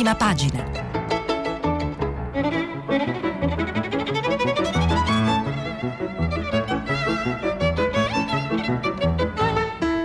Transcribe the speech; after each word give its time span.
prima 0.00 0.14
pagina. 0.14 0.64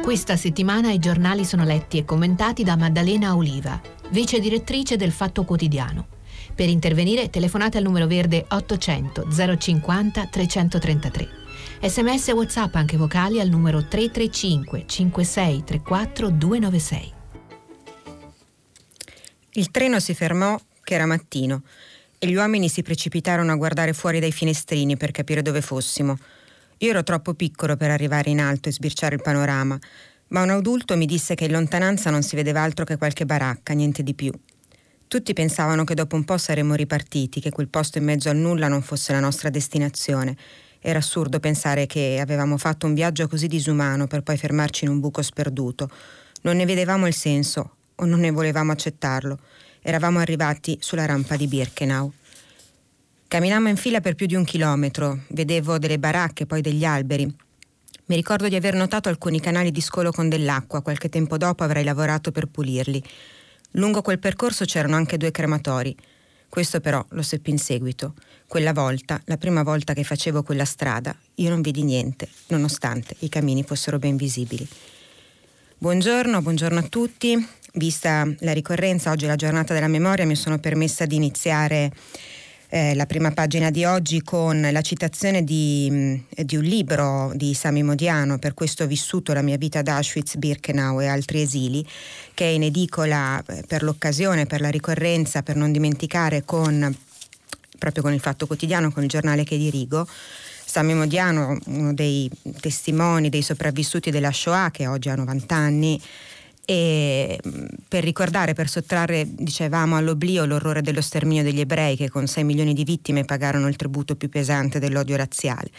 Questa 0.04 0.36
settimana 0.36 0.92
i 0.92 1.00
giornali 1.00 1.46
sono 1.46 1.64
letti 1.64 1.98
e 1.98 2.04
commentati 2.04 2.66
da 2.66 2.76
Maddalena 2.76 3.38
Oliva, 3.38 3.80
vice 4.10 4.42
direttrice 4.42 4.98
del 4.98 5.14
Fatto 5.14 5.46
Quotidiano. 5.46 6.08
Per 6.54 6.68
intervenire 6.68 7.30
telefonate 7.30 7.78
al 7.78 7.84
numero 7.84 8.06
verde 8.06 8.46
800 8.50 9.28
050 9.58 10.26
333. 10.26 11.30
Sms 11.82 12.28
e 12.28 12.32
WhatsApp 12.34 12.76
anche 12.76 12.98
vocali 12.98 13.40
al 13.40 13.48
numero 13.48 13.86
335 13.88 14.84
5634 14.86 16.30
296. 16.32 17.15
Il 19.58 19.72
treno 19.72 20.02
si 20.02 20.14
fermò, 20.14 20.60
che 20.84 20.96
era 20.96 21.06
mattino, 21.06 21.64
e 22.20 22.28
gli 22.28 22.36
uomini 22.36 22.68
si 22.68 22.82
precipitarono 22.82 23.54
a 23.54 23.56
guardare 23.56 23.94
fuori 23.94 24.20
dai 24.20 24.34
finestrini 24.34 24.98
per 24.98 25.12
capire 25.12 25.42
dove 25.42 25.62
fossimo. 25.62 26.18
Io 26.80 26.90
ero 26.90 27.04
troppo 27.04 27.34
piccolo 27.36 27.78
per 27.78 27.90
arrivare 27.90 28.30
in 28.30 28.42
alto 28.42 28.68
e 28.68 28.74
sbirciare 28.74 29.16
il 29.16 29.22
panorama, 29.22 29.80
ma 30.28 30.42
un 30.42 30.50
adulto 30.50 30.98
mi 30.98 31.06
disse 31.06 31.36
che 31.36 31.46
in 31.46 31.52
lontananza 31.52 32.10
non 32.10 32.22
si 32.22 32.36
vedeva 32.36 32.64
altro 32.64 32.84
che 32.84 32.98
qualche 32.98 33.26
baracca, 33.26 33.74
niente 33.74 34.04
di 34.04 34.14
più. 34.14 34.34
Tutti 35.08 35.32
pensavano 35.32 35.86
che 35.86 35.94
dopo 35.94 36.18
un 36.18 36.26
po' 36.26 36.38
saremmo 36.38 36.74
ripartiti, 36.74 37.40
che 37.40 37.52
quel 37.52 37.70
posto 37.70 37.98
in 37.98 38.04
mezzo 38.04 38.28
al 38.28 38.36
nulla 38.36 38.68
non 38.68 38.82
fosse 38.82 39.14
la 39.14 39.22
nostra 39.22 39.50
destinazione. 39.50 40.36
Era 40.82 41.00
assurdo 41.00 41.40
pensare 41.40 41.86
che 41.86 42.18
avevamo 42.20 42.58
fatto 42.58 42.88
un 42.88 42.94
viaggio 42.94 43.30
così 43.30 43.48
disumano 43.48 44.06
per 44.06 44.22
poi 44.22 44.36
fermarci 44.36 44.84
in 44.84 44.92
un 44.92 45.00
buco 45.00 45.22
sperduto. 45.22 45.90
Non 46.42 46.58
ne 46.58 46.66
vedevamo 46.66 47.08
il 47.08 47.14
senso, 47.14 47.75
o 47.96 48.06
non 48.06 48.20
ne 48.20 48.32
volevamo 48.32 48.72
accettarlo. 48.72 49.40
Eravamo 49.82 50.20
arrivati 50.20 50.78
sulla 50.82 51.06
rampa 51.06 51.36
di 51.36 51.48
Birkenau. 51.48 52.12
Camminammo 53.28 53.70
in 53.70 53.76
fila 53.76 54.02
per 54.02 54.16
più 54.16 54.26
di 54.26 54.36
un 54.36 54.44
chilometro, 54.44 55.22
vedevo 55.30 55.78
delle 55.78 56.00
baracche, 56.00 56.46
poi 56.46 56.62
degli 56.62 56.86
alberi. 56.86 57.24
Mi 58.08 58.16
ricordo 58.16 58.48
di 58.48 58.56
aver 58.56 58.76
notato 58.76 59.10
alcuni 59.10 59.40
canali 59.40 59.72
di 59.72 59.82
scolo 59.82 60.12
con 60.12 60.30
dell'acqua, 60.30 60.82
qualche 60.82 61.10
tempo 61.10 61.38
dopo 61.38 61.64
avrei 61.64 61.84
lavorato 61.84 62.32
per 62.32 62.46
pulirli. 62.46 63.04
Lungo 63.72 64.02
quel 64.02 64.20
percorso 64.20 64.64
c'erano 64.64 64.96
anche 64.96 65.18
due 65.18 65.32
crematori. 65.32 65.96
Questo 66.48 66.80
però 66.80 67.04
lo 67.10 67.22
seppi 67.24 67.50
in 67.50 67.58
seguito. 67.58 68.14
Quella 68.48 68.74
volta, 68.74 69.20
la 69.26 69.38
prima 69.38 69.64
volta 69.64 69.94
che 69.94 70.04
facevo 70.04 70.44
quella 70.44 70.66
strada, 70.66 71.16
io 71.36 71.50
non 71.50 71.62
vidi 71.62 71.84
niente, 71.84 72.30
nonostante 72.48 73.16
i 73.20 73.30
camini 73.30 73.64
fossero 73.64 73.98
ben 73.98 74.16
visibili. 74.16 74.66
Buongiorno, 75.78 76.42
buongiorno 76.42 76.80
a 76.80 76.84
tutti. 76.84 77.48
Vista 77.76 78.26
la 78.40 78.54
ricorrenza, 78.54 79.12
oggi 79.12 79.26
è 79.26 79.28
la 79.28 79.36
giornata 79.36 79.74
della 79.74 79.90
memoria, 79.90 80.26
mi 80.26 80.36
sono 80.36 80.60
permessa 80.60 81.06
di 81.06 81.16
iniziare 81.16 81.92
eh, 82.70 82.96
la 82.96 83.06
prima 83.06 83.32
pagina 83.32 83.70
di 83.70 83.84
oggi 83.84 84.22
con 84.22 84.68
la 84.72 84.82
citazione 84.82 85.44
di, 85.44 85.88
mm, 85.92 86.16
di, 86.44 86.56
un 86.56 86.64
libro 86.64 87.32
di 87.36 87.54
Sami 87.54 87.84
Modiano, 87.84 88.40
per 88.40 88.54
questo 88.54 88.84
ho 88.84 88.88
vissuto 88.88 89.34
la 89.34 89.42
mia 89.42 89.58
vita 89.58 89.80
ad 89.80 89.90
Auschwitz, 89.90 90.38
Birkenau 90.38 91.02
e 91.02 91.08
altri 91.08 91.42
esili, 91.42 91.86
che 92.34 92.46
è 92.46 92.50
in 92.50 92.64
edicola 92.64 93.44
eh, 93.46 93.64
per 93.68 93.84
l'occasione, 93.84 94.46
per 94.46 94.62
la 94.62 94.70
ricorrenza, 94.70 95.44
per 95.44 95.58
non 95.58 95.74
dimenticare 95.74 96.44
con, 96.46 96.96
proprio 97.78 98.04
con 98.04 98.14
il 98.14 98.22
Fatto 98.22 98.48
Quotidiano, 98.48 98.92
con 98.92 99.04
il 99.04 99.10
giornale 99.10 99.44
che 99.44 99.58
dirigo. 99.58 100.08
Sami 100.66 100.94
Modiano, 100.94 101.58
uno 101.66 101.94
dei 101.94 102.30
testimoni, 102.60 103.30
dei 103.30 103.42
sopravvissuti 103.42 104.12
della 104.12 104.32
Shoah, 104.32 104.72
che 104.72 104.88
oggi 104.88 105.10
ha 105.10 105.16
90 105.16 105.56
anni, 105.56 106.02
e 106.66 107.40
per 107.88 108.04
ricordare, 108.04 108.54
per 108.54 108.68
sottrarre, 108.68 109.26
dicevamo, 109.28 109.96
all'oblio 109.96 110.46
l'orrore 110.46 110.82
dello 110.82 111.02
sterminio 111.02 111.44
degli 111.44 111.60
ebrei 111.60 111.96
che 111.96 112.10
con 112.10 112.28
6 112.28 112.44
milioni 112.44 112.74
di 112.74 112.84
vittime 112.84 113.24
pagarono 113.24 113.68
il 113.68 113.76
tributo 113.76 114.16
più 114.16 114.30
pesante 114.30 114.80
dell'odio 114.80 115.16
razziale. 115.16 115.70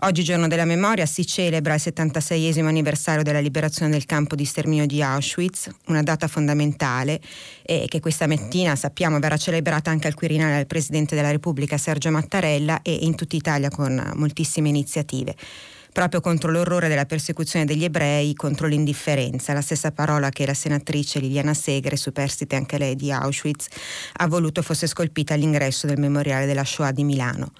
Oggi, 0.00 0.22
giorno 0.24 0.46
della 0.46 0.66
memoria, 0.66 1.06
si 1.06 1.26
celebra 1.26 1.72
il 1.72 1.80
76 1.80 2.60
anniversario 2.60 3.22
della 3.22 3.40
liberazione 3.40 3.90
del 3.90 4.04
campo 4.04 4.34
di 4.34 4.44
sterminio 4.44 4.84
di 4.84 5.00
Auschwitz, 5.00 5.70
una 5.86 6.02
data 6.02 6.28
fondamentale 6.28 7.18
e 7.62 7.86
che 7.88 8.00
questa 8.00 8.26
mattina 8.26 8.76
sappiamo 8.76 9.18
verrà 9.18 9.38
celebrata 9.38 9.90
anche 9.90 10.06
al 10.06 10.12
Quirinale 10.12 10.56
dal 10.56 10.66
Presidente 10.66 11.14
della 11.14 11.30
Repubblica 11.30 11.78
Sergio 11.78 12.10
Mattarella 12.10 12.82
e 12.82 12.92
in 12.92 13.14
tutta 13.14 13.36
Italia 13.36 13.70
con 13.70 14.12
moltissime 14.16 14.68
iniziative 14.68 15.34
proprio 15.96 16.20
contro 16.20 16.50
l'orrore 16.50 16.88
della 16.88 17.06
persecuzione 17.06 17.64
degli 17.64 17.82
ebrei, 17.82 18.34
contro 18.34 18.66
l'indifferenza, 18.66 19.54
la 19.54 19.62
stessa 19.62 19.92
parola 19.92 20.28
che 20.28 20.44
la 20.44 20.52
senatrice 20.52 21.20
Liliana 21.20 21.54
Segre, 21.54 21.96
superstite 21.96 22.54
anche 22.54 22.76
lei 22.76 22.94
di 22.96 23.10
Auschwitz, 23.10 23.66
ha 24.12 24.26
voluto 24.26 24.60
fosse 24.60 24.86
scolpita 24.86 25.32
all'ingresso 25.32 25.86
del 25.86 25.98
memoriale 25.98 26.44
della 26.44 26.64
Shoah 26.64 26.92
di 26.92 27.02
Milano. 27.02 27.50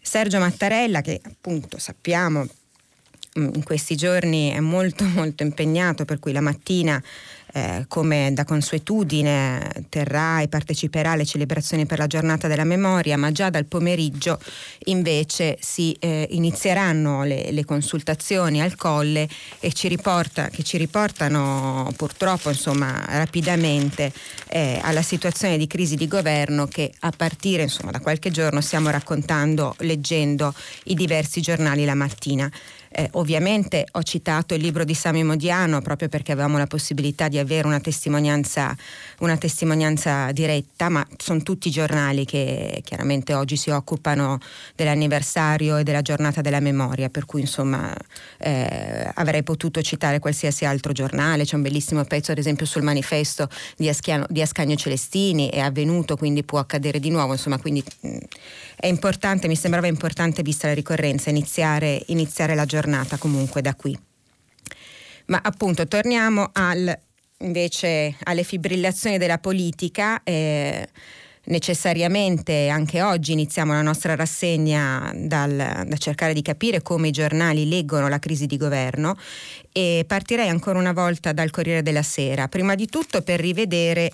Sergio 0.00 0.40
Mattarella, 0.40 1.02
che 1.02 1.20
appunto 1.22 1.78
sappiamo 1.78 2.44
mm, 3.38 3.50
in 3.54 3.62
questi 3.62 3.94
giorni 3.94 4.50
è 4.50 4.58
molto 4.58 5.04
molto 5.14 5.44
impegnato, 5.44 6.04
per 6.04 6.18
cui 6.18 6.32
la 6.32 6.40
mattina 6.40 7.00
eh, 7.52 7.84
come 7.88 8.30
da 8.32 8.44
consuetudine 8.44 9.86
terrà 9.88 10.40
e 10.40 10.48
parteciperà 10.48 11.12
alle 11.12 11.24
celebrazioni 11.24 11.86
per 11.86 11.98
la 11.98 12.06
giornata 12.06 12.48
della 12.48 12.64
memoria, 12.64 13.16
ma 13.16 13.32
già 13.32 13.50
dal 13.50 13.64
pomeriggio 13.64 14.38
invece 14.84 15.56
si 15.60 15.96
eh, 15.98 16.28
inizieranno 16.30 17.24
le, 17.24 17.50
le, 17.50 17.64
consultazioni 17.64 18.60
al 18.60 18.76
colle 18.76 19.28
ci 19.72 19.88
riporta, 19.88 20.48
che 20.48 20.62
ci 20.62 20.76
riportano 20.76 21.92
purtroppo 21.96 22.50
insomma, 22.50 23.04
rapidamente 23.08 24.12
eh, 24.48 24.78
alla 24.82 25.02
situazione 25.02 25.56
di 25.56 25.66
crisi 25.66 25.96
di 25.96 26.06
governo 26.06 26.66
che 26.66 26.92
a 27.00 27.12
partire 27.16 27.62
insomma, 27.62 27.90
da 27.90 28.00
qualche 28.00 28.30
giorno 28.30 28.60
stiamo 28.60 28.90
raccontando, 28.90 29.74
leggendo 29.78 30.54
i 30.84 30.94
diversi 30.94 31.40
giornali 31.40 31.84
la 31.84 31.94
mattina. 31.94 32.50
Eh, 32.92 33.08
ovviamente 33.12 33.86
ho 33.92 34.02
citato 34.02 34.52
il 34.54 34.60
libro 34.60 34.82
di 34.82 34.94
Sami 34.94 35.22
Modiano 35.22 35.80
proprio 35.80 36.08
perché 36.08 36.32
avevamo 36.32 36.58
la 36.58 36.66
possibilità 36.66 37.28
di 37.28 37.38
avere 37.38 37.68
una 37.68 37.78
testimonianza, 37.78 38.76
una 39.20 39.36
testimonianza 39.36 40.32
diretta, 40.32 40.88
ma 40.88 41.06
sono 41.16 41.40
tutti 41.42 41.70
giornali 41.70 42.24
che 42.24 42.80
chiaramente 42.82 43.32
oggi 43.32 43.56
si 43.56 43.70
occupano 43.70 44.40
dell'anniversario 44.74 45.76
e 45.76 45.84
della 45.84 46.02
giornata 46.02 46.40
della 46.40 46.58
memoria, 46.58 47.08
per 47.10 47.26
cui 47.26 47.42
insomma 47.42 47.94
eh, 48.38 49.08
avrei 49.14 49.44
potuto 49.44 49.80
citare 49.82 50.18
qualsiasi 50.18 50.64
altro 50.64 50.90
giornale, 50.90 51.44
c'è 51.44 51.54
un 51.54 51.62
bellissimo 51.62 52.02
pezzo 52.02 52.32
ad 52.32 52.38
esempio 52.38 52.66
sul 52.66 52.82
manifesto 52.82 53.48
di, 53.76 53.88
Aschiano, 53.88 54.26
di 54.28 54.42
Ascagno 54.42 54.74
Celestini, 54.74 55.48
è 55.48 55.60
avvenuto 55.60 56.16
quindi 56.16 56.42
può 56.42 56.58
accadere 56.58 56.98
di 56.98 57.10
nuovo, 57.10 57.34
insomma 57.34 57.60
quindi 57.60 57.84
mh, 58.00 58.16
è 58.74 58.88
importante, 58.88 59.46
mi 59.46 59.54
sembrava 59.54 59.86
importante 59.86 60.42
vista 60.42 60.66
la 60.66 60.74
ricorrenza 60.74 61.30
iniziare, 61.30 62.02
iniziare 62.06 62.56
la 62.56 62.64
giornata 62.64 62.78
giornata 62.80 63.18
comunque 63.18 63.60
da 63.60 63.74
qui. 63.74 63.96
Ma 65.26 65.40
appunto 65.42 65.86
torniamo 65.86 66.48
al, 66.52 66.98
invece 67.38 68.16
alle 68.24 68.42
fibrillazioni 68.42 69.18
della 69.18 69.38
politica. 69.38 70.22
Eh, 70.24 70.88
necessariamente 71.42 72.68
anche 72.68 73.02
oggi 73.02 73.32
iniziamo 73.32 73.72
la 73.72 73.82
nostra 73.82 74.14
rassegna 74.14 75.10
dal, 75.14 75.84
da 75.86 75.96
cercare 75.96 76.34
di 76.34 76.42
capire 76.42 76.82
come 76.82 77.08
i 77.08 77.12
giornali 77.12 77.68
leggono 77.68 78.08
la 78.08 78.18
crisi 78.18 78.46
di 78.46 78.56
governo 78.56 79.16
e 79.72 80.04
partirei 80.06 80.48
ancora 80.48 80.78
una 80.78 80.92
volta 80.92 81.32
dal 81.32 81.50
Corriere 81.50 81.82
della 81.82 82.02
Sera, 82.02 82.46
prima 82.46 82.74
di 82.74 82.86
tutto 82.86 83.22
per 83.22 83.40
rivedere 83.40 84.12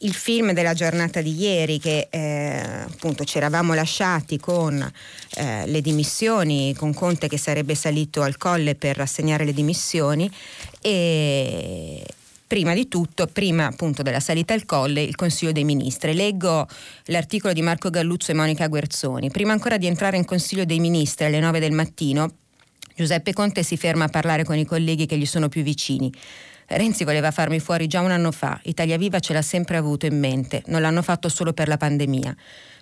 il 0.00 0.14
film 0.14 0.52
della 0.52 0.74
giornata 0.74 1.20
di 1.20 1.34
ieri 1.38 1.78
che 1.78 2.08
eh, 2.10 2.62
appunto 2.88 3.24
ci 3.24 3.36
eravamo 3.38 3.74
lasciati 3.74 4.38
con 4.38 4.80
eh, 5.36 5.66
le 5.66 5.80
dimissioni, 5.80 6.74
con 6.74 6.92
Conte 6.92 7.28
che 7.28 7.38
sarebbe 7.38 7.74
salito 7.74 8.22
al 8.22 8.36
colle 8.36 8.74
per 8.74 8.96
rassegnare 8.96 9.44
le 9.44 9.52
dimissioni 9.52 10.30
e 10.80 12.04
prima 12.46 12.74
di 12.74 12.88
tutto, 12.88 13.26
prima 13.26 13.66
appunto 13.66 14.02
della 14.02 14.20
salita 14.20 14.54
al 14.54 14.64
colle, 14.64 15.02
il 15.02 15.16
Consiglio 15.16 15.52
dei 15.52 15.64
Ministri. 15.64 16.14
Leggo 16.14 16.66
l'articolo 17.06 17.52
di 17.52 17.62
Marco 17.62 17.90
Galluzzo 17.90 18.30
e 18.30 18.34
Monica 18.34 18.68
Guerzoni. 18.68 19.30
Prima 19.30 19.52
ancora 19.52 19.78
di 19.78 19.86
entrare 19.86 20.16
in 20.16 20.24
Consiglio 20.24 20.64
dei 20.64 20.78
Ministri 20.78 21.26
alle 21.26 21.40
9 21.40 21.58
del 21.58 21.72
mattino, 21.72 22.30
Giuseppe 22.94 23.32
Conte 23.32 23.62
si 23.62 23.76
ferma 23.76 24.04
a 24.04 24.08
parlare 24.08 24.44
con 24.44 24.56
i 24.56 24.64
colleghi 24.64 25.06
che 25.06 25.18
gli 25.18 25.26
sono 25.26 25.48
più 25.48 25.62
vicini. 25.62 26.10
Renzi 26.68 27.04
voleva 27.04 27.30
farmi 27.30 27.60
fuori 27.60 27.86
già 27.86 28.00
un 28.00 28.10
anno 28.10 28.32
fa, 28.32 28.58
Italia 28.64 28.96
Viva 28.96 29.20
ce 29.20 29.32
l'ha 29.32 29.42
sempre 29.42 29.76
avuto 29.76 30.06
in 30.06 30.18
mente, 30.18 30.64
non 30.66 30.80
l'hanno 30.80 31.00
fatto 31.00 31.28
solo 31.28 31.52
per 31.52 31.68
la 31.68 31.76
pandemia. 31.76 32.34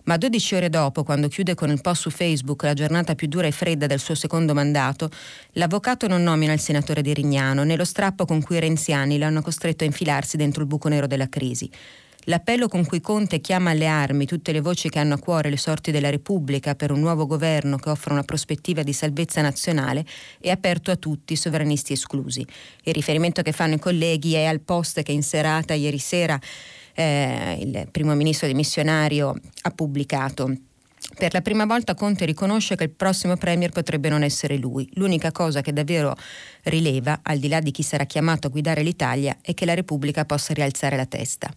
Ma 0.04 0.16
12 0.16 0.54
ore 0.54 0.70
dopo, 0.70 1.02
quando 1.02 1.28
chiude 1.28 1.54
con 1.54 1.70
il 1.70 1.82
post 1.82 2.02
su 2.02 2.10
Facebook 2.10 2.62
la 2.62 2.72
giornata 2.72 3.14
più 3.14 3.26
dura 3.26 3.46
e 3.46 3.50
fredda 3.50 3.86
del 3.86 4.00
suo 4.00 4.14
secondo 4.14 4.54
mandato, 4.54 5.10
l'avvocato 5.52 6.06
non 6.06 6.22
nomina 6.22 6.54
il 6.54 6.60
senatore 6.60 7.02
di 7.02 7.12
Rignano 7.12 7.62
né 7.62 7.76
lo 7.76 7.84
strappo 7.84 8.25
con 8.25 8.42
cui 8.42 8.56
i 8.56 8.60
renziani 8.60 9.19
l'hanno 9.19 9.42
costretto 9.42 9.84
a 9.84 9.86
infilarsi 9.86 10.38
dentro 10.38 10.62
il 10.62 10.69
buco 10.69 10.88
nero 10.88 11.06
della 11.06 11.28
crisi. 11.28 11.70
L'appello 12.24 12.68
con 12.68 12.86
cui 12.86 13.00
Conte 13.00 13.40
chiama 13.40 13.70
alle 13.70 13.86
armi 13.86 14.24
tutte 14.24 14.52
le 14.52 14.60
voci 14.60 14.88
che 14.88 14.98
hanno 14.98 15.14
a 15.14 15.18
cuore 15.18 15.50
le 15.50 15.58
sorti 15.58 15.90
della 15.90 16.08
Repubblica 16.08 16.74
per 16.74 16.90
un 16.90 17.00
nuovo 17.00 17.26
governo 17.26 17.76
che 17.76 17.90
offra 17.90 18.14
una 18.14 18.22
prospettiva 18.22 18.82
di 18.82 18.94
salvezza 18.94 19.42
nazionale 19.42 20.06
è 20.40 20.48
aperto 20.48 20.90
a 20.90 20.96
tutti, 20.96 21.36
sovranisti 21.36 21.92
esclusi. 21.92 22.46
Il 22.84 22.94
riferimento 22.94 23.42
che 23.42 23.52
fanno 23.52 23.74
i 23.74 23.78
colleghi 23.78 24.34
è 24.34 24.44
al 24.44 24.60
post 24.60 25.02
che 25.02 25.12
in 25.12 25.22
serata 25.22 25.74
ieri 25.74 25.98
sera 25.98 26.40
eh, 26.94 27.58
il 27.60 27.88
primo 27.90 28.14
ministro 28.14 28.46
dimissionario 28.46 29.34
ha 29.62 29.70
pubblicato. 29.70 30.56
Per 31.16 31.32
la 31.32 31.42
prima 31.42 31.66
volta 31.66 31.94
Conte 31.94 32.24
riconosce 32.24 32.74
che 32.74 32.84
il 32.84 32.90
prossimo 32.90 33.36
Premier 33.36 33.70
potrebbe 33.70 34.08
non 34.08 34.22
essere 34.22 34.56
lui. 34.56 34.88
L'unica 34.94 35.30
cosa 35.30 35.60
che 35.60 35.72
davvero 35.72 36.16
rileva, 36.62 37.20
al 37.22 37.38
di 37.38 37.48
là 37.48 37.60
di 37.60 37.70
chi 37.70 37.82
sarà 37.82 38.04
chiamato 38.04 38.46
a 38.46 38.50
guidare 38.50 38.82
l'Italia, 38.82 39.36
è 39.42 39.52
che 39.52 39.66
la 39.66 39.74
Repubblica 39.74 40.24
possa 40.24 40.54
rialzare 40.54 40.96
la 40.96 41.06
testa. 41.06 41.52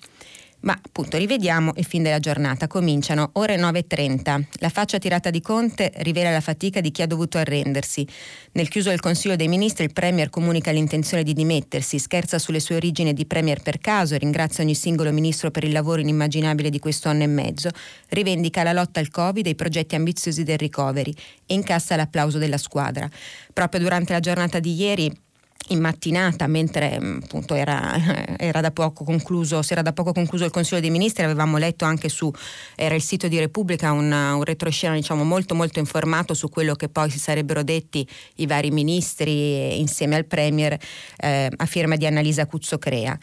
Ma 0.59 0.73
appunto 0.73 1.17
rivediamo 1.17 1.73
il 1.75 1.85
fin 1.85 2.01
della 2.01 2.19
giornata. 2.19 2.67
Cominciano 2.67 3.29
ore 3.33 3.57
9.30. 3.57 4.43
La 4.55 4.69
faccia 4.69 4.97
tirata 4.97 5.29
di 5.29 5.39
Conte 5.39 5.91
rivela 5.97 6.31
la 6.31 6.41
fatica 6.41 6.81
di 6.81 6.89
chi 6.89 7.03
ha 7.03 7.07
dovuto 7.07 7.37
arrendersi. 7.37 8.05
Nel 8.53 8.67
chiuso 8.67 8.89
del 8.89 8.99
Consiglio 8.99 9.35
dei 9.35 9.47
Ministri 9.47 9.85
il 9.85 9.93
Premier 9.93 10.29
comunica 10.31 10.71
l'intenzione 10.71 11.21
di 11.21 11.33
dimettersi, 11.33 11.99
scherza 11.99 12.39
sulle 12.39 12.59
sue 12.59 12.75
origini 12.75 13.13
di 13.13 13.27
Premier 13.27 13.61
per 13.61 13.77
caso, 13.79 14.17
ringrazia 14.17 14.63
ogni 14.63 14.73
singolo 14.73 15.11
ministro 15.11 15.51
per 15.51 15.63
il 15.63 15.71
lavoro 15.71 16.01
inimmaginabile 16.01 16.71
di 16.71 16.79
questo 16.79 17.07
anno 17.07 17.23
e 17.23 17.27
mezzo, 17.27 17.69
rivendica 18.09 18.63
la 18.63 18.73
lotta 18.73 18.99
al 18.99 19.11
Covid 19.11 19.45
e 19.45 19.51
i 19.51 19.55
progetti 19.55 19.93
ambiziosi 19.93 20.43
del 20.43 20.57
recovery 20.57 21.13
e 21.45 21.53
incassa 21.53 21.95
l'applauso 21.95 22.39
della 22.39 22.57
squadra. 22.57 23.07
Proprio 23.53 23.79
durante 23.79 24.13
la 24.13 24.19
giornata 24.19 24.59
di 24.59 24.73
ieri 24.73 25.25
in 25.69 25.79
mattinata, 25.79 26.47
mentre 26.47 26.99
mm, 26.99 27.19
appunto 27.23 27.53
era, 27.53 27.95
era, 28.37 28.61
da 28.61 28.71
poco 28.71 29.03
concluso, 29.03 29.61
si 29.61 29.73
era 29.73 29.81
da 29.81 29.93
poco 29.93 30.13
concluso 30.13 30.45
il 30.45 30.51
Consiglio 30.51 30.81
dei 30.81 30.89
Ministri, 30.89 31.23
avevamo 31.23 31.57
letto 31.57 31.85
anche 31.85 32.09
su, 32.09 32.31
era 32.75 32.95
il 32.95 33.01
sito 33.01 33.27
di 33.27 33.37
Repubblica, 33.39 33.91
un, 33.91 34.11
un 34.11 34.43
retroscena 34.43 34.93
diciamo, 34.93 35.23
molto 35.23 35.55
molto 35.55 35.79
informato 35.79 36.33
su 36.33 36.49
quello 36.49 36.75
che 36.75 36.89
poi 36.89 37.09
si 37.09 37.19
sarebbero 37.19 37.63
detti 37.63 38.07
i 38.35 38.47
vari 38.47 38.71
ministri 38.71 39.79
insieme 39.79 40.15
al 40.15 40.25
Premier 40.25 40.77
eh, 41.17 41.51
a 41.55 41.65
firma 41.65 41.95
di 41.95 42.05
Annalisa 42.05 42.45
Cuzzocrea. 42.45 43.17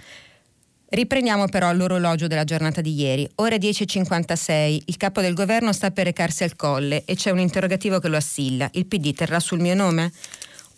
Riprendiamo 0.95 1.47
però 1.49 1.73
l'orologio 1.73 2.29
della 2.29 2.45
giornata 2.45 2.81
di 2.81 2.95
ieri. 2.95 3.29
Ore 3.37 3.57
10.56, 3.57 4.83
il 4.85 4.97
capo 4.97 5.21
del 5.21 5.35
governo 5.35 5.73
sta 5.73 5.91
per 5.91 6.05
recarsi 6.05 6.45
al 6.45 6.55
colle 6.55 7.03
e 7.05 7.17
c'è 7.17 7.31
un 7.31 7.41
interrogativo 7.41 7.99
che 7.99 8.07
lo 8.07 8.17
assilla. 8.17 8.69
Il 8.75 8.87
PD 8.87 9.13
terrà 9.13 9.41
sul 9.41 9.59
mio 9.59 9.75
nome? 9.75 10.13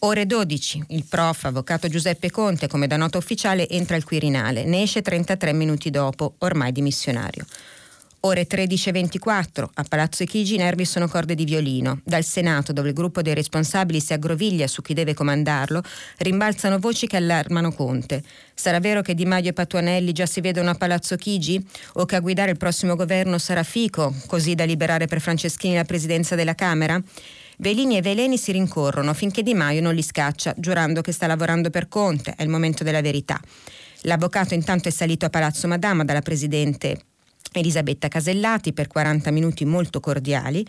Ore 0.01 0.27
12, 0.27 0.85
il 0.89 1.05
prof, 1.09 1.45
avvocato 1.45 1.89
Giuseppe 1.89 2.31
Conte, 2.31 2.69
come 2.69 2.87
da 2.87 2.99
nota 2.99 3.17
ufficiale, 3.17 3.67
entra 3.67 3.97
al 3.97 4.05
Quirinale. 4.05 4.65
Ne 4.65 4.83
esce 4.83 5.01
33 5.01 5.55
minuti 5.55 5.89
dopo, 5.89 6.35
ormai 6.39 6.71
dimissionario. 6.71 7.47
Ore 8.21 8.47
13.24, 8.47 9.65
a 9.73 9.85
Palazzo 9.85 10.25
Chigi 10.25 10.57
i 10.57 10.59
nervi 10.59 10.85
sono 10.85 11.09
corde 11.09 11.35
di 11.35 11.45
violino. 11.45 12.01
Dal 12.05 12.25
Senato, 12.25 12.73
dove 12.73 12.89
il 12.89 12.95
gruppo 12.95 13.23
dei 13.23 13.35
responsabili 13.35 14.01
si 14.01 14.13
aggroviglia 14.13 14.67
su 14.67 14.83
chi 14.83 14.93
deve 14.93 15.15
comandarlo, 15.15 15.83
rimbalzano 16.19 16.79
voci 16.79 17.07
che 17.07 17.17
allarmano 17.17 17.73
Conte. 17.73 18.23
Sarà 18.53 18.81
vero 18.81 19.01
che 19.01 19.15
Di 19.15 19.25
Maio 19.25 19.51
e 19.51 19.53
Patuanelli 19.53 20.13
già 20.13 20.27
si 20.27 20.41
vedono 20.41 20.71
a 20.71 20.75
Palazzo 20.75 21.17
Chigi? 21.17 21.65
O 21.95 22.05
che 22.05 22.17
a 22.17 22.21
guidare 22.21 22.51
il 22.51 22.57
prossimo 22.59 22.97
governo 22.97 23.39
sarà 23.39 23.63
Fico, 23.63 24.13
così 24.27 24.55
da 24.55 24.65
liberare 24.65 25.07
per 25.07 25.21
Franceschini 25.21 25.75
la 25.75 25.85
presidenza 25.85 26.35
della 26.35 26.55
Camera? 26.55 27.01
Velini 27.59 27.97
e 27.97 28.03
Veleni 28.03 28.37
si 28.37 28.53
rincorrono 28.53 29.15
finché 29.15 29.43
Di 29.43 29.55
Maio 29.55 29.81
non 29.81 29.95
li 29.95 30.03
scaccia, 30.03 30.55
giurando 30.59 31.01
che 31.01 31.13
sta 31.13 31.27
lavorando 31.27 31.71
per 31.71 31.89
Conte, 31.89 32.35
è 32.37 32.43
il 32.43 32.51
momento 32.51 32.85
della 32.85 33.01
verità. 33.01 33.41
L'avvocato 34.03 34.53
intanto 34.53 34.89
è 34.89 34.91
salito 34.91 35.25
a 35.25 35.31
Palazzo 35.31 35.67
Madama 35.67 36.05
dalla 36.05 36.21
presidente 36.21 36.99
Elisabetta 37.53 38.09
Casellati 38.09 38.73
per 38.73 38.87
40 38.87 39.31
minuti 39.31 39.65
molto 39.65 40.01
cordiali, 40.01 40.67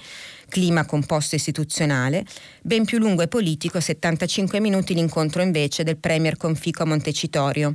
clima 0.47 0.85
composto 0.85 1.35
istituzionale, 1.35 2.25
ben 2.61 2.85
più 2.85 2.99
lungo 2.99 3.21
e 3.21 3.27
politico 3.27 3.81
75 3.81 4.59
minuti 4.61 4.93
l'incontro 4.93 5.41
invece 5.41 5.83
del 5.83 5.97
Premier 5.97 6.37
con 6.37 6.55
Fico 6.55 6.83
a 6.83 6.85
Montecitorio. 6.85 7.73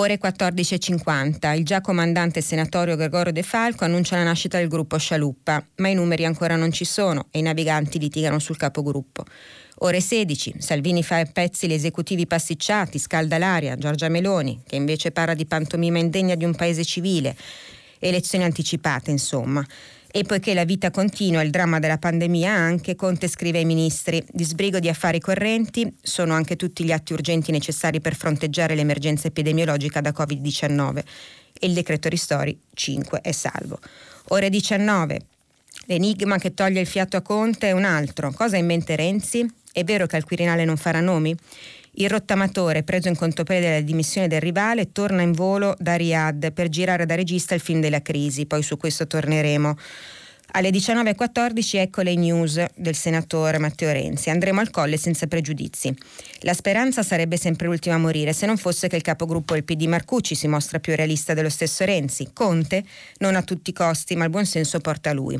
Ore 0.00 0.18
14.50. 0.18 1.58
Il 1.58 1.62
già 1.62 1.82
comandante 1.82 2.40
senatorio 2.40 2.96
Gregorio 2.96 3.32
De 3.32 3.42
Falco 3.42 3.84
annuncia 3.84 4.16
la 4.16 4.22
nascita 4.22 4.56
del 4.56 4.66
gruppo 4.66 4.96
Scialuppa, 4.96 5.62
ma 5.76 5.88
i 5.88 5.94
numeri 5.94 6.24
ancora 6.24 6.56
non 6.56 6.72
ci 6.72 6.86
sono 6.86 7.26
e 7.30 7.40
i 7.40 7.42
naviganti 7.42 7.98
litigano 7.98 8.38
sul 8.38 8.56
capogruppo. 8.56 9.26
Ore 9.80 10.00
16. 10.00 10.54
Salvini 10.56 11.02
fa 11.02 11.18
a 11.18 11.26
pezzi 11.26 11.68
gli 11.68 11.74
esecutivi 11.74 12.26
passicciati, 12.26 12.98
scalda 12.98 13.36
l'aria, 13.36 13.76
Giorgia 13.76 14.08
Meloni, 14.08 14.62
che 14.66 14.76
invece 14.76 15.10
parla 15.10 15.34
di 15.34 15.44
pantomima 15.44 15.98
indegna 15.98 16.34
di 16.34 16.46
un 16.46 16.54
paese 16.54 16.82
civile. 16.82 17.36
Elezioni 17.98 18.44
anticipate, 18.44 19.10
insomma. 19.10 19.62
E 20.12 20.24
poiché 20.24 20.54
la 20.54 20.64
vita 20.64 20.90
continua, 20.90 21.40
il 21.42 21.50
dramma 21.50 21.78
della 21.78 21.98
pandemia 21.98 22.52
anche, 22.52 22.96
Conte 22.96 23.28
scrive 23.28 23.58
ai 23.58 23.64
ministri, 23.64 24.20
di 24.28 24.42
sbrigo 24.42 24.80
di 24.80 24.88
affari 24.88 25.20
correnti 25.20 25.92
sono 26.02 26.34
anche 26.34 26.56
tutti 26.56 26.82
gli 26.82 26.90
atti 26.90 27.12
urgenti 27.12 27.52
necessari 27.52 28.00
per 28.00 28.16
fronteggiare 28.16 28.74
l'emergenza 28.74 29.28
epidemiologica 29.28 30.00
da 30.00 30.10
Covid-19 30.10 31.02
e 31.60 31.66
il 31.66 31.74
decreto 31.74 32.08
ristori 32.08 32.58
5 32.74 33.20
è 33.20 33.30
salvo. 33.30 33.78
Ore 34.28 34.48
19. 34.48 35.20
L'enigma 35.84 36.38
che 36.38 36.54
toglie 36.54 36.80
il 36.80 36.86
fiato 36.86 37.16
a 37.16 37.20
Conte 37.20 37.68
è 37.68 37.72
un 37.72 37.84
altro. 37.84 38.32
Cosa 38.32 38.56
ha 38.56 38.58
in 38.58 38.66
mente 38.66 38.96
Renzi? 38.96 39.48
È 39.72 39.84
vero 39.84 40.06
che 40.06 40.16
al 40.16 40.24
Quirinale 40.24 40.64
non 40.64 40.76
farà 40.76 41.00
nomi? 41.00 41.36
Il 41.94 42.08
rottamatore, 42.08 42.82
preso 42.82 43.08
in 43.08 43.16
contropiede 43.16 43.68
dalla 43.68 43.80
dimissione 43.80 44.28
del 44.28 44.40
rivale, 44.40 44.92
torna 44.92 45.22
in 45.22 45.32
volo 45.32 45.74
da 45.78 45.96
Riyadh 45.96 46.52
per 46.52 46.68
girare 46.68 47.04
da 47.04 47.14
regista 47.14 47.54
il 47.54 47.60
film 47.60 47.80
della 47.80 48.00
crisi, 48.00 48.46
poi 48.46 48.62
su 48.62 48.76
questo 48.76 49.06
torneremo. 49.06 49.76
Alle 50.52 50.70
19.14 50.70 51.78
ecco 51.78 52.02
le 52.02 52.14
news 52.16 52.64
del 52.74 52.96
senatore 52.96 53.58
Matteo 53.58 53.92
Renzi. 53.92 54.30
Andremo 54.30 54.60
al 54.60 54.70
colle 54.70 54.96
senza 54.96 55.26
pregiudizi. 55.26 55.94
La 56.40 56.54
speranza 56.54 57.02
sarebbe 57.02 57.36
sempre 57.36 57.66
l'ultima 57.68 57.94
a 57.94 57.98
morire, 57.98 58.32
se 58.32 58.46
non 58.46 58.56
fosse 58.56 58.88
che 58.88 58.96
il 58.96 59.02
capogruppo 59.02 59.54
del 59.54 59.62
PD 59.62 59.84
Marcucci 59.84 60.34
si 60.34 60.48
mostra 60.48 60.80
più 60.80 60.94
realista 60.96 61.34
dello 61.34 61.50
stesso 61.50 61.84
Renzi. 61.84 62.30
Conte, 62.32 62.84
non 63.18 63.36
a 63.36 63.42
tutti 63.42 63.70
i 63.70 63.72
costi, 63.72 64.16
ma 64.16 64.24
il 64.24 64.30
buon 64.30 64.46
senso 64.46 64.80
porta 64.80 65.10
a 65.10 65.12
lui. 65.12 65.38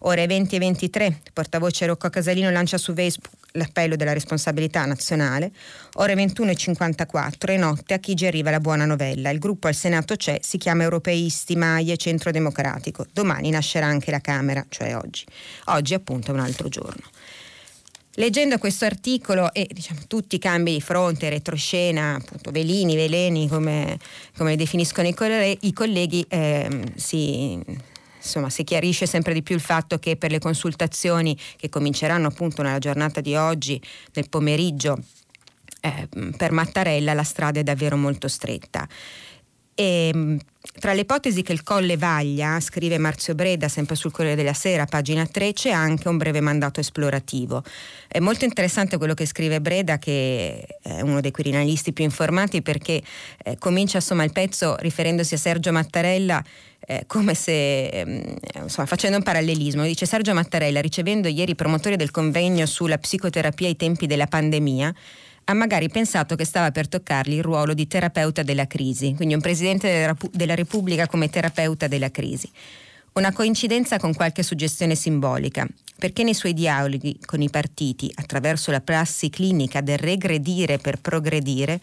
Ore 0.00 0.26
20 0.26 0.56
e 0.56 0.58
23, 0.58 1.20
portavoce 1.32 1.86
Rocco 1.86 2.10
Casalino 2.10 2.50
lancia 2.50 2.76
su 2.76 2.92
Facebook 2.92 3.39
l'appello 3.52 3.96
della 3.96 4.12
responsabilità 4.12 4.84
nazionale. 4.84 5.50
Ore 5.94 6.14
21 6.14 6.50
e 6.50 6.54
54 6.56 7.56
notte 7.56 7.94
a 7.94 7.98
Chigi 7.98 8.26
arriva 8.26 8.50
la 8.50 8.60
buona 8.60 8.84
novella. 8.84 9.30
Il 9.30 9.38
gruppo 9.38 9.66
al 9.66 9.74
Senato 9.74 10.16
c'è, 10.16 10.38
si 10.42 10.58
chiama 10.58 10.82
Europeisti, 10.82 11.56
Maie, 11.56 11.96
Centro 11.96 12.30
Democratico. 12.30 13.06
Domani 13.12 13.50
nascerà 13.50 13.86
anche 13.86 14.10
la 14.10 14.20
Camera, 14.20 14.64
cioè 14.68 14.96
oggi. 14.96 15.24
Oggi 15.66 15.94
appunto 15.94 16.30
è 16.30 16.34
un 16.34 16.40
altro 16.40 16.68
giorno. 16.68 17.02
Leggendo 18.14 18.58
questo 18.58 18.84
articolo 18.84 19.52
e 19.54 19.68
diciamo, 19.72 20.00
tutti 20.08 20.34
i 20.34 20.38
cambi 20.38 20.72
di 20.72 20.80
fronte, 20.80 21.30
retroscena, 21.30 22.16
appunto, 22.16 22.50
velini, 22.50 22.96
veleni, 22.96 23.48
come, 23.48 23.98
come 24.36 24.56
definiscono 24.56 25.08
i 25.08 25.72
colleghi 25.72 26.24
eh, 26.28 26.92
si, 26.96 27.62
insomma, 28.22 28.50
si 28.50 28.64
chiarisce 28.64 29.06
sempre 29.06 29.32
di 29.32 29.42
più 29.42 29.54
il 29.54 29.60
fatto 29.60 29.98
che 29.98 30.16
per 30.16 30.30
le 30.30 30.38
consultazioni 30.38 31.36
che 31.56 31.68
cominceranno 31.68 32.28
appunto 32.28 32.62
nella 32.62 32.78
giornata 32.78 33.20
di 33.20 33.34
oggi, 33.34 33.80
nel 34.14 34.28
pomeriggio, 34.28 34.98
eh, 35.80 36.08
per 36.36 36.52
Mattarella 36.52 37.14
la 37.14 37.22
strada 37.22 37.60
è 37.60 37.62
davvero 37.62 37.96
molto 37.96 38.28
stretta. 38.28 38.86
E, 39.80 40.10
ehm, 40.12 40.38
tra 40.78 40.92
le 40.92 41.00
ipotesi 41.00 41.40
che 41.42 41.52
il 41.52 41.62
Colle 41.62 41.96
vaglia, 41.96 42.60
scrive 42.60 42.98
Marzio 42.98 43.34
Breda 43.34 43.66
sempre 43.68 43.94
sul 43.94 44.12
Corriere 44.12 44.36
della 44.36 44.52
Sera, 44.52 44.84
pagina 44.84 45.26
3, 45.26 45.54
c'è 45.54 45.70
anche 45.70 46.06
un 46.08 46.18
breve 46.18 46.40
mandato 46.40 46.80
esplorativo. 46.80 47.62
È 48.06 48.18
molto 48.18 48.44
interessante 48.44 48.98
quello 48.98 49.14
che 49.14 49.24
scrive 49.24 49.60
Breda, 49.62 49.98
che 49.98 50.62
è 50.82 51.00
uno 51.00 51.22
dei 51.22 51.30
quirinalisti 51.30 51.94
più 51.94 52.04
informati, 52.04 52.60
perché 52.60 53.02
eh, 53.42 53.56
comincia 53.58 53.96
insomma 53.96 54.22
il 54.24 54.32
pezzo 54.32 54.76
riferendosi 54.80 55.32
a 55.32 55.38
Sergio 55.38 55.72
Mattarella 55.72 56.44
eh, 56.80 57.04
come 57.06 57.34
se, 57.34 57.86
eh, 57.86 58.36
insomma, 58.60 58.86
facendo 58.86 59.16
un 59.16 59.22
parallelismo, 59.22 59.84
dice 59.84 60.04
Sergio 60.04 60.34
Mattarella, 60.34 60.80
ricevendo 60.80 61.28
ieri 61.28 61.52
i 61.52 61.54
promotori 61.54 61.96
del 61.96 62.10
convegno 62.10 62.66
sulla 62.66 62.98
psicoterapia 62.98 63.68
ai 63.68 63.76
tempi 63.76 64.06
della 64.06 64.26
pandemia, 64.26 64.94
ha 65.50 65.54
magari 65.54 65.88
pensato 65.88 66.36
che 66.36 66.44
stava 66.44 66.70
per 66.70 66.86
toccargli 66.86 67.34
il 67.34 67.42
ruolo 67.42 67.74
di 67.74 67.88
terapeuta 67.88 68.44
della 68.44 68.68
crisi, 68.68 69.14
quindi 69.16 69.34
un 69.34 69.40
presidente 69.40 70.14
della 70.30 70.54
Repubblica 70.54 71.08
come 71.08 71.28
terapeuta 71.28 71.88
della 71.88 72.10
crisi. 72.10 72.48
Una 73.14 73.32
coincidenza 73.32 73.98
con 73.98 74.14
qualche 74.14 74.44
suggestione 74.44 74.94
simbolica, 74.94 75.66
perché 75.98 76.22
nei 76.22 76.34
suoi 76.34 76.54
dialoghi 76.54 77.18
con 77.24 77.42
i 77.42 77.50
partiti, 77.50 78.08
attraverso 78.14 78.70
la 78.70 78.80
prassi 78.80 79.28
clinica 79.28 79.80
del 79.80 79.98
regredire 79.98 80.78
per 80.78 81.00
progredire, 81.00 81.80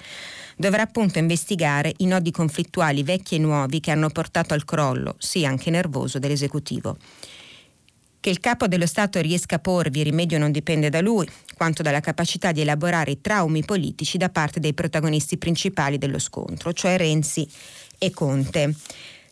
dovrà 0.55 0.83
appunto 0.83 1.19
investigare 1.19 1.93
i 1.97 2.05
nodi 2.05 2.31
conflittuali 2.31 3.03
vecchi 3.03 3.35
e 3.35 3.39
nuovi 3.39 3.81
che 3.81 3.91
hanno 3.91 4.09
portato 4.09 4.53
al 4.53 4.63
crollo, 4.63 5.15
sì 5.17 5.45
anche 5.45 5.69
nervoso, 5.69 6.19
dell'esecutivo. 6.19 6.97
Che 8.27 8.33
il 8.33 8.41
capo 8.41 8.67
dello 8.67 8.87
Stato 8.87 9.21
riesca 9.21 9.55
a 9.55 9.59
porvi 9.59 10.03
rimedio 10.03 10.37
non 10.37 10.51
dipende 10.51 10.89
da 10.89 10.99
lui, 10.99 11.25
quanto 11.55 11.81
dalla 11.81 12.01
capacità 12.01 12.51
di 12.51 12.59
elaborare 12.59 13.11
i 13.11 13.21
traumi 13.21 13.63
politici 13.63 14.17
da 14.17 14.27
parte 14.27 14.59
dei 14.59 14.73
protagonisti 14.73 15.37
principali 15.37 15.97
dello 15.97 16.19
scontro, 16.19 16.73
cioè 16.73 16.97
Renzi 16.97 17.47
e 17.97 18.11
Conte. 18.11 18.75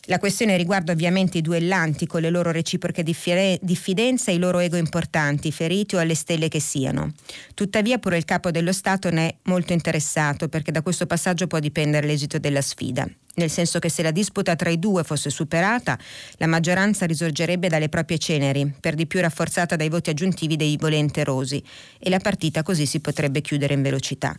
La 0.04 0.18
questione 0.18 0.56
riguarda 0.56 0.94
ovviamente 0.94 1.40
i 1.40 1.42
duellanti 1.42 2.08
con 2.08 2.22
le 2.22 2.30
loro 2.30 2.52
reciproche 2.52 3.04
diffidenze 3.04 4.32
e 4.32 4.36
i 4.36 4.40
loro 4.40 4.60
ego 4.60 4.78
importanti, 4.78 5.52
feriti 5.52 5.98
o 5.98 6.00
alle 6.00 6.16
stelle 6.16 6.48
che 6.48 6.62
siano. 6.62 7.12
Tuttavia 7.54 7.98
pure 7.98 8.16
il 8.16 8.24
capo 8.24 8.50
dello 8.50 8.72
Stato 8.72 9.10
ne 9.10 9.28
è 9.28 9.36
molto 9.50 9.74
interessato 9.74 10.48
perché 10.48 10.72
da 10.72 10.82
questo 10.82 11.06
passaggio 11.06 11.48
può 11.48 11.60
dipendere 11.60 12.08
l'esito 12.08 12.40
della 12.40 12.62
sfida. 12.62 13.06
Nel 13.36 13.50
senso 13.50 13.80
che 13.80 13.90
se 13.90 14.02
la 14.04 14.12
disputa 14.12 14.56
tra 14.56 14.70
i 14.70 14.80
due 14.80 15.04
fosse 15.04 15.30
superata, 15.30 15.98
la 16.38 16.48
maggioranza 16.48 17.06
risorgerebbe 17.06 17.68
dalle 17.68 17.90
proprie 17.90 18.18
ceneri, 18.18 18.74
per 18.80 18.96
di 18.96 19.08
più 19.08 19.22
rafforzata 19.22 19.76
dai 19.76 19.90
voti 19.90 20.10
aggiuntivi 20.10 20.56
dei 20.56 20.78
volenterosi, 20.78 21.64
e 22.00 22.10
la 22.10 22.20
partita 22.20 22.64
così 22.64 22.86
si 22.86 23.00
potrebbe 23.00 23.42
chiudere 23.42 23.74
in 23.74 23.82
velocità. 23.82 24.36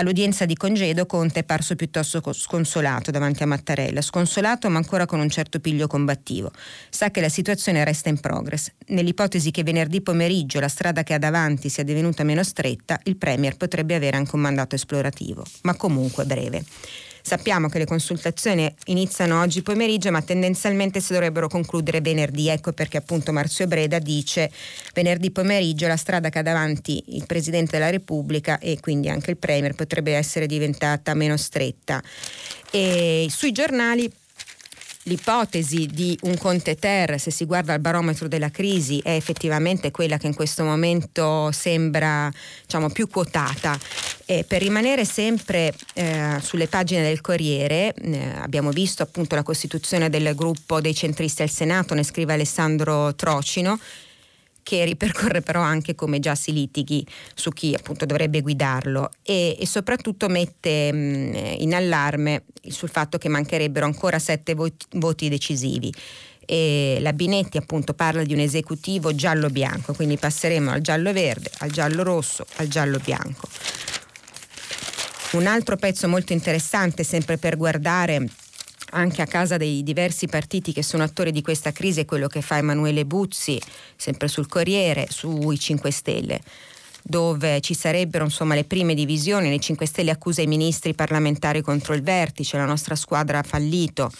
All'udienza 0.00 0.44
di 0.44 0.54
congedo 0.54 1.06
Conte 1.06 1.40
è 1.40 1.44
parso 1.44 1.74
piuttosto 1.74 2.22
sconsolato 2.32 3.10
davanti 3.10 3.42
a 3.42 3.46
Mattarella, 3.46 4.00
sconsolato 4.00 4.70
ma 4.70 4.76
ancora 4.76 5.06
con 5.06 5.18
un 5.18 5.28
certo 5.28 5.58
piglio 5.58 5.88
combattivo. 5.88 6.52
Sa 6.88 7.10
che 7.10 7.20
la 7.20 7.28
situazione 7.28 7.82
resta 7.82 8.08
in 8.08 8.20
progress. 8.20 8.70
Nell'ipotesi 8.88 9.50
che 9.50 9.64
venerdì 9.64 10.00
pomeriggio 10.00 10.60
la 10.60 10.68
strada 10.68 11.02
che 11.02 11.14
ha 11.14 11.18
davanti 11.18 11.68
sia 11.68 11.82
divenuta 11.82 12.22
meno 12.22 12.44
stretta, 12.44 13.00
il 13.04 13.16
Premier 13.16 13.56
potrebbe 13.56 13.96
avere 13.96 14.16
anche 14.16 14.36
un 14.36 14.42
mandato 14.42 14.76
esplorativo, 14.76 15.44
ma 15.62 15.74
comunque 15.74 16.24
breve. 16.24 16.62
Sappiamo 17.28 17.68
che 17.68 17.76
le 17.76 17.84
consultazioni 17.84 18.74
iniziano 18.86 19.38
oggi 19.42 19.60
pomeriggio, 19.60 20.10
ma 20.10 20.22
tendenzialmente 20.22 20.98
si 20.98 21.12
dovrebbero 21.12 21.46
concludere 21.46 22.00
venerdì. 22.00 22.48
Ecco 22.48 22.72
perché 22.72 22.96
appunto 22.96 23.32
Marzio 23.32 23.66
Breda 23.66 23.98
dice 23.98 24.50
venerdì 24.94 25.30
pomeriggio 25.30 25.86
la 25.86 25.98
strada 25.98 26.30
che 26.30 26.38
ha 26.38 26.42
davanti 26.42 27.04
il 27.08 27.26
Presidente 27.26 27.72
della 27.72 27.90
Repubblica 27.90 28.58
e 28.58 28.80
quindi 28.80 29.10
anche 29.10 29.32
il 29.32 29.36
Premier 29.36 29.74
potrebbe 29.74 30.14
essere 30.14 30.46
diventata 30.46 31.12
meno 31.12 31.36
stretta. 31.36 32.02
E 32.70 33.26
sui 33.28 33.52
giornali 33.52 34.10
l'ipotesi 35.08 35.86
di 35.86 36.16
un 36.22 36.36
Conte 36.38 36.76
Ter, 36.76 37.18
se 37.18 37.32
si 37.32 37.44
guarda 37.44 37.72
al 37.72 37.80
barometro 37.80 38.28
della 38.28 38.50
crisi, 38.50 39.00
è 39.02 39.10
effettivamente 39.10 39.90
quella 39.90 40.18
che 40.18 40.28
in 40.28 40.34
questo 40.34 40.62
momento 40.62 41.50
sembra 41.50 42.30
diciamo, 42.62 42.90
più 42.90 43.08
quotata. 43.08 43.76
E 44.24 44.44
per 44.46 44.62
rimanere 44.62 45.04
sempre 45.04 45.74
eh, 45.94 46.36
sulle 46.40 46.68
pagine 46.68 47.02
del 47.02 47.20
Corriere, 47.20 47.92
eh, 47.94 48.30
abbiamo 48.40 48.70
visto 48.70 49.02
appunto 49.02 49.34
la 49.34 49.42
costituzione 49.42 50.10
del 50.10 50.34
gruppo 50.34 50.80
dei 50.80 50.94
centristi 50.94 51.42
al 51.42 51.50
Senato, 51.50 51.94
ne 51.94 52.04
scrive 52.04 52.34
Alessandro 52.34 53.14
Trocino, 53.14 53.80
che 54.68 54.84
ripercorre 54.84 55.40
però 55.40 55.62
anche 55.62 55.94
come 55.94 56.20
già 56.20 56.34
si 56.34 56.52
litighi 56.52 57.02
su 57.34 57.52
chi 57.52 57.72
appunto 57.72 58.04
dovrebbe 58.04 58.42
guidarlo 58.42 59.08
e, 59.22 59.56
e 59.58 59.66
soprattutto 59.66 60.28
mette 60.28 60.92
mh, 60.92 61.60
in 61.60 61.72
allarme 61.72 62.44
sul 62.68 62.90
fatto 62.90 63.16
che 63.16 63.30
mancherebbero 63.30 63.86
ancora 63.86 64.18
sette 64.18 64.52
voti, 64.52 64.84
voti 64.96 65.30
decisivi. 65.30 65.90
E 66.44 66.98
la 67.00 67.14
Binetti 67.14 67.56
appunto 67.56 67.94
parla 67.94 68.22
di 68.24 68.34
un 68.34 68.40
esecutivo 68.40 69.14
giallo-bianco, 69.14 69.94
quindi 69.94 70.18
passeremo 70.18 70.70
al 70.70 70.82
giallo-verde, 70.82 71.50
al 71.60 71.70
giallo-rosso, 71.70 72.44
al 72.56 72.68
giallo-bianco. 72.68 73.48
Un 75.32 75.46
altro 75.46 75.76
pezzo 75.76 76.08
molto 76.08 76.34
interessante, 76.34 77.04
sempre 77.04 77.38
per 77.38 77.56
guardare 77.56 78.26
anche 78.90 79.22
a 79.22 79.26
casa 79.26 79.56
dei 79.56 79.82
diversi 79.82 80.26
partiti 80.26 80.72
che 80.72 80.82
sono 80.82 81.02
attori 81.02 81.32
di 81.32 81.42
questa 81.42 81.72
crisi 81.72 82.00
è 82.00 82.04
quello 82.04 82.26
che 82.26 82.42
fa 82.42 82.58
Emanuele 82.58 83.04
Buzzi, 83.04 83.60
sempre 83.96 84.28
sul 84.28 84.48
Corriere, 84.48 85.06
sui 85.10 85.58
5 85.58 85.90
Stelle 85.90 86.40
dove 87.00 87.62
ci 87.62 87.72
sarebbero 87.72 88.24
insomma, 88.24 88.54
le 88.54 88.64
prime 88.64 88.92
divisioni, 88.92 89.48
le 89.48 89.58
5 89.58 89.86
Stelle 89.86 90.10
accusa 90.10 90.42
i 90.42 90.46
ministri 90.46 90.92
parlamentari 90.92 91.62
contro 91.62 91.94
il 91.94 92.02
vertice, 92.02 92.58
la 92.58 92.66
nostra 92.66 92.94
squadra 92.96 93.38
ha 93.38 93.42
fallito, 93.42 94.10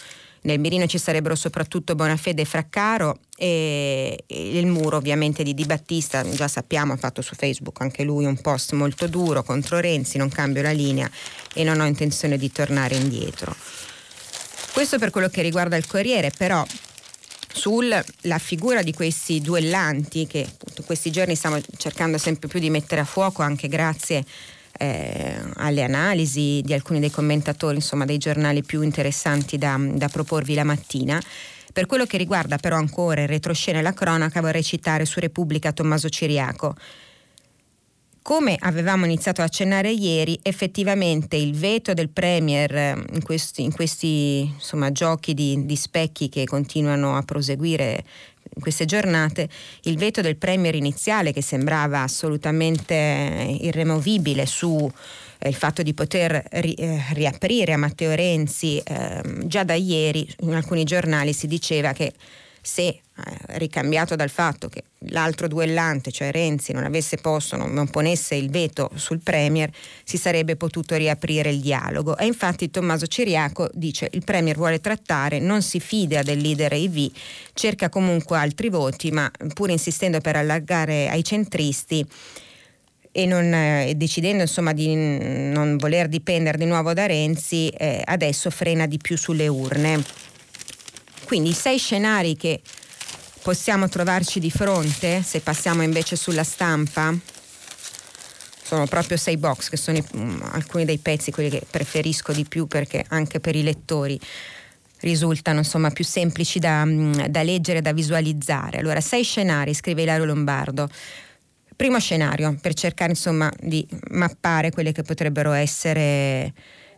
nel 0.41 0.59
mirino 0.59 0.87
ci 0.87 0.97
sarebbero 0.97 1.35
soprattutto 1.35 1.95
Bonafede 1.95 2.43
e 2.43 2.45
Fraccaro 2.45 3.19
e, 3.35 4.23
il 4.27 4.65
muro 4.67 4.97
ovviamente 4.97 5.43
di 5.43 5.53
Di 5.53 5.65
Battista, 5.65 6.27
già 6.27 6.47
sappiamo, 6.47 6.93
ha 6.93 6.97
fatto 6.97 7.21
su 7.21 7.35
Facebook 7.35 7.81
anche 7.81 8.03
lui 8.03 8.25
un 8.25 8.39
post 8.39 8.71
molto 8.73 9.07
duro 9.07 9.43
contro 9.43 9.79
Renzi, 9.79 10.17
non 10.17 10.29
cambio 10.29 10.61
la 10.61 10.71
linea 10.71 11.09
e 11.53 11.63
non 11.63 11.79
ho 11.81 11.85
intenzione 11.85 12.37
di 12.37 12.51
tornare 12.51 12.95
indietro. 12.95 13.53
Questo 14.73 14.97
per 14.97 15.09
quello 15.09 15.29
che 15.29 15.41
riguarda 15.41 15.75
il 15.75 15.85
Corriere, 15.87 16.31
però 16.35 16.65
sulla 17.51 18.03
figura 18.37 18.81
di 18.81 18.93
questi 18.93 19.41
duellanti 19.41 20.27
che 20.27 20.47
appunto 20.49 20.83
questi 20.83 21.11
giorni 21.11 21.35
stiamo 21.35 21.59
cercando 21.77 22.17
sempre 22.17 22.47
più 22.47 22.59
di 22.59 22.69
mettere 22.69 23.01
a 23.01 23.05
fuoco 23.05 23.41
anche 23.41 23.67
grazie 23.67 24.23
eh, 24.77 25.35
alle 25.55 25.83
analisi 25.83 26.61
di 26.63 26.73
alcuni 26.73 26.99
dei 26.99 27.11
commentatori, 27.11 27.75
insomma 27.75 28.05
dei 28.05 28.17
giornali 28.17 28.63
più 28.63 28.81
interessanti 28.81 29.57
da, 29.57 29.77
da 29.77 30.07
proporvi 30.07 30.53
la 30.53 30.63
mattina. 30.63 31.21
Per 31.71 31.85
quello 31.85 32.05
che 32.05 32.17
riguarda 32.17 32.57
però 32.57 32.77
ancora 32.77 33.21
il 33.21 33.27
retroscena 33.27 33.79
e 33.79 33.81
la 33.81 33.93
cronaca 33.93 34.41
vorrei 34.41 34.63
citare 34.63 35.05
su 35.05 35.19
Repubblica 35.19 35.71
Tommaso 35.71 36.09
Ciriaco 36.09 36.75
come 38.29 38.55
avevamo 38.59 39.05
iniziato 39.05 39.41
a 39.41 39.45
accennare 39.45 39.89
ieri, 39.89 40.37
effettivamente 40.43 41.35
il 41.35 41.55
veto 41.55 41.95
del 41.95 42.09
Premier 42.09 42.75
eh, 42.75 43.03
in 43.13 43.23
questi, 43.23 43.63
in 43.63 43.73
questi 43.73 44.41
insomma, 44.53 44.91
giochi 44.91 45.33
di, 45.33 45.65
di 45.65 45.75
specchi 45.75 46.29
che 46.29 46.43
continuano 46.43 47.15
a 47.15 47.23
proseguire 47.23 48.03
in 48.53 48.61
queste 48.61 48.85
giornate, 48.85 49.49
il 49.85 49.97
veto 49.97 50.21
del 50.21 50.35
Premier 50.35 50.75
iniziale 50.75 51.33
che 51.33 51.41
sembrava 51.41 52.03
assolutamente 52.03 52.93
irremovibile 53.61 54.45
su 54.45 54.87
eh, 55.39 55.51
fatto 55.51 55.81
di 55.81 55.95
poter 55.95 56.45
ri, 56.51 56.75
eh, 56.75 57.03
riaprire 57.13 57.73
a 57.73 57.77
Matteo 57.77 58.13
Renzi, 58.13 58.77
eh, 58.77 59.23
già 59.45 59.63
da 59.63 59.73
ieri 59.73 60.31
in 60.41 60.53
alcuni 60.53 60.83
giornali 60.83 61.33
si 61.33 61.47
diceva 61.47 61.93
che 61.93 62.13
se 62.69 62.83
eh, 62.85 63.01
ricambiato 63.57 64.15
dal 64.15 64.29
fatto 64.29 64.69
che 64.69 64.83
l'altro 65.09 65.47
duellante, 65.47 66.11
cioè 66.11 66.31
Renzi, 66.31 66.71
non 66.71 66.83
avesse 66.83 67.17
posto, 67.17 67.57
non, 67.57 67.73
non, 67.73 67.89
ponesse 67.89 68.35
il 68.35 68.51
veto 68.51 68.91
sul 68.93 69.21
Premier, 69.21 69.71
si 70.03 70.17
sarebbe 70.17 70.55
potuto 70.55 70.95
riaprire 70.95 71.49
il 71.49 71.61
dialogo. 71.61 72.15
E 72.15 72.27
infatti 72.27 72.69
Tommaso 72.69 73.07
Ciriaco 73.07 73.69
dice 73.73 74.07
il 74.11 74.23
Premier 74.23 74.55
vuole 74.55 74.79
trattare, 74.79 75.39
non 75.39 75.63
si 75.63 75.79
fida 75.79 76.21
del 76.21 76.37
leader 76.37 76.71
IV, 76.73 77.11
cerca 77.53 77.89
comunque 77.89 78.37
altri 78.37 78.69
voti, 78.69 79.09
ma 79.09 79.31
pur 79.55 79.71
insistendo 79.71 80.19
per 80.19 80.35
allargare 80.35 81.09
ai 81.09 81.23
centristi 81.23 82.05
e 83.11 83.25
non, 83.25 83.51
eh, 83.51 83.93
decidendo 83.95 84.43
insomma 84.43 84.73
di 84.73 84.93
non 84.93 85.77
voler 85.77 86.07
dipendere 86.07 86.59
di 86.59 86.65
nuovo 86.65 86.93
da 86.93 87.07
Renzi, 87.07 87.69
eh, 87.69 88.01
adesso 88.05 88.51
frena 88.51 88.85
di 88.85 88.99
più 88.99 89.17
sulle 89.17 89.47
urne. 89.47 90.37
Quindi 91.29 91.49
i 91.49 91.53
sei 91.53 91.77
scenari 91.77 92.35
che 92.35 92.59
possiamo 93.43 93.87
trovarci 93.87 94.39
di 94.39 94.49
fronte, 94.49 95.21
se 95.21 95.41
passiamo 95.41 95.83
invece 95.83 96.15
sulla 96.15 96.43
stampa, 96.43 97.15
sono 98.63 98.87
proprio 98.87 99.15
sei 99.15 99.37
box, 99.37 99.69
che 99.69 99.77
sono 99.77 99.97
i, 99.97 100.03
um, 100.13 100.41
alcuni 100.53 100.85
dei 100.85 100.97
pezzi, 100.97 101.29
quelli 101.29 101.51
che 101.51 101.61
preferisco 101.69 102.31
di 102.31 102.45
più 102.45 102.65
perché 102.65 103.05
anche 103.09 103.39
per 103.39 103.55
i 103.55 103.61
lettori 103.61 104.19
risultano 105.01 105.59
insomma 105.59 105.91
più 105.91 106.03
semplici 106.03 106.57
da, 106.57 106.81
um, 106.81 107.27
da 107.27 107.43
leggere, 107.43 107.83
da 107.83 107.93
visualizzare. 107.93 108.79
Allora, 108.79 108.99
sei 108.99 109.23
scenari, 109.23 109.75
scrive 109.75 110.01
Ilario 110.01 110.25
Lombardo. 110.25 110.89
Primo 111.75 111.99
scenario, 111.99 112.57
per 112.59 112.73
cercare 112.73 113.11
insomma 113.11 113.53
di 113.61 113.87
mappare 114.09 114.71
quelle 114.71 114.93
che 114.93 115.03
potrebbero 115.03 115.51
essere 115.51 116.51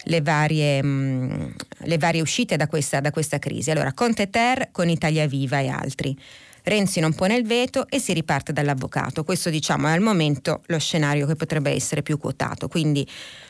le 0.05 0.21
varie, 0.21 0.81
mh, 0.81 0.87
mm, 0.87 1.49
le 1.83 1.97
varie 1.97 2.21
uscite 2.21 2.57
da 2.57 2.67
questa, 2.67 2.99
da 2.99 3.11
questa 3.11 3.39
crisi. 3.39 3.71
Allora, 3.71 3.93
Conte 3.93 4.29
Ter 4.29 4.69
con 4.71 4.89
Italia 4.89 5.27
Viva 5.27 5.59
e 5.59 5.67
altri. 5.67 6.17
Renzi 6.63 6.99
non 6.99 7.15
pone 7.15 7.35
il 7.35 7.45
veto 7.45 7.87
e 7.89 7.99
si 7.99 8.13
riparte 8.13 8.53
dall'avvocato. 8.53 9.23
Questo 9.23 9.49
diciamo 9.49 9.87
è 9.87 9.91
al 9.91 10.01
momento 10.01 10.61
lo 10.67 10.77
scenario 10.77 11.25
che 11.25 11.35
potrebbe 11.35 11.71
essere 11.71 12.03
più 12.03 12.19
quotato. 12.19 12.67
Quindi 12.67 13.07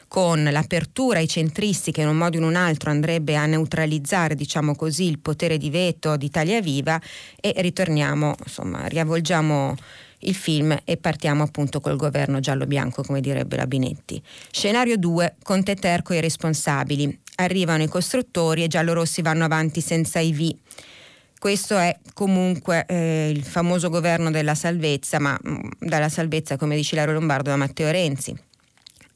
con 0.07 0.43
l'apertura 0.43 1.19
ai 1.19 1.27
centristi 1.27 1.91
che 1.91 2.01
in 2.01 2.07
un 2.07 2.17
modo 2.17 2.37
o 2.37 2.39
in 2.39 2.45
un 2.45 2.55
altro 2.55 2.89
andrebbe 2.89 3.35
a 3.35 3.45
neutralizzare, 3.45 4.35
diciamo 4.35 4.75
così, 4.75 5.07
il 5.07 5.19
potere 5.19 5.57
di 5.57 5.69
veto 5.69 6.15
di 6.15 6.25
Italia 6.25 6.61
Viva 6.61 6.99
e 7.39 7.53
ritorniamo, 7.57 8.35
insomma, 8.43 8.87
riavvolgiamo 8.87 9.75
il 10.21 10.35
film 10.35 10.77
e 10.83 10.97
partiamo 10.97 11.43
appunto 11.43 11.79
col 11.79 11.95
governo 11.95 12.39
giallo-bianco, 12.39 13.03
come 13.03 13.21
direbbe 13.21 13.55
la 13.55 13.67
Binetti. 13.67 14.21
Scenario 14.51 14.97
2, 14.97 15.35
Conte 15.43 15.75
Terco 15.75 16.13
e 16.13 16.17
i 16.17 16.21
responsabili. 16.21 17.19
Arrivano 17.35 17.83
i 17.83 17.87
costruttori 17.87 18.63
e 18.63 18.67
giallorossi 18.67 19.21
vanno 19.21 19.45
avanti 19.45 19.81
senza 19.81 20.19
IV. 20.19 20.55
Questo 21.39 21.75
è 21.77 21.97
comunque 22.13 22.85
eh, 22.87 23.31
il 23.33 23.43
famoso 23.43 23.89
governo 23.89 24.29
della 24.29 24.53
salvezza, 24.53 25.19
ma 25.19 25.37
mh, 25.41 25.49
mm, 25.49 25.59
dalla 25.79 26.09
salvezza, 26.09 26.55
come 26.57 26.75
dice 26.75 26.95
Laro 26.95 27.13
Lombardo, 27.13 27.49
da 27.49 27.55
Matteo 27.55 27.89
Renzi 27.89 28.49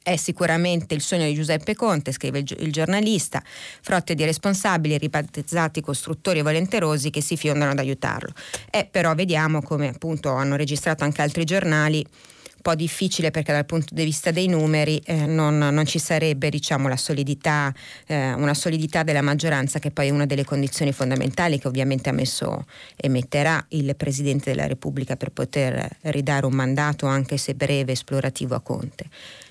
è 0.05 0.17
sicuramente 0.17 0.93
il 0.93 1.01
sogno 1.01 1.25
di 1.25 1.33
Giuseppe 1.33 1.73
Conte, 1.73 2.11
scrive 2.11 2.43
il, 2.45 2.71
giornalista, 2.71 3.41
frotte 3.81 4.13
di 4.13 4.23
responsabili 4.23 4.99
ribattezzati 4.99 5.81
costruttori 5.81 6.43
volenterosi 6.43 7.09
che 7.09 7.21
si 7.21 7.35
fiondano 7.35 7.71
ad 7.71 7.79
aiutarlo. 7.79 8.31
E 8.69 8.85
però 8.85 9.15
vediamo 9.15 9.63
come 9.63 9.87
appunto 9.87 10.29
hanno 10.31 10.57
registrato 10.57 11.03
anche 11.03 11.23
altri 11.23 11.43
giornali 11.43 12.05
un 12.05 12.61
po' 12.61 12.75
difficile 12.75 13.31
perché 13.31 13.51
dal 13.51 13.65
punto 13.65 13.95
di 13.95 14.03
vista 14.03 14.29
dei 14.29 14.47
numeri 14.47 15.01
eh, 15.05 15.25
non, 15.25 15.57
non, 15.57 15.85
ci 15.87 15.97
sarebbe 15.97 16.49
diciamo, 16.49 16.87
la 16.87 16.97
solidità, 16.97 17.73
eh, 18.05 18.33
una 18.33 18.53
solidità 18.53 19.01
della 19.01 19.23
maggioranza 19.23 19.79
che 19.79 19.89
poi 19.89 20.07
è 20.07 20.11
una 20.11 20.27
delle 20.27 20.45
condizioni 20.45 20.91
fondamentali 20.91 21.57
che 21.57 21.67
ovviamente 21.67 22.09
ha 22.09 22.13
messo 22.13 22.65
e 22.95 23.09
metterà 23.09 23.63
il 23.69 23.95
Presidente 23.95 24.51
della 24.51 24.67
Repubblica 24.67 25.15
per 25.15 25.31
poter 25.31 25.97
ridare 26.01 26.45
un 26.45 26.53
mandato 26.53 27.07
anche 27.07 27.37
se 27.37 27.55
breve 27.55 27.93
esplorativo 27.93 28.53
a 28.53 28.61
Conte. 28.61 29.05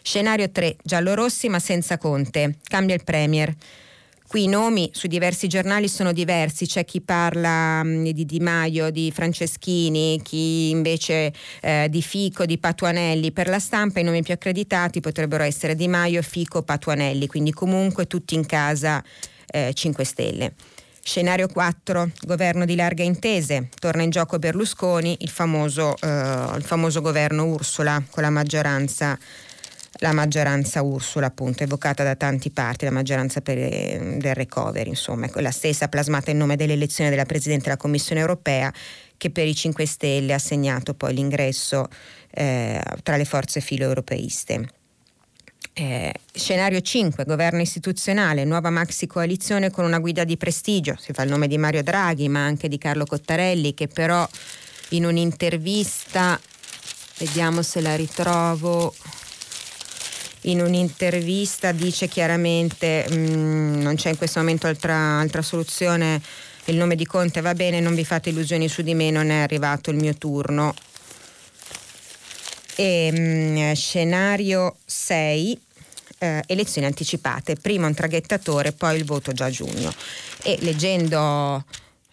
Scenario 0.07 0.51
3, 0.51 0.77
giallorossi 0.83 1.49
ma 1.49 1.59
senza 1.59 1.97
Conte, 1.97 2.59
cambia 2.63 2.95
il 2.95 3.03
Premier. 3.05 3.51
Qui 4.27 4.43
i 4.43 4.49
nomi 4.49 4.91
su 4.93 5.07
diversi 5.07 5.49
giornali 5.49 5.89
sono 5.89 6.13
diversi, 6.13 6.67
c'è 6.67 6.85
chi 6.85 7.01
parla 7.01 7.83
mh, 7.83 8.11
di 8.11 8.27
Di 8.27 8.39
Maio, 8.39 8.91
di 8.91 9.11
Franceschini, 9.11 10.21
chi 10.23 10.69
invece 10.69 11.33
eh, 11.63 11.87
di 11.89 12.03
Fico, 12.03 12.45
di 12.45 12.59
Patuanelli. 12.59 13.33
Per 13.33 13.49
la 13.49 13.59
stampa 13.59 14.01
i 14.01 14.03
nomi 14.03 14.23
più 14.23 14.35
accreditati 14.35 15.01
potrebbero 15.01 15.43
essere 15.43 15.75
Di 15.75 15.89
Maio, 15.89 16.21
Fico, 16.21 16.61
Patuanelli, 16.61 17.27
quindi 17.27 17.53
comunque 17.53 18.07
tutti 18.07 18.35
in 18.35 18.45
casa 18.45 19.03
eh, 19.47 19.73
5 19.73 20.05
Stelle. 20.05 20.53
Scenario 21.03 21.49
4, 21.49 22.11
governo 22.27 22.67
di 22.67 22.77
larghe 22.77 23.05
intese, 23.05 23.69
torna 23.79 24.03
in 24.03 24.11
gioco 24.11 24.39
Berlusconi, 24.39 25.17
il 25.21 25.31
famoso, 25.31 25.97
eh, 25.99 26.57
il 26.57 26.63
famoso 26.63 27.01
governo 27.01 27.45
Ursula 27.45 28.03
con 28.11 28.23
la 28.23 28.31
maggioranza, 28.31 29.19
la 30.05 30.13
maggioranza 30.13 30.83
Ursula 30.83 31.27
appunto 31.27 31.63
evocata 31.63 32.05
da 32.05 32.15
tanti 32.15 32.51
parti, 32.51 32.85
la 32.85 32.91
maggioranza 32.91 33.41
per, 33.41 33.57
del 33.57 34.35
recovery, 34.35 34.91
insomma, 34.91 35.27
è 35.27 35.31
quella 35.31 35.51
stessa 35.51 35.89
plasmata 35.89 36.31
in 36.31 36.37
nome 36.37 36.57
dell'elezione 36.57 37.09
della 37.09 37.25
Presidente 37.25 37.65
della 37.65 37.79
Commissione 37.79 38.21
europea 38.21 38.71
che 39.17 39.31
per 39.31 39.47
i 39.47 39.55
5 39.55 39.87
Stelle 39.87 40.35
ha 40.35 40.39
segnato 40.39 40.93
poi 40.93 41.15
l'ingresso 41.15 41.89
eh, 42.33 42.83
tra 43.03 43.17
le 43.17 43.25
forze 43.25 43.61
filo-europeiste. 43.61 44.69
Eh, 45.73 46.13
scenario 46.33 46.83
5, 46.83 47.25
governo 47.25 47.63
istituzionale, 47.63 48.45
nuova 48.45 48.69
maxi 48.69 49.07
coalizione 49.07 49.71
con 49.71 49.87
una 49.87 49.99
guida 49.99 50.25
di 50.25 50.37
prestigio, 50.37 50.97
si 50.99 51.15
fa 51.15 51.23
il 51.23 51.31
nome 51.31 51.49
di 51.49 51.57
Mario 51.57 51.83
Draghi 51.83 52.29
ma 52.29 52.45
anche 52.45 52.69
di 52.69 52.77
Carlo 52.77 53.07
Cottarelli 53.07 53.73
che 53.73 53.89
però 53.89 54.29
in 54.91 55.07
un'intervista, 55.07 56.39
vediamo 57.19 57.63
se 57.63 57.81
la 57.81 57.97
ritrovo, 57.97 58.95
in 60.45 60.61
un'intervista 60.61 61.73
dice 61.73 62.09
chiaramente 62.09 63.07
mh, 63.09 63.15
mm, 63.15 63.81
non 63.83 63.95
c'è 63.95 64.11
in 64.11 64.17
questo 64.17 64.41
momento 64.41 64.67
altra, 64.67 65.21
altra 65.21 65.43
soluzione, 65.43 66.21
il 66.67 66.77
nome 66.77 66.97
di 66.97 67.07
Conte 67.07 67.41
va 67.41 67.55
bene, 67.55 67.81
non 67.81 67.95
vi 67.95 68.05
fate 68.05 68.31
illusioni 68.31 68.69
su 68.69 68.83
di 68.83 68.95
me, 68.95 69.11
non 69.11 69.31
è 69.31 69.41
arrivato 69.41 69.91
il 69.91 69.97
mio 69.97 70.15
turno. 70.15 70.75
E, 72.77 73.11
mh, 73.13 73.19
mm, 73.19 73.73
scenario 73.73 74.77
6, 74.85 75.61
eh, 76.19 76.43
elezioni 76.47 76.87
anticipate, 76.87 77.57
prima 77.57 77.87
un 77.87 77.95
traghettatore, 77.95 78.73
poi 78.73 78.97
il 78.97 79.05
voto 79.05 79.33
già 79.33 79.47
a 79.47 79.51
giugno. 79.51 79.93
E 80.43 80.59
leggendo, 80.61 81.65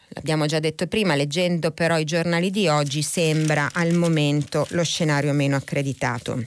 l'abbiamo 0.09 0.45
già 0.45 0.59
detto 0.59 0.87
prima, 0.87 1.15
leggendo 1.15 1.71
però 1.71 1.97
i 1.97 2.05
giornali 2.05 2.51
di 2.51 2.67
oggi 2.67 3.01
sembra 3.01 3.69
al 3.73 3.93
momento 3.93 4.67
lo 4.71 4.83
scenario 4.83 5.33
meno 5.33 5.55
accreditato. 5.55 6.43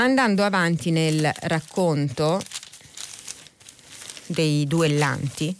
Andando 0.00 0.44
avanti 0.44 0.90
nel 0.90 1.30
racconto 1.42 2.40
dei 4.24 4.64
duellanti, 4.66 5.54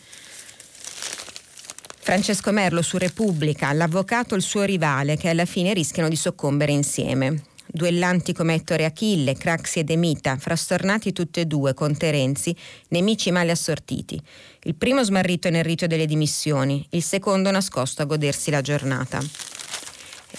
Francesco 1.99 2.50
Merlo 2.50 2.80
su 2.80 2.97
Repubblica, 2.97 3.70
l'avvocato 3.75 4.32
e 4.32 4.38
il 4.38 4.42
suo 4.42 4.62
rivale 4.62 5.18
che 5.18 5.28
alla 5.28 5.44
fine 5.44 5.75
rischiano 5.75 6.09
di 6.09 6.16
soccombere 6.16 6.73
insieme. 6.73 7.42
Duellanti 7.66 8.32
come 8.32 8.54
Ettore 8.54 8.87
Achille, 8.87 9.35
Craxi 9.35 9.80
e 9.80 9.85
Demita, 9.85 10.38
frastornati 10.38 11.12
tutti 11.12 11.40
e 11.40 11.44
due 11.44 11.75
con 11.75 11.94
Terenzi, 11.94 12.56
nemici 12.88 13.30
male 13.30 13.50
assortiti. 13.50 14.18
Il 14.62 14.75
primo 14.75 15.04
smarrito 15.04 15.50
nel 15.50 15.64
rito 15.64 15.87
delle 15.87 16.06
dimissioni, 16.06 16.87
il 16.92 17.02
secondo 17.02 17.50
nascosto 17.50 18.00
a 18.00 18.06
godersi 18.06 18.50
la 18.50 18.62
giornata. 18.62 19.20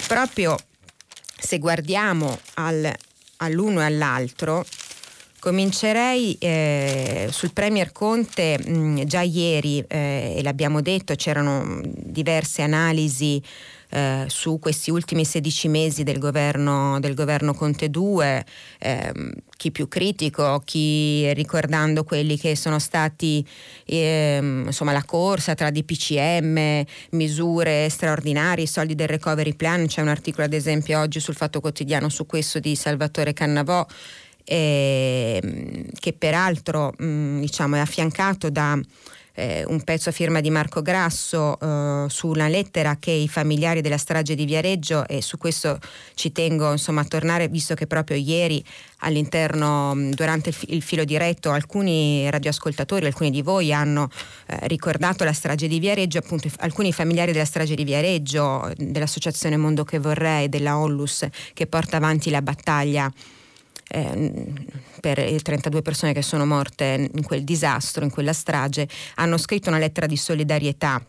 proprio 0.07 0.57
se 1.37 1.59
guardiamo 1.59 2.39
al, 2.55 2.91
all'uno 3.41 3.81
e 3.81 3.85
all'altro, 3.85 4.65
Comincerei 5.41 6.37
eh, 6.39 7.27
sul 7.31 7.51
Premier 7.51 7.91
Conte, 7.91 8.59
mh, 8.63 9.05
già 9.05 9.21
ieri, 9.21 9.83
eh, 9.87 10.35
e 10.37 10.43
l'abbiamo 10.43 10.81
detto, 10.81 11.15
c'erano 11.15 11.81
diverse 11.83 12.61
analisi 12.61 13.41
eh, 13.91 14.25
su 14.27 14.57
questi 14.59 14.89
ultimi 14.89 15.25
16 15.25 15.67
mesi 15.67 16.03
del 16.03 16.17
governo, 16.17 16.99
del 16.99 17.13
governo 17.13 17.53
Conte 17.53 17.89
2, 17.89 18.45
ehm, 18.79 19.31
chi 19.57 19.71
più 19.71 19.87
critico, 19.87 20.61
chi 20.65 21.31
ricordando 21.33 22.03
quelli 22.03 22.37
che 22.37 22.55
sono 22.55 22.79
stati 22.79 23.45
ehm, 23.85 24.63
insomma 24.67 24.91
la 24.93 25.03
corsa 25.03 25.53
tra 25.53 25.69
DPCM, 25.69 26.83
misure 27.11 27.89
straordinarie, 27.89 28.65
soldi 28.65 28.95
del 28.95 29.07
recovery 29.07 29.53
plan, 29.53 29.87
c'è 29.87 30.01
un 30.01 30.07
articolo 30.07 30.45
ad 30.45 30.53
esempio 30.53 30.99
oggi 30.99 31.19
sul 31.19 31.35
Fatto 31.35 31.59
Quotidiano 31.59 32.09
su 32.09 32.25
questo 32.25 32.59
di 32.59 32.75
Salvatore 32.75 33.33
Cannavò 33.33 33.85
eh, 34.43 35.85
che 35.99 36.13
peraltro 36.13 36.93
mh, 36.97 37.39
diciamo, 37.39 37.75
è 37.75 37.79
affiancato 37.79 38.49
da 38.49 38.79
eh, 39.33 39.63
un 39.67 39.81
pezzo 39.83 40.09
a 40.09 40.11
firma 40.11 40.41
di 40.41 40.49
Marco 40.49 40.81
Grasso 40.81 41.59
eh, 41.59 42.05
su 42.09 42.27
una 42.27 42.47
lettera 42.47 42.97
che 42.99 43.11
i 43.11 43.27
familiari 43.27 43.81
della 43.81 43.97
strage 43.97 44.35
di 44.35 44.45
Viareggio 44.45 45.07
e 45.07 45.21
su 45.21 45.37
questo 45.37 45.79
ci 46.15 46.31
tengo 46.31 46.71
insomma, 46.71 47.01
a 47.01 47.05
tornare 47.05 47.47
visto 47.47 47.73
che 47.73 47.87
proprio 47.87 48.17
ieri 48.17 48.63
all'interno 48.99 49.93
durante 50.11 50.49
il, 50.49 50.55
il, 50.67 50.81
filo 50.81 51.03
diretto 51.03 51.51
alcuni 51.51 52.29
radioascoltatori, 52.29 53.05
alcuni 53.05 53.31
di 53.31 53.41
voi 53.41 53.73
hanno 53.73 54.09
eh, 54.47 54.67
ricordato 54.67 55.23
la 55.23 55.33
strage 55.33 55.67
di 55.67 55.79
Viareggio, 55.79 56.19
appunto 56.19 56.49
alcuni 56.57 56.91
familiari 56.93 57.31
della 57.31 57.45
strage 57.45 57.75
di 57.75 57.83
Viareggio, 57.83 58.71
dell'associazione 58.75 59.57
Mondo 59.57 59.83
che 59.83 59.99
vorrei, 59.99 60.49
della 60.49 60.77
Ollus 60.77 61.25
che 61.53 61.67
porta 61.67 61.97
avanti 61.97 62.29
la 62.29 62.41
battaglia 62.41 63.11
eh, 63.91 64.53
per 64.99 65.17
le 65.17 65.39
32 65.39 65.81
persone 65.81 66.13
che 66.13 66.21
sono 66.21 66.45
morte 66.45 67.09
in 67.13 67.23
quel 67.23 67.43
disastro, 67.43 68.03
in 68.03 68.11
quella 68.11 68.33
strage, 68.33 68.87
hanno 69.15 69.37
scritto 69.37 69.69
una 69.69 69.79
lettera 69.79 70.07
di 70.07 70.17
solidarietà 70.17 71.03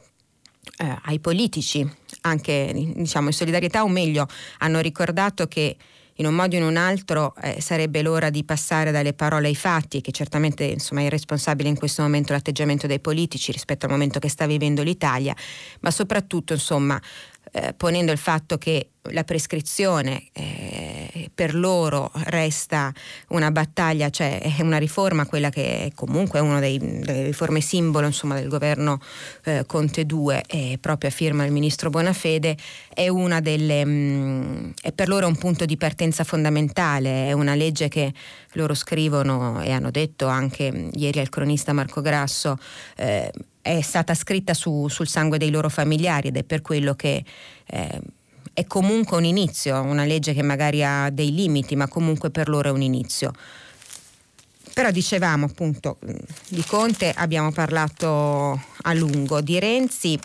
eh, 0.79 0.99
ai 1.05 1.21
politici, 1.21 1.89
anche 2.23 2.73
diciamo 2.75 3.29
in 3.29 3.33
solidarietà 3.33 3.83
o 3.83 3.89
meglio 3.89 4.27
hanno 4.59 4.81
ricordato 4.81 5.47
che 5.47 5.77
in 6.17 6.27
un 6.27 6.35
modo 6.35 6.55
o 6.57 6.59
in 6.59 6.65
un 6.65 6.77
altro 6.77 7.35
eh, 7.41 7.61
sarebbe 7.61 8.03
l'ora 8.03 8.29
di 8.29 8.45
passare 8.45 8.91
dalle 8.91 9.15
parole 9.15 9.49
ai 9.49 9.55
fatti, 9.55 10.01
che 10.01 10.13
certamente 10.13 10.65
insomma, 10.65 11.01
è 11.01 11.05
irresponsabile 11.05 11.69
in 11.69 11.77
questo 11.77 12.03
momento 12.03 12.33
l'atteggiamento 12.33 12.87
dei 12.87 13.01
politici 13.01 13.51
rispetto 13.51 13.87
al 13.87 13.93
momento 13.93 14.19
che 14.19 14.29
sta 14.29 14.47
vivendo 14.47 14.83
l'Italia, 14.83 15.35
ma 15.81 15.91
soprattutto 15.91 16.53
insomma, 16.53 17.01
eh, 17.51 17.75
ponendo 17.75 18.13
il 18.13 18.19
fatto 18.19 18.57
che 18.59 18.89
la 19.11 19.25
prescrizione 19.25 20.29
eh, 20.33 21.31
per 21.35 21.55
loro 21.55 22.11
resta 22.27 22.93
una 23.29 23.51
battaglia, 23.51 24.11
cioè 24.11 24.41
è 24.41 24.63
una 24.63 24.79
riforma, 24.79 25.27
quella 25.27 25.51
che 25.51 25.87
è 25.87 25.91
comunque 25.95 26.39
una 26.39 26.61
delle 26.61 27.25
riforme 27.25 27.61
simbolo 27.61 28.07
insomma, 28.07 28.37
del 28.37 28.49
governo 28.49 29.01
eh, 29.45 29.65
Conte 29.67 30.07
2 30.07 30.45
e 30.47 30.79
proprio 30.81 31.11
a 31.11 31.13
firma 31.13 31.43
del 31.43 31.53
ministro 31.53 31.91
Bonafede, 31.91 32.57
è, 32.95 33.09
delle, 33.41 33.85
mh, 33.85 33.91
mm, 33.91 34.71
è 34.81 34.93
per 34.93 35.09
loro 35.09 35.27
un 35.27 35.37
punto 35.37 35.65
di 35.65 35.77
partenza 35.77 36.23
fondamentale, 36.23 37.27
è 37.27 37.33
una 37.33 37.55
legge 37.55 37.89
che 37.89 38.13
loro 38.53 38.75
scrivono 38.75 39.61
e 39.63 39.73
hanno 39.73 39.91
detto 39.91 40.27
anche 40.29 40.91
ieri 40.93 41.19
al 41.19 41.29
cronista 41.29 41.73
Marco 41.73 42.01
Grasso, 42.01 42.57
eh, 42.97 43.33
è 43.63 43.81
stata 43.81 44.15
scritta 44.15 44.53
su, 44.55 44.89
sul 44.89 45.07
sangue 45.07 45.39
dei 45.39 45.51
loro 45.51 45.69
familiari 45.69 46.29
ed 46.29 46.37
è 46.37 46.43
per 46.43 46.61
quello 46.61 46.95
che 46.95 47.25
eh, 47.67 48.01
è 48.53 48.67
comunque 48.67 49.17
un 49.17 49.25
inizio, 49.25 49.81
una 49.81 50.05
legge 50.05 50.35
che 50.35 50.43
magari 50.43 50.85
ha 50.85 51.09
dei 51.11 51.33
limiti, 51.33 51.77
ma 51.77 51.89
comunque 51.89 52.31
per 52.31 52.49
loro 52.49 52.69
è 52.69 52.73
un 52.73 52.83
inizio. 52.83 53.33
Però 54.75 54.91
dicevamo 54.91 55.47
appunto 55.47 55.99
di 56.49 56.65
Conte 56.67 57.13
abbiamo 57.15 57.53
parlato 57.53 58.61
a 58.83 58.93
lungo, 58.95 59.41
di 59.41 59.59
Renzi 59.59 60.19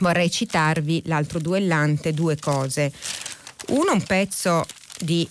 vorrei 0.00 0.30
citarvi 0.30 1.02
l'altro 1.06 1.38
duellante, 1.38 2.12
due 2.12 2.36
cose. 2.36 2.92
Uno 3.68 3.92
un 3.92 4.02
pezzo 4.02 4.64
di 4.98 5.26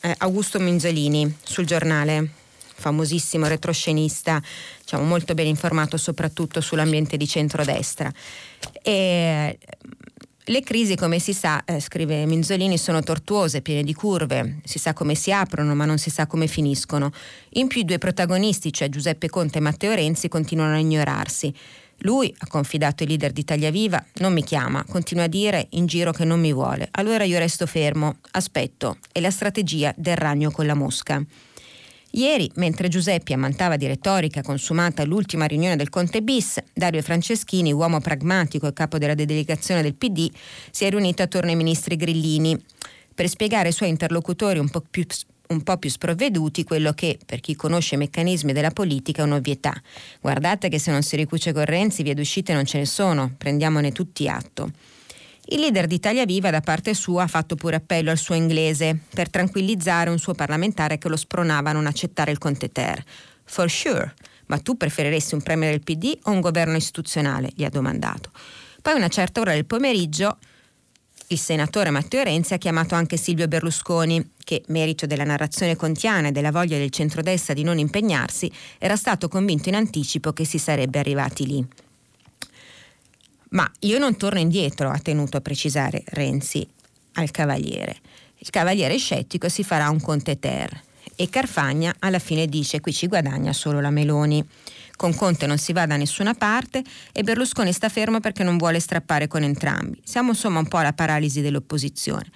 eh, 0.00 0.14
Augusto 0.18 0.58
Minzolini 0.58 1.36
sul 1.42 1.66
giornale 1.66 2.42
famosissimo 2.74 3.46
retroscenista, 3.46 4.42
diciamo, 4.80 5.04
molto 5.04 5.34
ben 5.34 5.46
informato 5.46 5.96
soprattutto 5.96 6.60
sull'ambiente 6.60 7.16
di 7.16 7.26
centrodestra. 7.26 8.12
E, 8.82 9.58
le 10.48 10.60
crisi, 10.60 10.94
come 10.94 11.18
si 11.20 11.32
sa, 11.32 11.64
eh, 11.64 11.80
scrive 11.80 12.26
Minzolini, 12.26 12.76
sono 12.76 13.02
tortuose, 13.02 13.62
piene 13.62 13.82
di 13.82 13.94
curve, 13.94 14.58
si 14.64 14.78
sa 14.78 14.92
come 14.92 15.14
si 15.14 15.32
aprono 15.32 15.74
ma 15.74 15.86
non 15.86 15.96
si 15.96 16.10
sa 16.10 16.26
come 16.26 16.48
finiscono. 16.48 17.12
In 17.52 17.66
più 17.66 17.80
i 17.80 17.84
due 17.86 17.96
protagonisti, 17.96 18.70
cioè 18.70 18.90
Giuseppe 18.90 19.30
Conte 19.30 19.56
e 19.56 19.62
Matteo 19.62 19.94
Renzi, 19.94 20.28
continuano 20.28 20.74
a 20.74 20.78
ignorarsi. 20.78 21.54
Lui, 21.98 22.34
ha 22.36 22.46
confidato 22.46 23.04
il 23.04 23.08
leader 23.08 23.32
di 23.32 23.40
Italia 23.40 23.70
Viva, 23.70 24.04
non 24.16 24.34
mi 24.34 24.44
chiama, 24.44 24.84
continua 24.84 25.24
a 25.24 25.28
dire 25.28 25.68
in 25.70 25.86
giro 25.86 26.12
che 26.12 26.26
non 26.26 26.40
mi 26.40 26.52
vuole. 26.52 26.88
Allora 26.90 27.24
io 27.24 27.38
resto 27.38 27.64
fermo, 27.64 28.16
aspetto, 28.32 28.98
è 29.12 29.20
la 29.20 29.30
strategia 29.30 29.94
del 29.96 30.16
ragno 30.16 30.50
con 30.50 30.66
la 30.66 30.74
mosca. 30.74 31.24
Ieri, 32.16 32.48
mentre 32.56 32.86
Giuseppe 32.86 33.34
ammantava 33.34 33.76
di 33.76 33.88
retorica 33.88 34.40
consumata 34.40 35.02
all'ultima 35.02 35.46
riunione 35.46 35.74
del 35.74 35.88
Conte 35.88 36.22
bis, 36.22 36.62
Dario 36.72 37.02
Franceschini, 37.02 37.72
uomo 37.72 38.00
pragmatico 38.00 38.68
e 38.68 38.72
capo 38.72 38.98
della 38.98 39.14
delegazione 39.14 39.82
del 39.82 39.94
PD, 39.94 40.30
si 40.70 40.84
è 40.84 40.90
riunito 40.90 41.22
attorno 41.22 41.50
ai 41.50 41.56
ministri 41.56 41.96
Grillini 41.96 42.56
per 43.12 43.28
spiegare 43.28 43.68
ai 43.68 43.72
suoi 43.72 43.88
interlocutori 43.88 44.60
un 44.60 44.68
po' 44.68 44.82
più 44.88 45.04
un 45.46 45.62
po' 45.62 45.76
più 45.76 45.90
sprovveduti 45.90 46.64
quello 46.64 46.92
che, 46.92 47.18
per 47.24 47.40
chi 47.40 47.54
conosce 47.54 47.96
i 47.96 47.98
meccanismi 47.98 48.52
della 48.52 48.70
politica, 48.70 49.22
è 49.22 49.26
un'ovvietà. 49.26 49.74
Guardate 50.20 50.68
che 50.68 50.78
se 50.78 50.90
non 50.90 51.02
si 51.02 51.16
ricuce 51.16 51.52
con 51.52 51.64
Renzi, 51.64 52.02
vie 52.02 52.14
d'uscita 52.14 52.54
non 52.54 52.64
ce 52.64 52.78
ne 52.78 52.86
sono, 52.86 53.34
prendiamone 53.36 53.92
tutti 53.92 54.26
atto. 54.26 54.70
Il 55.48 55.60
leader 55.60 55.86
di 55.86 55.96
Italia 55.96 56.24
Viva 56.24 56.50
da 56.50 56.62
parte 56.62 56.94
sua 56.94 57.24
ha 57.24 57.26
fatto 57.26 57.54
pure 57.54 57.76
appello 57.76 58.10
al 58.10 58.16
suo 58.16 58.34
inglese 58.34 59.00
per 59.12 59.28
tranquillizzare 59.28 60.08
un 60.08 60.18
suo 60.18 60.32
parlamentare 60.32 60.96
che 60.96 61.08
lo 61.08 61.16
spronava 61.16 61.68
a 61.68 61.72
non 61.74 61.86
accettare 61.86 62.30
il 62.30 62.38
Conte 62.38 62.72
Ter. 62.72 63.04
For 63.44 63.70
sure, 63.70 64.14
ma 64.46 64.58
tu 64.58 64.78
preferiresti 64.78 65.34
un 65.34 65.42
premio 65.42 65.68
del 65.68 65.82
PD 65.82 66.16
o 66.22 66.30
un 66.30 66.40
governo 66.40 66.76
istituzionale? 66.76 67.50
gli 67.54 67.64
ha 67.64 67.68
domandato. 67.68 68.30
Poi 68.80 68.94
a 68.94 68.96
una 68.96 69.08
certa 69.08 69.40
ora 69.40 69.52
del 69.52 69.66
pomeriggio 69.66 70.38
il 71.28 71.38
senatore 71.38 71.90
Matteo 71.90 72.22
Renzi 72.22 72.54
ha 72.54 72.58
chiamato 72.58 72.94
anche 72.94 73.16
Silvio 73.16 73.48
Berlusconi, 73.48 74.32
che, 74.44 74.62
merito 74.68 75.06
della 75.06 75.24
narrazione 75.24 75.76
contiana 75.76 76.28
e 76.28 76.32
della 76.32 76.52
voglia 76.52 76.78
del 76.78 76.90
centrodestra 76.90 77.54
di 77.54 77.64
non 77.64 77.78
impegnarsi, 77.78 78.50
era 78.78 78.96
stato 78.96 79.28
convinto 79.28 79.68
in 79.68 79.74
anticipo 79.74 80.32
che 80.32 80.44
si 80.44 80.58
sarebbe 80.58 80.98
arrivati 80.98 81.46
lì. 81.46 81.66
Ma 83.50 83.70
io 83.80 83.98
non 83.98 84.16
torno 84.16 84.40
indietro, 84.40 84.90
ha 84.90 84.98
tenuto 84.98 85.36
a 85.36 85.40
precisare 85.40 86.02
Renzi 86.06 86.66
al 87.14 87.30
Cavaliere. 87.30 87.96
Il 88.38 88.50
Cavaliere 88.50 88.96
scettico 88.98 89.48
si 89.48 89.64
farà 89.64 89.88
un 89.88 90.00
Conte 90.00 90.38
Ter 90.38 90.82
e 91.16 91.28
Carfagna 91.28 91.94
alla 92.00 92.18
fine 92.18 92.46
dice 92.46 92.80
qui 92.80 92.92
ci 92.92 93.06
guadagna 93.06 93.52
solo 93.52 93.80
la 93.80 93.90
Meloni. 93.90 94.44
Con 94.96 95.14
Conte 95.14 95.46
non 95.46 95.58
si 95.58 95.72
va 95.72 95.86
da 95.86 95.96
nessuna 95.96 96.34
parte 96.34 96.82
e 97.12 97.22
Berlusconi 97.22 97.72
sta 97.72 97.88
fermo 97.88 98.20
perché 98.20 98.42
non 98.42 98.56
vuole 98.56 98.80
strappare 98.80 99.28
con 99.28 99.42
entrambi. 99.42 100.00
Siamo 100.04 100.30
insomma 100.30 100.58
un 100.58 100.68
po' 100.68 100.78
alla 100.78 100.92
paralisi 100.92 101.40
dell'opposizione. 101.40 102.30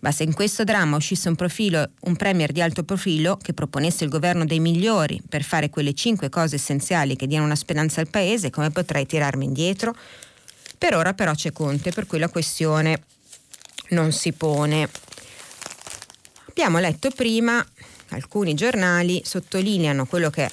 Ma 0.00 0.12
se 0.12 0.24
in 0.24 0.34
questo 0.34 0.62
dramma 0.62 0.96
uscisse 0.96 1.28
un, 1.28 1.36
profilo, 1.36 1.90
un 2.02 2.16
premier 2.16 2.52
di 2.52 2.60
alto 2.60 2.84
profilo 2.84 3.36
che 3.36 3.54
proponesse 3.54 4.04
il 4.04 4.10
governo 4.10 4.44
dei 4.44 4.60
migliori 4.60 5.20
per 5.26 5.42
fare 5.42 5.70
quelle 5.70 5.94
cinque 5.94 6.28
cose 6.28 6.56
essenziali 6.56 7.16
che 7.16 7.26
diano 7.26 7.44
una 7.44 7.56
speranza 7.56 8.00
al 8.00 8.08
paese, 8.08 8.50
come 8.50 8.70
potrei 8.70 9.06
tirarmi 9.06 9.44
indietro? 9.44 9.96
Per 10.86 10.94
ora 10.94 11.14
però 11.14 11.34
c'è 11.34 11.50
Conte, 11.50 11.90
per 11.90 12.06
cui 12.06 12.20
la 12.20 12.28
questione 12.28 13.02
non 13.88 14.12
si 14.12 14.30
pone. 14.30 14.88
Abbiamo 16.48 16.78
letto 16.78 17.10
prima, 17.10 17.66
alcuni 18.10 18.54
giornali 18.54 19.20
sottolineano 19.24 20.06
quello 20.06 20.30
che 20.30 20.44
è 20.44 20.50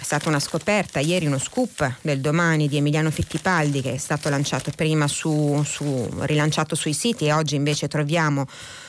stata 0.00 0.28
una 0.28 0.40
scoperta 0.40 0.98
ieri, 0.98 1.26
uno 1.26 1.38
scoop 1.38 1.98
del 2.00 2.20
domani 2.20 2.66
di 2.66 2.78
Emiliano 2.78 3.12
Fittipaldi 3.12 3.82
che 3.82 3.92
è 3.92 3.98
stato 3.98 4.28
lanciato 4.30 4.72
prima 4.74 5.06
su, 5.06 5.62
su 5.64 6.08
rilanciato 6.22 6.74
sui 6.74 6.92
siti 6.92 7.26
e 7.26 7.32
oggi 7.32 7.54
invece 7.54 7.86
troviamo 7.86 8.46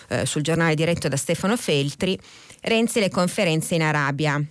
eh, 0.07 0.25
sul 0.25 0.41
giornale 0.41 0.73
diretto 0.73 1.07
da 1.07 1.17
Stefano 1.17 1.55
Feltri, 1.55 2.19
Renzi 2.61 2.99
le 2.99 3.11
conferenze 3.11 3.75
in 3.75 3.83
Arabia. 3.83 4.43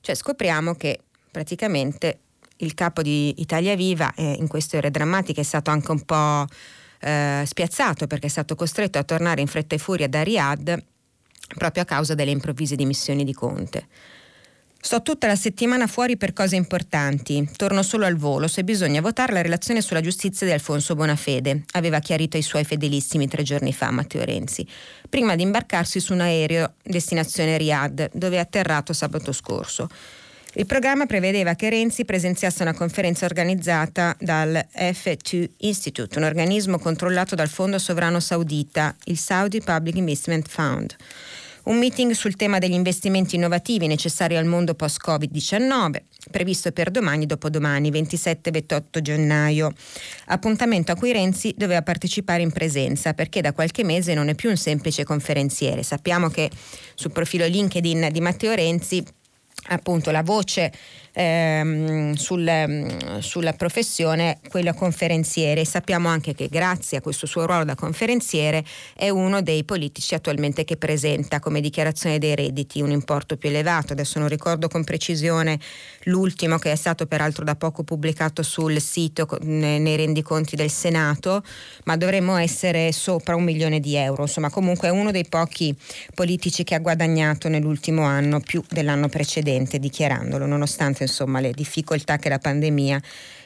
Cioè 0.00 0.14
scopriamo 0.16 0.74
che 0.74 0.98
praticamente 1.30 2.22
il 2.58 2.74
capo 2.74 3.02
di 3.02 3.40
Italia 3.40 3.74
Viva 3.74 4.12
eh, 4.14 4.36
in 4.38 4.46
queste 4.46 4.76
ore 4.76 4.90
drammatiche 4.90 5.40
è 5.40 5.44
stato 5.44 5.70
anche 5.70 5.90
un 5.90 6.04
po' 6.04 6.46
eh, 7.00 7.42
spiazzato 7.44 8.06
perché 8.06 8.26
è 8.26 8.30
stato 8.30 8.54
costretto 8.54 8.98
a 8.98 9.04
tornare 9.04 9.40
in 9.40 9.46
fretta 9.46 9.74
e 9.74 9.78
furia 9.78 10.08
da 10.08 10.22
Riyadh 10.22 10.82
proprio 11.56 11.82
a 11.82 11.86
causa 11.86 12.14
delle 12.14 12.30
improvvise 12.30 12.76
dimissioni 12.76 13.24
di 13.24 13.32
Conte. 13.32 13.86
Sto 14.86 15.02
tutta 15.02 15.26
la 15.26 15.34
settimana 15.34 15.88
fuori 15.88 16.16
per 16.16 16.32
cose 16.32 16.54
importanti. 16.54 17.48
Torno 17.56 17.82
solo 17.82 18.04
al 18.04 18.14
volo 18.16 18.46
se 18.46 18.62
bisogna 18.62 19.00
votare 19.00 19.32
la 19.32 19.42
relazione 19.42 19.80
sulla 19.80 20.00
giustizia 20.00 20.46
di 20.46 20.52
Alfonso 20.52 20.94
Bonafede, 20.94 21.64
aveva 21.72 21.98
chiarito 21.98 22.36
ai 22.36 22.42
suoi 22.44 22.62
fedelissimi 22.62 23.26
tre 23.26 23.42
giorni 23.42 23.72
fa 23.72 23.90
Matteo 23.90 24.24
Renzi, 24.24 24.64
prima 25.08 25.34
di 25.34 25.42
imbarcarsi 25.42 25.98
su 25.98 26.12
un 26.12 26.20
aereo 26.20 26.74
destinazione 26.84 27.56
Riyadh, 27.56 28.10
dove 28.12 28.36
è 28.36 28.38
atterrato 28.38 28.92
sabato 28.92 29.32
scorso. 29.32 29.88
Il 30.58 30.64
programma 30.64 31.04
prevedeva 31.04 31.52
che 31.52 31.68
Renzi 31.68 32.06
presenziasse 32.06 32.62
una 32.62 32.72
conferenza 32.72 33.26
organizzata 33.26 34.16
dal 34.18 34.66
F2 34.74 35.50
Institute, 35.58 36.16
un 36.16 36.24
organismo 36.24 36.78
controllato 36.78 37.34
dal 37.34 37.50
fondo 37.50 37.78
sovrano 37.78 38.20
saudita, 38.20 38.96
il 39.04 39.18
Saudi 39.18 39.60
Public 39.60 39.96
Investment 39.96 40.48
Fund. 40.48 40.96
Un 41.64 41.76
meeting 41.76 42.12
sul 42.12 42.36
tema 42.36 42.58
degli 42.58 42.72
investimenti 42.72 43.36
innovativi 43.36 43.86
necessari 43.86 44.34
al 44.34 44.46
mondo 44.46 44.74
post-Covid-19, 44.74 45.96
previsto 46.30 46.72
per 46.72 46.90
domani 46.90 47.24
e 47.24 47.26
dopodomani, 47.26 47.90
27-28 47.90 49.00
gennaio. 49.02 49.72
Appuntamento 50.26 50.90
a 50.90 50.94
cui 50.94 51.12
Renzi 51.12 51.52
doveva 51.54 51.82
partecipare 51.82 52.40
in 52.40 52.52
presenza 52.52 53.12
perché 53.12 53.42
da 53.42 53.52
qualche 53.52 53.84
mese 53.84 54.14
non 54.14 54.28
è 54.28 54.34
più 54.34 54.48
un 54.48 54.56
semplice 54.56 55.04
conferenziere. 55.04 55.82
Sappiamo 55.82 56.28
che 56.28 56.50
sul 56.94 57.12
profilo 57.12 57.44
LinkedIn 57.44 58.08
di 58.10 58.20
Matteo 58.20 58.54
Renzi 58.54 59.04
appunto 59.68 60.10
la 60.10 60.22
voce 60.22 60.72
ehm, 61.16 62.12
sul, 62.12 63.18
sulla 63.20 63.52
professione, 63.54 64.38
quella 64.48 64.74
conferenziere. 64.74 65.64
Sappiamo 65.64 66.08
anche 66.08 66.34
che 66.34 66.48
grazie 66.48 66.98
a 66.98 67.00
questo 67.00 67.26
suo 67.26 67.46
ruolo 67.46 67.64
da 67.64 67.74
conferenziere 67.74 68.64
è 68.94 69.08
uno 69.08 69.40
dei 69.40 69.64
politici 69.64 70.14
attualmente 70.14 70.64
che 70.64 70.76
presenta 70.76 71.40
come 71.40 71.60
dichiarazione 71.60 72.18
dei 72.18 72.34
redditi 72.34 72.82
un 72.82 72.90
importo 72.90 73.36
più 73.36 73.48
elevato. 73.48 73.94
Adesso 73.94 74.18
non 74.18 74.28
ricordo 74.28 74.68
con 74.68 74.84
precisione 74.84 75.58
l'ultimo 76.04 76.58
che 76.58 76.72
è 76.72 76.76
stato 76.76 77.06
peraltro 77.06 77.44
da 77.44 77.56
poco 77.56 77.82
pubblicato 77.82 78.42
sul 78.42 78.78
sito 78.80 79.26
nei 79.42 79.96
rendiconti 79.96 80.54
del 80.54 80.70
Senato, 80.70 81.42
ma 81.84 81.96
dovremmo 81.96 82.36
essere 82.36 82.92
sopra 82.92 83.34
un 83.34 83.44
milione 83.44 83.80
di 83.80 83.96
euro. 83.96 84.22
Insomma, 84.22 84.50
comunque 84.50 84.88
è 84.88 84.90
uno 84.90 85.10
dei 85.10 85.26
pochi 85.26 85.74
politici 86.14 86.62
che 86.64 86.74
ha 86.74 86.80
guadagnato 86.80 87.48
nell'ultimo 87.48 88.02
anno 88.02 88.40
più 88.40 88.62
dell'anno 88.68 89.08
precedente, 89.08 89.78
dichiarandolo, 89.78 90.44
nonostante 90.44 91.05
insomma, 91.06 91.40
le 91.40 91.52
difficoltà 91.52 92.18
che 92.18 92.28
la 92.28 92.38
pandemia 92.38 93.00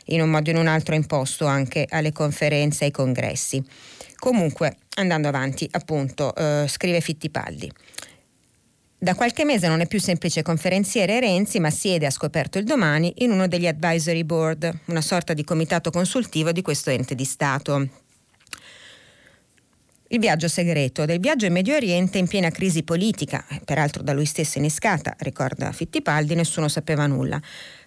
in 0.07 0.21
un 0.21 0.31
modo 0.31 0.51
o 0.51 0.53
in 0.53 0.59
un 0.59 0.67
altro 0.67 0.95
ha 0.95 0.97
imposto 0.97 1.47
anche 1.47 1.87
alle 1.89 2.13
conferenze 2.13 2.83
e 2.83 2.87
ai 2.87 2.93
congressi. 2.93 3.63
Comunque, 4.19 4.77
andando 4.97 5.29
avanti, 5.29 5.67
appunto, 5.71 6.35
eh, 6.35 6.67
scrive 6.69 7.01
Fittipaldi. 7.01 7.71
Da 9.03 9.15
qualche 9.15 9.47
mese 9.47 9.67
non 9.67 9.81
è 9.81 9.87
più 9.87 9.99
semplice 9.99 10.43
conferenziere 10.43 11.21
Renzi, 11.21 11.59
ma 11.59 11.71
siede, 11.71 12.05
ha 12.05 12.11
scoperto 12.11 12.59
il 12.59 12.65
domani, 12.65 13.15
in 13.19 13.31
uno 13.31 13.49
degli 13.49 13.67
advisory 13.67 14.25
board, 14.25 14.71
una 14.87 15.01
sorta 15.01 15.33
di 15.33 15.43
comitato 15.43 15.91
consultivo 15.91 16.53
di 16.53 16.61
questo 16.61 16.91
ente 16.91 17.15
di 17.15 17.25
Stato. 17.25 17.89
Il 20.13 20.19
viaggio 20.19 20.49
segreto 20.49 21.05
del 21.05 21.21
viaggio 21.21 21.47
in 21.47 21.53
Medio 21.53 21.77
Oriente 21.77 22.19
in 22.19 22.27
piena 22.27 22.51
crisi 22.51 22.83
politica, 22.83 23.45
peraltro 23.65 24.03
da 24.03 24.13
lui 24.13 24.25
stesso 24.25 24.59
innescata, 24.59 25.15
ricorda 25.19 25.71
Fittipaldi, 25.71 26.35
nessuno 26.35 26.67
sapeva 26.67 27.07
nulla. 27.07 27.41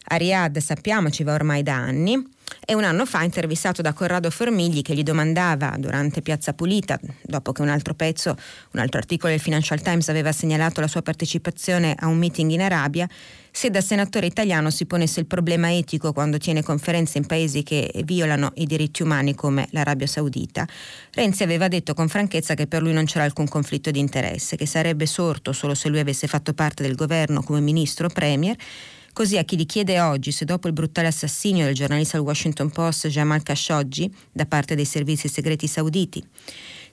A 0.06 0.16
Riyadh 0.16 0.58
sappiamo 0.60 1.10
ci 1.10 1.24
va 1.24 1.34
ormai 1.34 1.64
da 1.64 1.76
anni 1.76 2.18
e 2.66 2.76
un 2.76 2.86
anno 2.86 3.06
fa 3.06 3.24
intervistato 3.24 3.82
da 3.82 3.92
Corrado 3.92 4.30
Formigli 4.30 4.82
che 4.82 4.94
gli 4.94 5.04
domandava 5.04 5.76
durante 5.78 6.22
Piazza 6.22 6.54
Pulita, 6.54 6.98
dopo 7.24 7.52
che 7.52 7.62
un 7.62 7.68
altro 7.68 7.94
pezzo, 7.94 8.38
un 8.72 8.80
altro 8.80 9.00
articolo 9.00 9.34
del 9.34 9.42
Financial 9.42 9.82
Times 9.82 10.08
aveva 10.08 10.32
segnalato 10.32 10.80
la 10.80 10.88
sua 10.88 11.02
partecipazione 11.02 11.94
a 12.00 12.08
un 12.08 12.18
meeting 12.18 12.52
in 12.52 12.62
Arabia, 12.62 13.06
se 13.56 13.70
da 13.70 13.82
senatore 13.82 14.26
italiano 14.26 14.72
si 14.72 14.88
ponesse 14.88 15.20
il 15.20 15.28
problema 15.28 15.72
etico 15.72 16.12
quando 16.12 16.40
tiene 16.40 16.64
conferenze 16.64 17.20
in 17.20 17.28
paesi 17.28 17.62
che 17.62 17.92
violano 18.04 18.52
i 18.56 18.66
diritti 18.66 19.04
umani 19.04 19.36
come 19.36 19.68
l'Arabia 19.70 20.08
Saudita. 20.08 20.68
Renzi 21.12 21.44
aveva 21.44 21.68
detto 21.68 21.94
con 21.94 22.08
franchezza 22.08 22.56
che 22.56 22.66
per 22.66 22.82
lui 22.82 22.94
non 22.94 23.06
c'era 23.06 23.26
alcun 23.26 23.48
conflitto 23.48 23.92
di 23.92 24.00
interesse, 24.00 24.56
che 24.56 24.66
sarebbe 24.66 25.06
sorto 25.06 25.54
solo 25.54 25.76
se 25.76 25.88
lui 25.90 26.00
avesse 26.00 26.26
fatto 26.26 26.54
parte 26.54 26.82
del 26.82 26.96
governo 26.96 27.44
come 27.44 27.60
ministro 27.60 28.08
o 28.08 28.10
premier 28.10 28.58
Così 29.14 29.38
a 29.38 29.44
chi 29.44 29.56
gli 29.56 29.68
chiede 29.68 30.02
oggi 30.02 30.32
se 30.32 30.44
dopo 30.44 30.66
il 30.66 30.74
brutale 30.74 31.08
assassinio 31.08 31.66
del 31.66 31.76
giornalista 31.76 32.18
del 32.18 32.26
Washington 32.26 32.72
Post 32.72 33.10
Jamal 33.10 33.44
Khashoggi 33.44 34.12
da 34.32 34.48
parte 34.48 34.74
dei 34.74 34.86
servizi 34.86 35.28
segreti 35.28 35.68
sauditi 35.68 36.28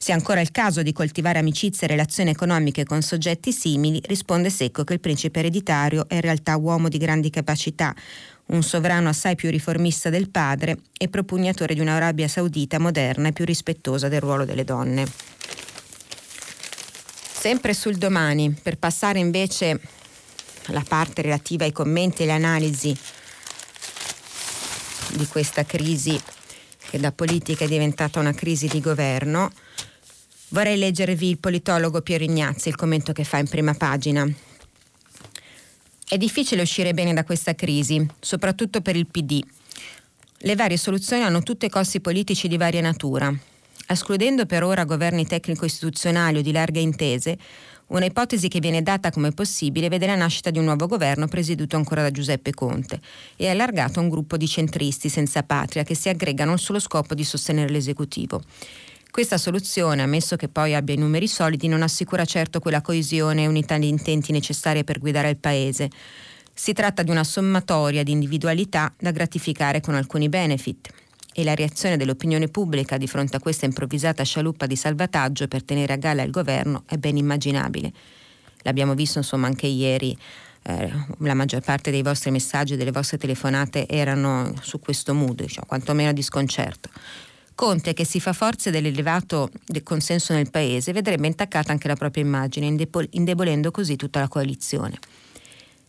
sia 0.03 0.15
ancora 0.15 0.41
il 0.41 0.51
caso 0.51 0.83
di 0.83 0.95
coltivare 0.95 1.39
amicizie 1.39 1.87
e 1.87 1.91
relazioni 1.91 2.31
economiche 2.31 2.85
con 2.85 3.03
soggetti 3.03 3.53
simili, 3.53 4.01
risponde 4.07 4.49
secco 4.49 4.83
che 4.83 4.95
il 4.95 4.99
principe 4.99 5.41
ereditario 5.41 6.09
è 6.09 6.15
in 6.15 6.23
realtà 6.23 6.57
uomo 6.57 6.89
di 6.89 6.97
grandi 6.97 7.29
capacità, 7.29 7.95
un 8.47 8.63
sovrano 8.63 9.11
assai 9.11 9.35
più 9.35 9.51
riformista 9.51 10.09
del 10.09 10.31
padre 10.31 10.79
e 10.97 11.09
propugnatore 11.09 11.75
di 11.75 11.81
un'Arabia 11.81 12.29
Saudita 12.29 12.79
moderna 12.79 13.29
e 13.29 13.33
più 13.33 13.45
rispettosa 13.45 14.09
del 14.09 14.23
ruolo 14.23 14.47
delle 14.47 14.65
donne. 14.65 15.07
Sempre 17.31 17.75
sul 17.75 17.97
domani, 17.97 18.53
per 18.53 18.79
passare 18.79 19.19
invece 19.19 19.79
alla 20.69 20.85
parte 20.89 21.21
relativa 21.21 21.65
ai 21.65 21.73
commenti 21.73 22.23
e 22.23 22.25
alle 22.25 22.43
analisi 22.43 22.97
di 25.13 25.27
questa 25.27 25.67
crisi 25.67 26.19
che 26.89 26.99
da 26.99 27.13
politica 27.13 27.67
è 27.67 27.69
diventata 27.69 28.19
una 28.19 28.33
crisi 28.33 28.67
di 28.67 28.81
governo, 28.81 29.53
Vorrei 30.53 30.77
leggervi 30.77 31.29
il 31.29 31.39
politologo 31.39 32.03
Piero 32.03 32.25
Ignazzi, 32.25 32.69
il 32.69 32.75
commento 32.75 33.13
che 33.13 33.23
fa 33.23 33.39
in 33.39 33.49
prima 33.49 33.73
pagina. 33.73 34.29
È 36.09 36.17
difficile 36.17 36.63
uscire 36.63 36.93
bene 36.93 37.15
da 37.15 37.23
questa 37.23 37.55
crisi, 37.55 38.05
soprattutto 38.19 38.81
per 38.81 38.97
il 38.97 39.07
PD. 39.07 39.41
Le 40.39 40.57
varie 40.57 40.77
soluzioni 40.77 41.23
hanno 41.23 41.45
tutte 41.45 41.69
costi 41.69 42.01
politici 42.01 42.49
di 42.49 42.57
varia 42.57 42.81
natura. 42.81 43.33
Escludendo 43.87 44.45
per 44.45 44.65
ora 44.65 44.85
governi 44.85 45.25
tecnico-istituzionali 45.25 46.39
o 46.39 46.43
di 46.43 46.51
larghe 46.51 46.81
intese, 46.81 47.39
Una 47.91 48.05
ipotesi 48.05 48.47
che 48.47 48.61
viene 48.61 48.83
data 48.83 49.11
come 49.11 49.33
possibile 49.33 49.89
vede 49.89 50.07
la 50.07 50.15
nascita 50.15 50.51
di 50.51 50.59
un 50.59 50.65
nuovo 50.65 50.87
governo 50.87 51.27
presieduto 51.27 51.75
ancora 51.75 52.03
da 52.03 52.13
Giuseppe 52.13 52.55
Conte 52.55 53.01
e 53.35 53.49
allargato 53.49 53.99
a 53.99 54.03
un 54.03 54.09
gruppo 54.09 54.37
di 54.37 54.47
centristi 54.47 55.09
senza 55.09 55.43
patria 55.43 55.83
che 55.83 55.97
si 55.97 56.09
aggregano 56.09 56.53
al 56.53 56.61
solo 56.61 56.79
scopo 56.79 57.15
di 57.15 57.25
sostenere 57.25 57.69
l'esecutivo. 57.69 58.43
Questa 59.11 59.39
soluzione, 59.39 60.03
ammesso 60.03 60.37
che 60.37 60.49
poi 60.49 60.73
abbia 60.73 60.95
i 60.95 60.99
numeri 60.99 61.27
solidi, 61.27 61.67
non 61.67 61.83
assicura 61.83 62.25
certo 62.25 62.61
quella 62.61 62.81
coesione 62.81 63.43
e 63.43 63.47
unità 63.49 63.77
di 63.77 63.89
intenti 63.89 64.31
necessarie 64.31 64.85
per 64.85 65.01
guidare 65.01 65.29
il 65.31 65.37
Paese. 65.37 65.91
Si 66.55 66.73
tratta 66.73 67.03
di 67.03 67.11
una 67.11 67.25
sommatoria 67.25 68.05
di 68.05 68.13
individualità 68.13 68.95
da 68.97 69.11
gratificare 69.11 69.81
con 69.81 69.95
alcuni 69.95 70.29
benefit 70.29 70.91
e 71.33 71.43
la 71.43 71.57
reazione 71.57 71.97
dell'opinione 71.97 72.47
pubblica 72.47 72.99
di 72.99 73.09
fronte 73.09 73.37
a 73.37 73.41
questa 73.41 73.65
improvvisata 73.65 74.23
scialuppa 74.23 74.67
di 74.67 74.77
salvataggio 74.77 75.49
per 75.49 75.65
tenere 75.65 75.95
a 75.95 75.97
galla 75.97 76.23
il 76.23 76.31
governo 76.31 76.85
è 76.87 76.97
ben 76.97 77.17
immaginabile. 77.17 77.93
L'abbiamo 78.63 78.95
visto 78.95 79.19
insomma 79.19 79.49
anche 79.49 79.67
ieri, 79.67 80.17
eh, 80.63 80.93
la 81.19 81.35
maggior 81.35 81.63
parte 81.63 81.91
dei 81.91 82.03
vostri 82.03 82.31
messaggi 82.31 82.75
e 82.75 82.77
delle 82.77 82.93
vostre 82.93 83.19
telefonate 83.19 83.89
erano 83.89 84.55
su 84.61 84.79
questo 84.79 85.15
mood, 85.15 85.43
diciamo, 85.43 85.67
quantomeno 85.67 86.13
di 86.13 86.23
sconcerto. 86.23 86.91
Conte, 87.61 87.93
che 87.93 88.07
si 88.07 88.21
fa 88.21 88.33
forza 88.33 88.71
dell'elevato 88.71 89.51
del 89.67 89.83
consenso 89.83 90.33
nel 90.33 90.51
paese, 90.51 90.95
vedrebbe 90.95 91.27
intaccata 91.27 91.71
anche 91.73 91.89
la 91.89 91.95
propria 91.95 92.25
immagine, 92.25 92.75
indebolendo 93.11 93.71
così 93.71 93.97
tutta 93.97 94.19
la 94.19 94.29
coalizione. 94.29 94.99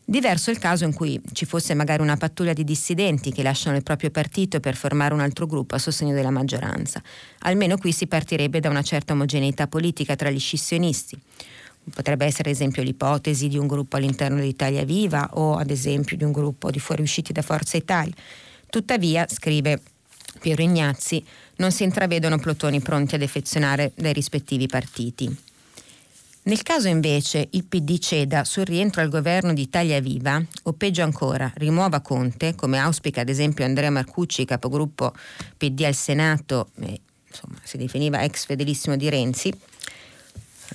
Diverso 0.03 0.51
il 0.51 0.57
caso 0.57 0.83
in 0.83 0.93
cui 0.93 1.17
ci 1.31 1.45
fosse 1.45 1.73
magari 1.73 2.01
una 2.01 2.17
pattuglia 2.17 2.51
di 2.51 2.65
dissidenti 2.65 3.31
che 3.31 3.41
lasciano 3.41 3.77
il 3.77 3.83
proprio 3.83 4.09
partito 4.09 4.59
per 4.59 4.75
formare 4.75 5.13
un 5.13 5.21
altro 5.21 5.45
gruppo 5.45 5.75
a 5.75 5.77
sostegno 5.77 6.13
della 6.13 6.29
maggioranza. 6.29 7.01
Almeno 7.39 7.77
qui 7.77 7.93
si 7.93 8.05
partirebbe 8.05 8.59
da 8.59 8.67
una 8.67 8.81
certa 8.81 9.13
omogeneità 9.13 9.67
politica 9.67 10.17
tra 10.17 10.29
gli 10.29 10.39
scissionisti. 10.39 11.17
Potrebbe 11.95 12.25
essere 12.25 12.49
ad 12.49 12.55
esempio 12.55 12.83
l'ipotesi 12.83 13.47
di 13.47 13.57
un 13.57 13.67
gruppo 13.67 13.95
all'interno 13.95 14.41
di 14.41 14.47
Italia 14.49 14.83
Viva 14.83 15.29
o 15.35 15.55
ad 15.55 15.69
esempio 15.69 16.17
di 16.17 16.25
un 16.25 16.33
gruppo 16.33 16.69
di 16.69 16.79
fuoriusciti 16.79 17.31
da 17.31 17.41
Forza 17.41 17.77
Italia. 17.77 18.13
Tuttavia, 18.69 19.25
scrive 19.29 19.81
Piero 20.39 20.61
Ignazzi, 20.61 21.23
non 21.61 21.71
si 21.71 21.83
intravedono 21.83 22.39
plotoni 22.39 22.81
pronti 22.81 23.13
a 23.13 23.17
defezionare 23.19 23.91
dai 23.95 24.13
rispettivi 24.13 24.65
partiti. 24.65 25.33
Nel 26.43 26.63
caso 26.63 26.87
invece 26.87 27.49
il 27.51 27.65
PD 27.65 27.99
ceda 27.99 28.43
sul 28.45 28.65
rientro 28.65 29.01
al 29.01 29.09
governo 29.09 29.53
di 29.53 29.61
Italia 29.61 30.01
Viva, 30.01 30.43
o 30.63 30.73
peggio 30.73 31.03
ancora, 31.03 31.51
rimuova 31.57 32.01
Conte, 32.01 32.55
come 32.55 32.79
auspica 32.79 33.21
ad 33.21 33.29
esempio 33.29 33.63
Andrea 33.63 33.91
Marcucci, 33.91 34.43
capogruppo 34.43 35.13
PD 35.55 35.81
al 35.81 35.93
Senato, 35.93 36.69
eh, 36.79 36.99
insomma 37.27 37.59
si 37.61 37.77
definiva 37.77 38.23
ex 38.23 38.45
fedelissimo 38.45 38.97
di 38.97 39.07
Renzi, 39.09 39.53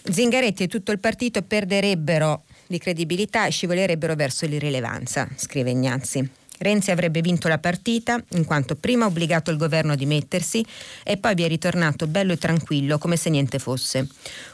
Zingaretti 0.08 0.62
e 0.62 0.68
tutto 0.68 0.92
il 0.92 1.00
partito 1.00 1.42
perderebbero 1.42 2.44
di 2.68 2.78
credibilità 2.78 3.46
e 3.46 3.50
scivolerebbero 3.50 4.14
verso 4.14 4.46
l'irrilevanza, 4.46 5.28
scrive 5.34 5.70
Ignazzi. 5.70 6.45
Renzi 6.58 6.90
avrebbe 6.90 7.20
vinto 7.20 7.48
la 7.48 7.58
partita 7.58 8.22
in 8.30 8.44
quanto 8.44 8.76
prima 8.76 9.04
ha 9.04 9.08
obbligato 9.08 9.50
il 9.50 9.56
governo 9.56 9.92
a 9.92 9.96
dimettersi 9.96 10.64
e 11.02 11.16
poi 11.16 11.34
vi 11.34 11.42
è 11.42 11.48
ritornato 11.48 12.06
bello 12.06 12.32
e 12.32 12.38
tranquillo 12.38 12.98
come 12.98 13.16
se 13.16 13.30
niente 13.30 13.58
fosse. 13.58 14.08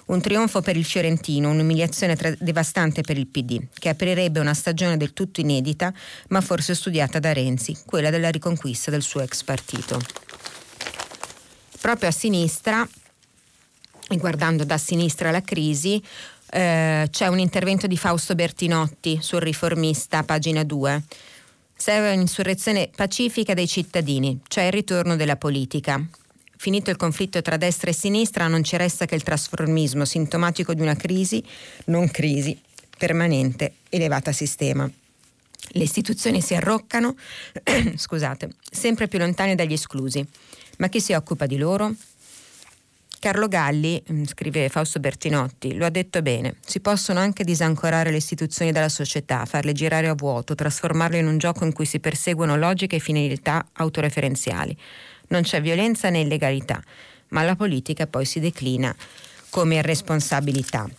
Un 0.07 0.21
trionfo 0.21 0.61
per 0.63 0.77
il 0.77 0.85
Fiorentino, 0.85 1.51
un'umiliazione 1.51 2.17
tra- 2.17 2.35
devastante 2.39 3.03
per 3.03 3.19
il 3.19 3.27
PD, 3.27 3.67
che 3.79 3.89
aprirebbe 3.89 4.41
una 4.41 4.55
stagione 4.55 4.97
del 4.97 5.13
tutto 5.13 5.41
inedita, 5.41 5.93
ma 6.29 6.41
forse 6.41 6.75
studiata 6.75 7.19
da 7.19 7.33
Renzi, 7.33 7.77
quella 7.87 8.11
della 8.11 8.31
riconquista 8.31 8.91
del 8.91 9.03
suo 9.03 9.21
ex 9.21 9.43
partito. 9.45 10.01
Proprio 11.81 12.09
a 12.09 12.13
sinistra, 12.13 12.87
e 14.09 14.17
guardando 14.17 14.65
da 14.65 14.77
sinistra 14.77 15.31
la 15.31 15.43
crisi, 15.43 16.03
eh, 16.51 17.09
c'è 17.11 17.27
un 17.29 17.39
intervento 17.39 17.87
di 17.87 17.97
Fausto 17.97 18.35
Bertinotti 18.35 19.19
sul 19.23 19.41
riformista, 19.41 20.23
pagina 20.23 20.65
2 20.65 21.03
Serve 21.83 22.13
un'insurrezione 22.13 22.91
pacifica 22.95 23.55
dei 23.55 23.67
cittadini, 23.67 24.39
cioè 24.47 24.67
il 24.67 24.71
ritorno 24.71 25.17
della 25.17 25.35
politica. 25.35 26.01
Finito 26.57 26.91
il 26.91 26.97
conflitto 26.97 27.43
tra 27.43 27.57
destra 27.57 27.91
e 27.91 27.93
sinistra 27.93 28.47
non 28.47 28.63
ci 28.63 28.77
resta 28.77 29.05
che 29.05 29.17
il 29.17 29.25
trasformismo 29.25 30.05
sintomatico 30.05 30.75
di 30.75 30.81
una 30.81 30.95
crisi, 30.95 31.43
non 31.87 32.09
crisi, 32.09 32.57
permanente, 32.97 33.79
elevata 33.89 34.31
sistema. 34.31 34.89
Le 35.71 35.83
istituzioni 35.83 36.41
si 36.41 36.55
arroccano, 36.55 37.17
scusate, 37.97 38.51
sempre 38.71 39.09
più 39.09 39.19
lontane 39.19 39.57
dagli 39.57 39.73
esclusi. 39.73 40.25
Ma 40.79 40.89
chi 40.89 41.01
si 41.01 41.15
occupa 41.15 41.47
di 41.47 41.59
loro? 41.59 41.93
Carlo 43.23 43.47
Galli, 43.47 44.03
mm, 44.11 44.25
scrive 44.25 44.69
Fausto 44.69 44.99
Bertinotti, 44.99 45.77
lo 45.77 45.87
ha 45.87 45.91
detto 45.91 46.23
bene, 46.23 46.57
si 46.67 46.81
possono 46.81 47.21
anche 47.21 47.45
disancorare 47.45 48.11
le 48.11 48.17
istituzioni 48.17 48.73
dalla 48.73 48.89
società, 48.89 49.45
farle 49.45 49.73
girare 49.73 50.09
a 50.09 50.15
vuoto, 50.15 50.57
trasformarle 50.57 51.19
in 51.19 51.29
un 51.29 51.39
gioco 51.39 51.65
in 51.65 51.73
cui 51.73 51.87
si 51.87 52.01
perseguono 52.01 52.57
logiche 52.57 52.97
e 52.97 52.99
finalità 52.99 53.69
autoreferenziali. 53.75 54.77
Non 55.29 55.43
c'è 55.43 55.63
violenza 55.63 56.11
né 56.11 56.19
illegalità, 56.19 56.83
ma 57.29 57.45
la 57.45 57.55
politica 57.55 58.09
poi 58.09 58.25
si 58.25 58.41
declina 58.41 58.93
come 59.51 59.77
irresponsabilità. 59.77 60.91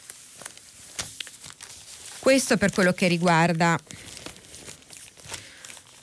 Questo 2.20 2.56
per 2.56 2.72
quello 2.72 2.94
che 2.94 3.08
riguarda 3.10 3.78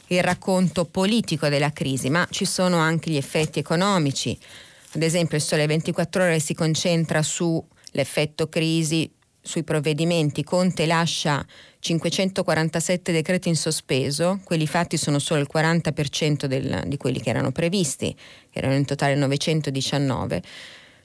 il 0.09 0.23
racconto 0.23 0.85
politico 0.85 1.49
della 1.49 1.73
crisi, 1.73 2.11
ma 2.11 2.29
ci 2.31 2.45
sono 2.45 2.77
anche 2.77 3.11
gli 3.11 3.17
effetti 3.17 3.59
economici. 3.59 4.39
Ad 4.93 5.03
esempio 5.03 5.37
il 5.37 5.43
Sole 5.43 5.67
24 5.67 6.23
ore 6.23 6.41
si 6.41 6.55
concentra 6.55 7.23
sull'effetto 7.23 8.49
crisi, 8.49 9.11
sui 9.41 9.63
provvedimenti. 9.63 10.45
Conte 10.45 10.87
lascia 10.87 11.45
547 11.79 13.13
decreti 13.13 13.49
in 13.49 13.57
sospeso, 13.57 14.41
quelli 14.45 14.67
fatti 14.67 14.97
sono 14.97 15.19
solo 15.19 15.41
il 15.41 15.49
40% 15.53 16.45
del, 16.47 16.83
di 16.87 16.97
quelli 16.97 17.21
che 17.21 17.31
erano 17.31 17.53
previsti, 17.53 18.15
che 18.51 18.59
erano 18.59 18.75
in 18.75 18.85
totale 18.85 19.15
919 19.15 20.43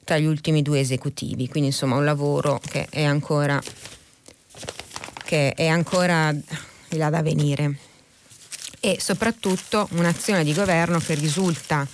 tra 0.03 0.17
gli 0.17 0.25
ultimi 0.25 0.61
due 0.61 0.79
esecutivi, 0.79 1.47
quindi 1.47 1.69
insomma 1.69 1.95
un 1.95 2.05
lavoro 2.05 2.59
che 2.63 2.87
è 2.89 3.03
ancora, 3.03 3.59
che 5.23 5.53
è 5.53 5.67
ancora 5.67 6.35
là 6.89 7.09
da 7.09 7.21
venire. 7.21 7.77
E 8.79 8.97
soprattutto 8.99 9.87
un'azione 9.93 10.43
di 10.43 10.53
governo 10.53 10.99
che 10.99 11.15
risulta 11.15 11.87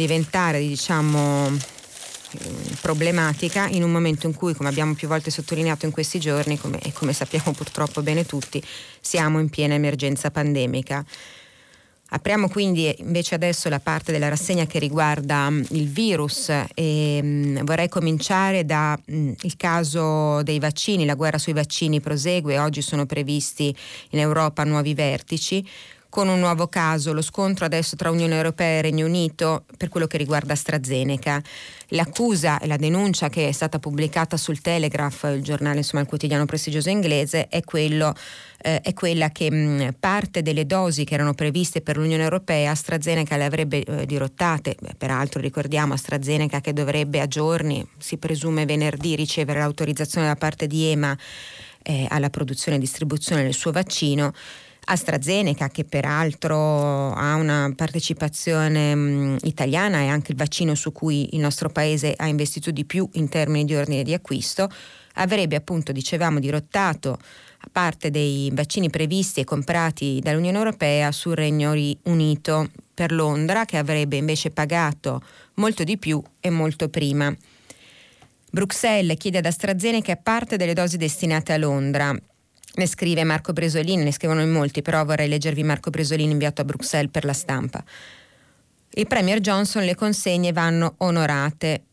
diventare 0.00 0.60
diciamo 0.60 1.78
problematica 2.80 3.66
in 3.68 3.82
un 3.82 3.90
momento 3.90 4.26
in 4.26 4.34
cui, 4.34 4.54
come 4.54 4.68
abbiamo 4.68 4.94
più 4.94 5.08
volte 5.08 5.30
sottolineato 5.30 5.84
in 5.84 5.92
questi 5.92 6.18
giorni, 6.18 6.58
come, 6.58 6.78
e 6.80 6.92
come 6.92 7.12
sappiamo 7.12 7.52
purtroppo 7.52 8.02
bene 8.02 8.24
tutti, 8.24 8.62
siamo 9.00 9.40
in 9.40 9.50
piena 9.50 9.74
emergenza 9.74 10.30
pandemica. 10.30 11.04
Apriamo 12.12 12.48
quindi 12.48 12.92
invece 12.98 13.36
adesso 13.36 13.68
la 13.68 13.78
parte 13.78 14.10
della 14.10 14.28
rassegna 14.28 14.66
che 14.66 14.80
riguarda 14.80 15.48
il 15.70 15.88
virus 15.88 16.50
e 16.74 17.22
mh, 17.22 17.64
vorrei 17.64 17.88
cominciare 17.88 18.64
dal 18.64 18.98
caso 19.56 20.42
dei 20.42 20.58
vaccini. 20.58 21.04
La 21.04 21.14
guerra 21.14 21.38
sui 21.38 21.52
vaccini 21.52 22.00
prosegue, 22.00 22.58
oggi 22.58 22.82
sono 22.82 23.06
previsti 23.06 23.74
in 24.10 24.18
Europa 24.18 24.64
nuovi 24.64 24.94
vertici 24.94 25.64
con 26.10 26.28
un 26.28 26.40
nuovo 26.40 26.66
caso, 26.66 27.12
lo 27.12 27.22
scontro 27.22 27.64
adesso 27.64 27.96
tra 27.96 28.10
Unione 28.10 28.34
Europea 28.34 28.78
e 28.78 28.82
Regno 28.82 29.06
Unito 29.06 29.64
per 29.76 29.88
quello 29.88 30.06
che 30.06 30.18
riguarda 30.18 30.52
AstraZeneca. 30.52 31.40
L'accusa 31.92 32.58
e 32.58 32.66
la 32.66 32.76
denuncia 32.76 33.28
che 33.28 33.48
è 33.48 33.52
stata 33.52 33.78
pubblicata 33.78 34.36
sul 34.36 34.60
Telegraph, 34.60 35.30
il 35.34 35.42
giornale, 35.42 35.78
insomma 35.78 36.02
il 36.02 36.08
quotidiano 36.08 36.44
prestigioso 36.44 36.90
inglese, 36.90 37.48
è, 37.48 37.62
quello, 37.62 38.12
eh, 38.60 38.80
è 38.80 38.92
quella 38.92 39.30
che 39.30 39.50
mh, 39.50 39.94
parte 39.98 40.42
delle 40.42 40.66
dosi 40.66 41.04
che 41.04 41.14
erano 41.14 41.32
previste 41.32 41.80
per 41.80 41.96
l'Unione 41.96 42.24
Europea 42.24 42.72
AstraZeneca 42.72 43.36
le 43.36 43.44
avrebbe 43.44 43.82
eh, 43.82 44.04
dirottate. 44.04 44.76
Beh, 44.80 44.94
peraltro 44.98 45.40
ricordiamo 45.40 45.94
AstraZeneca 45.94 46.60
che 46.60 46.72
dovrebbe 46.72 47.20
a 47.20 47.26
giorni, 47.26 47.86
si 47.98 48.18
presume 48.18 48.66
venerdì, 48.66 49.14
ricevere 49.14 49.60
l'autorizzazione 49.60 50.26
da 50.26 50.36
parte 50.36 50.66
di 50.66 50.86
EMA 50.86 51.16
eh, 51.82 52.06
alla 52.08 52.30
produzione 52.30 52.76
e 52.76 52.80
distribuzione 52.80 53.42
del 53.42 53.54
suo 53.54 53.70
vaccino. 53.70 54.32
AstraZeneca 54.84 55.68
che 55.68 55.84
peraltro 55.84 57.12
ha 57.12 57.34
una 57.34 57.72
partecipazione 57.76 58.94
mh, 58.94 59.38
italiana 59.42 60.00
e 60.00 60.08
anche 60.08 60.32
il 60.32 60.38
vaccino 60.38 60.74
su 60.74 60.92
cui 60.92 61.34
il 61.34 61.40
nostro 61.40 61.68
paese 61.68 62.14
ha 62.16 62.26
investito 62.26 62.70
di 62.70 62.84
più 62.84 63.08
in 63.14 63.28
termini 63.28 63.64
di 63.64 63.74
ordine 63.74 64.02
di 64.02 64.14
acquisto, 64.14 64.68
avrebbe 65.14 65.56
appunto, 65.56 65.92
dicevamo, 65.92 66.40
dirottato 66.40 67.18
parte 67.72 68.10
dei 68.10 68.50
vaccini 68.52 68.88
previsti 68.88 69.40
e 69.40 69.44
comprati 69.44 70.20
dall'Unione 70.22 70.58
Europea 70.58 71.12
sul 71.12 71.34
Regno 71.34 71.72
Unito 72.04 72.70
per 72.94 73.12
Londra 73.12 73.64
che 73.64 73.76
avrebbe 73.76 74.16
invece 74.16 74.50
pagato 74.50 75.20
molto 75.54 75.84
di 75.84 75.98
più 75.98 76.22
e 76.40 76.50
molto 76.50 76.88
prima. 76.88 77.34
Bruxelles 78.50 79.16
chiede 79.16 79.38
ad 79.38 79.46
AstraZeneca 79.46 80.16
parte 80.16 80.56
delle 80.56 80.74
dosi 80.74 80.96
destinate 80.96 81.52
a 81.52 81.56
Londra 81.56 82.14
ne 82.74 82.86
scrive 82.86 83.24
Marco 83.24 83.52
Bresolini, 83.52 84.04
ne 84.04 84.12
scrivono 84.12 84.42
in 84.42 84.50
molti, 84.50 84.82
però 84.82 85.04
vorrei 85.04 85.28
leggervi 85.28 85.62
Marco 85.62 85.90
Bresolini 85.90 86.32
inviato 86.32 86.62
a 86.62 86.64
Bruxelles 86.64 87.10
per 87.10 87.24
la 87.24 87.32
stampa. 87.32 87.82
Il 88.92 89.06
Premier 89.06 89.40
Johnson 89.40 89.84
le 89.84 89.94
consegne 89.94 90.52
vanno 90.52 90.94
onorate. 90.98 91.84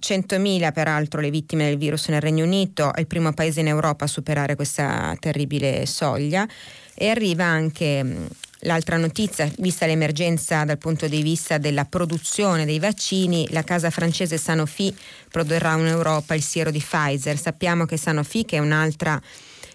100.000 0.00 0.72
peraltro 0.72 1.20
le 1.20 1.30
vittime 1.30 1.66
del 1.66 1.76
virus 1.76 2.08
nel 2.08 2.22
Regno 2.22 2.44
Unito, 2.44 2.94
è 2.94 3.00
il 3.00 3.06
primo 3.06 3.34
paese 3.34 3.60
in 3.60 3.66
Europa 3.66 4.06
a 4.06 4.08
superare 4.08 4.56
questa 4.56 5.14
terribile 5.20 5.84
soglia 5.84 6.48
e 6.94 7.08
arriva 7.08 7.44
anche 7.44 8.02
mm, 8.02 8.26
l'altra 8.60 8.96
notizia, 8.96 9.50
vista 9.58 9.84
l'emergenza 9.84 10.64
dal 10.64 10.78
punto 10.78 11.06
di 11.06 11.22
vista 11.22 11.58
della 11.58 11.84
produzione 11.84 12.64
dei 12.64 12.78
vaccini, 12.78 13.46
la 13.50 13.62
casa 13.62 13.90
francese 13.90 14.38
Sanofi 14.38 14.94
produrrà 15.30 15.76
in 15.76 15.86
Europa 15.86 16.34
il 16.34 16.42
siero 16.42 16.70
di 16.70 16.78
Pfizer. 16.80 17.38
Sappiamo 17.38 17.84
che 17.84 17.98
Sanofi, 17.98 18.46
che 18.46 18.56
è 18.56 18.60
un'altra 18.60 19.20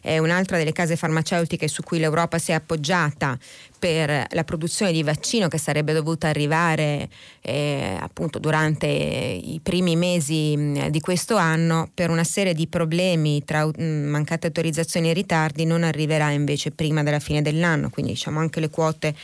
è 0.06 0.20
un'altra 0.20 0.58
delle 0.58 0.72
case 0.72 0.96
farmaceutiche 0.96 1.68
su 1.68 1.82
cui 1.82 1.98
l'Europa 1.98 2.38
si 2.38 2.52
è 2.52 2.54
appoggiata 2.54 3.36
per 3.80 4.28
la 4.30 4.44
produzione 4.44 4.91
di 4.91 5.02
vaccino 5.02 5.48
che 5.48 5.58
sarebbe 5.58 5.94
dovuta 5.94 6.28
arrivare 6.28 7.10
eh, 7.41 7.98
appunto 8.00 8.38
durante 8.38 8.86
i 8.86 9.60
primi 9.63 9.96
mesi 9.96 10.74
di 10.91 11.00
questo 11.00 11.38
anno. 11.38 11.89
Per 11.91 12.12
una 12.12 12.24
serie 12.24 12.54
di 12.54 12.68
problemi 12.68 13.44
tra 13.44 13.68
mancate 13.76 14.46
autorizzazioni 14.46 15.10
e 15.10 15.13
ritardi 15.13 15.65
non 15.65 15.84
arriverà 15.84 16.30
invece 16.30 16.70
prima 16.70 17.02
della 17.02 17.20
fine 17.20 17.41
dell'anno. 17.41 17.89
Quindi 17.89 18.12
diciamo 18.12 18.39
anche 18.39 18.60
le 18.60 18.70
quote 18.70 19.15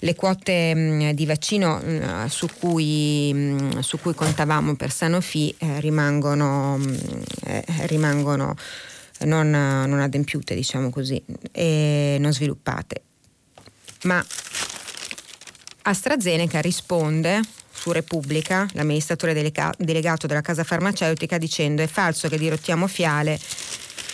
le 0.00 0.14
quote 0.14 0.74
mh, 0.74 1.10
di 1.10 1.26
vaccino 1.26 1.78
mh, 1.78 2.26
su, 2.28 2.46
cui, 2.58 3.32
mh, 3.34 3.80
su, 3.80 3.98
cui, 3.98 4.14
contavamo 4.14 4.76
per 4.76 4.92
Sanofi 4.92 5.52
eh, 5.58 5.80
rimangono, 5.80 6.78
eh, 7.44 7.64
rimangono 7.86 8.54
non, 9.20 9.50
non 9.50 10.00
adempiute, 10.00 10.54
diciamo 10.54 10.90
così, 10.90 11.22
e 11.52 12.16
non 12.20 12.32
sviluppate. 12.32 13.02
Ma 14.02 14.24
AstraZeneca 15.82 16.60
risponde 16.60 17.40
su 17.72 17.92
Repubblica, 17.92 18.66
l'amministratore 18.72 19.32
delega- 19.32 19.74
delegato 19.78 20.26
della 20.26 20.40
casa 20.40 20.64
farmaceutica, 20.64 21.38
dicendo 21.38 21.82
è 21.82 21.86
falso 21.86 22.28
che 22.28 22.38
dirottiamo 22.38 22.86
fiale, 22.86 23.38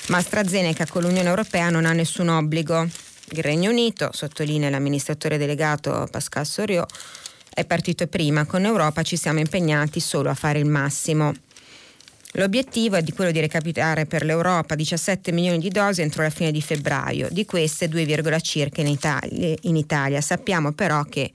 ma 0.08 0.18
AstraZeneca 0.18 0.86
con 0.86 1.02
l'Unione 1.02 1.28
Europea 1.28 1.70
non 1.70 1.86
ha 1.86 1.92
nessun 1.92 2.28
obbligo. 2.28 2.86
Il 3.30 3.42
Regno 3.42 3.70
Unito, 3.70 4.10
sottolinea 4.12 4.68
l'amministratore 4.68 5.38
delegato 5.38 6.06
Pascal 6.10 6.46
Soriot, 6.46 6.92
è 7.48 7.64
partito 7.64 8.06
prima, 8.06 8.44
con 8.44 8.64
Europa 8.64 9.02
ci 9.02 9.16
siamo 9.16 9.38
impegnati 9.38 9.98
solo 10.00 10.28
a 10.28 10.34
fare 10.34 10.58
il 10.58 10.66
massimo. 10.66 11.32
L'obiettivo 12.36 12.96
è 12.96 13.02
di 13.02 13.12
quello 13.12 13.30
di 13.30 13.38
recapitare 13.38 14.06
per 14.06 14.24
l'Europa 14.24 14.74
17 14.74 15.30
milioni 15.30 15.58
di 15.58 15.68
dosi 15.68 16.02
entro 16.02 16.24
la 16.24 16.30
fine 16.30 16.50
di 16.50 16.60
febbraio, 16.60 17.28
di 17.30 17.44
queste 17.44 17.86
2, 17.88 18.40
circa 18.40 18.80
in 18.80 18.88
Italia, 18.88 19.54
in 19.60 19.76
Italia. 19.76 20.20
Sappiamo 20.20 20.72
però 20.72 21.04
che 21.04 21.30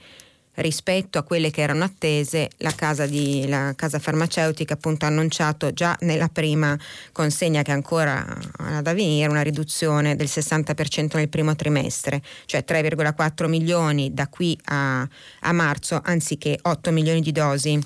rispetto 0.55 1.17
a 1.17 1.23
quelle 1.23 1.51
che 1.51 1.61
erano 1.61 1.85
attese, 1.85 2.49
la 2.57 2.73
casa, 2.73 3.05
di, 3.05 3.47
la 3.47 3.73
casa 3.77 3.97
farmaceutica 3.97 4.73
appunto 4.73 5.05
ha 5.05 5.07
annunciato 5.07 5.71
già 5.71 5.95
nella 6.01 6.27
prima 6.27 6.77
consegna 7.13 7.61
che 7.61 7.71
ancora 7.71 8.25
ha 8.57 8.81
da 8.81 8.93
venire 8.93 9.29
una 9.29 9.41
riduzione 9.41 10.17
del 10.17 10.27
60% 10.27 11.15
nel 11.15 11.29
primo 11.29 11.55
trimestre, 11.55 12.21
cioè 12.45 12.65
3,4 12.67 13.47
milioni 13.47 14.13
da 14.13 14.27
qui 14.27 14.59
a, 14.65 15.07
a 15.39 15.51
marzo 15.53 16.01
anziché 16.03 16.59
8 16.61 16.91
milioni 16.91 17.21
di 17.21 17.31
dosi 17.31 17.79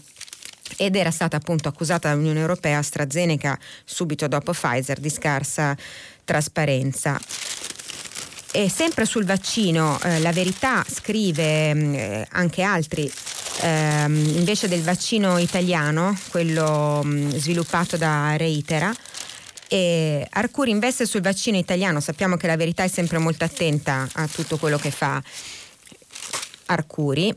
ed 0.78 0.96
era 0.96 1.12
stata 1.12 1.38
appunto 1.38 1.68
accusata 1.68 2.10
dall'Unione 2.10 2.40
Europea 2.40 2.78
AstraZeneca 2.78 3.58
subito 3.84 4.28
dopo 4.28 4.52
Pfizer 4.52 5.00
di 5.00 5.10
scarsa 5.10 5.76
trasparenza. 6.24 7.20
E 8.56 8.70
sempre 8.70 9.06
sul 9.06 9.26
vaccino, 9.26 10.00
eh, 10.04 10.20
la 10.20 10.32
verità 10.32 10.86
scrive 10.88 11.74
mm, 11.74 11.94
eh, 11.96 12.28
anche 12.32 12.62
altri, 12.62 13.12
eh, 13.62 14.04
invece 14.06 14.68
del 14.68 14.84
vaccino 14.84 15.40
italiano, 15.40 16.16
quello 16.30 17.02
mh, 17.04 17.10
mm, 17.10 17.30
sviluppato 17.32 17.98
da 17.98 18.36
Reitera, 18.38 18.94
e 19.68 20.28
Arcuri 20.30 20.70
investe 20.70 21.08
sul 21.08 21.22
vaccino 21.22 21.58
italiano, 21.58 22.00
sappiamo 22.00 22.38
che 22.38 22.46
la 22.46 22.56
verità 22.56 22.84
è 22.84 22.88
sempre 22.88 23.18
molto 23.18 23.44
attenta 23.44 24.08
a 24.14 24.28
tutto 24.28 24.58
quello 24.58 24.78
che 24.78 24.92
fa 24.92 25.20
Arcuri 26.68 27.36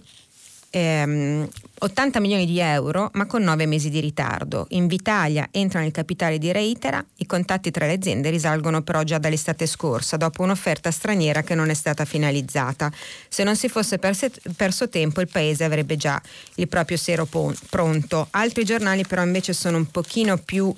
ehm, 0.70 1.48
80 1.78 2.20
milioni 2.20 2.46
di 2.46 2.58
euro 2.58 3.10
ma 3.14 3.26
con 3.26 3.42
9 3.42 3.66
mesi 3.66 3.90
di 3.90 4.00
ritardo. 4.00 4.66
Invitalia 4.70 5.48
entra 5.50 5.80
nel 5.80 5.90
capitale 5.90 6.38
di 6.38 6.50
Reitera, 6.52 7.04
i 7.16 7.26
contatti 7.26 7.70
tra 7.70 7.86
le 7.86 7.92
aziende 7.92 8.30
risalgono 8.30 8.82
però 8.82 9.02
già 9.02 9.18
dall'estate 9.18 9.66
scorsa, 9.66 10.16
dopo 10.16 10.42
un'offerta 10.42 10.90
straniera 10.90 11.42
che 11.42 11.54
non 11.54 11.68
è 11.68 11.74
stata 11.74 12.04
finalizzata. 12.04 12.90
Se 13.28 13.44
non 13.44 13.56
si 13.56 13.68
fosse 13.68 13.98
perso 13.98 14.88
tempo 14.88 15.20
il 15.20 15.28
paese 15.28 15.64
avrebbe 15.64 15.96
già 15.96 16.20
il 16.54 16.68
proprio 16.68 16.96
sero 16.96 17.28
pronto. 17.68 18.28
Altri 18.30 18.64
giornali 18.64 19.06
però 19.06 19.22
invece 19.22 19.52
sono 19.52 19.76
un 19.76 19.90
pochino 19.90 20.38
più 20.38 20.74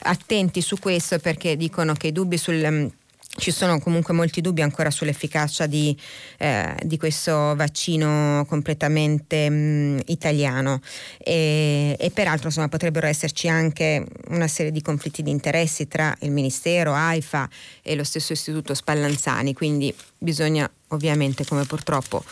attenti 0.00 0.60
su 0.60 0.78
questo 0.78 1.18
perché 1.18 1.56
dicono 1.56 1.94
che 1.94 2.08
i 2.08 2.12
dubbi 2.12 2.36
sul 2.36 2.92
ci 3.38 3.50
sono 3.50 3.78
comunque 3.80 4.12
molti 4.12 4.42
dubbi 4.42 4.60
ancora 4.60 4.90
sull'efficacia 4.90 5.66
di, 5.66 5.96
eh, 6.36 6.74
di 6.82 6.98
questo 6.98 7.54
vaccino 7.56 8.44
completamente 8.46 9.48
mh, 9.48 10.00
italiano 10.06 10.80
e, 11.18 11.96
e 11.98 12.10
peraltro 12.10 12.48
insomma, 12.48 12.68
potrebbero 12.68 13.06
esserci 13.06 13.48
anche 13.48 14.04
una 14.28 14.48
serie 14.48 14.70
di 14.70 14.82
conflitti 14.82 15.22
di 15.22 15.30
interessi 15.30 15.88
tra 15.88 16.14
il 16.20 16.30
Ministero, 16.30 16.92
AIFA 16.92 17.48
e 17.82 17.94
lo 17.94 18.04
stesso 18.04 18.34
Istituto 18.34 18.74
Spallanzani, 18.74 19.54
quindi 19.54 19.94
bisogna 20.18 20.70
ovviamente 20.88 21.46
come 21.46 21.64
purtroppo 21.64 22.22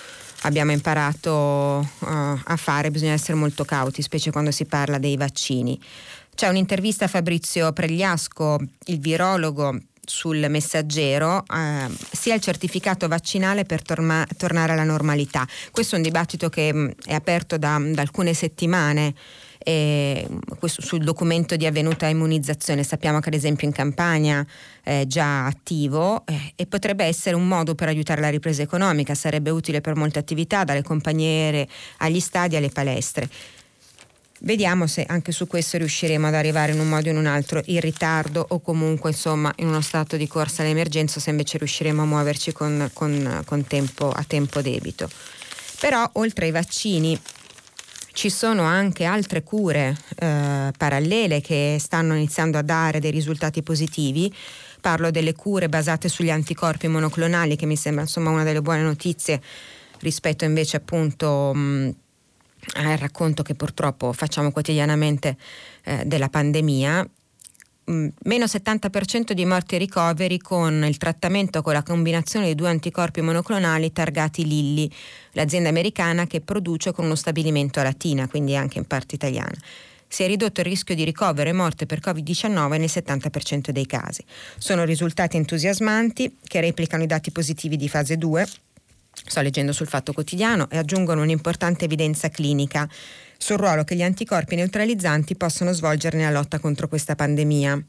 abbiamo 0.42 0.72
imparato 0.72 1.30
uh, 1.30 2.06
a 2.08 2.56
fare, 2.56 2.90
bisogna 2.90 3.12
essere 3.12 3.34
molto 3.34 3.64
cauti, 3.64 4.02
specie 4.02 4.30
quando 4.30 4.50
si 4.50 4.66
parla 4.66 4.98
dei 4.98 5.16
vaccini. 5.16 5.80
C'è 6.34 6.48
un'intervista 6.48 7.06
a 7.06 7.08
Fabrizio 7.08 7.72
Pregliasco, 7.72 8.58
il 8.86 8.98
virologo 8.98 9.78
sul 10.10 10.44
messaggero 10.48 11.44
eh, 11.46 11.88
sia 12.10 12.34
il 12.34 12.40
certificato 12.40 13.06
vaccinale 13.06 13.64
per 13.64 13.82
torma- 13.82 14.26
tornare 14.36 14.72
alla 14.72 14.84
normalità. 14.84 15.46
Questo 15.70 15.94
è 15.94 15.98
un 15.98 16.04
dibattito 16.04 16.48
che 16.48 16.72
mh, 16.72 16.78
mm, 16.78 16.88
è 17.04 17.14
aperto 17.14 17.56
da, 17.56 17.80
da 17.80 18.02
alcune 18.02 18.34
settimane 18.34 19.14
eh, 19.62 20.26
sul 20.64 21.04
documento 21.04 21.54
di 21.54 21.64
avvenuta 21.64 22.06
immunizzazione. 22.08 22.82
Sappiamo 22.82 23.20
che 23.20 23.28
ad 23.28 23.34
esempio 23.34 23.68
in 23.68 23.72
Campania 23.72 24.44
è 24.82 25.04
già 25.06 25.46
attivo 25.46 26.26
eh, 26.26 26.54
e 26.56 26.66
potrebbe 26.66 27.04
essere 27.04 27.36
un 27.36 27.46
modo 27.46 27.76
per 27.76 27.86
aiutare 27.86 28.20
la 28.20 28.30
ripresa 28.30 28.62
economica, 28.62 29.14
sarebbe 29.14 29.50
utile 29.50 29.80
per 29.80 29.94
molte 29.94 30.18
attività, 30.18 30.64
dalle 30.64 30.82
compagnie 30.82 31.68
agli 31.98 32.20
stadi 32.20 32.56
alle 32.56 32.70
palestre. 32.70 33.28
Vediamo 34.42 34.86
se 34.86 35.04
anche 35.06 35.32
su 35.32 35.46
questo 35.46 35.76
riusciremo 35.76 36.26
ad 36.26 36.34
arrivare 36.34 36.72
in 36.72 36.80
un 36.80 36.88
modo 36.88 37.08
o 37.08 37.12
in 37.12 37.18
un 37.18 37.26
altro 37.26 37.60
in 37.66 37.80
ritardo 37.80 38.44
o 38.48 38.60
comunque 38.60 39.10
insomma 39.10 39.52
in 39.56 39.66
uno 39.66 39.82
stato 39.82 40.16
di 40.16 40.26
corsa 40.26 40.62
all'emergenza 40.62 41.20
se 41.20 41.28
invece 41.28 41.58
riusciremo 41.58 42.00
a 42.00 42.06
muoverci 42.06 42.50
con, 42.52 42.88
con, 42.94 43.42
con 43.44 43.66
tempo, 43.66 44.10
a 44.10 44.24
tempo 44.26 44.62
debito. 44.62 45.10
Però 45.78 46.08
oltre 46.14 46.46
ai 46.46 46.52
vaccini 46.52 47.20
ci 48.12 48.30
sono 48.30 48.62
anche 48.62 49.04
altre 49.04 49.42
cure 49.42 49.94
eh, 50.18 50.72
parallele 50.74 51.42
che 51.42 51.76
stanno 51.78 52.14
iniziando 52.14 52.56
a 52.56 52.62
dare 52.62 52.98
dei 52.98 53.10
risultati 53.10 53.62
positivi. 53.62 54.34
Parlo 54.80 55.10
delle 55.10 55.34
cure 55.34 55.68
basate 55.68 56.08
sugli 56.08 56.30
anticorpi 56.30 56.88
monoclonali 56.88 57.56
che 57.56 57.66
mi 57.66 57.76
sembra 57.76 58.04
insomma 58.04 58.30
una 58.30 58.44
delle 58.44 58.62
buone 58.62 58.80
notizie 58.80 59.42
rispetto 59.98 60.46
invece 60.46 60.78
appunto 60.78 61.52
mh, 61.54 61.94
al 62.74 62.96
racconto 62.96 63.42
che 63.42 63.54
purtroppo 63.54 64.12
facciamo 64.12 64.52
quotidianamente 64.52 65.36
eh, 65.84 66.04
della 66.04 66.28
pandemia, 66.28 67.08
mm, 67.90 68.08
meno 68.24 68.44
70% 68.44 69.32
di 69.32 69.44
morti 69.44 69.74
e 69.74 69.78
ricoveri 69.78 70.38
con 70.38 70.84
il 70.84 70.96
trattamento 70.96 71.62
con 71.62 71.72
la 71.72 71.82
combinazione 71.82 72.46
di 72.46 72.54
due 72.54 72.68
anticorpi 72.68 73.20
monoclonali 73.20 73.92
targati 73.92 74.46
Lilly, 74.46 74.90
l'azienda 75.32 75.68
americana 75.68 76.26
che 76.26 76.40
produce 76.40 76.92
con 76.92 77.04
uno 77.04 77.14
stabilimento 77.14 77.80
a 77.80 77.84
Latina, 77.84 78.28
quindi 78.28 78.56
anche 78.56 78.78
in 78.78 78.86
parte 78.86 79.14
italiana. 79.14 79.56
Si 80.12 80.24
è 80.24 80.26
ridotto 80.26 80.60
il 80.60 80.66
rischio 80.66 80.96
di 80.96 81.04
ricovero 81.04 81.48
e 81.48 81.52
morte 81.52 81.86
per 81.86 82.00
Covid-19 82.00 82.68
nel 82.70 82.90
70% 82.92 83.70
dei 83.70 83.86
casi. 83.86 84.24
Sono 84.58 84.82
risultati 84.82 85.36
entusiasmanti 85.36 86.38
che 86.42 86.60
replicano 86.60 87.04
i 87.04 87.06
dati 87.06 87.30
positivi 87.30 87.76
di 87.76 87.88
fase 87.88 88.16
2 88.16 88.46
sto 89.12 89.40
leggendo 89.40 89.72
sul 89.72 89.86
Fatto 89.86 90.12
Quotidiano, 90.12 90.68
e 90.70 90.78
aggiungono 90.78 91.22
un'importante 91.22 91.84
evidenza 91.84 92.28
clinica 92.28 92.88
sul 93.36 93.56
ruolo 93.56 93.84
che 93.84 93.94
gli 93.94 94.02
anticorpi 94.02 94.54
neutralizzanti 94.54 95.36
possono 95.36 95.72
svolgere 95.72 96.16
nella 96.16 96.38
lotta 96.38 96.58
contro 96.58 96.88
questa 96.88 97.14
pandemia. 97.14 97.82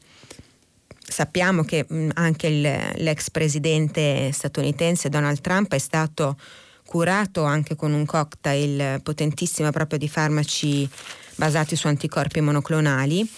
Sappiamo 1.06 1.62
che 1.62 1.84
mh, 1.86 2.10
anche 2.14 2.46
il, 2.46 2.62
l'ex 3.02 3.30
presidente 3.30 4.30
statunitense 4.32 5.08
Donald 5.08 5.40
Trump 5.40 5.74
è 5.74 5.78
stato 5.78 6.38
curato 6.86 7.44
anche 7.44 7.74
con 7.74 7.92
un 7.92 8.04
cocktail 8.04 9.00
potentissimo 9.02 9.70
proprio 9.70 9.98
di 9.98 10.08
farmaci 10.08 10.88
basati 11.36 11.76
su 11.76 11.86
anticorpi 11.86 12.40
monoclonali. 12.40 13.28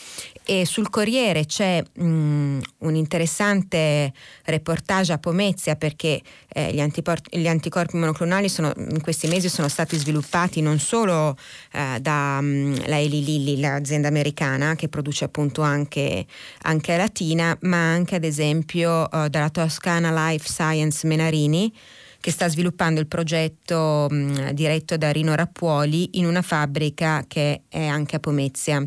E 0.47 0.67
sul 0.67 0.91
Corriere 0.91 1.47
c'è 1.47 1.83
um, 1.95 2.61
un 2.79 2.95
interessante 2.95 4.13
reportage 4.45 5.15
a 5.15 5.19
Pomezia 5.19 5.75
perché 5.75 6.21
eh, 6.49 6.71
gli, 6.71 6.81
antipor- 6.81 7.35
gli, 7.35 7.49
anticorpi 7.49 7.97
monoclonali 7.97 8.51
sono, 8.51 8.71
in 8.77 9.01
questi 9.01 9.27
mesi 9.27 9.49
sono 9.49 9.69
stati 9.69 9.97
sviluppati 9.97 10.61
non 10.61 10.79
solo 10.79 11.35
eh, 11.73 11.99
da 11.99 12.41
um, 12.43 12.77
la 12.87 13.01
Eli 13.01 13.25
Lilly, 13.25 13.59
l'azienda 13.59 14.09
americana 14.09 14.75
che 14.75 14.89
produce 14.89 15.25
appunto 15.25 15.63
anche, 15.63 16.27
anche 16.63 16.95
Latina, 16.95 17.57
ma 17.63 17.93
anche 17.93 18.17
ad 18.17 18.25
esempio 18.25 19.09
uh, 19.11 19.29
dalla 19.29 19.49
Toscana 19.49 20.29
Life 20.29 20.47
Science 20.47 21.07
Menarini 21.07 21.73
che 22.25 22.31
sta 22.31 22.49
sviluppando 22.49 23.01
il 23.01 23.07
progetto 23.07 24.07
mh, 24.09 24.53
diretto 24.53 24.97
da 24.97 25.13
Rino 25.13 25.35
Rappuoli 25.35 26.17
in 26.17 26.25
una 26.25 26.41
fabbrica 26.41 27.23
che 27.29 27.65
è 27.69 27.85
anche 27.85 28.17
a 28.17 28.19
Pomezia. 28.19 28.83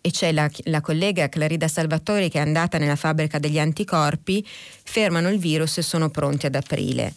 E 0.00 0.10
c'è 0.12 0.30
la, 0.30 0.48
la, 0.66 0.80
collega 0.80 1.28
Clarida 1.28 1.66
Salvatori 1.66 2.30
che 2.30 2.38
è 2.38 2.42
andata 2.42 2.78
nella 2.78 2.94
fabbrica 2.94 3.40
degli 3.40 3.58
anticorpi, 3.58 4.46
fermano 4.46 5.30
il 5.30 5.40
virus 5.40 5.78
e 5.78 5.82
sono 5.82 6.10
pronti 6.10 6.46
ad 6.46 6.54
aprile 6.54 7.12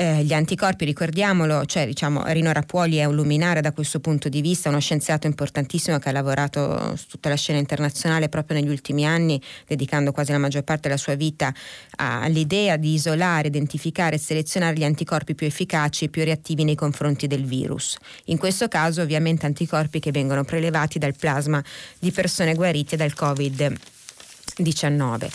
eh, 0.00 0.22
gli 0.22 0.32
anticorpi, 0.32 0.84
ricordiamolo, 0.84 1.64
cioè 1.64 1.84
diciamo 1.84 2.22
Rino 2.26 2.52
Rappuoli 2.52 2.98
è 2.98 3.04
un 3.04 3.16
luminare 3.16 3.60
da 3.60 3.72
questo 3.72 3.98
punto 3.98 4.28
di 4.28 4.40
vista, 4.40 4.68
uno 4.68 4.78
scienziato 4.78 5.26
importantissimo 5.26 5.98
che 5.98 6.08
ha 6.08 6.12
lavorato 6.12 6.94
su 6.94 7.08
tutta 7.08 7.28
la 7.28 7.34
scena 7.34 7.58
internazionale 7.58 8.28
proprio 8.28 8.60
negli 8.60 8.68
ultimi 8.68 9.04
anni, 9.04 9.42
dedicando 9.66 10.12
quasi 10.12 10.30
la 10.30 10.38
maggior 10.38 10.62
parte 10.62 10.82
della 10.82 11.00
sua 11.00 11.16
vita 11.16 11.52
all'idea 11.96 12.76
di 12.76 12.92
isolare, 12.92 13.48
identificare 13.48 14.14
e 14.14 14.20
selezionare 14.20 14.76
gli 14.76 14.84
anticorpi 14.84 15.34
più 15.34 15.48
efficaci 15.48 16.04
e 16.04 16.10
più 16.10 16.22
reattivi 16.22 16.62
nei 16.62 16.76
confronti 16.76 17.26
del 17.26 17.44
virus. 17.44 17.96
In 18.26 18.38
questo 18.38 18.68
caso 18.68 19.02
ovviamente 19.02 19.46
anticorpi 19.46 19.98
che 19.98 20.12
vengono 20.12 20.44
prelevati 20.44 21.00
dal 21.00 21.16
plasma 21.16 21.60
di 21.98 22.12
persone 22.12 22.54
guarite 22.54 22.94
dal 22.94 23.14
Covid-19. 23.18 25.28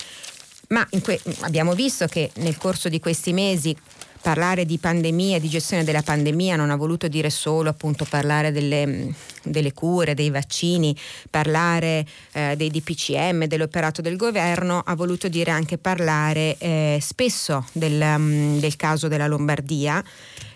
Ma 0.70 0.88
que- 1.02 1.20
abbiamo 1.42 1.76
visto 1.76 2.08
che 2.08 2.32
nel 2.36 2.56
corso 2.58 2.88
di 2.88 3.02
questi 3.02 3.34
mesi 3.34 3.76
parlare 4.24 4.66
di 4.66 4.78
pandemia, 4.78 5.38
di 5.38 5.50
gestione 5.50 5.84
della 5.84 6.02
pandemia 6.02 6.56
non 6.56 6.72
ha 6.72 6.78
voluto 6.78 7.10
dire 7.10 7.30
solo 7.30 7.70
appunto 7.70 8.06
parlare 8.10 8.54
delle, 8.54 9.14
delle 9.44 9.74
cure, 9.74 10.14
dei 10.14 10.30
vaccini, 10.30 10.96
parlare 11.30 12.08
eh, 12.32 12.56
dei 12.56 12.72
DPCM, 12.72 13.46
dell'operato 13.46 14.02
del 14.02 14.16
governo, 14.16 14.82
ha 14.84 14.96
voluto 14.96 15.28
dire 15.28 15.52
anche 15.52 15.78
parlare 15.78 16.56
eh, 16.58 17.00
spesso 17.02 17.66
del, 17.74 18.02
um, 18.02 18.60
del, 18.60 18.78
caso 18.78 19.10
della 19.10 19.28
Lombardia. 19.28 20.02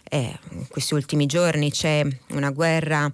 Eh, 0.09 0.39
in 0.51 0.68
questi 0.70 0.93
ultimi 0.93 1.26
giorni 1.26 1.70
c'è 1.70 2.07
una 2.30 2.51
guerra 2.51 3.11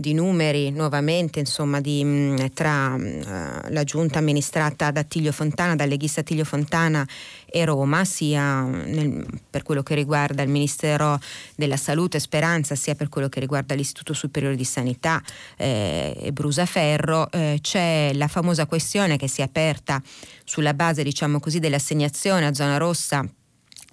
di 0.00 0.14
numeri 0.14 0.70
nuovamente 0.70 1.40
insomma, 1.40 1.80
di, 1.80 2.04
mm, 2.04 2.36
tra 2.54 2.94
uh, 2.94 3.72
la 3.72 3.82
giunta 3.82 4.20
amministrata 4.20 4.92
da 4.92 5.00
Attilio 5.00 5.32
Fontana, 5.32 5.74
dal 5.74 5.88
leghista 5.88 6.20
Attilio 6.20 6.44
Fontana 6.44 7.04
e 7.50 7.64
Roma, 7.64 8.04
sia 8.04 8.62
nel, 8.62 9.26
per 9.48 9.62
quello 9.62 9.82
che 9.82 9.94
riguarda 9.94 10.42
il 10.42 10.48
Ministero 10.48 11.18
della 11.56 11.76
Salute 11.76 12.18
e 12.18 12.20
Speranza, 12.20 12.74
sia 12.74 12.94
per 12.94 13.08
quello 13.08 13.28
che 13.28 13.40
riguarda 13.40 13.74
l'Istituto 13.74 14.12
Superiore 14.12 14.56
di 14.56 14.64
Sanità 14.64 15.22
eh, 15.56 16.16
e 16.20 16.32
Brusaferro, 16.32 17.30
eh, 17.30 17.58
c'è 17.60 18.12
la 18.14 18.28
famosa 18.28 18.66
questione 18.66 19.16
che 19.16 19.28
si 19.28 19.40
è 19.40 19.44
aperta 19.44 20.02
sulla 20.44 20.74
base 20.74 21.02
diciamo 21.02 21.40
così, 21.40 21.58
dell'assegnazione 21.58 22.46
a 22.46 22.54
zona 22.54 22.76
rossa 22.76 23.26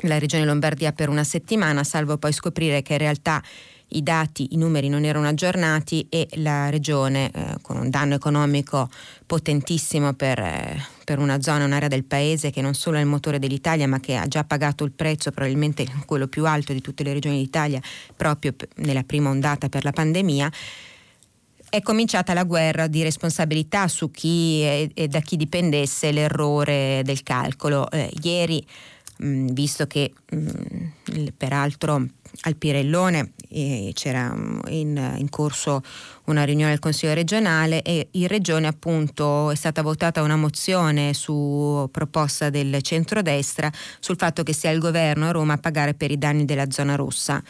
della 0.01 0.19
Regione 0.19 0.45
Lombardia 0.45 0.91
per 0.91 1.09
una 1.09 1.23
settimana, 1.23 1.83
salvo 1.83 2.17
poi 2.17 2.33
scoprire 2.33 2.81
che 2.81 2.93
in 2.93 2.99
realtà 2.99 3.41
i 3.89 4.03
dati, 4.03 4.53
i 4.53 4.57
numeri 4.57 4.89
non 4.89 5.03
erano 5.03 5.27
aggiornati 5.27 6.07
e 6.09 6.27
la 6.35 6.69
regione 6.69 7.31
eh, 7.31 7.55
con 7.61 7.77
un 7.77 7.89
danno 7.89 8.15
economico 8.15 8.89
potentissimo 9.25 10.13
per, 10.13 10.39
eh, 10.39 10.85
per, 11.03 11.19
una 11.19 11.41
zona, 11.41 11.65
un'area 11.65 11.87
del 11.87 12.03
paese 12.03 12.49
che 12.49 12.61
non 12.61 12.73
solo 12.73 12.97
è 12.97 13.01
il 13.01 13.05
motore 13.05 13.39
dell'Italia 13.39 13.87
ma 13.87 13.99
che 13.99 14.15
ha 14.15 14.27
già 14.27 14.43
pagato 14.43 14.83
il 14.83 14.91
prezzo, 14.91 15.31
probabilmente 15.31 15.85
quello 16.05 16.27
più 16.27 16.45
alto 16.45 16.73
di 16.73 16.81
tutte 16.81 17.03
le 17.03 17.13
regioni 17.13 17.37
d'Italia 17.37 17.81
proprio 18.15 18.55
nella 18.77 19.03
prima 19.03 19.29
ondata 19.29 19.69
per 19.69 19.83
la 19.83 19.91
pandemia, 19.91 20.51
è 21.69 21.81
cominciata 21.81 22.33
la 22.33 22.43
guerra 22.43 22.87
di 22.87 23.03
responsabilità 23.03 23.87
su 23.87 24.09
chi 24.09 24.61
e, 24.61 25.07
da 25.09 25.19
chi 25.19 25.35
dipendesse 25.35 26.11
l'errore 26.11 27.01
del 27.03 27.21
calcolo. 27.21 27.89
Eh, 27.91 28.09
ieri, 28.21 28.65
mh, 29.17 29.51
visto 29.53 29.87
che 29.87 30.13
mh, 30.29 31.31
peraltro 31.37 32.05
al 32.41 32.55
Pirellone 32.55 33.31
c'era 33.93 34.33
mm, 34.35 34.59
in, 34.67 35.15
in, 35.17 35.29
corso 35.29 35.81
una 36.25 36.43
riunione 36.43 36.71
del 36.71 36.79
Consiglio 36.79 37.13
regionale 37.13 37.81
e 37.81 38.09
in 38.11 38.27
regione 38.27 38.67
appunto 38.67 39.51
è 39.51 39.55
stata 39.55 39.81
votata 39.81 40.21
una 40.21 40.35
mozione 40.35 41.13
su 41.13 41.87
proposta 41.91 42.49
del 42.49 42.81
centrodestra 42.81 43.71
sul 43.99 44.17
fatto 44.17 44.43
che 44.43 44.53
sia 44.53 44.71
il 44.71 44.79
governo 44.79 45.27
a 45.27 45.31
Roma 45.31 45.53
a 45.53 45.57
pagare 45.57 45.93
per 45.93 46.11
i 46.11 46.17
danni 46.17 46.45
della 46.45 46.69
zona 46.69 46.95
rossa. 46.95 47.41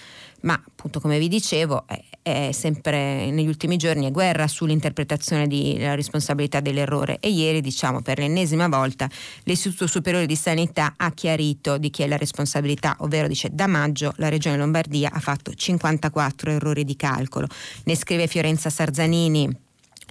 Ma 0.41 0.53
appunto 0.53 0.99
come 0.99 1.17
vi 1.17 1.27
dicevo 1.27 1.85
è 2.25 2.49
sempre 2.53 3.29
negli 3.29 3.45
ultimi 3.45 3.77
giorni 3.77 4.07
è 4.07 4.11
guerra 4.11 4.47
sull'interpretazione 4.47 5.47
della 5.47 5.93
responsabilità 5.93 6.59
dell'errore 6.59 7.19
e 7.19 7.29
ieri 7.29 7.61
diciamo 7.61 8.01
per 8.01 8.17
l'ennesima 8.17 8.67
volta 8.67 9.07
l'Istituto 9.43 9.85
Superiore 9.85 10.25
di 10.25 10.35
Sanità 10.35 10.95
ha 10.97 11.11
chiarito 11.11 11.77
di 11.77 11.91
chi 11.91 12.01
è 12.01 12.07
la 12.07 12.17
responsabilità, 12.17 12.95
ovvero 13.01 13.27
dice 13.27 13.49
da 13.51 13.67
maggio 13.67 14.11
la 14.15 14.29
Regione 14.29 14.57
Lombardia 14.57 15.11
ha 15.13 15.19
fatto 15.19 15.53
54 15.53 16.49
errori 16.49 16.83
di 16.83 16.95
calcolo. 16.95 17.45
Ne 17.83 17.95
scrive 17.95 18.25
Fiorenza 18.25 18.71
Sarzanini 18.71 19.47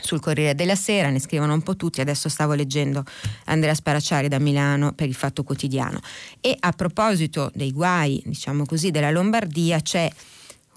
sul 0.01 0.21
Corriere 0.21 0.55
della 0.55 0.77
Sera, 0.77 1.11
ne 1.11 1.19
scrivono 1.19 1.53
un 1.53 1.63
po' 1.63 1.75
tutti, 1.75 2.01
adesso 2.01 2.29
stavo 2.29 2.55
leggendo 2.55 3.03
Andrea 3.47 3.75
Sparacciari 3.75 4.29
da 4.29 4.39
Milano 4.39 4.93
per 4.93 5.09
il 5.09 5.15
Fatto 5.15 5.43
Quotidiano. 5.43 5.99
E 6.41 6.57
a 6.61 6.71
proposito 6.71 7.51
dei 7.55 7.73
guai, 7.73 8.23
diciamo 8.25 8.67
così, 8.67 8.93
della 8.93 9.11
Lombardia 9.11 9.81
c'è 9.81 10.09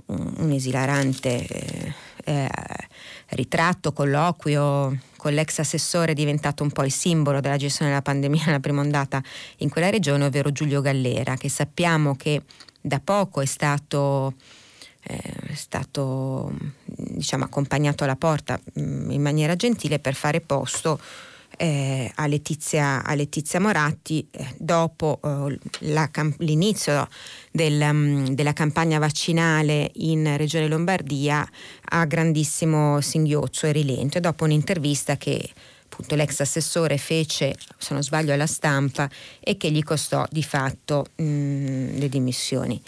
un, 0.08 0.34
un 0.38 0.52
esilarante 0.52 1.46
eh, 1.46 1.94
eh, 2.26 2.50
ritratto, 3.30 3.94
colloquio 3.94 4.98
con 5.18 5.34
l'ex 5.34 5.60
assessore 5.60 6.14
diventato 6.14 6.64
un 6.64 6.72
po' 6.72 6.84
il 6.84 6.92
simbolo 6.92 7.40
della 7.40 7.58
gestione 7.58 7.92
della 7.92 8.04
pandemia 8.04 8.46
nella 8.46 8.60
prima 8.60 8.82
ondata 8.82 9.22
in 9.58 9.70
quella 9.70 9.90
regione, 9.90 10.26
ovvero 10.26 10.52
Giulio 10.52 10.82
Gallera, 10.82 11.36
che 11.36 11.50
sappiamo 11.50 12.16
che 12.16 12.44
da 12.80 13.00
poco 13.04 13.42
è 13.42 13.46
stato 13.46 14.34
è 15.08 15.54
stato 15.54 16.52
diciamo, 16.84 17.46
accompagnato 17.46 18.04
alla 18.04 18.18
porta 18.18 18.60
mm, 18.80 19.10
in 19.12 19.22
maniera 19.22 19.56
gentile 19.56 20.00
per 20.00 20.16
fare 20.16 20.42
posto 20.42 21.00
eh, 21.58 22.12
a, 22.16 22.28
Letizia, 22.28 23.04
a, 23.04 23.14
Letizia, 23.16 23.60
Moratti 23.60 24.26
eh, 24.32 24.56
dopo 24.58 25.20
eh, 25.24 25.60
la, 25.80 26.10
l'inizio 26.38 27.08
del, 27.52 27.82
um, 27.82 28.28
della 28.30 28.54
campagna 28.54 29.00
vaccinale 29.00 29.92
in 29.96 30.38
Regione 30.38 30.68
Lombardia 30.68 31.48
a 31.90 32.06
grandissimo 32.06 33.02
singhiozzo 33.02 33.66
e 33.66 33.72
rilento 33.72 34.20
e 34.20 34.22
dopo 34.22 34.46
un'intervista 34.46 35.18
che 35.18 35.50
appunto 35.84 36.16
l'ex 36.16 36.40
assessore 36.42 36.98
fece, 36.98 37.56
se 37.78 37.94
non 37.94 38.04
sbaglio, 38.04 38.34
alla 38.34 38.46
stampa 38.46 39.10
e 39.40 39.58
che 39.58 39.72
gli 39.72 39.84
costò 39.84 40.26
di 40.30 40.44
fatto 40.44 41.08
mh, 41.16 41.24
mm, 41.24 41.98
le 41.98 42.10
dimissioni. 42.10 42.82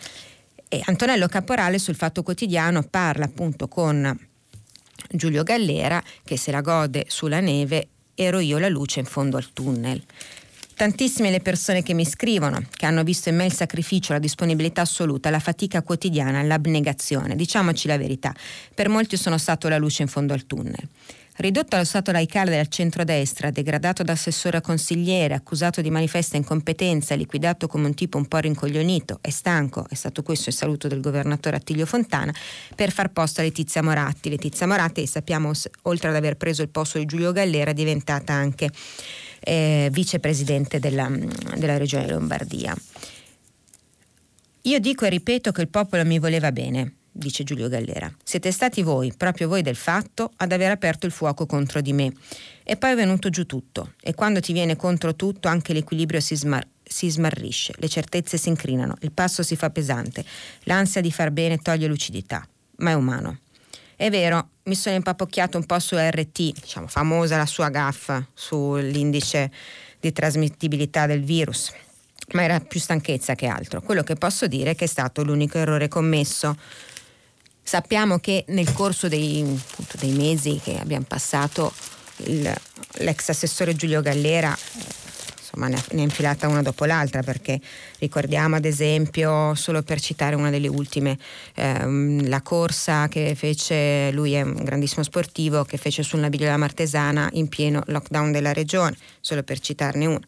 E 0.68 0.82
Antonello 0.86 1.28
Caporale 1.28 1.80
sul 1.80 1.96
Fatto 1.96 2.22
Quotidiano 2.22 2.84
parla 2.84 3.26
appunto 3.26 3.68
con 3.68 4.28
Giulio 5.10 5.42
Gallera 5.42 6.04
che 6.24 6.38
se 6.38 6.52
la 6.52 6.62
gode 6.62 7.06
sulla 7.08 7.40
neve 7.40 7.88
ero 8.22 8.40
io 8.40 8.58
la 8.58 8.68
luce 8.68 9.00
in 9.00 9.06
fondo 9.06 9.38
al 9.38 9.54
tunnel. 9.54 10.04
Tantissime 10.76 11.32
le 11.32 11.40
persone 11.40 11.84
che 11.84 11.94
mi 11.94 12.06
scrivono, 12.06 12.62
che 12.70 12.86
hanno 12.86 13.04
visto 13.04 13.30
in 13.30 13.38
me 13.38 13.46
il 13.46 13.54
sacrificio, 13.54 14.12
la 14.12 14.20
disponibilità 14.20 14.82
assoluta, 14.82 15.30
la 15.30 15.40
fatica 15.40 15.82
quotidiana, 15.82 16.42
l'abnegazione. 16.44 17.36
Diciamoci 17.36 17.88
la 17.88 17.98
verità, 17.98 18.34
per 18.74 18.90
molti 18.90 19.16
sono 19.16 19.38
stato 19.38 19.70
la 19.70 19.78
luce 19.78 20.02
in 20.02 20.10
fondo 20.10 20.34
al 20.34 20.46
tunnel. 20.46 20.88
Ridotto 21.40 21.78
allo 21.78 21.86
stato 21.86 22.12
laicale 22.12 22.52
del 22.52 22.68
centrodestra, 22.68 23.50
degradato 23.50 24.04
da 24.04 24.12
assessore 24.12 24.58
a 24.58 24.62
consigliere, 24.62 25.34
accusato 25.34 25.80
di 25.80 25.90
manifesta 25.90 26.36
incompetenza, 26.36 27.16
liquidato 27.16 27.68
come 27.68 27.86
un 27.86 27.94
tipo 27.94 28.18
un 28.18 28.28
po' 28.28 28.40
rincoglionito 28.40 29.20
e 29.22 29.32
stanco, 29.32 29.86
è 29.88 29.96
stato 29.96 30.22
questo 30.22 30.50
il 30.50 30.56
saluto 30.56 30.90
del 30.90 31.00
governatore 31.00 31.56
Attilio 31.56 31.86
Fontana, 31.86 32.36
per 32.76 32.92
far 32.92 33.12
posto 33.12 33.40
a 33.40 33.46
Letizia 33.46 33.82
Moratti. 33.82 34.28
Letizia 34.28 34.68
Moratti, 34.68 35.08
sappiamo, 35.08 35.54
oltre 35.84 36.10
ad 36.10 36.16
aver 36.16 36.36
preso 36.36 36.62
il 36.62 36.68
posto 36.68 36.98
di 36.98 37.06
Giulio 37.06 37.32
Gallera, 37.32 37.72
è 37.72 37.74
diventata 37.74 38.34
anche 38.34 38.70
eh, 39.40 39.88
vicepresidente 39.94 40.80
della, 40.80 41.10
della 41.56 41.78
regione 41.78 42.10
Lombardia. 42.10 42.76
Io 44.64 44.80
dico 44.80 45.06
e 45.06 45.10
ripeto 45.10 45.54
che 45.54 45.62
il 45.62 45.70
popolo 45.70 46.04
mi 46.04 46.20
voleva 46.20 46.52
bene 46.52 46.96
dice 47.12 47.44
Giulio 47.44 47.68
Gallera. 47.68 48.12
Siete 48.24 48.52
stati 48.52 48.82
voi, 48.82 49.14
proprio 49.16 49.48
voi 49.48 49.62
del 49.62 49.76
fatto, 49.76 50.32
ad 50.38 50.52
aver 50.52 50.72
aperto 50.72 51.06
il 51.06 51.12
fuoco 51.12 51.46
contro 51.46 51.82
di 51.82 51.94
me. 51.94 52.12
E 52.64 52.78
poi 52.78 52.92
è 52.92 52.96
venuto 52.96 53.30
giù 53.30 53.46
tutto. 53.46 53.94
E 54.02 54.14
quando 54.14 54.40
ti 54.40 54.54
viene 54.54 54.76
contro 54.76 55.16
tutto 55.16 55.48
anche 55.48 55.74
l'equilibrio 55.74 56.20
si, 56.20 56.36
smar- 56.36 56.68
si 56.84 57.10
smarrisce, 57.10 57.74
le 57.78 57.90
certezze 57.90 58.38
si 58.38 58.50
incrinano, 58.50 58.96
il 59.02 59.12
passo 59.12 59.44
si 59.44 59.56
fa 59.56 59.70
pesante, 59.70 60.24
l'ansia 60.64 61.02
di 61.02 61.12
far 61.12 61.32
bene 61.32 61.58
toglie 61.58 61.88
lucidità. 61.88 62.48
Ma 62.78 62.92
è 62.92 62.94
umano. 62.94 63.40
È 63.96 64.10
vero, 64.10 64.52
mi 64.64 64.76
sono 64.76 64.96
impapocchiato 64.96 65.58
un 65.58 65.66
po' 65.66 65.78
su 65.80 65.98
RT, 65.98 66.62
diciamo 66.62 66.88
famosa 66.88 67.36
la 67.36 67.46
sua 67.46 67.68
gaffa 67.68 68.26
sull'indice 68.34 69.52
di 70.00 70.14
trasmittibilità 70.14 71.06
del 71.06 71.22
virus, 71.22 71.74
ma 72.32 72.44
era 72.44 72.62
più 72.62 72.80
stanchezza 72.80 73.36
che 73.36 73.48
altro. 73.48 73.82
Quello 73.82 74.02
che 74.04 74.16
posso 74.16 74.48
dire 74.48 74.72
è 74.72 74.76
che 74.76 74.86
è 74.86 74.88
stato 74.88 75.22
l'unico 75.22 75.58
errore 75.58 75.90
commesso. 75.90 76.56
Sappiamo 77.70 78.18
che 78.18 78.46
nel 78.48 78.74
corso 78.74 79.08
dei, 79.08 79.42
appunto, 79.42 79.96
dei 80.00 80.10
mesi 80.10 80.60
che 80.60 80.80
abbiamo 80.80 81.06
passato 81.08 81.72
il, 82.26 82.52
l'ex 82.94 83.30
assessore 83.30 83.76
Giulio 83.76 84.02
Gallera 84.02 84.58
insomma 85.38 85.68
ne 85.68 85.76
ha, 85.76 86.02
infilata 86.02 86.48
una 86.48 86.64
dopo 86.64 86.86
l'altra 86.86 87.22
perché 87.22 87.62
ricordiamo 88.00 88.56
ad 88.56 88.66
esempio, 88.66 89.54
solo 89.54 89.84
per 89.84 90.02
citare 90.02 90.34
una 90.34 90.50
delle 90.50 90.68
ultime, 90.68 91.20
ehm, 91.54 92.28
la 92.28 92.42
corsa 92.42 93.08
che 93.08 93.36
fece, 93.36 94.10
lui 94.14 94.34
è 94.34 94.42
un 94.42 94.64
grandissimo 94.64 95.04
sportivo, 95.04 95.64
che 95.64 95.78
fece 95.78 96.02
sul 96.02 96.22
Naviglio 96.22 96.46
della 96.46 96.58
Martesana 96.58 97.30
in 97.34 97.50
pieno 97.50 97.84
lockdown 97.86 98.32
della 98.32 98.52
regione, 98.52 98.98
solo 99.20 99.44
per 99.44 99.60
citarne 99.60 100.08
una. 100.08 100.26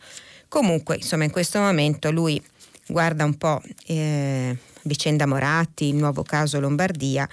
Comunque, 0.47 0.97
insomma, 0.97 1.23
in 1.23 1.31
questo 1.31 1.57
momento 1.57 2.11
lui 2.11 2.39
guarda 2.85 3.23
un 3.23 3.35
po' 3.35 3.59
eh, 3.87 4.55
vicenda 4.83 5.25
Moratti, 5.25 5.85
il 5.85 5.95
nuovo 5.95 6.23
caso 6.23 6.59
Lombardia, 6.59 7.27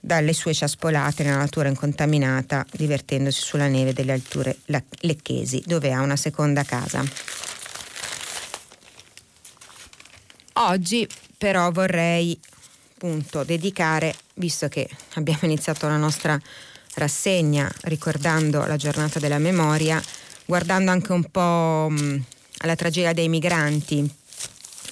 dalle 0.00 0.32
sue 0.32 0.54
ciaspolate 0.54 1.22
nella 1.22 1.36
natura 1.36 1.68
incontaminata, 1.68 2.64
divertendosi 2.72 3.40
sulla 3.40 3.68
neve 3.68 3.92
delle 3.92 4.12
alture 4.12 4.56
lecchesi, 5.00 5.62
dove 5.66 5.92
ha 5.92 6.00
una 6.00 6.16
seconda 6.16 6.62
casa. 6.64 7.04
Oggi 10.54 11.08
però 11.36 11.70
vorrei 11.70 12.38
appunto 12.94 13.44
dedicare, 13.44 14.14
visto 14.34 14.68
che 14.68 14.88
abbiamo 15.14 15.40
iniziato 15.42 15.86
la 15.86 15.96
nostra 15.96 16.38
rassegna 16.94 17.70
ricordando 17.82 18.64
la 18.66 18.76
giornata 18.76 19.18
della 19.18 19.38
memoria, 19.38 20.02
guardando 20.44 20.90
anche 20.90 21.12
un 21.12 21.24
po' 21.30 21.90
alla 22.58 22.74
tragedia 22.74 23.12
dei 23.12 23.28
migranti 23.28 24.19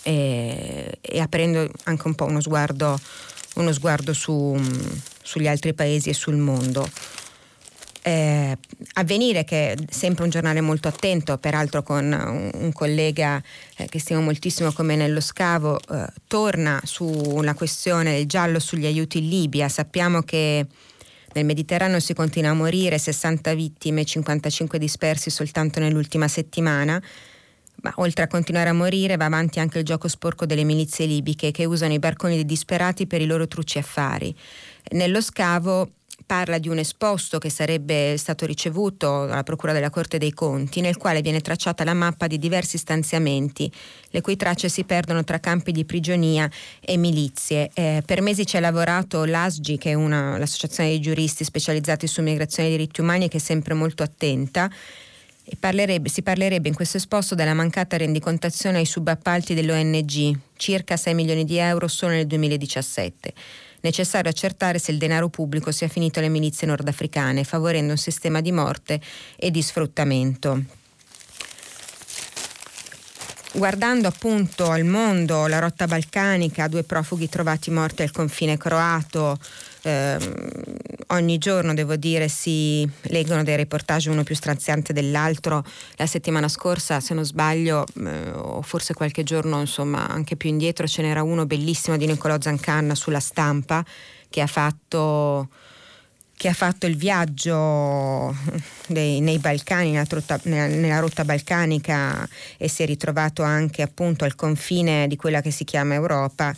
e, 0.03 0.99
e 1.01 1.21
aprendo 1.21 1.71
anche 1.85 2.07
un 2.07 2.15
po' 2.15 2.25
uno 2.25 2.41
sguardo 2.41 2.99
uno 3.59 3.73
sguardo 3.73 4.13
su, 4.13 4.57
sugli 5.23 5.47
altri 5.47 5.75
paesi 5.75 6.11
e 6.11 6.15
sul 6.15 6.37
mondo. 6.37 6.89
Eh, 8.03 8.57
Avvenire, 8.95 9.45
che 9.45 9.73
è 9.73 9.77
sempre 9.91 10.25
un 10.25 10.31
giornale 10.31 10.61
molto 10.61 10.89
attento, 10.89 11.37
peraltro 11.37 11.83
con 11.83 12.05
un, 12.05 12.51
un 12.55 12.73
collega 12.73 13.43
eh, 13.77 13.87
che 13.87 13.99
stimo 13.99 14.21
moltissimo 14.21 14.73
come 14.73 14.97
Nello 14.97 15.21
Scavo, 15.21 15.79
eh, 15.79 16.07
torna 16.27 16.81
sulla 16.85 17.55
questione 17.55 18.15
del 18.15 18.27
giallo 18.27 18.61
sugli 18.61 18.87
aiuti 18.87 19.19
in 19.19 19.29
Libia. 19.29 19.69
Sappiamo 19.69 20.23
che 20.23 20.67
nel 21.35 21.45
Mediterraneo 21.45 22.01
si 22.01 22.15
continua 22.15 22.51
a 22.51 22.55
morire, 22.55 22.99
60 22.99 23.53
vittime, 23.55 24.05
55 24.05 24.79
dispersi 24.79 25.29
soltanto 25.29 25.81
nell'ultima 25.81 26.29
settimana. 26.29 27.03
Ma 27.83 27.93
oltre 27.97 28.25
a 28.25 28.27
continuare 28.27 28.71
a 28.71 28.73
morire 28.73 29.17
va 29.17 29.27
avanti 29.27 29.61
anche 29.61 29.79
il 29.79 29.85
gioco 29.85 30.09
sporco 30.09 30.47
delle 30.47 30.65
milizie 30.65 31.07
libiche 31.07 31.53
che 31.53 31.65
usano 31.65 31.93
i 31.93 31.99
barconi 31.99 32.35
dei 32.35 32.45
disperati 32.45 33.07
per 33.07 33.21
i 33.21 33.27
loro 33.27 33.47
truci 33.47 33.79
affari. 33.79 34.35
Nello 34.91 35.21
scavo 35.21 35.91
parla 36.27 36.59
di 36.59 36.69
un 36.69 36.79
esposto 36.79 37.39
che 37.39 37.49
sarebbe 37.49 38.17
stato 38.19 38.45
ricevuto 38.45 39.27
dalla 39.27 39.43
Procura 39.45 39.73
della 39.73 39.91
Corte 39.91 40.19
dei 40.19 40.33
Conti, 40.33 40.81
nel 40.81 40.97
quale 40.97 41.23
viene 41.23 41.41
tracciata 41.41 41.85
la 41.85 41.95
mappa 41.95 42.27
di 42.27 42.39
diversi 42.39 42.77
stanziamenti, 42.77 43.71
le 44.11 44.21
cui 44.21 44.37
tracce 44.37 44.69
si 44.69 44.85
perdono 44.85 45.25
tra 45.25 45.39
campi 45.39 45.73
di 45.73 45.85
prigionia 45.85 46.51
e 46.81 46.97
milizie. 46.97 47.71
Eh, 47.73 48.03
per 48.05 48.21
mesi 48.21 48.45
ci 48.45 48.57
ha 48.57 48.61
lavorato 48.61 49.25
l'ASGI, 49.25 49.79
che 49.79 49.91
è 49.91 49.95
una, 49.95 50.37
l'associazione 50.37 50.91
dei 50.91 51.01
giuristi 51.01 51.45
specializzati 51.45 52.07
su 52.07 52.21
migrazione 52.21 52.69
e 52.69 52.73
diritti 52.73 53.01
umani 53.01 53.29
che 53.29 53.39
è 53.39 53.41
sempre 53.41 53.75
molto 53.75 54.03
attenta 54.03 54.69
Parlerebbe, 55.59 56.09
si 56.09 56.23
parlerebbe 56.23 56.69
in 56.69 56.75
questo 56.75 56.99
esposto 56.99 57.35
della 57.35 57.55
mancata 57.55 57.97
rendicontazione 57.97 58.79
ai 58.79 58.85
subappalti 58.85 59.55
dell'ONG, 59.55 60.39
circa 60.57 60.97
6 60.97 61.15
milioni 61.15 61.45
di 61.45 61.57
euro 61.57 61.89
solo 61.89 62.13
nel 62.13 62.27
2017. 62.27 63.33
Necessario 63.81 64.31
accertare 64.31 64.79
se 64.79 64.91
il 64.91 64.99
denaro 64.99 65.29
pubblico 65.29 65.71
sia 65.71 65.89
finito 65.89 66.19
alle 66.19 66.29
milizie 66.29 66.67
nordafricane, 66.67 67.45
favorendo 67.45 67.93
un 67.93 67.99
sistema 67.99 68.41
di 68.41 68.53
morte 68.53 69.01
e 69.37 69.51
di 69.51 69.63
sfruttamento. 69.63 70.63
Guardando 73.53 74.09
appunto 74.09 74.71
al 74.71 74.85
mondo, 74.85 75.47
la 75.47 75.59
rotta 75.59 75.87
balcanica, 75.87 76.69
due 76.69 76.85
profughi 76.85 77.29
trovati 77.29 77.71
morti 77.71 78.03
al 78.03 78.11
confine 78.11 78.57
croato, 78.57 79.39
eh, 79.89 80.19
ogni 81.09 81.39
giorno 81.39 81.75
devo 81.75 81.97
dire 81.97 82.29
si 82.29 82.89
leggono 83.03 83.43
dei 83.43 83.57
reportage 83.57 84.11
uno 84.11 84.23
più 84.23 84.35
straziante 84.35 84.93
dell'altro. 84.93 85.65
La 85.97 86.07
settimana 86.07 86.49
scorsa, 86.49 87.01
se 87.01 87.15
non 87.15 87.25
sbaglio, 87.25 87.87
eh, 88.05 88.31
o 88.31 88.63
forse 88.63 88.95
qualche 88.95 89.23
giorno 89.23 89.61
insomma 89.61 90.09
anche 90.09 90.37
più 90.37 90.49
indietro, 90.49 90.87
ce 90.87 91.03
n'era 91.03 91.23
uno 91.23 91.47
bellissimo 91.47 91.97
di 91.97 92.07
Niccolò 92.07 92.37
Zancanna 92.41 92.95
sulla 92.95 93.21
stampa 93.21 93.85
che 94.29 94.41
ha 94.41 94.47
fatto 94.47 95.49
che 96.39 96.47
ha 96.47 96.53
fatto 96.53 96.87
il 96.87 96.97
viaggio 96.97 98.33
dei, 98.87 99.19
nei 99.19 99.39
Balcani, 99.39 99.91
nella, 99.91 100.07
rotta, 100.09 100.39
nella, 100.45 100.73
nella, 100.73 101.01
rotta 101.01 101.25
balcanica 101.25 102.29
e 102.57 102.69
si 102.69 102.85
è 102.85 102.87
ritrovato 102.87 103.43
anche 103.43 103.83
appunto 103.83 104.25
al 104.25 104.37
confine 104.37 105.09
di 105.09 105.17
quella 105.17 105.41
che 105.41 105.51
si 105.51 105.65
chiama 105.65 105.95
Europa 105.95 106.55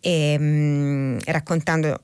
e 0.00 0.38
mh, 0.38 0.44
mm, 0.44 1.18
raccontando 1.24 1.98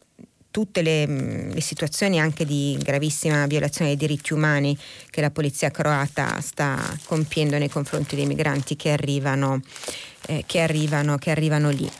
tutte 0.50 0.82
le, 0.82 1.06
mm, 1.06 1.50
le, 1.50 1.60
situazioni 1.60 2.20
anche 2.20 2.44
di 2.44 2.78
gravissima 2.80 3.46
violazione 3.46 3.94
dei 3.94 3.98
diritti 3.98 4.32
umani 4.32 4.76
che 5.10 5.20
la 5.20 5.30
polizia 5.30 5.70
croata 5.70 6.40
sta 6.40 6.78
compiendo 7.04 7.58
nei 7.58 7.68
confronti 7.68 8.16
dei 8.16 8.26
migranti 8.26 8.76
che 8.76 8.90
arrivano, 8.90 9.60
eh, 10.26 10.44
che 10.46 10.60
arrivano, 10.60 11.16
che 11.16 11.30
arrivano 11.30 11.70
lì 11.70 11.90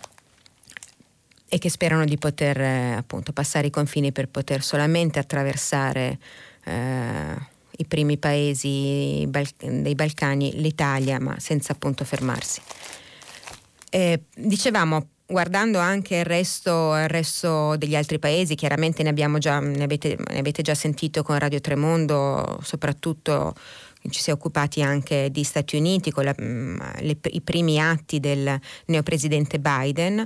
e 1.50 1.58
che 1.58 1.70
sperano 1.70 2.04
di 2.04 2.18
poter 2.18 2.60
eh, 2.60 2.92
appunto 2.94 3.32
passare 3.32 3.68
i 3.68 3.70
confini 3.70 4.12
per 4.12 4.28
poter 4.28 4.62
solamente 4.62 5.18
attraversare 5.18 6.18
eh, 6.64 7.56
i 7.80 7.84
primi 7.86 8.18
paesi 8.18 9.26
dei 9.28 9.94
Balcani, 9.94 10.60
l'Italia, 10.60 11.20
ma 11.20 11.38
senza 11.38 11.72
appunto 11.72 12.04
fermarsi. 12.04 12.60
Eh, 13.90 14.24
dicevamo 14.34 15.06
guardando 15.30 15.78
anche 15.78 16.16
il 16.16 16.24
resto, 16.24 16.96
il 16.96 17.08
resto, 17.08 17.76
degli 17.76 17.94
altri 17.94 18.18
paesi, 18.18 18.54
chiaramente 18.54 19.02
ne, 19.02 19.12
già, 19.38 19.60
ne, 19.60 19.84
avete, 19.84 20.16
ne, 20.30 20.38
avete, 20.38 20.62
già 20.62 20.74
sentito 20.74 21.22
con 21.22 21.38
Radio 21.38 21.60
Tremondo, 21.60 22.58
soprattutto 22.62 23.54
ci 24.08 24.20
si 24.22 24.30
è 24.30 24.32
occupati 24.32 24.80
anche 24.80 25.28
di 25.30 25.44
Stati 25.44 25.76
Uniti 25.76 26.10
con 26.10 26.24
la, 26.24 26.34
mm, 26.40 26.78
le, 27.00 27.18
i 27.30 27.42
primi 27.42 27.78
atti 27.78 28.20
del 28.20 28.58
neopresidente 28.86 29.60
Biden. 29.60 30.24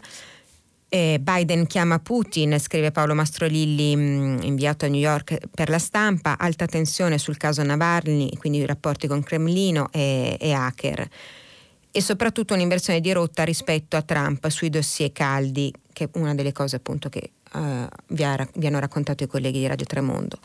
Biden 0.93 1.67
chiama 1.67 1.99
Putin, 2.01 2.59
scrive 2.61 2.91
Paolo 2.91 3.15
Mastrolilli, 3.15 3.97
mm, 3.97 4.43
inviato 4.43 4.85
a 4.85 4.89
New 4.89 5.01
York 5.01 5.39
per 5.51 5.69
la 5.71 5.79
stampa, 5.79 6.37
alta 6.39 6.67
tensione 6.67 7.19
sul 7.19 7.39
caso 7.39 7.63
Navalny, 7.63 8.37
quindi 8.37 8.59
i 8.59 8.67
rapporti 8.67 9.09
con 9.09 9.23
Cremlino 9.23 9.89
e, 9.91 10.37
e 10.39 10.53
hacker 10.53 11.09
e 11.93 12.01
soprattutto 12.01 12.55
un'inversione 12.55 13.01
di 13.01 13.13
rotta 13.13 13.45
rispetto 13.45 13.97
a 13.97 14.03
Trump 14.03 14.49
sui 14.49 14.71
dossier 14.71 15.13
caldi, 15.13 15.73
che 15.93 16.05
è 16.05 16.09
una 16.15 16.35
delle 16.35 16.53
cose 16.53 16.77
appunto 16.77 17.11
che 17.11 17.31
uh, 17.53 17.87
vi, 18.09 18.25
ha, 18.25 18.49
vi, 18.55 18.67
hanno 18.67 18.79
raccontato 18.79 19.23
i 19.23 19.27
colleghi 19.27 19.59
di 19.59 19.67
Radio 19.67 19.85
Tremondo. 19.85 20.39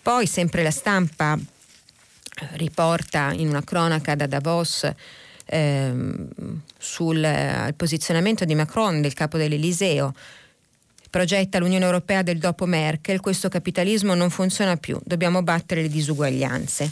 Poi 0.00 0.26
sempre 0.26 0.62
la 0.62 0.70
stampa 0.70 1.36
eh, 1.36 2.48
riporta 2.52 3.32
in 3.32 3.48
una 3.48 3.62
cronaca 3.62 4.14
da 4.14 4.26
Davos 4.26 4.90
ehm, 5.44 6.28
sul 6.78 7.22
eh, 7.22 7.74
posizionamento 7.76 8.46
di 8.46 8.54
Macron, 8.54 9.02
del 9.02 9.12
capo 9.12 9.36
dell'Eliseo, 9.36 10.14
progetta 11.10 11.58
l'Unione 11.58 11.84
Europea 11.84 12.22
del 12.22 12.38
dopo 12.38 12.64
Merkel, 12.64 13.20
questo 13.20 13.50
capitalismo 13.50 14.14
non 14.14 14.30
funziona 14.30 14.76
più, 14.76 14.98
dobbiamo 15.04 15.42
battere 15.42 15.82
le 15.82 15.88
disuguaglianze. 15.88 16.90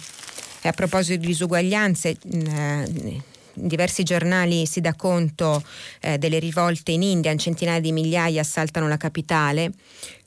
E 0.61 0.68
a 0.68 0.72
proposito 0.72 1.20
di 1.20 1.26
disuguaglianze, 1.28 2.16
eh, 2.32 3.22
diversi 3.57 4.02
giornali 4.02 4.66
si 4.66 4.80
dà 4.80 4.94
conto 4.94 5.62
eh, 6.00 6.18
delle 6.18 6.38
rivolte 6.38 6.92
in 6.92 7.02
India, 7.02 7.34
centinaia 7.36 7.80
di 7.80 7.92
migliaia 7.92 8.40
assaltano 8.40 8.86
la 8.88 8.96
capitale 8.96 9.72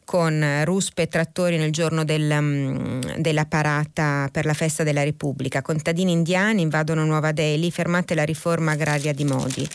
con 0.09 0.63
ruspe 0.63 1.03
e 1.03 1.07
trattori 1.07 1.57
nel 1.57 1.71
giorno 1.71 2.03
del, 2.03 2.31
um, 2.31 2.99
della 3.17 3.45
parata 3.45 4.27
per 4.31 4.45
la 4.45 4.55
festa 4.55 4.81
della 4.81 5.03
Repubblica. 5.03 5.61
Contadini 5.61 6.11
indiani 6.11 6.63
invadono 6.63 7.05
Nuova 7.05 7.31
Delhi, 7.31 7.69
fermate 7.69 8.15
la 8.15 8.23
riforma 8.23 8.71
agraria 8.71 9.13
di 9.13 9.23
Modi. 9.23 9.69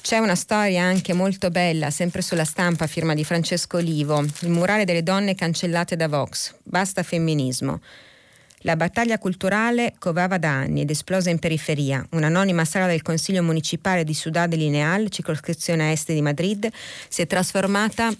C'è 0.00 0.16
una 0.16 0.36
storia 0.36 0.84
anche 0.84 1.12
molto 1.12 1.50
bella, 1.50 1.90
sempre 1.90 2.22
sulla 2.22 2.44
stampa, 2.44 2.86
firma 2.86 3.12
di 3.12 3.24
Francesco 3.24 3.76
Olivo, 3.76 4.24
il 4.40 4.48
murale 4.48 4.86
delle 4.86 5.02
donne 5.02 5.34
cancellate 5.34 5.96
da 5.96 6.08
Vox, 6.08 6.54
basta 6.62 7.02
femminismo. 7.02 7.80
La 8.66 8.74
battaglia 8.74 9.16
culturale 9.18 9.94
covava 9.96 10.38
da 10.38 10.50
anni 10.50 10.80
ed 10.80 10.90
esplosa 10.90 11.30
in 11.30 11.38
periferia. 11.38 12.04
Un'anonima 12.10 12.64
sala 12.64 12.88
del 12.88 13.00
Consiglio 13.00 13.44
municipale 13.44 14.02
di 14.02 14.12
Ciudad 14.12 14.52
Lineal, 14.52 15.08
circoscrizione 15.08 15.92
est 15.92 16.12
di 16.12 16.20
Madrid, 16.20 16.68
si 17.08 17.22
è 17.22 17.28
trasformata 17.28 18.12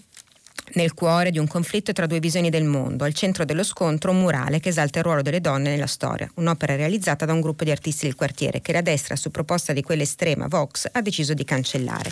nel 0.75 0.93
cuore 0.93 1.31
di 1.31 1.37
un 1.37 1.47
conflitto 1.47 1.91
tra 1.91 2.05
due 2.05 2.21
visioni 2.21 2.49
del 2.49 2.63
mondo, 2.63 3.03
al 3.03 3.13
centro 3.13 3.43
dello 3.43 3.63
scontro 3.63 4.11
un 4.11 4.19
murale 4.19 4.61
che 4.61 4.69
esalta 4.69 4.99
il 4.99 5.03
ruolo 5.03 5.21
delle 5.21 5.41
donne 5.41 5.69
nella 5.69 5.85
storia, 5.85 6.31
un'opera 6.35 6.77
realizzata 6.77 7.25
da 7.25 7.33
un 7.33 7.41
gruppo 7.41 7.65
di 7.65 7.71
artisti 7.71 8.05
del 8.05 8.15
quartiere 8.15 8.61
che 8.61 8.71
la 8.71 8.81
destra, 8.81 9.17
su 9.17 9.29
proposta 9.29 9.73
di 9.73 9.83
quell'estrema 9.83 10.47
Vox, 10.47 10.87
ha 10.89 11.01
deciso 11.01 11.33
di 11.33 11.43
cancellare. 11.43 12.09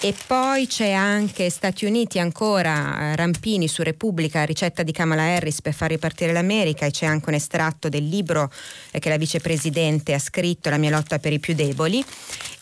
E 0.00 0.14
poi 0.28 0.68
c'è 0.68 0.92
anche 0.92 1.50
Stati 1.50 1.84
Uniti 1.84 2.20
ancora, 2.20 3.16
Rampini 3.16 3.66
su 3.66 3.82
Repubblica, 3.82 4.44
ricetta 4.44 4.84
di 4.84 4.92
Kamala 4.92 5.22
Harris 5.22 5.60
per 5.60 5.74
far 5.74 5.88
ripartire 5.88 6.32
l'America 6.32 6.86
e 6.86 6.92
c'è 6.92 7.04
anche 7.04 7.28
un 7.30 7.34
estratto 7.34 7.88
del 7.88 8.06
libro 8.06 8.48
eh, 8.92 9.00
che 9.00 9.08
la 9.08 9.16
vicepresidente 9.16 10.14
ha 10.14 10.20
scritto, 10.20 10.70
La 10.70 10.76
mia 10.76 10.90
lotta 10.90 11.18
per 11.18 11.32
i 11.32 11.40
più 11.40 11.52
deboli. 11.52 12.04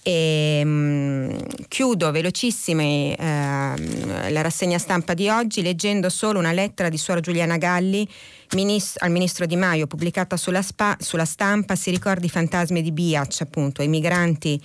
E, 0.03 0.65
mh, 0.65 0.69
mm, 0.69 1.39
chiudo 1.69 2.11
velocissime 2.11 3.15
eh, 3.15 4.31
la 4.31 4.41
rassegna 4.41 4.79
stampa 4.79 5.13
di 5.13 5.29
oggi 5.29 5.61
leggendo 5.61 6.09
solo 6.09 6.39
una 6.39 6.53
lettera 6.53 6.89
di 6.89 6.97
Suora 6.97 7.21
Giuliana 7.21 7.59
Galli 7.59 8.09
Minist- 8.53 8.97
al 9.03 9.11
ministro 9.11 9.45
Di 9.45 9.57
Maio 9.57 9.87
pubblicata 9.87 10.39
sulla, 10.39 10.63
spa- 10.63 10.97
sulla 10.99 11.27
stampa. 11.27 11.77
Si 11.77 11.91
ricordi 11.91 12.27
i 12.27 12.31
fantasmi 12.31 12.81
di 12.81 12.93
Biac, 12.93 13.43
appunto, 13.43 13.83
i 13.83 13.89
migranti 13.89 14.59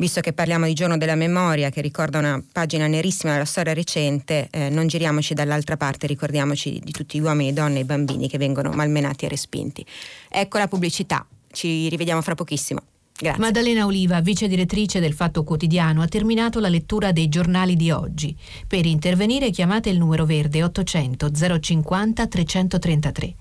visto 0.00 0.22
che 0.22 0.32
parliamo 0.32 0.64
di 0.64 0.72
giorno 0.72 0.96
della 0.96 1.14
memoria 1.14 1.68
che 1.68 1.82
ricorda 1.82 2.18
una 2.18 2.42
pagina 2.52 2.86
nerissima 2.86 3.32
della 3.32 3.44
storia 3.44 3.74
recente, 3.74 4.48
eh, 4.50 4.70
non 4.70 4.86
giriamoci 4.86 5.34
dall'altra 5.34 5.76
parte, 5.76 6.06
ricordiamoci 6.06 6.80
di 6.82 6.90
tutti 6.90 7.18
gli 7.18 7.22
uomini, 7.22 7.52
donne 7.52 7.80
e 7.80 7.84
bambini 7.84 8.26
che 8.26 8.38
vengono 8.38 8.70
malmenati 8.70 9.26
e 9.26 9.28
respinti. 9.28 9.84
Ecco 10.30 10.56
la 10.56 10.68
pubblicità, 10.68 11.24
ci 11.52 11.88
rivediamo 11.90 12.22
fra 12.22 12.34
pochissimo. 12.34 12.80
Grazie. 13.20 13.38
Maddalena 13.38 13.84
Oliva, 13.84 14.22
vice 14.22 14.48
direttrice 14.48 14.98
del 14.98 15.12
Fatto 15.12 15.44
Quotidiano, 15.44 16.00
ha 16.00 16.06
terminato 16.06 16.58
la 16.58 16.70
lettura 16.70 17.12
dei 17.12 17.28
giornali 17.28 17.76
di 17.76 17.90
oggi. 17.90 18.34
Per 18.66 18.86
intervenire 18.86 19.50
chiamate 19.50 19.90
il 19.90 19.98
numero 19.98 20.24
verde 20.24 20.64
800 20.64 21.30
050 21.60 22.26
333. 22.26 23.34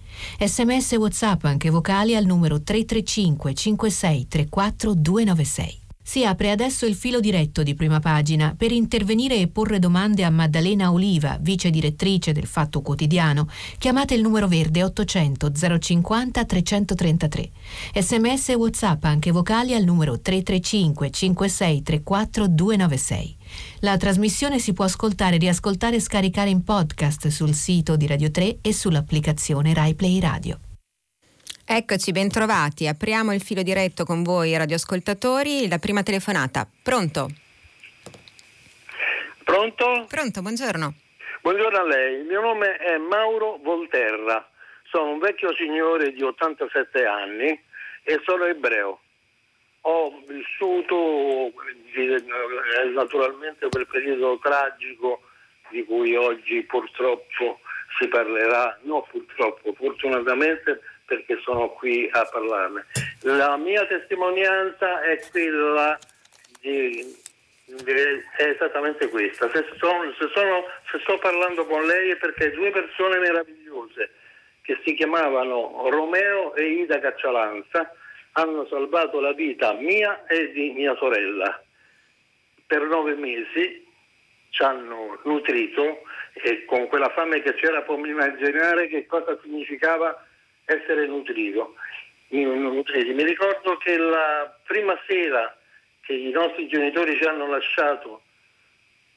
Sms 0.46 0.92
WhatsApp 0.92 1.46
anche 1.46 1.70
vocali 1.70 2.18
al 2.18 2.26
numero 2.26 2.62
335 2.62 3.54
56 3.54 4.28
34 4.28 4.94
296. 4.94 5.79
Si 6.10 6.26
apre 6.26 6.50
adesso 6.50 6.88
il 6.88 6.96
filo 6.96 7.20
diretto 7.20 7.62
di 7.62 7.76
prima 7.76 8.00
pagina 8.00 8.56
per 8.58 8.72
intervenire 8.72 9.36
e 9.36 9.48
porre 9.48 9.78
domande 9.78 10.24
a 10.24 10.32
Maddalena 10.32 10.92
Oliva, 10.92 11.38
vice 11.40 11.70
direttrice 11.70 12.32
del 12.32 12.48
Fatto 12.48 12.82
Quotidiano. 12.82 13.48
Chiamate 13.78 14.16
il 14.16 14.24
numero 14.24 14.48
verde 14.48 14.84
800 14.84 15.52
050 15.78 16.46
333. 16.46 17.52
Sms 17.94 18.50
e 18.50 18.56
WhatsApp 18.56 19.04
anche 19.04 19.30
vocali 19.30 19.76
al 19.76 19.84
numero 19.84 20.20
335 20.20 21.12
5634 21.12 22.48
296. 22.48 23.36
La 23.82 23.96
trasmissione 23.98 24.58
si 24.58 24.74
può 24.74 24.86
ascoltare, 24.86 25.38
riascoltare 25.38 25.98
e 25.98 26.02
scaricare 26.02 26.50
in 26.50 26.64
podcast 26.64 27.28
sul 27.28 27.54
sito 27.54 27.96
di 27.96 28.08
Radio 28.08 28.32
3 28.32 28.58
e 28.62 28.74
sull'applicazione 28.74 29.76
RaiPlay 29.76 30.20
Radio. 30.20 30.60
Eccoci, 31.72 32.12
bentrovati. 32.12 32.88
Apriamo 32.88 33.32
il 33.32 33.44
filo 33.44 33.62
diretto 33.62 34.04
con 34.04 34.24
voi 34.24 34.58
radioascoltatori. 34.58 35.68
La 35.68 35.78
prima 35.78 36.02
telefonata. 36.02 36.68
Pronto? 36.82 37.30
Pronto? 39.44 40.08
Pronto, 40.10 40.42
buongiorno. 40.42 40.94
Buongiorno 41.44 41.78
a 41.78 41.84
lei. 41.86 42.22
Il 42.22 42.26
mio 42.26 42.42
nome 42.42 42.76
è 42.78 42.98
Mauro 42.98 43.60
Volterra. 43.62 44.50
Sono 44.90 45.12
un 45.12 45.20
vecchio 45.20 45.54
signore 45.54 46.12
di 46.12 46.24
87 46.24 47.06
anni 47.06 47.50
e 48.02 48.20
sono 48.26 48.46
ebreo. 48.46 49.02
Ho 49.82 50.24
vissuto 50.26 51.54
eh, 51.94 52.24
naturalmente 52.96 53.70
quel 53.70 53.86
periodo 53.86 54.40
tragico 54.42 55.22
di 55.70 55.86
cui 55.86 56.16
oggi 56.16 56.64
purtroppo 56.64 57.60
si 58.00 58.08
parlerà, 58.08 58.76
no 58.86 59.06
purtroppo, 59.12 59.72
fortunatamente 59.74 60.82
perché 61.10 61.40
sono 61.42 61.70
qui 61.72 62.08
a 62.12 62.24
parlarne. 62.32 62.86
La 63.22 63.58
mia 63.58 63.86
testimonianza 63.88 65.02
è 65.02 65.20
quella 65.32 65.98
di, 66.62 67.04
è 68.38 68.44
esattamente 68.44 69.10
questa. 69.10 69.50
Se, 69.50 69.66
sono, 69.78 70.14
se, 70.18 70.30
sono, 70.34 70.66
se 70.92 71.00
sto 71.00 71.18
parlando 71.18 71.66
con 71.66 71.84
lei 71.86 72.12
è 72.12 72.18
perché 72.18 72.52
due 72.52 72.70
persone 72.70 73.18
meravigliose 73.18 74.12
che 74.62 74.80
si 74.86 74.94
chiamavano 74.94 75.90
Romeo 75.90 76.54
e 76.54 76.64
Ida 76.84 77.00
Caccialanza 77.00 77.92
hanno 78.34 78.68
salvato 78.68 79.20
la 79.20 79.34
vita 79.34 79.74
mia 79.74 80.24
e 80.26 80.52
di 80.52 80.70
mia 80.72 80.96
sorella. 80.98 81.62
Per 82.68 82.84
nove 82.84 83.16
mesi 83.16 83.88
ci 84.50 84.64
hanno 84.64 85.20
nutrito 85.24 86.04
e 86.34 86.66
con 86.66 86.88
quella 86.88 87.10
fame 87.10 87.42
che 87.42 87.56
c'era 87.56 87.82
può 87.82 87.98
immaginare 87.98 88.88
che 88.88 89.08
cosa 89.08 89.38
significava 89.42 90.24
essere 90.70 91.08
nutrito. 91.08 91.76
Mi 92.30 93.24
ricordo 93.24 93.78
che 93.78 93.98
la 93.98 94.56
prima 94.66 94.98
sera 95.08 95.56
che 96.02 96.14
i 96.14 96.32
nostri 96.32 96.68
genitori 96.68 97.18
ci 97.18 97.24
hanno 97.28 97.48
lasciato, 97.48 98.22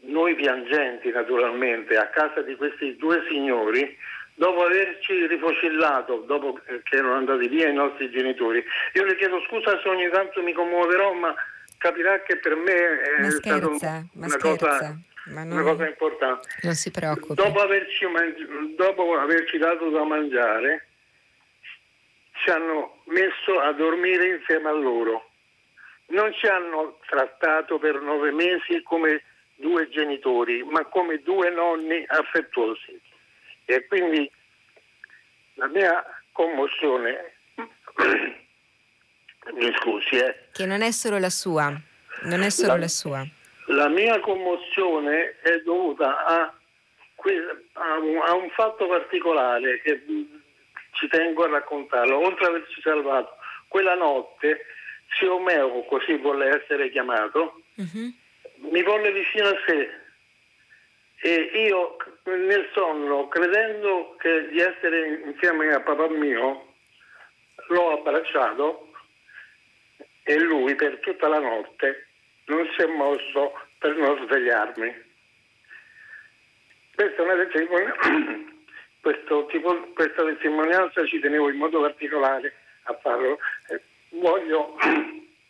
noi 0.04 0.34
piangenti 0.34 1.10
naturalmente, 1.10 1.96
a 1.96 2.08
casa 2.08 2.42
di 2.42 2.56
questi 2.56 2.96
due 2.96 3.24
signori, 3.28 3.96
dopo 4.34 4.64
averci 4.64 5.26
rifocillato, 5.26 6.24
dopo 6.26 6.58
che 6.64 6.96
erano 6.96 7.14
andati 7.14 7.48
via 7.48 7.68
i 7.68 7.74
nostri 7.74 8.10
genitori, 8.10 8.64
io 8.94 9.04
le 9.04 9.16
chiedo 9.16 9.40
scusa 9.42 9.78
se 9.80 9.88
ogni 9.88 10.08
tanto 10.10 10.42
mi 10.42 10.52
commuoverò, 10.52 11.12
ma 11.12 11.34
capirà 11.78 12.22
che 12.22 12.36
per 12.38 12.56
me 12.56 13.00
è 13.00 13.30
stata 13.30 13.68
una, 13.68 14.36
cosa, 14.38 14.96
non, 15.26 15.50
una 15.50 15.62
cosa 15.62 15.86
importante. 15.86 16.48
Non 16.62 16.74
si 16.74 16.90
preoccupi. 16.90 17.34
Dopo 17.34 17.60
averci, 17.60 18.06
dopo 18.76 19.18
averci 19.18 19.58
dato 19.58 19.90
da 19.90 20.04
mangiare, 20.04 20.88
ci 22.42 22.50
hanno 22.50 23.02
messo 23.04 23.60
a 23.60 23.72
dormire 23.72 24.36
insieme 24.36 24.68
a 24.68 24.72
loro. 24.72 25.30
Non 26.06 26.32
ci 26.34 26.46
hanno 26.46 26.98
trattato 27.06 27.78
per 27.78 28.00
nove 28.00 28.32
mesi 28.32 28.82
come 28.82 29.22
due 29.54 29.88
genitori, 29.88 30.62
ma 30.64 30.84
come 30.86 31.18
due 31.18 31.50
nonni 31.50 32.04
affettuosi. 32.06 33.00
E 33.64 33.86
quindi 33.86 34.30
la 35.54 35.68
mia 35.68 36.04
commozione, 36.32 37.34
mi 39.54 39.72
scusi, 39.78 40.16
eh. 40.16 40.48
Che 40.52 40.66
non 40.66 40.82
è 40.82 40.90
solo 40.90 41.18
la 41.18 41.30
sua, 41.30 41.72
non 42.22 42.42
è 42.42 42.50
solo 42.50 42.72
la, 42.72 42.78
la 42.80 42.88
sua. 42.88 43.24
La 43.66 43.88
mia 43.88 44.18
commozione 44.18 45.38
è 45.42 45.58
dovuta 45.64 46.24
a, 46.24 46.40
a, 46.42 47.98
un, 47.98 48.20
a 48.26 48.34
un 48.34 48.50
fatto 48.50 48.88
particolare 48.88 49.80
che 49.82 50.02
ci 51.02 51.08
tengo 51.08 51.42
a 51.42 51.48
raccontarlo, 51.48 52.16
oltre 52.16 52.46
ad 52.46 52.54
averci 52.54 52.80
salvato 52.80 53.36
quella 53.66 53.96
notte, 53.96 54.66
zio 55.18 55.40
Meo, 55.40 55.82
così 55.86 56.16
volle 56.16 56.60
essere 56.60 56.90
chiamato, 56.90 57.60
uh-huh. 57.74 58.70
mi 58.70 58.82
volle 58.82 59.10
vicino 59.10 59.48
a 59.48 59.58
sé 59.66 59.90
e 61.24 61.50
io 61.66 61.96
nel 62.24 62.68
sonno, 62.72 63.26
credendo 63.28 64.16
di 64.22 64.58
essere 64.60 65.22
insieme 65.26 65.72
a 65.72 65.80
papà 65.80 66.08
mio, 66.08 66.74
l'ho 67.68 67.98
abbracciato 67.98 68.92
e 70.22 70.38
lui 70.38 70.76
per 70.76 70.98
tutta 71.00 71.26
la 71.26 71.40
notte 71.40 72.06
non 72.46 72.68
si 72.76 72.82
è 72.82 72.86
mosso 72.86 73.58
per 73.78 73.96
non 73.96 74.24
svegliarmi. 74.24 75.10
Questa 76.94 77.22
è 77.22 77.24
una 77.24 77.44
testimonianza 77.44 78.51
questo 79.02 79.46
tipo, 79.46 79.76
questa 79.94 80.24
testimonianza 80.24 81.04
ci 81.06 81.18
tenevo 81.18 81.50
in 81.50 81.56
modo 81.56 81.80
particolare 81.80 82.54
a 82.84 82.96
farlo. 83.02 83.36
Eh, 83.68 83.80
voglio 84.10 84.76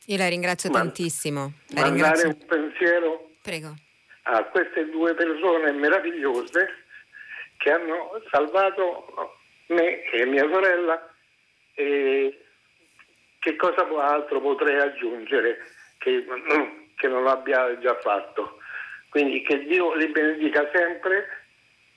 Io 0.07 0.17
la 0.17 0.29
ringrazio 0.29 0.71
man- 0.71 0.85
tantissimo. 0.85 1.53
La 1.75 1.83
mandare 1.83 1.91
ringrazio. 2.23 2.29
un 2.29 2.47
pensiero 2.47 3.31
Prego. 3.43 3.75
a 4.23 4.43
queste 4.45 4.89
due 4.89 5.15
persone 5.15 5.71
meravigliose 5.73 6.85
che 7.59 7.71
hanno 7.71 8.21
salvato 8.31 9.37
me 9.67 10.03
e 10.11 10.25
mia 10.27 10.49
sorella 10.51 11.15
e 11.75 12.45
che 13.39 13.57
cosa 13.57 13.87
altro 14.03 14.41
potrei 14.41 14.79
aggiungere 14.81 15.59
che, 15.99 16.25
che 16.97 17.09
non 17.09 17.27
abbia 17.27 17.79
già 17.81 17.99
fatto. 18.01 18.59
Quindi 19.11 19.43
che 19.43 19.59
Dio 19.67 19.95
li 19.95 20.07
benedica 20.09 20.71
sempre 20.73 21.42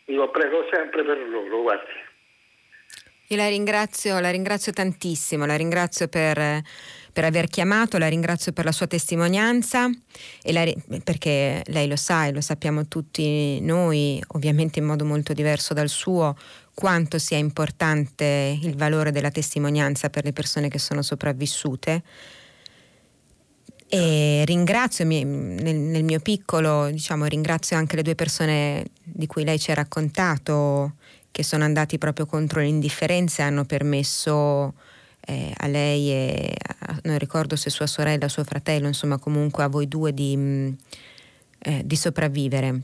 io 0.05 0.29
prego 0.29 0.65
sempre 0.71 1.03
per 1.03 1.17
loro, 1.17 1.61
guardi. 1.61 2.03
Io 3.29 3.37
la 3.37 3.47
ringrazio, 3.47 4.19
la 4.19 4.29
ringrazio 4.29 4.71
tantissimo, 4.71 5.47
la 5.47 5.55
ringrazio 5.55 6.07
per, 6.07 6.61
per, 7.11 7.23
aver 7.23 7.47
chiamato, 7.47 7.97
la 7.97 8.07
ringrazio 8.07 8.51
per 8.51 8.65
la 8.65 8.71
sua 8.71 8.85
testimonianza, 8.85 9.89
la, 10.51 10.71
perché 11.03 11.63
lei 11.65 11.87
lo 11.87 11.95
sa 11.95 12.27
e 12.27 12.33
lo 12.33 12.41
sappiamo 12.41 12.87
tutti 12.87 13.59
noi, 13.61 14.21
ovviamente 14.33 14.77
in 14.77 14.85
modo 14.85 15.05
molto 15.05 15.33
diverso 15.33 15.73
dal 15.73 15.89
suo, 15.89 16.35
quanto 16.75 17.17
sia 17.17 17.37
importante 17.37 18.59
il 18.61 18.75
valore 18.75 19.11
della 19.11 19.31
testimonianza 19.31 20.11
per 20.11 20.23
le 20.23 20.33
persone 20.33 20.67
che 20.67 20.77
sono 20.77 21.01
sopravvissute 21.01 22.03
E 23.95 24.43
ringrazio 24.45 25.05
nel, 25.05 25.25
nel, 25.25 26.03
mio 26.03 26.19
piccolo, 26.19 26.89
diciamo, 26.89 27.25
ringrazio 27.25 27.77
anche 27.77 27.95
le 27.95 28.01
due 28.01 28.15
persone 28.15 28.85
di 29.03 29.25
cui 29.27 29.43
lei 29.43 29.57
ci 29.57 29.71
ha 29.71 29.75
raccontato 29.75 30.95
che 31.31 31.43
sono 31.43 31.63
andati 31.63 31.97
proprio 31.97 32.25
contro 32.25 32.61
l'indifferenza 32.61 33.43
e 33.43 33.45
hanno 33.45 33.65
permesso 33.65 34.73
eh, 35.25 35.53
a 35.55 35.67
lei 35.67 36.11
e 36.11 36.55
a, 36.79 36.99
non 37.03 37.17
ricordo 37.17 37.55
se 37.55 37.69
sua 37.69 37.87
sorella 37.87 38.25
o 38.25 38.29
suo 38.29 38.43
fratello, 38.43 38.87
insomma 38.87 39.17
comunque 39.17 39.63
a 39.63 39.67
voi 39.67 39.87
due 39.87 40.13
di, 40.13 40.35
mm, 40.35 40.73
eh, 41.59 41.81
di 41.85 41.95
sopravvivere. 41.95 42.81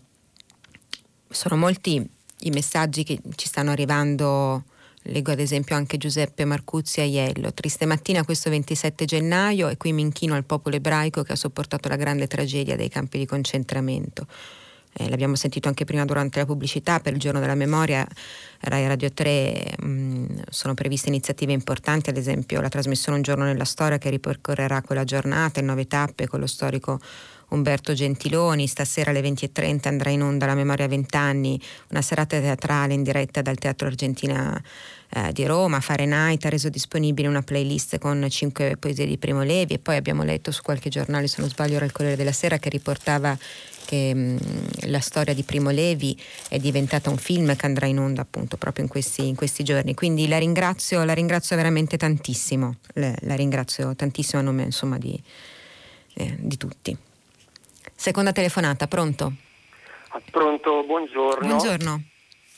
Sono 1.29 1.57
molti 1.57 2.09
i 2.39 2.49
messaggi 2.49 3.03
che 3.03 3.19
ci 3.35 3.47
stanno 3.47 3.71
arrivando 3.71 4.63
Leggo 5.05 5.31
ad 5.31 5.39
esempio 5.39 5.75
anche 5.75 5.97
Giuseppe 5.97 6.45
Marcuzzi 6.45 7.01
Aiello. 7.01 7.51
Triste 7.53 7.85
mattina 7.85 8.23
questo 8.23 8.51
27 8.51 9.05
gennaio 9.05 9.67
e 9.67 9.77
qui 9.77 9.93
mi 9.93 10.01
inchino 10.01 10.35
al 10.35 10.43
popolo 10.43 10.75
ebraico 10.75 11.23
che 11.23 11.31
ha 11.31 11.35
sopportato 11.35 11.89
la 11.89 11.95
grande 11.95 12.27
tragedia 12.27 12.75
dei 12.75 12.89
campi 12.89 13.17
di 13.17 13.25
concentramento. 13.25 14.27
Eh, 14.93 15.09
l'abbiamo 15.09 15.35
sentito 15.35 15.69
anche 15.69 15.85
prima 15.85 16.05
durante 16.05 16.37
la 16.37 16.45
pubblicità, 16.45 16.99
per 16.99 17.13
il 17.13 17.19
giorno 17.19 17.39
della 17.39 17.55
memoria 17.55 18.05
Rai 18.59 18.87
Radio 18.87 19.11
3 19.11 19.75
mh, 19.79 19.87
mm, 19.87 20.25
sono 20.49 20.73
previste 20.73 21.07
iniziative 21.07 21.53
importanti, 21.53 22.09
ad 22.09 22.17
esempio 22.17 22.61
la 22.61 22.69
trasmissione 22.69 23.17
Un 23.17 23.23
giorno 23.23 23.45
nella 23.45 23.63
storia 23.63 23.97
che 23.97 24.09
ripercorrerà 24.09 24.81
quella 24.81 25.05
giornata 25.05 25.61
in 25.61 25.65
nove 25.65 25.87
tappe 25.87 26.27
con 26.27 26.39
lo 26.41 26.47
storico 26.47 26.99
Umberto 27.51 27.93
Gentiloni, 27.93 28.67
stasera 28.67 29.11
alle 29.11 29.21
20.30 29.21 29.87
andrà 29.87 30.09
in 30.09 30.23
onda 30.23 30.45
La 30.45 30.55
memoria 30.55 30.87
vent'anni, 30.87 31.59
una 31.89 32.01
serata 32.01 32.39
teatrale 32.39 32.93
in 32.93 33.03
diretta 33.03 33.41
dal 33.41 33.57
Teatro 33.57 33.87
Argentina 33.87 34.61
eh, 35.13 35.33
di 35.33 35.45
Roma, 35.45 35.81
Fahrenheit 35.81 36.45
ha 36.45 36.49
reso 36.49 36.69
disponibile 36.69 37.27
una 37.27 37.41
playlist 37.41 37.97
con 37.97 38.25
cinque 38.29 38.77
poesie 38.77 39.05
di 39.05 39.17
Primo 39.17 39.43
Levi 39.43 39.73
e 39.73 39.79
poi 39.79 39.97
abbiamo 39.97 40.23
letto 40.23 40.51
su 40.51 40.61
qualche 40.61 40.89
giornale, 40.89 41.27
se 41.27 41.41
non 41.41 41.49
sbaglio 41.49 41.75
era 41.75 41.85
il 41.85 41.91
Corriere 41.91 42.15
della 42.15 42.31
Sera, 42.31 42.57
che 42.57 42.69
riportava 42.69 43.37
che 43.85 44.13
mh, 44.13 44.37
la 44.89 45.01
storia 45.01 45.33
di 45.33 45.43
Primo 45.43 45.69
Levi 45.69 46.17
è 46.47 46.57
diventata 46.59 47.09
un 47.09 47.17
film 47.17 47.53
che 47.57 47.65
andrà 47.65 47.87
in 47.87 47.99
onda 47.99 48.21
appunto 48.21 48.55
proprio 48.55 48.85
in 48.85 48.89
questi, 48.89 49.27
in 49.27 49.35
questi 49.35 49.65
giorni. 49.65 49.93
Quindi 49.93 50.29
la 50.29 50.37
ringrazio, 50.37 51.03
la 51.03 51.13
ringrazio 51.13 51.57
veramente 51.57 51.97
tantissimo, 51.97 52.77
la, 52.93 53.13
la 53.21 53.35
ringrazio 53.35 53.93
tantissimo 53.93 54.39
a 54.39 54.45
nome 54.45 54.63
insomma 54.63 54.97
di, 54.97 55.21
eh, 56.13 56.37
di 56.39 56.55
tutti. 56.55 56.97
Seconda 58.01 58.31
telefonata, 58.31 58.87
pronto? 58.87 59.31
Ah, 60.07 60.21
pronto, 60.31 60.81
buongiorno. 60.85 61.45
Buongiorno. 61.45 62.01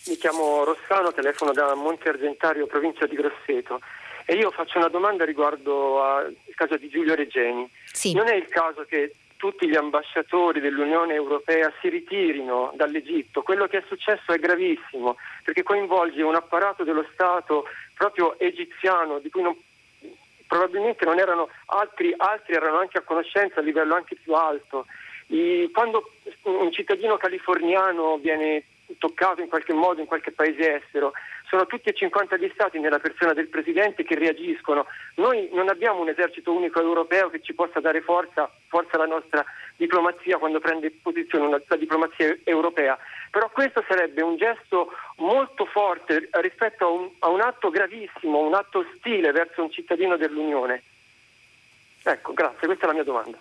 Mi 0.05 0.15
chiamo 0.15 0.63
Rossano, 0.63 1.11
telefono 1.11 1.51
da 1.51 1.75
Monte 1.75 2.07
Argentario, 2.07 2.65
provincia 2.65 3.05
di 3.07 3.17
Grosseto. 3.17 3.81
E 4.23 4.35
io 4.35 4.51
faccio 4.51 4.77
una 4.77 4.87
domanda 4.87 5.25
riguardo 5.25 6.01
al 6.01 6.33
caso 6.55 6.77
di 6.77 6.87
Giulio 6.87 7.13
Regeni. 7.13 7.69
Sì. 7.91 8.13
Non 8.13 8.29
è 8.29 8.35
il 8.35 8.47
caso 8.47 8.85
che 8.87 9.15
tutti 9.35 9.67
gli 9.67 9.75
ambasciatori 9.75 10.61
dell'Unione 10.61 11.13
Europea 11.13 11.69
si 11.81 11.89
ritirino 11.89 12.71
dall'Egitto. 12.77 13.41
Quello 13.41 13.67
che 13.67 13.79
è 13.79 13.83
successo 13.85 14.31
è 14.31 14.39
gravissimo 14.39 15.17
perché 15.43 15.61
coinvolge 15.61 16.21
un 16.21 16.35
apparato 16.35 16.85
dello 16.85 17.05
Stato 17.11 17.65
proprio 17.95 18.39
egiziano 18.39 19.19
di 19.19 19.29
cui 19.29 19.41
non, 19.41 19.57
probabilmente 20.47 21.03
non 21.03 21.19
erano 21.19 21.49
altri, 21.65 22.13
altri 22.15 22.53
erano 22.53 22.77
anche 22.77 22.99
a 22.99 23.01
conoscenza 23.01 23.59
a 23.59 23.63
livello 23.63 23.93
anche 23.93 24.15
più 24.15 24.35
alto. 24.35 24.85
I, 25.33 25.71
quando 25.73 26.11
un 26.43 26.71
cittadino 26.71 27.17
californiano 27.17 28.17
viene 28.17 28.65
toccato 28.99 29.41
in 29.41 29.49
qualche 29.49 29.73
modo 29.73 29.99
in 29.99 30.05
qualche 30.05 30.31
paese 30.31 30.75
estero, 30.75 31.13
sono 31.49 31.65
tutti 31.65 31.89
e 31.89 31.93
50 31.93 32.37
gli 32.37 32.49
stati 32.53 32.79
nella 32.79 32.99
persona 32.99 33.33
del 33.33 33.47
presidente 33.47 34.03
che 34.03 34.15
reagiscono. 34.15 34.85
Noi 35.15 35.49
non 35.51 35.69
abbiamo 35.69 36.01
un 36.01 36.09
esercito 36.09 36.51
unico 36.51 36.79
europeo 36.79 37.29
che 37.29 37.41
ci 37.41 37.53
possa 37.53 37.79
dare 37.79 38.01
forza, 38.01 38.51
forza 38.67 38.95
alla 38.95 39.07
nostra 39.07 39.43
diplomazia 39.75 40.37
quando 40.37 40.59
prende 40.59 40.91
posizione 40.91 41.63
la 41.65 41.75
diplomazia 41.77 42.37
europea. 42.43 42.97
Però 43.31 43.49
questo 43.49 43.83
sarebbe 43.87 44.21
un 44.21 44.37
gesto 44.37 44.91
molto 45.17 45.65
forte 45.65 46.29
rispetto 46.31 46.85
a 46.85 46.89
un, 46.89 47.09
a 47.19 47.29
un 47.29 47.41
atto 47.41 47.71
gravissimo, 47.71 48.39
un 48.39 48.53
atto 48.53 48.79
ostile 48.79 49.31
verso 49.31 49.63
un 49.63 49.71
cittadino 49.71 50.15
dell'Unione. 50.15 50.83
Ecco, 52.03 52.33
grazie, 52.33 52.67
questa 52.67 52.85
è 52.85 52.87
la 52.87 52.93
mia 52.93 53.03
domanda. 53.03 53.37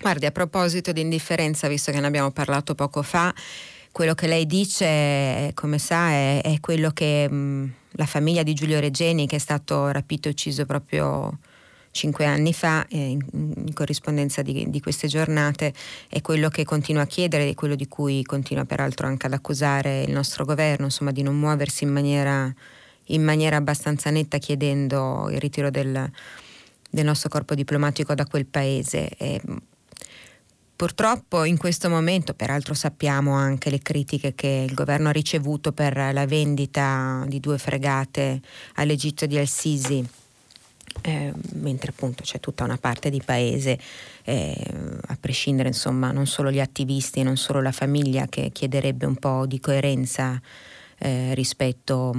Guardi, 0.00 0.26
a 0.26 0.32
proposito 0.32 0.92
di 0.92 1.00
indifferenza, 1.00 1.68
visto 1.68 1.92
che 1.92 2.00
ne 2.00 2.06
abbiamo 2.06 2.30
parlato 2.30 2.74
poco 2.74 3.02
fa, 3.02 3.32
quello 3.92 4.14
che 4.14 4.26
lei 4.26 4.44
dice, 4.44 5.52
come 5.54 5.78
sa, 5.78 6.08
è, 6.10 6.40
è 6.42 6.58
quello 6.60 6.90
che 6.90 7.30
mh, 7.30 7.72
la 7.92 8.06
famiglia 8.06 8.42
di 8.42 8.54
Giulio 8.54 8.80
Regeni, 8.80 9.28
che 9.28 9.36
è 9.36 9.38
stato 9.38 9.90
rapito 9.92 10.26
e 10.26 10.32
ucciso 10.32 10.66
proprio 10.66 11.38
cinque 11.92 12.24
anni 12.24 12.52
fa, 12.52 12.84
eh, 12.88 13.10
in, 13.10 13.24
in, 13.32 13.72
corrispondenza 13.72 14.42
di, 14.42 14.68
di, 14.68 14.80
queste 14.80 15.06
giornate, 15.06 15.72
è 16.08 16.20
quello 16.20 16.48
che 16.48 16.64
continua 16.64 17.02
a 17.02 17.06
chiedere 17.06 17.48
e 17.48 17.54
quello 17.54 17.76
di 17.76 17.86
cui 17.86 18.24
continua 18.24 18.64
peraltro 18.64 19.06
anche 19.06 19.26
ad 19.26 19.32
accusare 19.32 20.02
il 20.02 20.10
nostro 20.10 20.44
governo, 20.44 20.86
insomma, 20.86 21.12
di 21.12 21.22
non 21.22 21.38
muoversi 21.38 21.84
in 21.84 21.90
maniera, 21.90 22.52
in 23.04 23.22
maniera 23.22 23.56
abbastanza 23.56 24.10
netta 24.10 24.38
chiedendo 24.38 25.28
il 25.30 25.38
ritiro 25.38 25.70
del, 25.70 26.10
del 26.90 27.04
nostro 27.04 27.28
corpo 27.28 27.54
diplomatico 27.54 28.12
da 28.14 28.26
quel 28.26 28.46
paese. 28.46 29.08
E, 29.16 29.40
Purtroppo 30.84 31.44
in 31.44 31.56
questo 31.56 31.88
momento, 31.88 32.34
peraltro 32.34 32.74
sappiamo 32.74 33.32
anche 33.32 33.70
le 33.70 33.80
critiche 33.80 34.34
che 34.34 34.66
il 34.68 34.74
governo 34.74 35.08
ha 35.08 35.12
ricevuto 35.12 35.72
per 35.72 35.96
la 35.96 36.26
vendita 36.26 37.24
di 37.26 37.40
due 37.40 37.56
fregate 37.56 38.42
all'Egitto 38.74 39.24
di 39.24 39.38
Al-Sisi, 39.38 40.06
eh, 41.00 41.32
mentre 41.54 41.88
appunto 41.88 42.22
c'è 42.22 42.38
tutta 42.38 42.64
una 42.64 42.76
parte 42.76 43.08
di 43.08 43.22
paese, 43.24 43.78
eh, 44.24 44.54
a 45.06 45.16
prescindere 45.18 45.68
insomma 45.68 46.12
non 46.12 46.26
solo 46.26 46.50
gli 46.50 46.60
attivisti, 46.60 47.22
non 47.22 47.38
solo 47.38 47.62
la 47.62 47.72
famiglia 47.72 48.26
che 48.26 48.50
chiederebbe 48.52 49.06
un 49.06 49.16
po' 49.16 49.46
di 49.46 49.60
coerenza 49.60 50.38
eh, 50.98 51.32
rispetto, 51.32 52.14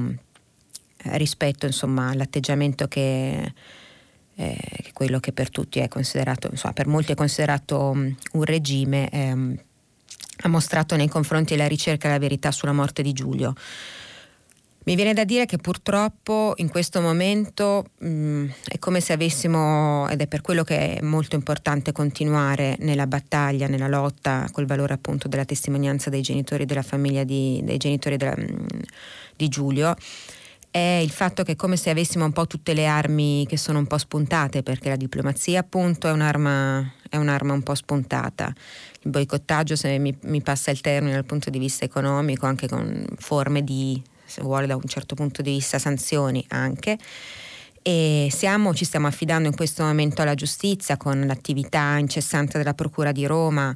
rispetto 1.04 1.68
insomma, 1.68 2.10
all'atteggiamento 2.10 2.88
che 2.88 3.54
eh, 4.36 4.58
quello 4.94 5.20
che 5.20 5.32
per 5.32 5.50
tutti 5.50 5.80
è 5.80 5.88
considerato, 5.88 6.48
insomma, 6.52 6.74
per 6.74 6.88
molti 6.88 7.12
è 7.12 7.16
considerato 7.16 7.80
um, 7.80 8.16
un 8.34 8.44
regime, 8.44 9.10
ehm, 9.10 9.58
ha 10.42 10.48
mostrato 10.48 10.96
nei 10.96 11.08
confronti 11.08 11.56
della 11.56 11.68
ricerca 11.68 12.08
della 12.08 12.20
verità 12.20 12.52
sulla 12.52 12.74
morte 12.74 13.02
di 13.02 13.14
Giulio. 13.14 13.54
Mi 14.88 14.94
viene 14.96 15.14
da 15.14 15.24
dire 15.24 15.48
che 15.48 15.58
purtroppo 15.58 16.54
in 16.58 16.70
questo 16.70 17.02
momento 17.02 17.86
mh, 17.98 18.08
mm, 18.08 18.50
è 18.68 18.78
come 18.78 19.02
se 19.02 19.14
avessimo, 19.14 20.08
ed 20.10 20.22
è 20.22 20.28
per 20.28 20.42
quello 20.42 20.64
che 20.64 20.98
è 20.98 21.02
molto 21.02 21.36
importante 21.36 21.92
continuare 21.92 22.76
nella 22.82 23.08
battaglia, 23.08 23.68
nella 23.68 23.88
lotta 23.88 24.48
col 24.52 24.68
valore 24.68 24.94
appunto 24.94 25.28
della 25.28 25.46
testimonianza 25.46 26.12
dei 26.12 26.22
genitori 26.22 26.66
della 26.66 26.84
famiglia 26.84 27.24
di, 27.24 27.62
dei 27.64 27.78
genitori 27.78 28.16
della, 28.16 28.36
mm, 28.38 28.68
di 29.36 29.48
Giulio, 29.48 29.96
è 30.76 31.00
il 31.02 31.10
fatto 31.10 31.44
che 31.44 31.54
è 31.54 31.56
come 31.56 31.78
se 31.78 31.90
avessimo 31.90 32.26
un 32.26 32.34
po' 32.34 32.48
tutte 32.48 32.74
le 32.74 32.86
armi 32.86 33.46
che 33.48 33.56
sono 33.56 33.80
un 33.80 33.88
po' 33.88 33.98
spuntate, 33.98 34.62
perché 34.62 34.90
la 34.90 34.98
diplomazia 34.98 35.62
appunto 35.62 36.10
è 36.10 36.12
un'arma, 36.12 36.92
è 37.08 37.16
un'arma 37.16 37.54
un 37.54 37.64
po' 37.64 37.76
spuntata. 37.76 38.54
Il 39.04 39.10
boicottaggio, 39.10 39.78
se 39.78 39.98
mi, 40.00 40.14
mi, 40.24 40.42
passa 40.42 40.72
il 40.72 40.82
termine 40.82 41.14
dal 41.14 41.24
punto 41.24 41.50
di 41.50 41.60
vista 41.60 41.86
economico, 41.86 42.46
anche 42.46 42.68
con 42.68 43.06
forme 43.20 43.64
di, 43.64 44.02
se 44.26 44.42
vuole 44.42 44.68
da 44.68 44.76
un 44.76 44.84
certo 44.84 45.16
punto 45.16 45.42
di 45.42 45.52
vista, 45.52 45.80
sanzioni 45.80 46.44
anche. 46.50 46.98
E 47.82 48.28
siamo, 48.30 48.74
ci 48.74 48.84
stiamo 48.84 49.08
affidando 49.08 49.48
in 49.48 49.56
questo 49.56 49.82
momento 49.82 50.24
alla 50.24 50.36
giustizia 50.36 50.98
con 50.98 51.26
l'attività 51.26 51.96
incessante 52.00 52.58
della 52.58 52.74
Procura 52.74 53.14
di 53.14 53.26
Roma 53.26 53.74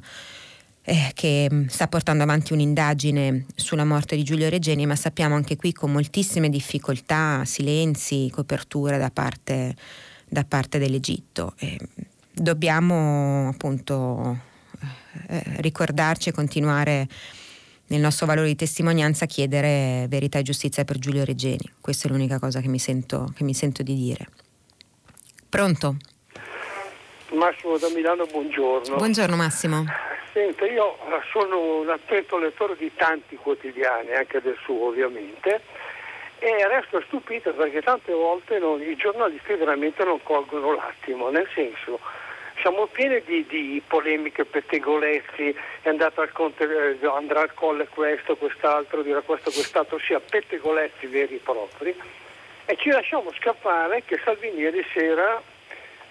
eh, 0.90 1.12
che 1.14 1.46
mm, 1.48 1.66
sta 1.66 1.86
portando 1.86 2.24
avanti 2.24 2.52
un'indagine 2.52 3.46
sulla 3.54 3.84
morte 3.84 4.16
di 4.16 4.24
Giulio 4.24 4.48
Regeni, 4.48 4.86
ma 4.86 4.96
sappiamo 4.96 5.36
anche 5.36 5.54
qui 5.54 5.72
con 5.72 5.92
moltissime 5.92 6.48
difficoltà, 6.48 7.44
silenzi, 7.44 8.28
coperture 8.32 8.98
da 8.98 9.10
parte, 9.12 9.76
da 10.28 10.44
parte 10.44 10.80
dell'Egitto. 10.80 11.54
Eh, 11.58 11.78
dobbiamo 12.32 13.46
appunto 13.46 14.36
eh, 15.28 15.42
ricordarci 15.58 16.30
e 16.30 16.32
continuare 16.32 17.06
nel 17.86 18.00
nostro 18.00 18.26
valore 18.26 18.48
di 18.48 18.56
testimonianza 18.56 19.26
a 19.26 19.28
chiedere 19.28 20.06
verità 20.08 20.40
e 20.40 20.42
giustizia 20.42 20.84
per 20.84 20.98
Giulio 20.98 21.24
Regeni. 21.24 21.70
Questa 21.80 22.08
è 22.08 22.10
l'unica 22.10 22.40
cosa 22.40 22.60
che 22.60 22.68
mi 22.68 22.80
sento, 22.80 23.32
che 23.36 23.44
mi 23.44 23.54
sento 23.54 23.84
di 23.84 23.94
dire. 23.94 24.26
Pronto? 25.48 25.98
Massimo 27.32 27.78
da 27.78 27.88
Milano, 27.90 28.26
buongiorno. 28.26 28.96
Buongiorno 28.96 29.36
Massimo. 29.36 29.84
Senta, 30.32 30.66
io 30.66 30.96
sono 31.30 31.80
un 31.80 31.88
attento 31.88 32.38
lettore 32.38 32.74
di 32.76 32.90
tanti 32.94 33.36
quotidiani, 33.36 34.14
anche 34.14 34.40
del 34.40 34.56
suo 34.62 34.86
ovviamente, 34.86 35.60
e 36.38 36.68
resto 36.68 37.02
stupito 37.06 37.52
perché 37.52 37.82
tante 37.82 38.12
volte 38.12 38.58
non, 38.58 38.80
i 38.80 38.96
giornalisti 38.96 39.54
veramente 39.54 40.04
non 40.04 40.22
colgono 40.22 40.74
l'attimo, 40.74 41.30
nel 41.30 41.48
senso 41.54 42.00
siamo 42.60 42.86
pieni 42.86 43.22
di, 43.24 43.46
di 43.48 43.82
polemiche, 43.86 44.44
pettegolezzi, 44.44 45.54
è 45.82 45.88
andato 45.88 46.20
al 46.20 46.32
conte, 46.32 46.98
eh, 47.00 47.06
andrà 47.06 47.40
al 47.42 47.54
colle 47.54 47.86
questo, 47.88 48.36
quest'altro, 48.36 49.02
dirà 49.02 49.20
questo, 49.20 49.50
quest'altro, 49.50 49.98
sia 49.98 50.20
pettegolezzi 50.20 51.06
veri 51.06 51.36
e 51.36 51.40
propri, 51.42 51.94
e 52.66 52.76
ci 52.76 52.90
lasciamo 52.90 53.32
scappare 53.38 54.02
che 54.04 54.20
Salvini 54.22 54.60
ieri 54.60 54.84
sera 54.92 55.40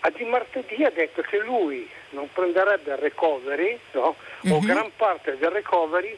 a 0.01 0.09
di 0.11 0.23
martedì 0.25 0.83
ha 0.83 0.91
detto 0.91 1.21
che 1.21 1.37
lui 1.39 1.89
non 2.11 2.29
prenderebbe 2.31 2.91
il 2.91 2.97
recovery, 2.97 3.79
no? 3.91 4.15
o 4.49 4.59
mhm. 4.59 4.65
gran 4.65 4.91
parte 4.95 5.37
del 5.37 5.51
recovery, 5.51 6.17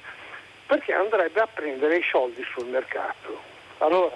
perché 0.66 0.94
andrebbe 0.94 1.40
a 1.42 1.48
prendere 1.48 1.98
i 1.98 2.04
soldi 2.10 2.46
sul 2.54 2.68
mercato. 2.68 3.42
Allora, 3.80 4.16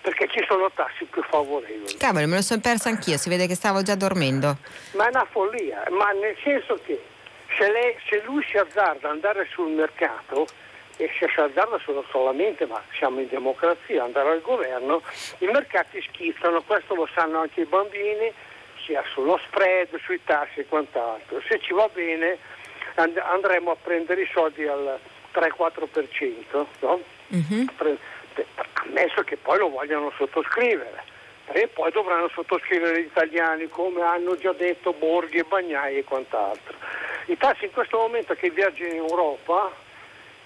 perché 0.00 0.28
ci 0.28 0.42
sono 0.48 0.70
tassi 0.72 1.04
più 1.04 1.22
favorevoli. 1.22 1.96
Cavolo, 1.96 2.26
me 2.26 2.36
lo 2.36 2.42
sono 2.42 2.60
persa 2.60 2.88
anch'io, 2.88 3.18
si 3.18 3.28
vede 3.28 3.46
che 3.46 3.54
stavo 3.54 3.82
già 3.82 3.94
dormendo. 3.94 4.56
Ma 4.92 5.06
è 5.06 5.08
una 5.10 5.26
follia, 5.30 5.84
ma 5.90 6.10
nel 6.12 6.36
senso 6.42 6.78
che 6.84 7.00
se, 7.56 7.70
lei, 7.70 7.94
se 8.08 8.22
lui 8.24 8.42
si 8.50 8.56
azzarda 8.56 9.08
ad 9.08 9.14
andare 9.14 9.46
sul 9.50 9.70
mercato, 9.70 10.46
e 10.96 11.10
se 11.18 11.28
si 11.32 11.40
azzarda 11.40 11.78
solo 11.82 12.04
solamente, 12.10 12.66
ma 12.66 12.82
siamo 12.96 13.20
in 13.20 13.28
democrazia, 13.28 14.04
andare 14.04 14.30
al 14.30 14.42
governo, 14.42 15.02
i 15.38 15.46
mercati 15.46 16.00
schizzano, 16.02 16.60
questo 16.62 16.94
lo 16.94 17.08
sanno 17.14 17.40
anche 17.40 17.62
i 17.62 17.64
bambini, 17.64 18.32
sia 18.90 19.04
sullo 19.12 19.38
spread, 19.46 19.88
sui 20.02 20.20
tassi 20.24 20.60
e 20.60 20.66
quant'altro. 20.66 21.40
Se 21.46 21.60
ci 21.60 21.72
va 21.72 21.88
bene 21.92 22.38
and- 22.96 23.16
andremo 23.16 23.70
a 23.70 23.76
prendere 23.80 24.22
i 24.22 24.30
soldi 24.32 24.66
al 24.66 24.98
3-4%, 25.32 26.66
no? 26.80 27.00
mm-hmm. 27.32 27.66
ammesso 28.84 29.22
che 29.22 29.36
poi 29.36 29.58
lo 29.58 29.70
vogliano 29.70 30.12
sottoscrivere. 30.16 31.04
E 31.52 31.68
poi 31.68 31.90
dovranno 31.92 32.28
sottoscrivere 32.28 33.00
gli 33.02 33.06
italiani 33.06 33.68
come 33.68 34.02
hanno 34.02 34.36
già 34.36 34.52
detto 34.52 34.92
Borghi 34.92 35.38
e 35.38 35.44
Bagnai 35.44 35.98
e 35.98 36.04
quant'altro. 36.04 36.76
I 37.26 37.36
tassi 37.36 37.66
in 37.66 37.72
questo 37.72 37.96
momento 37.96 38.34
che 38.34 38.50
viaggiano 38.50 38.92
in 38.92 38.96
Europa, 38.96 39.70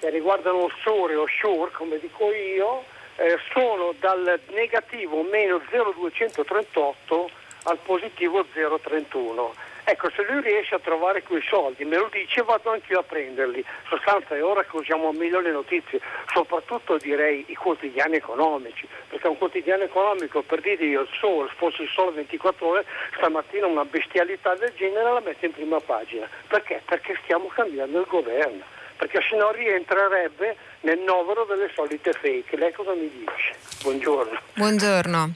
che 0.01 0.11
riguardano 0.11 0.65
offshore 0.65 1.15
e 1.15 1.17
offshore, 1.17 1.71
come 1.73 1.99
dico 1.99 2.33
io, 2.33 2.85
eh, 3.17 3.39
sono 3.53 3.95
dal 3.99 4.41
negativo 4.49 5.23
meno 5.23 5.61
0,238 5.71 7.31
al 7.65 7.79
positivo 7.85 8.45
0,31. 8.55 9.73
Ecco, 9.87 10.09
se 10.17 10.25
lui 10.25 10.41
riesce 10.41 10.75
a 10.75 10.79
trovare 10.79 11.23
quei 11.23 11.43
soldi, 11.43 11.85
me 11.85 11.99
lo 11.99 12.09
dice, 12.11 12.43
vado 12.43 12.71
anch'io 12.71 13.01
a 13.01 13.03
prenderli. 13.03 13.63
Sostanza 13.87 14.35
è 14.35 14.43
ora 14.43 14.65
che 14.65 14.77
usiamo 14.77 15.13
meglio 15.13 15.41
le 15.41 15.51
notizie, 15.51 16.01
soprattutto 16.33 16.97
direi 16.97 17.45
i 17.49 17.55
quotidiani 17.55 18.17
economici, 18.17 18.89
perché 19.09 19.29
un 19.29 19.37
quotidiano 19.37 19.83
economico, 19.83 20.41
per 20.41 20.63
dire 20.63 20.85
io 20.85 21.03
il 21.03 21.51
fosse 21.57 21.83
il 21.83 21.91
sole 21.91 22.13
24 22.13 22.67
ore, 22.67 22.85
stamattina 23.17 23.67
una 23.67 23.85
bestialità 23.85 24.55
del 24.55 24.73
genere 24.75 25.13
la 25.13 25.21
mette 25.21 25.47
in 25.47 25.53
prima 25.53 25.81
pagina. 25.81 26.27
Perché? 26.49 26.81
Perché 26.83 27.19
stiamo 27.25 27.49
cambiando 27.49 28.01
il 28.01 28.07
governo 28.09 28.73
perché 28.97 29.19
se 29.29 29.37
no 29.37 29.51
rientrerebbe 29.51 30.57
nel 30.83 31.01
novero 31.01 31.45
delle 31.45 31.69
solite 31.75 32.13
fake. 32.13 32.57
Lei 32.57 32.73
cosa 32.73 32.93
mi 32.93 33.11
dice? 33.11 33.57
Buongiorno. 33.83 34.39
Buongiorno. 34.55 35.33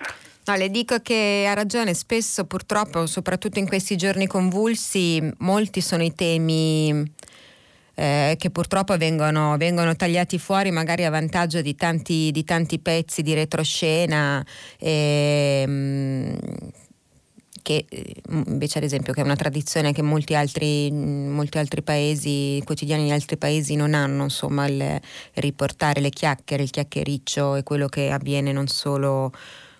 No, 0.48 0.54
le 0.56 0.70
dico 0.70 0.98
che 1.00 1.44
ha 1.46 1.52
ragione, 1.52 1.92
spesso 1.92 2.46
purtroppo, 2.46 3.04
soprattutto 3.04 3.58
in 3.58 3.68
questi 3.68 3.96
giorni 3.96 4.26
convulsi, 4.26 5.22
molti 5.40 5.82
sono 5.82 6.02
i 6.02 6.14
temi 6.14 7.12
eh, 7.94 8.34
che 8.38 8.48
purtroppo 8.48 8.96
vengono, 8.96 9.58
vengono, 9.58 9.94
tagliati 9.94 10.38
fuori 10.38 10.70
magari 10.70 11.04
a 11.04 11.10
vantaggio 11.10 11.60
di 11.60 11.74
tanti, 11.74 12.30
di 12.32 12.44
tanti 12.44 12.78
pezzi 12.78 13.20
di 13.20 13.34
retroscena. 13.34 14.42
Eh, 14.78 16.34
che 17.60 17.84
invece 18.30 18.78
ad 18.78 18.84
esempio 18.84 19.12
che 19.12 19.20
è 19.20 19.24
una 19.24 19.36
tradizione 19.36 19.92
che 19.92 20.00
molti 20.00 20.34
altri, 20.34 20.90
molti 20.90 21.58
altri 21.58 21.82
paesi, 21.82 22.62
quotidiani 22.64 23.04
di 23.04 23.10
altri 23.10 23.36
paesi 23.36 23.76
non 23.76 23.92
hanno, 23.92 24.22
insomma, 24.22 24.66
il 24.66 24.98
riportare 25.34 26.00
le 26.00 26.08
chiacchiere, 26.08 26.62
il 26.62 26.70
chiacchiericcio 26.70 27.56
e 27.56 27.62
quello 27.64 27.88
che 27.88 28.10
avviene 28.10 28.52
non 28.52 28.66
solo 28.66 29.30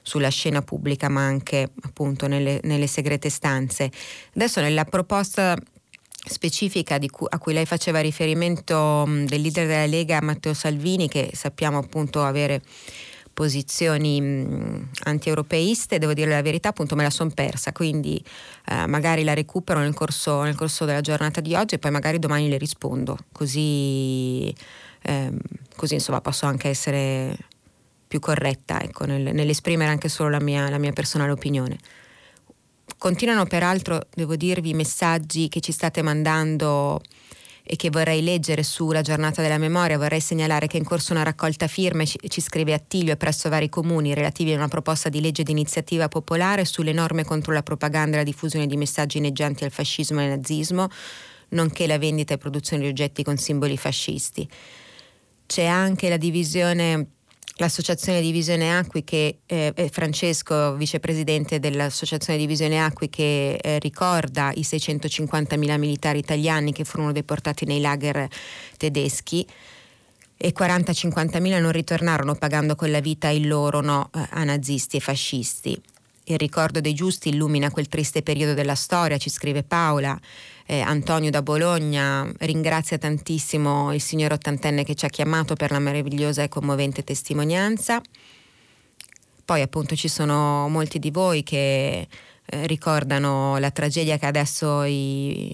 sulla 0.08 0.30
scena 0.30 0.62
pubblica 0.62 1.10
ma 1.10 1.20
anche 1.20 1.70
appunto 1.82 2.26
nelle, 2.26 2.60
nelle 2.62 2.86
segrete 2.86 3.28
stanze. 3.28 3.90
Adesso 4.34 4.62
nella 4.62 4.86
proposta 4.86 5.54
specifica 6.24 6.98
cu- 7.10 7.26
a 7.28 7.38
cui 7.38 7.52
lei 7.52 7.66
faceva 7.66 8.00
riferimento 8.00 9.04
mh, 9.06 9.26
del 9.26 9.42
leader 9.42 9.66
della 9.66 9.86
Lega 9.86 10.22
Matteo 10.22 10.54
Salvini 10.54 11.08
che 11.08 11.30
sappiamo 11.34 11.76
appunto 11.76 12.22
avere 12.22 12.62
posizioni 13.34 14.20
mh, 14.20 14.88
anti-europeiste, 15.04 15.98
devo 15.98 16.14
dire 16.14 16.30
la 16.30 16.42
verità, 16.42 16.70
appunto 16.70 16.96
me 16.96 17.02
la 17.02 17.10
sono 17.10 17.30
persa, 17.34 17.70
quindi 17.72 18.20
eh, 18.66 18.86
magari 18.86 19.24
la 19.24 19.34
recupero 19.34 19.78
nel 19.80 19.94
corso, 19.94 20.42
nel 20.42 20.56
corso, 20.56 20.86
della 20.86 21.02
giornata 21.02 21.40
di 21.42 21.54
oggi 21.54 21.74
e 21.74 21.78
poi 21.78 21.90
magari 21.90 22.18
domani 22.18 22.48
le 22.48 22.56
rispondo, 22.56 23.16
così, 23.30 24.52
ehm, 25.02 25.38
così 25.76 25.94
insomma 25.94 26.20
posso 26.22 26.46
anche 26.46 26.68
essere 26.68 27.36
più 28.08 28.18
corretta 28.18 28.82
ecco, 28.82 29.04
nel, 29.04 29.34
nell'esprimere 29.34 29.90
anche 29.90 30.08
solo 30.08 30.30
la 30.30 30.40
mia, 30.40 30.68
la 30.68 30.78
mia 30.78 30.92
personale 30.92 31.30
opinione. 31.30 31.78
Continuano 32.96 33.44
peraltro, 33.44 34.08
devo 34.12 34.34
dirvi, 34.34 34.70
i 34.70 34.74
messaggi 34.74 35.48
che 35.48 35.60
ci 35.60 35.70
state 35.70 36.02
mandando 36.02 37.00
e 37.70 37.76
che 37.76 37.90
vorrei 37.90 38.22
leggere 38.22 38.62
sulla 38.62 39.02
giornata 39.02 39.42
della 39.42 39.58
memoria, 39.58 39.98
vorrei 39.98 40.20
segnalare 40.20 40.66
che 40.66 40.78
è 40.78 40.80
in 40.80 40.86
corso 40.86 41.12
una 41.12 41.22
raccolta 41.22 41.66
firme, 41.66 42.06
ci, 42.06 42.18
ci 42.28 42.40
scrive 42.40 42.72
Attilio, 42.72 43.14
presso 43.16 43.50
vari 43.50 43.68
comuni 43.68 44.14
relativi 44.14 44.52
a 44.54 44.56
una 44.56 44.68
proposta 44.68 45.10
di 45.10 45.20
legge 45.20 45.42
di 45.42 45.50
iniziativa 45.50 46.08
popolare 46.08 46.64
sulle 46.64 46.92
norme 46.92 47.24
contro 47.24 47.52
la 47.52 47.62
propaganda 47.62 48.16
e 48.16 48.20
la 48.20 48.24
diffusione 48.24 48.66
di 48.66 48.78
messaggi 48.78 49.18
inneggianti 49.18 49.64
al 49.64 49.70
fascismo 49.70 50.20
e 50.20 50.24
al 50.24 50.30
nazismo, 50.30 50.88
nonché 51.50 51.86
la 51.86 51.98
vendita 51.98 52.32
e 52.32 52.38
produzione 52.38 52.84
di 52.84 52.88
oggetti 52.88 53.22
con 53.22 53.36
simboli 53.36 53.76
fascisti. 53.76 54.48
C'è 55.44 55.66
anche 55.66 56.08
la 56.08 56.16
divisione 56.16 57.06
l'associazione 57.58 58.20
Divisione 58.20 58.76
Acqui 58.76 59.04
che 59.04 59.38
eh, 59.46 59.72
Francesco, 59.92 60.74
vicepresidente 60.74 61.58
dell'associazione 61.58 62.38
Divisione 62.38 62.82
Acqui 62.82 63.08
che 63.08 63.58
eh, 63.60 63.78
ricorda 63.78 64.52
i 64.54 64.60
650.000 64.60 65.78
militari 65.78 66.18
italiani 66.18 66.72
che 66.72 66.84
furono 66.84 67.12
deportati 67.12 67.64
nei 67.64 67.80
lager 67.80 68.28
tedeschi 68.76 69.46
e 70.36 70.52
40-50.000 70.56 71.60
non 71.60 71.72
ritornarono 71.72 72.36
pagando 72.36 72.76
con 72.76 72.90
la 72.92 73.00
vita 73.00 73.28
il 73.28 73.48
loro 73.48 73.80
no 73.80 74.08
eh, 74.14 74.26
a 74.30 74.44
nazisti 74.44 74.96
e 74.96 75.00
fascisti. 75.00 75.80
Il 76.30 76.38
ricordo 76.38 76.80
dei 76.80 76.94
giusti 76.94 77.30
illumina 77.30 77.70
quel 77.70 77.88
triste 77.88 78.22
periodo 78.22 78.54
della 78.54 78.74
storia, 78.74 79.16
ci 79.16 79.30
scrive 79.30 79.62
Paola 79.62 80.18
eh, 80.70 80.80
Antonio 80.80 81.30
da 81.30 81.40
Bologna 81.40 82.30
ringrazia 82.40 82.98
tantissimo 82.98 83.94
il 83.94 84.02
signor 84.02 84.32
ottantenne 84.32 84.84
che 84.84 84.94
ci 84.94 85.06
ha 85.06 85.08
chiamato 85.08 85.54
per 85.54 85.70
la 85.70 85.78
meravigliosa 85.78 86.42
e 86.42 86.48
commovente 86.48 87.02
testimonianza. 87.02 88.02
Poi 89.46 89.62
appunto 89.62 89.96
ci 89.96 90.08
sono 90.08 90.68
molti 90.68 90.98
di 90.98 91.10
voi 91.10 91.42
che 91.42 92.06
eh, 92.44 92.66
ricordano 92.66 93.56
la 93.56 93.70
tragedia 93.70 94.18
che 94.18 94.26
adesso 94.26 94.82
i, 94.82 95.48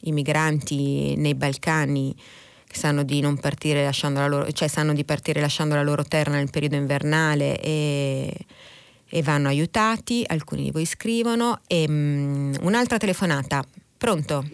i 0.00 0.12
migranti 0.12 1.14
nei 1.16 1.34
Balcani 1.34 2.16
sanno 2.72 3.02
di 3.02 3.20
non 3.20 3.36
partire 3.36 3.84
lasciando 3.84 4.20
la 4.20 4.26
loro, 4.26 4.50
cioè 4.52 4.68
sanno 4.68 4.94
di 4.94 5.04
partire 5.04 5.38
lasciando 5.38 5.74
la 5.74 5.82
loro 5.82 6.02
terra 6.02 6.32
nel 6.32 6.48
periodo 6.48 6.76
invernale 6.76 7.60
e, 7.60 8.34
e 9.06 9.22
vanno 9.22 9.48
aiutati, 9.48 10.24
alcuni 10.26 10.62
di 10.62 10.70
voi 10.70 10.86
scrivono. 10.86 11.60
E, 11.66 11.84
um, 11.86 12.56
un'altra 12.62 12.96
telefonata. 12.96 13.62
Pronto? 13.98 14.44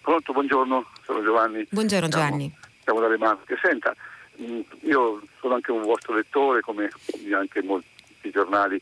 Pronto, 0.00 0.32
buongiorno, 0.32 0.86
sono 1.04 1.22
Giovanni. 1.22 1.66
Buongiorno 1.70 2.08
Giovanni. 2.08 2.50
Siamo, 2.50 2.76
siamo 2.82 3.00
dalle 3.00 3.18
Marche. 3.18 3.58
Senta, 3.60 3.94
mm, 4.40 4.60
io 4.82 5.22
sono 5.40 5.54
anche 5.54 5.70
un 5.70 5.82
vostro 5.82 6.14
lettore, 6.14 6.60
come 6.60 6.90
anche 7.32 7.62
molti 7.62 7.86
giornali, 8.32 8.80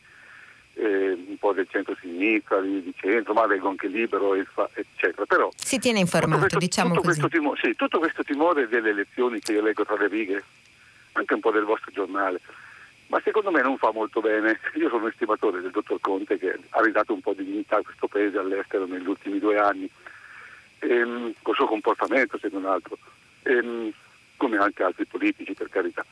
eh, 0.73 1.11
un 1.11 1.37
po' 1.37 1.53
del 1.53 1.67
centro-sinistra, 1.69 2.61
di, 2.61 2.93
centro, 2.97 3.33
ma 3.33 3.45
leggo 3.45 3.69
anche 3.69 3.87
libero, 3.87 4.33
eccetera. 4.35 5.25
Però, 5.25 5.49
si 5.55 5.79
tiene 5.79 5.99
informato, 5.99 6.39
questo, 6.39 6.59
diciamo 6.59 6.95
tutto 6.95 7.07
così. 7.07 7.19
Questo 7.19 7.37
timore, 7.37 7.59
sì, 7.61 7.75
tutto 7.75 7.99
questo 7.99 8.23
timore 8.23 8.67
delle 8.67 8.89
elezioni 8.89 9.39
che 9.39 9.53
io 9.53 9.61
leggo 9.61 9.85
tra 9.85 9.97
le 9.97 10.07
righe, 10.07 10.43
anche 11.13 11.33
un 11.33 11.39
po' 11.39 11.51
del 11.51 11.65
vostro 11.65 11.91
giornale, 11.91 12.39
ma 13.07 13.21
secondo 13.23 13.51
me 13.51 13.61
non 13.61 13.77
fa 13.77 13.91
molto 13.91 14.21
bene. 14.21 14.59
Io 14.75 14.89
sono 14.89 15.03
un 15.03 15.09
estimatore 15.09 15.61
del 15.61 15.71
dottor 15.71 15.99
Conte 15.99 16.37
che 16.37 16.57
ha 16.69 16.81
ridato 16.81 17.13
un 17.13 17.21
po' 17.21 17.33
di 17.33 17.43
dignità 17.43 17.77
a 17.77 17.81
questo 17.81 18.07
paese 18.07 18.37
all'estero 18.37 18.85
negli 18.85 19.07
ultimi 19.07 19.39
due 19.39 19.57
anni, 19.57 19.89
ehm, 20.79 21.33
col 21.41 21.55
suo 21.55 21.67
comportamento 21.67 22.37
se 22.37 22.49
non 22.51 22.65
altro, 22.65 22.97
ehm, 23.43 23.91
come 24.35 24.57
anche 24.57 24.83
altri 24.83 25.05
politici 25.05 25.53
per 25.53 25.69
carità. 25.69 26.05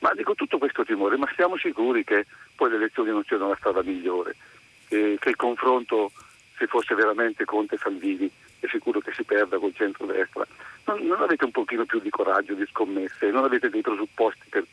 Ma 0.00 0.12
dico 0.14 0.34
tutto 0.34 0.58
questo 0.58 0.84
timore, 0.84 1.16
ma 1.16 1.30
siamo 1.34 1.56
sicuri 1.56 2.04
che 2.04 2.26
poi 2.54 2.70
le 2.70 2.76
elezioni 2.76 3.10
non 3.10 3.24
siano 3.24 3.48
la 3.48 3.56
strada 3.56 3.82
migliore, 3.82 4.36
che, 4.86 5.16
che 5.18 5.30
il 5.30 5.36
confronto, 5.36 6.12
se 6.58 6.66
fosse 6.66 6.94
veramente 6.94 7.46
Conte 7.46 7.78
Salvini, 7.78 8.30
è 8.60 8.66
sicuro 8.68 9.00
che 9.00 9.12
si 9.14 9.24
perda 9.24 9.58
col 9.58 9.74
centro-destra. 9.74 10.46
Non, 10.84 11.06
non 11.06 11.22
avete 11.22 11.46
un 11.46 11.52
pochino 11.52 11.86
più 11.86 12.00
di 12.00 12.10
coraggio, 12.10 12.52
di 12.52 12.66
scommesse, 12.66 13.30
non 13.30 13.44
avete 13.44 13.70
dei 13.70 13.80
presupposti 13.80 14.44
per, 14.50 14.66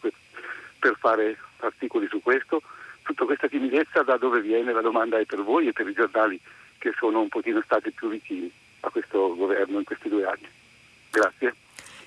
per 0.79 0.95
fare 0.99 1.37
articoli 1.65 2.07
su 2.07 2.21
questo. 2.21 2.61
Tutta 3.03 3.25
questa 3.25 3.47
timidezza 3.47 4.03
da 4.03 4.17
dove 4.17 4.41
viene? 4.41 4.71
La 4.73 4.81
domanda 4.81 5.17
è 5.19 5.25
per 5.25 5.41
voi 5.41 5.67
e 5.67 5.73
per 5.73 5.87
i 5.87 5.93
giornali 5.93 6.39
che 6.77 6.93
sono 6.97 7.21
un 7.21 7.29
pochino 7.29 7.61
stati 7.63 7.91
più 7.91 8.09
vicini 8.09 8.51
a 8.81 8.89
questo 8.89 9.35
governo 9.35 9.79
in 9.79 9.83
questi 9.83 10.09
due 10.09 10.25
anni. 10.25 10.47
Grazie. 11.09 11.55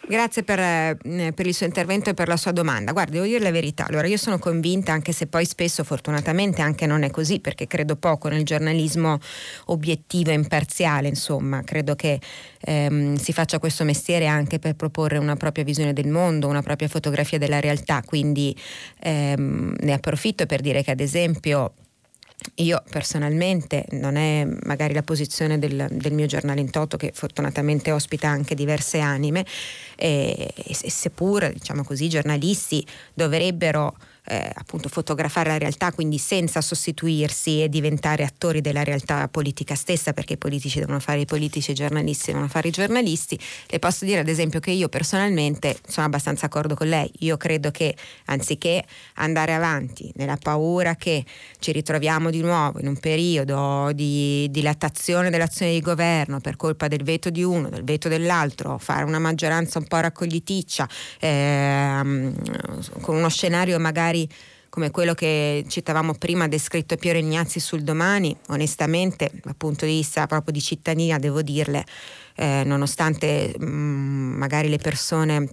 Grazie 0.06 0.42
per, 0.42 0.58
eh, 0.58 1.32
per, 1.34 1.46
il 1.46 1.54
suo 1.54 1.64
intervento 1.64 2.10
e 2.10 2.14
per 2.14 2.28
la 2.28 2.36
sua 2.36 2.52
domanda. 2.52 2.92
Guardi, 2.92 3.12
devo 3.12 3.24
dire 3.24 3.40
la 3.40 3.50
verità. 3.50 3.86
Allora, 3.86 4.06
io 4.06 4.18
sono 4.18 4.38
convinta, 4.38 4.92
anche 4.92 5.12
se 5.12 5.26
poi 5.26 5.46
spesso 5.46 5.82
fortunatamente 5.82 6.60
anche 6.60 6.86
non 6.86 7.02
è 7.04 7.10
così, 7.10 7.40
perché 7.40 7.66
credo 7.66 7.96
poco 7.96 8.28
nel 8.28 8.44
giornalismo 8.44 9.18
obiettivo 9.66 10.30
e 10.30 10.34
imparziale, 10.34 11.08
insomma, 11.08 11.62
credo 11.62 11.94
che 11.94 12.20
ehm, 12.60 13.16
si 13.16 13.32
faccia 13.32 13.58
questo 13.58 13.84
mestiere 13.84 14.26
anche 14.26 14.58
per 14.58 14.74
proporre 14.74 15.16
una 15.16 15.36
propria 15.36 15.64
visione 15.64 15.94
del 15.94 16.08
mondo, 16.08 16.48
una 16.48 16.62
propria 16.62 16.88
fotografia 16.88 17.38
della 17.38 17.60
realtà. 17.60 18.02
Quindi 18.04 18.54
ehm, 19.00 19.74
ne 19.80 19.92
approfitto 19.92 20.44
per 20.44 20.60
dire 20.60 20.82
che, 20.82 20.90
ad 20.90 21.00
esempio, 21.00 21.72
io 22.56 22.82
personalmente 22.90 23.86
non 23.90 24.16
è 24.16 24.46
magari 24.64 24.94
la 24.94 25.02
posizione 25.02 25.58
del, 25.58 25.86
del, 25.90 26.12
mio 26.12 26.26
giornale 26.26 26.60
in 26.60 26.70
toto 26.70 26.96
che 26.96 27.10
fortunatamente 27.14 27.90
ospita 27.90 28.28
anche 28.28 28.54
diverse 28.54 28.98
anime 28.98 29.44
e, 29.96 30.52
e 30.54 30.90
seppur 30.90 31.52
diciamo 31.52 31.84
così, 31.84 32.04
i 32.04 32.08
giornalisti 32.08 32.86
dovrebbero 33.12 33.96
eh, 34.26 34.50
appunto 34.54 34.88
fotografare 34.88 35.50
la 35.50 35.58
realtà, 35.58 35.92
quindi 35.92 36.18
senza 36.18 36.60
sostituirsi 36.60 37.62
e 37.62 37.68
diventare 37.68 38.24
attori 38.24 38.60
della 38.60 38.82
realtà 38.82 39.28
politica 39.28 39.74
stessa, 39.74 40.12
perché 40.12 40.34
i 40.34 40.38
politici 40.38 40.78
devono 40.78 41.00
fare 41.00 41.20
i 41.20 41.26
politici 41.26 41.70
e 41.70 41.72
i 41.72 41.76
giornalisti 41.76 42.30
devono 42.32 42.48
fare 42.48 42.68
i 42.68 42.70
giornalisti. 42.70 43.38
Le 43.66 43.78
posso 43.78 44.04
dire 44.04 44.20
ad 44.20 44.28
esempio 44.28 44.60
che 44.60 44.70
io 44.70 44.88
personalmente 44.88 45.76
sono 45.86 46.06
abbastanza 46.06 46.48
d'accordo 46.54 46.76
con 46.76 46.88
lei, 46.88 47.10
io 47.20 47.36
credo 47.36 47.72
che 47.72 47.96
anziché 48.26 48.84
andare 49.14 49.54
avanti 49.54 50.12
nella 50.14 50.36
paura 50.36 50.94
che 50.94 51.24
ci 51.58 51.72
ritroviamo 51.72 52.30
di 52.30 52.40
nuovo 52.40 52.78
in 52.78 52.86
un 52.86 52.96
periodo 52.98 53.90
di 53.92 54.48
dilatazione 54.50 55.30
dell'azione 55.30 55.72
di 55.72 55.80
governo 55.80 56.40
per 56.40 56.56
colpa 56.56 56.86
del 56.86 57.02
veto 57.02 57.30
di 57.30 57.42
uno, 57.42 57.68
del 57.68 57.82
veto 57.82 58.08
dell'altro, 58.08 58.78
fare 58.78 59.04
una 59.04 59.18
maggioranza 59.18 59.78
un 59.78 59.86
po' 59.86 59.98
raccogliticcia, 59.98 60.88
ehm, 61.18 62.34
con 63.00 63.16
uno 63.16 63.28
scenario 63.28 63.80
magari 63.80 64.13
magari 64.14 64.28
come 64.68 64.90
quello 64.90 65.14
che 65.14 65.64
citavamo 65.68 66.14
prima 66.14 66.48
descritto 66.48 66.96
Piero 66.96 67.18
Ignazzi 67.18 67.60
sul 67.60 67.82
domani, 67.82 68.36
onestamente 68.48 69.30
dal 69.42 69.54
punto 69.54 69.84
di 69.84 69.92
vista 69.92 70.26
proprio 70.26 70.52
di 70.52 70.60
cittadina 70.60 71.16
devo 71.18 71.42
dirle, 71.42 71.84
eh, 72.34 72.62
nonostante 72.64 73.54
mh, 73.56 73.64
mm, 73.64 74.36
magari 74.36 74.68
le 74.68 74.78
persone 74.78 75.48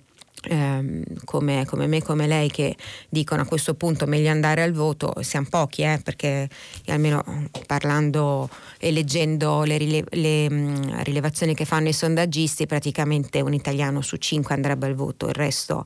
eh, 0.50 1.04
come, 1.24 1.66
come, 1.68 1.86
me, 1.86 2.02
come 2.02 2.26
lei, 2.26 2.50
che 2.50 2.76
dicono 3.10 3.44
a 3.44 3.46
questo 3.46 3.76
punto 3.76 4.08
meglio 4.08 4.32
andare 4.32 4.64
al 4.64 4.72
voto, 4.72 5.14
siamo 5.20 5.46
pochi, 5.48 5.84
eh, 5.84 6.02
perché 6.04 6.50
almeno 6.88 7.24
parlando 7.68 8.50
e 8.80 8.92
leggendo 8.92 9.62
le, 9.62 9.78
rile- 9.78 10.06
le 10.10 10.50
mh, 10.50 10.56
mm, 10.56 11.00
rilevazioni 11.04 11.54
che 11.54 11.66
fanno 11.66 11.90
i 11.90 11.94
sondaggisti, 11.94 12.66
praticamente 12.66 13.40
un 13.42 13.54
italiano 13.54 14.02
su 14.02 14.18
cinque 14.18 14.56
andrebbe 14.56 14.88
al 14.88 14.96
voto, 14.96 15.28
il 15.28 15.36
resto 15.36 15.86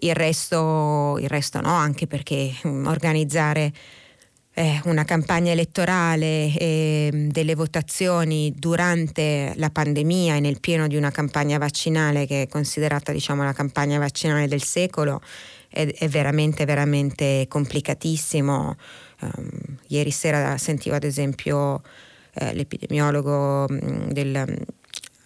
il 0.00 0.14
resto, 0.14 1.18
il 1.20 1.28
resto 1.28 1.60
no, 1.60 1.72
anche 1.72 2.06
perché 2.06 2.52
mm, 2.66 2.86
organizzare 2.86 3.72
eh, 4.58 4.80
una 4.84 5.04
campagna 5.04 5.52
elettorale 5.52 6.52
e 6.56 7.10
mm, 7.12 7.28
delle 7.28 7.54
votazioni 7.54 8.54
durante 8.56 9.52
la 9.56 9.70
pandemia 9.70 10.36
e 10.36 10.40
nel 10.40 10.60
pieno 10.60 10.86
di 10.86 10.96
una 10.96 11.10
campagna 11.10 11.58
vaccinale 11.58 12.26
che 12.26 12.42
è 12.42 12.48
considerata 12.48 13.12
diciamo, 13.12 13.44
la 13.44 13.52
campagna 13.52 13.98
vaccinale 13.98 14.48
del 14.48 14.62
secolo 14.62 15.20
è, 15.68 15.86
è 15.86 16.08
veramente, 16.08 16.64
veramente 16.64 17.46
complicatissimo. 17.48 18.76
Um, 19.20 19.50
ieri 19.88 20.10
sera 20.10 20.58
sentivo 20.58 20.94
ad 20.94 21.04
esempio 21.04 21.82
eh, 22.34 22.54
l'epidemiologo 22.54 23.66
mm, 23.70 24.10
del 24.10 24.64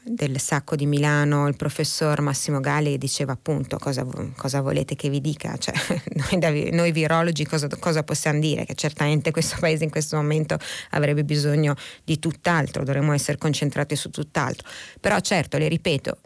del 0.03 0.41
Sacco 0.41 0.77
di 0.77 0.87
Milano, 0.87 1.47
il 1.47 1.57
professor 1.57 2.21
Massimo 2.21 2.61
Gali 2.61 2.97
diceva 2.97 3.33
appunto 3.33 3.79
cosa, 3.79 4.07
cosa 4.37 4.61
volete 4.63 4.97
che 4.97 5.11
vi 5.11 5.21
dica, 5.21 5.57
cioè, 5.59 5.75
noi, 6.41 6.71
noi, 6.73 6.91
virologi 6.91 7.45
cosa, 7.45 7.69
cosa, 7.79 8.03
possiamo 8.03 8.41
dire? 8.41 8.65
Che 8.65 8.75
certamente 8.75 9.31
questo 9.31 9.57
paese 9.61 9.85
in 9.85 9.91
questo 9.91 10.17
momento 10.17 10.59
avrebbe 10.91 11.23
bisogno 11.25 11.75
di 12.03 12.19
tutt'altro, 12.19 12.83
dovremmo 12.83 13.13
essere 13.13 13.37
concentrati 13.37 13.95
su 13.95 14.11
tutt'altro. 14.11 14.67
Però 15.01 15.19
certo, 15.21 15.59
le 15.59 15.69
ripeto, 15.69 16.19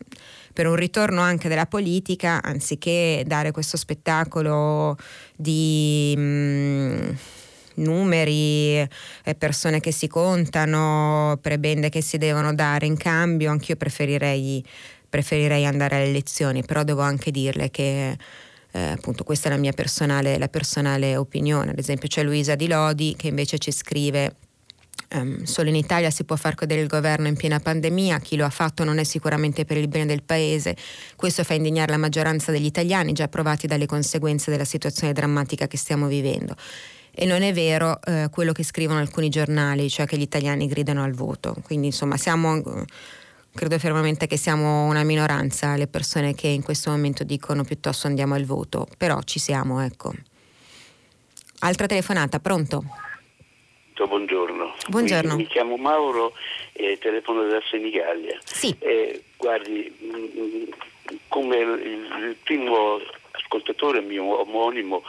per 0.52 0.66
un 0.68 0.76
ritorno 0.76 1.20
anche 1.20 1.48
della 1.48 1.66
politica, 1.66 2.40
anziché 2.42 3.24
dare 3.26 3.50
questo 3.50 3.76
spettacolo 3.76 4.96
di... 5.36 6.14
Mh, 6.16 6.22
mm, 6.22 7.10
numeri, 7.76 8.86
persone 9.38 9.80
che 9.80 9.92
si 9.92 10.06
contano, 10.06 11.38
prebende 11.40 11.88
che 11.88 12.02
si 12.02 12.18
devono 12.18 12.54
dare 12.54 12.86
in 12.86 12.96
cambio, 12.96 13.50
anch'io 13.50 13.76
preferirei, 13.76 14.64
preferirei 15.08 15.64
andare 15.64 15.96
alle 15.96 16.08
elezioni, 16.08 16.64
però 16.64 16.82
devo 16.84 17.02
anche 17.02 17.30
dirle 17.30 17.70
che 17.70 18.16
eh, 18.70 18.80
appunto 18.80 19.24
questa 19.24 19.48
è 19.48 19.52
la 19.52 19.58
mia 19.58 19.72
personale, 19.72 20.38
la 20.38 20.48
personale 20.48 21.16
opinione. 21.16 21.70
Ad 21.70 21.78
esempio 21.78 22.08
c'è 22.08 22.22
Luisa 22.22 22.54
Di 22.54 22.66
Lodi 22.66 23.14
che 23.16 23.28
invece 23.28 23.58
ci 23.58 23.70
scrive 23.70 24.36
Um, 25.12 25.44
solo 25.44 25.68
in 25.68 25.76
Italia 25.76 26.10
si 26.10 26.24
può 26.24 26.34
far 26.34 26.54
cadere 26.54 26.80
il 26.80 26.88
governo 26.88 27.28
in 27.28 27.36
piena 27.36 27.60
pandemia, 27.60 28.18
chi 28.18 28.36
lo 28.36 28.44
ha 28.44 28.50
fatto 28.50 28.82
non 28.84 28.98
è 28.98 29.04
sicuramente 29.04 29.64
per 29.64 29.76
il 29.76 29.86
bene 29.86 30.06
del 30.06 30.22
paese, 30.22 30.76
questo 31.14 31.44
fa 31.44 31.54
indignare 31.54 31.92
la 31.92 31.98
maggioranza 31.98 32.50
degli 32.50 32.64
italiani 32.64 33.12
già 33.12 33.28
provati 33.28 33.66
dalle 33.66 33.86
conseguenze 33.86 34.50
della 34.50 34.64
situazione 34.64 35.12
drammatica 35.12 35.66
che 35.68 35.76
stiamo 35.76 36.06
vivendo 36.06 36.56
e 37.14 37.26
non 37.26 37.42
è 37.42 37.52
vero 37.52 38.00
eh, 38.04 38.28
quello 38.30 38.52
che 38.52 38.64
scrivono 38.64 38.98
alcuni 38.98 39.28
giornali, 39.28 39.88
cioè 39.88 40.06
che 40.06 40.16
gli 40.16 40.22
italiani 40.22 40.66
gridano 40.66 41.04
al 41.04 41.12
voto. 41.12 41.54
Quindi 41.64 41.86
insomma 41.86 42.16
siamo, 42.16 42.60
credo 43.54 43.78
fermamente 43.78 44.26
che 44.26 44.36
siamo 44.36 44.86
una 44.86 45.04
minoranza 45.04 45.76
le 45.76 45.86
persone 45.86 46.34
che 46.34 46.48
in 46.48 46.62
questo 46.62 46.90
momento 46.90 47.22
dicono 47.22 47.62
piuttosto 47.62 48.08
andiamo 48.08 48.34
al 48.34 48.44
voto, 48.44 48.86
però 48.98 49.20
ci 49.22 49.38
siamo, 49.38 49.80
ecco. 49.80 50.12
Altra 51.60 51.86
telefonata, 51.86 52.40
pronto? 52.40 52.82
Buongiorno. 53.96 54.74
Buongiorno. 54.88 55.36
Mi, 55.36 55.42
mi 55.42 55.46
chiamo 55.46 55.76
Mauro 55.76 56.34
e 56.72 56.98
telefono 57.00 57.44
da 57.44 57.60
Senigallia. 57.70 58.38
Sì. 58.44 58.74
Eh, 58.80 59.22
guardi, 59.36 59.96
mh, 59.98 60.06
mm, 60.06 60.42
mm, 60.42 60.64
come 61.28 61.56
il, 61.56 61.68
il 62.28 62.36
primo 62.42 62.98
ascoltatore 63.30 64.00
mio 64.00 64.40
omonimo 64.40 65.02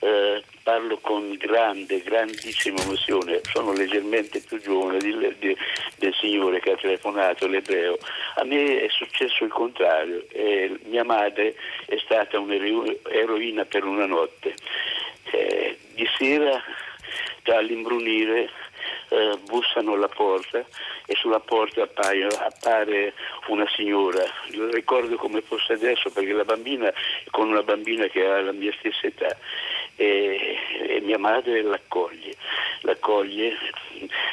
eh, 0.00 0.42
parlo 0.62 0.98
con 0.98 1.36
grande, 1.36 2.02
grandissima 2.02 2.80
emozione, 2.80 3.40
sono 3.42 3.72
leggermente 3.72 4.40
più 4.40 4.60
giovane 4.60 4.98
di, 4.98 5.36
di, 5.38 5.56
del 5.96 6.14
signore 6.14 6.60
che 6.60 6.72
ha 6.72 6.76
telefonato, 6.76 7.46
l'ebreo. 7.46 7.98
A 8.36 8.44
me 8.44 8.80
è 8.80 8.88
successo 8.88 9.44
il 9.44 9.50
contrario, 9.50 10.24
eh, 10.30 10.78
mia 10.84 11.04
madre 11.04 11.54
è 11.86 11.96
stata 11.98 12.38
un'eroina 12.38 13.64
per 13.64 13.84
una 13.84 14.06
notte. 14.06 14.54
Eh, 15.32 15.78
di 15.94 16.08
sera, 16.16 16.62
dall'imbrunire, 17.42 18.48
eh, 19.10 19.38
bussano 19.44 19.94
alla 19.94 20.08
porta 20.08 20.64
e 21.04 21.14
sulla 21.16 21.40
porta 21.40 21.82
appaio, 21.82 22.28
appare 22.28 23.12
una 23.48 23.66
signora, 23.74 24.24
lo 24.52 24.70
ricordo 24.70 25.16
come 25.16 25.40
fosse 25.42 25.72
adesso 25.74 26.10
perché 26.10 26.32
la 26.32 26.44
bambina 26.44 26.92
con 27.30 27.48
una 27.48 27.62
bambina 27.62 28.06
che 28.06 28.24
ha 28.24 28.40
la 28.40 28.52
mia 28.52 28.72
stessa 28.78 29.06
età 29.06 29.36
e, 30.00 30.56
e 30.88 31.00
mia 31.02 31.18
madre 31.18 31.60
l'accoglie, 31.60 32.34
l'accoglie, 32.80 33.54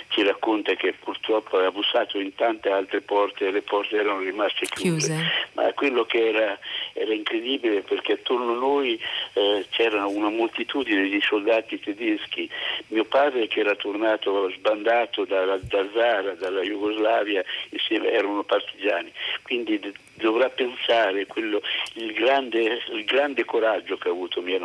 ci 0.08 0.24
racconta 0.24 0.74
che 0.76 0.94
purtroppo 0.94 1.58
ha 1.58 1.66
abusato 1.66 2.18
in 2.20 2.34
tante 2.36 2.70
altre 2.70 3.02
porte 3.02 3.48
e 3.48 3.52
le 3.52 3.62
porte 3.62 3.98
erano 3.98 4.20
rimaste 4.20 4.66
chiuse, 4.68 5.08
chiuse. 5.14 5.32
ma 5.54 5.74
quello 5.74 6.06
che 6.06 6.30
era, 6.30 6.58
era, 6.94 7.14
incredibile 7.14 7.82
perché 7.82 8.14
attorno 8.14 8.54
a 8.54 8.58
noi 8.58 8.98
eh, 9.34 9.66
c'era 9.72 10.06
una 10.06 10.30
moltitudine 10.30 11.10
di 11.10 11.20
soldati 11.20 11.82
tedeschi, 11.82 12.50
mio 12.88 13.04
padre 13.04 13.48
che 13.48 13.60
era 13.60 13.76
tornato 13.76 14.50
sbandato 14.52 15.26
da, 15.26 15.58
da 15.58 15.86
Zara, 15.94 16.32
dalla 16.36 16.62
Jugoslavia, 16.62 17.44
insieme, 17.72 18.10
erano 18.10 18.44
partigiani, 18.44 19.12
quindi 19.44 19.80
dovrà 20.14 20.50
pensare 20.50 21.26
quello, 21.28 21.62
il, 21.94 22.14
grande, 22.14 22.80
il, 22.92 23.04
grande, 23.06 23.46
coraggio 23.46 23.98
che 23.98 24.08
ha 24.08 24.12
avuto 24.12 24.42
mia, 24.42 24.60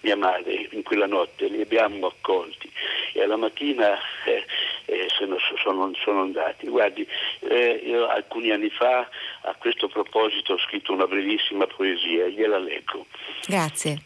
mia 0.00 0.16
madre 0.16 0.33
in 0.38 0.82
quella 0.82 1.06
notte, 1.06 1.46
li 1.46 1.60
abbiamo 1.60 2.06
accolti 2.06 2.70
e 3.12 3.22
alla 3.22 3.36
mattina 3.36 3.96
eh, 4.24 4.44
eh, 4.86 5.06
sono, 5.16 5.36
sono, 5.62 5.92
sono, 5.94 6.22
andati. 6.22 6.66
Guardi, 6.66 7.06
eh, 7.40 7.82
io 7.84 8.06
alcuni 8.08 8.50
anni 8.50 8.70
fa 8.70 9.08
a 9.42 9.54
questo 9.58 9.88
proposito 9.88 10.54
ho 10.54 10.58
scritto 10.58 10.92
una 10.92 11.06
brevissima 11.06 11.66
poesia, 11.66 12.26
gliela 12.26 12.58
leggo. 12.58 13.06
Grazie. 13.46 13.98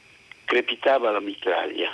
Crepitava 0.44 1.10
la 1.10 1.20
mitraglia, 1.20 1.90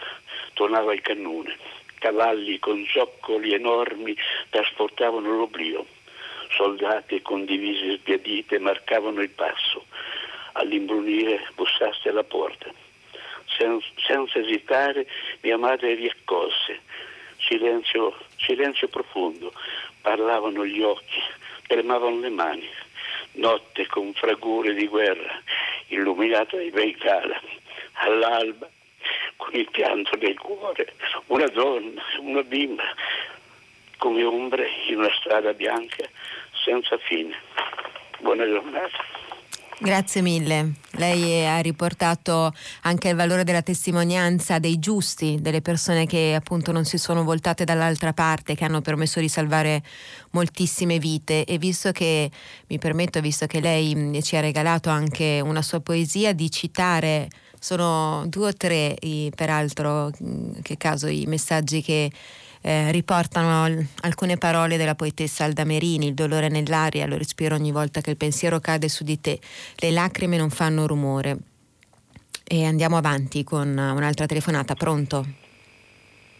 tornava 0.54 0.92
il 0.92 1.00
cannone, 1.00 1.56
cavalli 1.98 2.58
con 2.58 2.84
zoccoli 2.86 3.52
enormi 3.52 4.16
trasportavano 4.50 5.36
l'oblio 5.36 5.86
soldati 6.54 7.20
con 7.22 7.44
divise 7.44 7.96
sbiadite 7.96 8.58
marcavano 8.58 9.20
il 9.20 9.30
passo. 9.30 9.86
All'imbrunire 10.52 11.50
bussaste 11.54 12.10
alla 12.10 12.22
porta. 12.22 12.70
Sen- 13.56 13.82
senza 14.06 14.38
esitare 14.38 15.06
mia 15.42 15.56
madre 15.58 15.94
riaccolse. 15.94 16.80
Silenzio, 17.38 18.16
silenzio 18.38 18.88
profondo. 18.88 19.52
Parlavano 20.00 20.64
gli 20.64 20.82
occhi, 20.82 21.22
tremavano 21.66 22.20
le 22.20 22.30
mani. 22.30 22.68
notte 23.34 23.86
con 23.86 24.12
fragore 24.14 24.74
di 24.74 24.86
guerra, 24.86 25.42
illuminata 25.88 26.56
dai 26.56 26.70
Beicala, 26.70 27.40
all'alba, 27.94 28.68
con 29.36 29.54
il 29.54 29.68
pianto 29.70 30.16
del 30.16 30.38
cuore, 30.38 30.94
una 31.26 31.46
donna, 31.48 32.02
una 32.20 32.42
bimba, 32.42 32.84
come 33.98 34.22
ombre 34.22 34.68
in 34.86 34.98
una 34.98 35.12
strada 35.18 35.52
bianca 35.52 36.08
senza 36.64 36.96
fine. 36.98 37.36
Buona 38.20 38.46
giornata. 38.46 39.13
Grazie 39.84 40.22
mille. 40.22 40.76
Lei 40.92 41.46
ha 41.46 41.58
riportato 41.58 42.54
anche 42.84 43.10
il 43.10 43.16
valore 43.16 43.44
della 43.44 43.60
testimonianza 43.60 44.58
dei 44.58 44.78
giusti, 44.78 45.36
delle 45.42 45.60
persone 45.60 46.06
che 46.06 46.34
appunto 46.34 46.72
non 46.72 46.86
si 46.86 46.96
sono 46.96 47.22
voltate 47.22 47.64
dall'altra 47.64 48.14
parte, 48.14 48.54
che 48.54 48.64
hanno 48.64 48.80
permesso 48.80 49.20
di 49.20 49.28
salvare 49.28 49.82
moltissime 50.30 50.98
vite 50.98 51.44
e 51.44 51.58
visto 51.58 51.92
che, 51.92 52.30
mi 52.68 52.78
permetto, 52.78 53.20
visto 53.20 53.44
che 53.44 53.60
lei 53.60 54.22
ci 54.22 54.36
ha 54.36 54.40
regalato 54.40 54.88
anche 54.88 55.42
una 55.44 55.60
sua 55.60 55.80
poesia, 55.80 56.32
di 56.32 56.50
citare, 56.50 57.28
sono 57.60 58.24
due 58.26 58.48
o 58.48 58.52
tre, 58.54 58.96
peraltro, 59.34 60.10
che 60.62 60.78
caso, 60.78 61.08
i 61.08 61.26
messaggi 61.26 61.82
che 61.82 62.10
eh, 62.66 62.90
riportano 62.92 63.86
alcune 64.00 64.38
parole 64.38 64.78
della 64.78 64.94
poetessa 64.94 65.44
Alda 65.44 65.64
Merini, 65.64 66.06
il 66.06 66.14
dolore 66.14 66.48
nell'aria, 66.48 67.06
lo 67.06 67.18
respiro 67.18 67.54
ogni 67.54 67.70
volta 67.70 68.00
che 68.00 68.08
il 68.08 68.16
pensiero 68.16 68.58
cade 68.58 68.88
su 68.88 69.04
di 69.04 69.20
te, 69.20 69.38
le 69.76 69.90
lacrime 69.90 70.38
non 70.38 70.48
fanno 70.48 70.86
rumore. 70.86 71.36
E 72.42 72.64
andiamo 72.64 72.96
avanti 72.96 73.44
con 73.44 73.68
un'altra 73.68 74.24
telefonata, 74.24 74.74
pronto? 74.74 75.26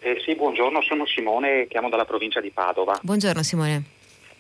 Eh, 0.01 0.21
sì, 0.25 0.35
buongiorno, 0.35 0.81
sono 0.81 1.05
Simone, 1.05 1.67
chiamo 1.69 1.91
dalla 1.91 2.07
provincia 2.07 2.41
di 2.41 2.51
Padova. 2.51 2.99
Buongiorno 3.03 3.43
Simone. 3.43 3.85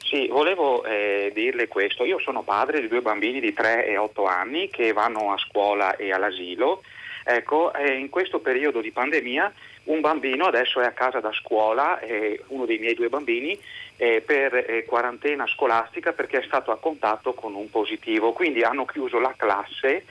Sì, 0.02 0.28
volevo 0.28 0.84
eh, 0.84 1.32
dirle 1.34 1.68
questo. 1.68 2.04
Io 2.04 2.18
sono 2.18 2.42
padre 2.42 2.80
di 2.80 2.88
due 2.88 3.02
bambini 3.02 3.40
di 3.40 3.52
3 3.52 3.86
e 3.86 3.98
8 3.98 4.24
anni 4.24 4.70
che 4.70 4.92
vanno 4.92 5.32
a 5.32 5.38
scuola 5.38 5.96
e 5.96 6.12
all'asilo. 6.12 6.82
Ecco, 7.24 7.72
eh, 7.74 7.94
in 7.94 8.10
questo 8.10 8.40
periodo 8.40 8.80
di 8.82 8.90
pandemia 8.90 9.52
un 9.84 10.00
bambino 10.00 10.46
adesso 10.46 10.80
è 10.80 10.86
a 10.86 10.92
casa 10.92 11.20
da 11.20 11.32
scuola, 11.32 11.98
eh, 12.00 12.42
uno 12.48 12.64
dei 12.64 12.78
miei 12.78 12.94
due 12.94 13.08
bambini, 13.08 13.58
eh, 13.96 14.22
per 14.24 14.54
eh, 14.54 14.84
quarantena 14.84 15.46
scolastica 15.46 16.12
perché 16.12 16.38
è 16.38 16.44
stato 16.44 16.70
a 16.70 16.78
contatto 16.78 17.34
con 17.34 17.54
un 17.54 17.68
positivo, 17.70 18.32
quindi 18.32 18.62
hanno 18.62 18.84
chiuso 18.84 19.18
la 19.18 19.34
classe 19.36 20.04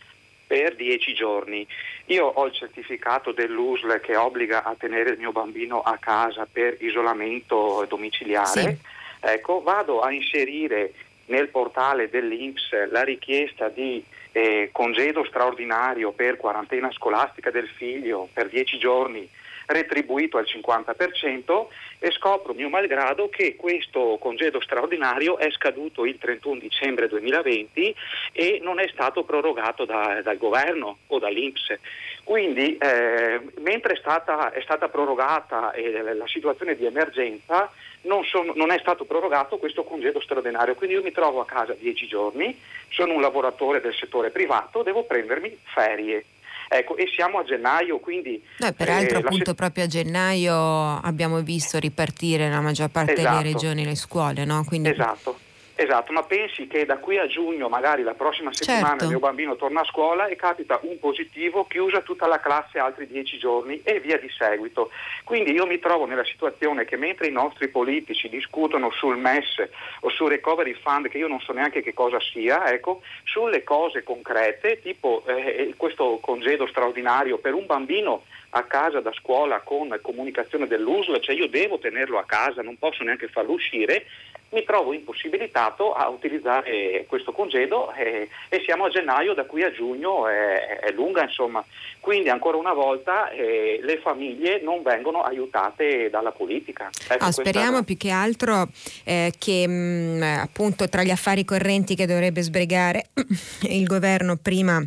per 0.45 0.75
dieci 0.75 1.13
giorni. 1.13 1.65
Io 2.05 2.25
ho 2.25 2.45
il 2.45 2.53
certificato 2.53 3.31
dell'USL 3.31 3.99
che 3.99 4.15
obbliga 4.15 4.63
a 4.63 4.75
tenere 4.77 5.11
il 5.11 5.17
mio 5.17 5.31
bambino 5.31 5.81
a 5.81 5.97
casa 5.97 6.47
per 6.51 6.77
isolamento 6.79 7.85
domiciliare. 7.87 8.61
Sì. 8.61 8.77
Ecco, 9.21 9.61
vado 9.61 10.01
a 10.01 10.11
inserire 10.11 10.93
nel 11.27 11.47
portale 11.47 12.09
dell'Inps 12.09 12.89
la 12.91 13.03
richiesta 13.03 13.69
di 13.69 14.03
eh, 14.33 14.69
congedo 14.71 15.23
straordinario 15.25 16.11
per 16.11 16.37
quarantena 16.37 16.91
scolastica 16.91 17.49
del 17.49 17.69
figlio 17.69 18.27
per 18.33 18.49
dieci 18.49 18.77
giorni 18.77 19.27
retribuito 19.67 20.37
al 20.37 20.45
50% 20.45 21.65
e 21.99 22.11
scopro 22.11 22.53
mio 22.53 22.69
malgrado 22.69 23.29
che 23.29 23.55
questo 23.55 24.17
congedo 24.19 24.61
straordinario 24.61 25.37
è 25.37 25.49
scaduto 25.51 26.05
il 26.05 26.17
31 26.17 26.59
dicembre 26.59 27.07
2020 27.07 27.95
e 28.31 28.59
non 28.61 28.79
è 28.79 28.87
stato 28.89 29.23
prorogato 29.23 29.85
da, 29.85 30.21
dal 30.21 30.37
governo 30.37 30.97
o 31.07 31.19
dall'Inps. 31.19 31.77
Quindi 32.23 32.77
eh, 32.77 33.41
mentre 33.59 33.93
è 33.93 33.97
stata, 33.97 34.51
è 34.51 34.61
stata 34.61 34.89
prorogata 34.89 35.71
eh, 35.73 36.13
la 36.13 36.27
situazione 36.27 36.75
di 36.75 36.85
emergenza 36.85 37.71
non, 38.03 38.23
sono, 38.25 38.53
non, 38.55 38.71
è 38.71 38.79
stato 38.79 39.05
prorogato 39.05 39.57
questo 39.57 39.83
congedo 39.83 40.21
straordinario, 40.21 40.75
quindi 40.75 40.95
io 40.95 41.03
mi 41.03 41.11
trovo 41.11 41.41
a 41.41 41.45
casa 41.45 41.73
dieci 41.73 42.07
giorni, 42.07 42.57
sono 42.89 43.13
un 43.13 43.21
lavoratore 43.21 43.81
del 43.81 43.93
settore 43.93 44.29
privato, 44.29 44.83
devo 44.83 45.03
prendermi 45.03 45.57
ferie. 45.63 46.25
Ecco, 46.69 46.97
e 46.97 47.07
siamo 47.13 47.39
a 47.39 47.43
gennaio, 47.43 47.99
quindi... 47.99 48.43
No, 48.57 48.71
peraltro 48.73 49.17
eh, 49.17 49.21
appunto 49.21 49.51
se... 49.51 49.55
proprio 49.55 49.83
a 49.83 49.87
gennaio 49.87 50.53
abbiamo 51.01 51.41
visto 51.41 51.77
ripartire 51.77 52.49
la 52.49 52.61
maggior 52.61 52.89
parte 52.89 53.13
esatto. 53.13 53.37
delle 53.37 53.53
regioni 53.53 53.85
le 53.85 53.95
scuole, 53.95 54.45
no? 54.45 54.63
Quindi... 54.65 54.89
Esatto. 54.89 55.37
Esatto, 55.75 56.11
ma 56.11 56.21
pensi 56.21 56.67
che 56.67 56.85
da 56.85 56.97
qui 56.97 57.17
a 57.17 57.25
giugno, 57.25 57.67
magari 57.67 58.03
la 58.03 58.13
prossima 58.13 58.53
settimana, 58.53 58.89
certo. 58.89 59.03
il 59.05 59.09
mio 59.09 59.19
bambino 59.19 59.55
torna 59.55 59.81
a 59.81 59.85
scuola 59.85 60.27
e 60.27 60.35
capita 60.35 60.79
un 60.83 60.99
positivo, 60.99 61.65
chiusa 61.65 62.01
tutta 62.01 62.27
la 62.27 62.39
classe 62.39 62.77
altri 62.77 63.07
dieci 63.07 63.39
giorni 63.39 63.81
e 63.83 63.99
via 63.99 64.19
di 64.19 64.29
seguito. 64.29 64.91
Quindi 65.23 65.51
io 65.51 65.65
mi 65.65 65.79
trovo 65.79 66.05
nella 66.05 66.25
situazione 66.25 66.85
che 66.85 66.95
mentre 66.95 67.25
i 67.25 67.31
nostri 67.31 67.69
politici 67.69 68.29
discutono 68.29 68.91
sul 68.91 69.17
MES 69.17 69.67
o 70.01 70.09
sul 70.09 70.29
Recovery 70.29 70.73
Fund, 70.73 71.07
che 71.07 71.17
io 71.17 71.27
non 71.27 71.39
so 71.39 71.53
neanche 71.53 71.81
che 71.81 71.93
cosa 71.93 72.19
sia, 72.19 72.71
ecco, 72.71 73.01
sulle 73.23 73.63
cose 73.63 74.03
concrete, 74.03 74.79
tipo 74.79 75.23
eh, 75.25 75.73
questo 75.75 76.19
congedo 76.21 76.67
straordinario 76.67 77.39
per 77.39 77.55
un 77.55 77.65
bambino 77.65 78.25
a 78.55 78.63
casa 78.63 78.99
da 78.99 79.11
scuola 79.13 79.61
con 79.61 79.97
comunicazione 80.03 80.67
dell'USL, 80.67 81.19
cioè 81.19 81.35
io 81.35 81.47
devo 81.47 81.79
tenerlo 81.79 82.19
a 82.19 82.25
casa, 82.25 82.61
non 82.61 82.77
posso 82.77 83.03
neanche 83.03 83.27
farlo 83.27 83.53
uscire, 83.53 84.05
mi 84.53 84.63
trovo 84.63 84.93
impossibilitato 84.93 85.93
a 85.93 86.07
utilizzare 86.07 87.05
questo 87.07 87.31
congedo 87.31 87.91
eh, 87.93 88.29
e 88.49 88.61
siamo 88.63 88.85
a 88.85 88.89
gennaio, 88.89 89.33
da 89.33 89.45
qui 89.45 89.63
a 89.63 89.71
giugno 89.71 90.27
è, 90.27 90.79
è 90.79 90.91
lunga 90.91 91.23
insomma. 91.23 91.63
Quindi 91.99 92.29
ancora 92.29 92.57
una 92.57 92.73
volta 92.73 93.29
eh, 93.29 93.79
le 93.81 93.97
famiglie 93.97 94.61
non 94.61 94.81
vengono 94.83 95.23
aiutate 95.23 96.09
dalla 96.09 96.31
politica. 96.31 96.89
Ecco, 97.09 97.25
ah, 97.25 97.31
speriamo 97.31 97.81
questa... 97.81 97.83
più 97.83 97.97
che 97.97 98.09
altro 98.09 98.67
eh, 99.03 99.33
che 99.37 99.67
mh, 99.67 99.71
mm, 99.71 100.21
appunto 100.21 100.87
tra 100.87 101.03
gli 101.03 101.11
affari 101.11 101.43
correnti 101.43 101.95
che 101.95 102.05
dovrebbe 102.05 102.41
sbrigare 102.41 103.09
il 103.69 103.85
governo 103.85 104.37
prima 104.41 104.85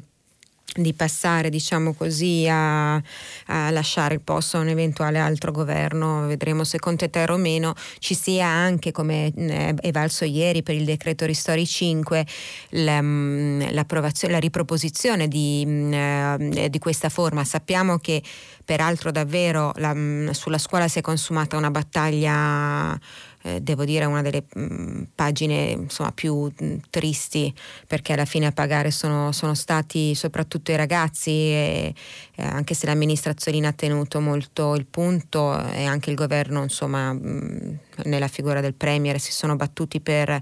di 0.74 0.92
passare 0.92 1.48
diciamo 1.48 1.94
così 1.94 2.46
a, 2.48 2.94
a, 2.94 3.70
lasciare 3.70 4.14
il 4.14 4.20
posto 4.20 4.56
a 4.56 4.60
un 4.60 4.68
eventuale 4.68 5.18
altro 5.18 5.52
governo. 5.52 6.26
Vedremo 6.26 6.64
se 6.64 6.78
Conte 6.78 7.10
terra 7.10 7.34
o 7.34 7.36
meno. 7.36 7.74
Ci 7.98 8.14
sia 8.14 8.46
anche 8.46 8.92
come 8.92 9.32
è 9.32 9.90
valso 9.90 10.24
ieri 10.24 10.62
per 10.62 10.74
il 10.74 10.84
decreto 10.84 11.24
Ristori 11.24 11.66
5 11.66 12.26
la, 12.70 13.00
mm, 13.00 13.62
la 13.72 14.38
riproposizione 14.38 15.28
di, 15.28 15.64
mm, 15.66 15.92
eh, 15.92 16.68
di, 16.70 16.78
questa 16.78 17.08
forma. 17.08 17.44
Sappiamo 17.44 17.98
che 17.98 18.22
peraltro 18.64 19.10
davvero 19.10 19.72
la, 19.76 19.94
mm, 19.94 20.30
sulla 20.30 20.58
scuola 20.58 20.88
si 20.88 20.98
è 20.98 21.02
consumata 21.02 21.56
una 21.56 21.70
battaglia 21.70 22.98
eh, 23.46 23.60
devo 23.60 23.84
dire 23.84 24.04
una 24.06 24.22
delle 24.22 24.44
mh, 24.52 24.60
mm, 24.60 25.02
pagine 25.14 25.70
insomma, 25.70 26.10
più 26.10 26.44
mh, 26.44 26.64
mm, 26.64 26.76
tristi 26.90 27.54
perché 27.86 28.12
alla 28.12 28.24
fine 28.24 28.46
a 28.46 28.52
pagare 28.52 28.90
sono, 28.90 29.30
sono 29.30 29.54
stati 29.54 30.14
soprattutto 30.16 30.72
i 30.72 30.76
ragazzi 30.76 31.30
e, 31.30 31.94
eh, 32.34 32.42
anche 32.42 32.74
se 32.74 32.86
l'amministrazione 32.86 33.66
ha 33.66 33.72
tenuto 33.72 34.20
molto 34.20 34.74
il 34.74 34.86
punto 34.86 35.64
e 35.70 35.84
anche 35.84 36.10
il 36.10 36.16
governo 36.16 36.62
insomma 36.62 37.12
mh, 37.12 37.20
mm, 37.20 37.74
nella 38.04 38.28
figura 38.28 38.60
del 38.60 38.74
Premier 38.74 39.20
si 39.20 39.30
sono 39.32 39.54
battuti 39.54 40.00
per, 40.00 40.40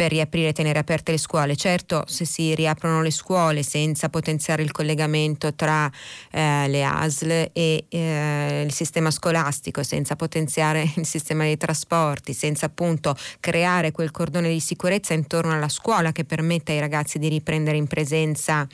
per 0.00 0.12
riaprire 0.12 0.48
e 0.48 0.52
tenere 0.54 0.78
aperte 0.78 1.10
le 1.10 1.18
scuole. 1.18 1.56
Certo, 1.56 2.04
se 2.06 2.24
si 2.24 2.54
riaprono 2.54 3.02
le 3.02 3.10
scuole 3.10 3.62
senza 3.62 4.08
potenziare 4.08 4.62
il 4.62 4.70
collegamento 4.70 5.52
tra 5.52 5.92
eh, 6.30 6.66
le 6.68 6.82
ASL 6.82 7.50
e 7.52 7.84
eh, 7.86 8.62
il 8.64 8.72
sistema 8.72 9.10
scolastico, 9.10 9.82
senza 9.82 10.16
potenziare 10.16 10.90
il 10.96 11.04
sistema 11.04 11.42
dei 11.42 11.58
trasporti, 11.58 12.32
senza 12.32 12.64
appunto 12.64 13.14
creare 13.40 13.92
quel 13.92 14.10
cordone 14.10 14.48
di 14.48 14.58
sicurezza 14.58 15.12
intorno 15.12 15.52
alla 15.52 15.68
scuola 15.68 16.12
che 16.12 16.24
permetta 16.24 16.72
ai 16.72 16.80
ragazzi 16.80 17.18
di 17.18 17.28
riprendere 17.28 17.76
in 17.76 17.86
presenza 17.86 18.66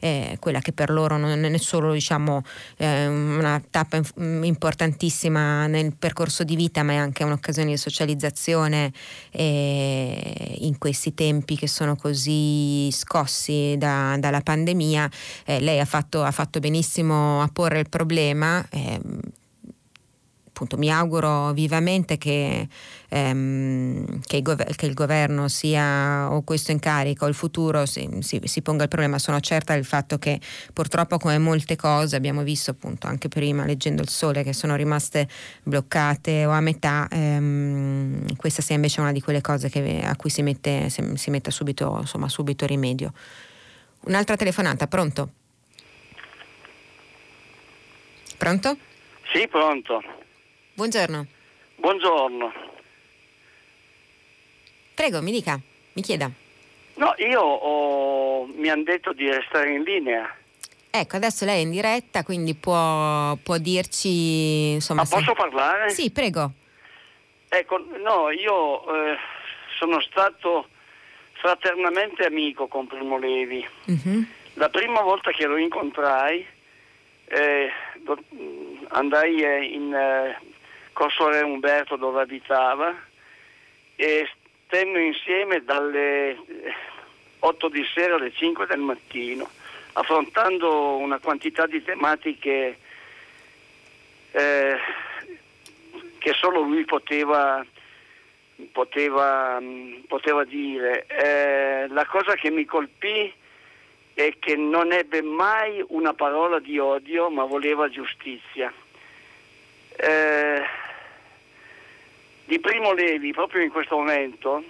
eh, 0.00 0.38
quella 0.40 0.58
che 0.58 0.72
per 0.72 0.90
loro 0.90 1.16
non 1.16 1.44
è 1.44 1.58
solo 1.58 1.92
diciamo, 1.92 2.42
eh, 2.78 3.06
una 3.06 3.62
tappa 3.70 4.00
importantissima 4.16 5.68
nel 5.68 5.94
percorso 5.96 6.42
di 6.42 6.56
vita, 6.56 6.82
ma 6.82 6.94
è 6.94 6.96
anche 6.96 7.22
un'occasione 7.22 7.70
di 7.70 7.76
socializzazione 7.76 8.92
eh, 9.30 10.62
in 10.64 10.78
questi 10.78 11.14
tempi 11.14 11.56
che 11.56 11.68
sono 11.68 11.96
così 11.96 12.90
scossi 12.92 13.76
da, 13.78 14.16
dalla 14.18 14.40
pandemia, 14.40 15.10
eh, 15.44 15.60
lei 15.60 15.80
ha 15.80 15.84
fatto, 15.84 16.22
ha 16.22 16.30
fatto, 16.30 16.60
benissimo 16.60 17.40
a 17.40 17.48
porre 17.52 17.80
il 17.80 17.88
problema. 17.88 18.64
Eh, 18.70 19.00
appunto 20.54 20.76
mi 20.76 20.88
auguro 20.88 21.52
vivamente 21.52 22.16
che, 22.16 22.68
ehm, 23.08 24.20
che, 24.24 24.36
il, 24.36 24.42
gov- 24.42 24.74
che 24.76 24.86
il, 24.86 24.94
governo 24.94 25.48
sia 25.48 26.32
o 26.32 26.42
questo 26.42 26.70
in 26.70 26.78
carica 26.78 27.24
o 27.24 27.28
il 27.28 27.34
futuro 27.34 27.84
si, 27.86 28.08
si, 28.20 28.40
si, 28.44 28.62
ponga 28.62 28.84
il 28.84 28.88
problema. 28.88 29.18
Sono 29.18 29.40
certa 29.40 29.74
del 29.74 29.84
fatto 29.84 30.16
che 30.18 30.40
purtroppo 30.72 31.18
come 31.18 31.38
molte 31.38 31.74
cose 31.74 32.14
abbiamo 32.14 32.44
visto 32.44 32.70
appunto 32.70 33.08
anche 33.08 33.26
prima 33.26 33.64
leggendo 33.64 34.00
il 34.00 34.08
sole 34.08 34.44
che 34.44 34.52
sono 34.52 34.76
rimaste 34.76 35.28
bloccate 35.64 36.46
o 36.46 36.52
a 36.52 36.60
metà, 36.60 37.08
ehm, 37.10 38.36
questa 38.36 38.62
sia 38.62 38.76
invece 38.76 39.00
una 39.00 39.10
di 39.10 39.20
quelle 39.20 39.40
cose 39.40 39.68
che, 39.68 40.02
a 40.04 40.14
cui 40.14 40.30
si 40.30 40.42
mette, 40.42 40.88
si 40.88 41.30
mette 41.30 41.50
subito, 41.50 41.96
insomma, 41.98 42.28
subito 42.28 42.64
rimedio. 42.64 43.12
Un'altra 44.02 44.36
telefonata, 44.36 44.86
pronto? 44.86 45.30
Pronto? 48.38 48.76
Sì, 49.32 49.48
pronto. 49.48 50.00
Buongiorno. 50.74 51.26
Buongiorno. 51.76 52.52
Prego, 54.92 55.22
mi 55.22 55.30
dica, 55.30 55.58
mi 55.92 56.02
chieda. 56.02 56.28
No, 56.94 57.14
io 57.18 57.40
ho, 57.40 58.46
mi 58.46 58.68
hanno 58.68 58.82
detto 58.82 59.12
di 59.12 59.30
restare 59.30 59.72
in 59.72 59.82
linea. 59.82 60.34
Ecco, 60.90 61.14
adesso 61.14 61.44
lei 61.44 61.58
è 61.58 61.64
in 61.64 61.70
diretta, 61.70 62.24
quindi 62.24 62.54
può, 62.54 63.36
può 63.42 63.56
dirci... 63.58 64.72
Insomma, 64.72 65.02
Ma 65.02 65.08
posso 65.08 65.30
se... 65.30 65.34
parlare? 65.34 65.90
Sì, 65.90 66.10
prego. 66.10 66.50
Ecco, 67.48 67.78
no, 68.02 68.30
io 68.30 69.12
eh, 69.12 69.16
sono 69.78 70.00
stato 70.00 70.68
fraternamente 71.34 72.24
amico 72.24 72.66
con 72.66 72.88
Primo 72.88 73.16
Levi. 73.16 73.64
Uh-huh. 73.86 74.24
La 74.54 74.70
prima 74.70 75.02
volta 75.02 75.30
che 75.30 75.46
lo 75.46 75.56
incontrai 75.56 76.44
eh, 77.26 77.70
andai 78.88 79.42
eh, 79.42 79.64
in 79.64 79.94
eh, 79.94 80.38
Corso 80.94 81.28
Re 81.28 81.42
Umberto 81.42 81.96
dove 81.96 82.22
abitava 82.22 82.94
e 83.96 84.26
stemmo 84.64 84.98
insieme 84.98 85.62
dalle 85.62 86.38
8 87.40 87.68
di 87.68 87.84
sera 87.92 88.14
alle 88.14 88.32
5 88.32 88.66
del 88.66 88.80
mattino 88.80 89.46
affrontando 89.94 90.96
una 90.96 91.18
quantità 91.18 91.66
di 91.66 91.82
tematiche 91.82 92.78
eh, 94.32 94.76
che 96.18 96.32
solo 96.32 96.60
lui 96.60 96.84
poteva, 96.84 97.64
poteva, 98.72 99.60
poteva 100.08 100.44
dire. 100.44 101.06
Eh, 101.06 101.88
la 101.88 102.06
cosa 102.06 102.34
che 102.34 102.50
mi 102.50 102.64
colpì 102.64 103.32
è 104.14 104.34
che 104.38 104.56
non 104.56 104.92
ebbe 104.92 105.22
mai 105.22 105.84
una 105.88 106.14
parola 106.14 106.58
di 106.58 106.78
odio, 106.78 107.30
ma 107.30 107.44
voleva 107.44 107.88
giustizia. 107.88 108.72
Eh, 109.96 110.62
di 112.46 112.58
Primo 112.60 112.92
Levi, 112.92 113.32
proprio 113.32 113.62
in 113.62 113.70
questo 113.70 113.96
momento, 113.96 114.62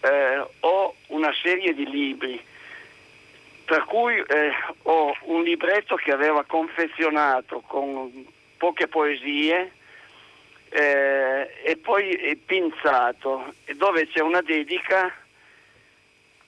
eh, 0.00 0.46
ho 0.60 0.94
una 1.08 1.32
serie 1.42 1.74
di 1.74 1.88
libri 1.88 2.50
per 3.64 3.84
cui 3.84 4.14
eh, 4.16 4.52
ho 4.82 5.16
un 5.22 5.42
libretto 5.42 5.96
che 5.96 6.12
aveva 6.12 6.44
confezionato 6.44 7.60
con 7.60 8.26
poche 8.58 8.86
poesie 8.86 9.72
eh, 10.68 11.50
e 11.62 11.76
poi 11.76 12.40
pinzato, 12.44 13.54
dove 13.76 14.08
c'è 14.08 14.20
una 14.20 14.42
dedica 14.42 15.10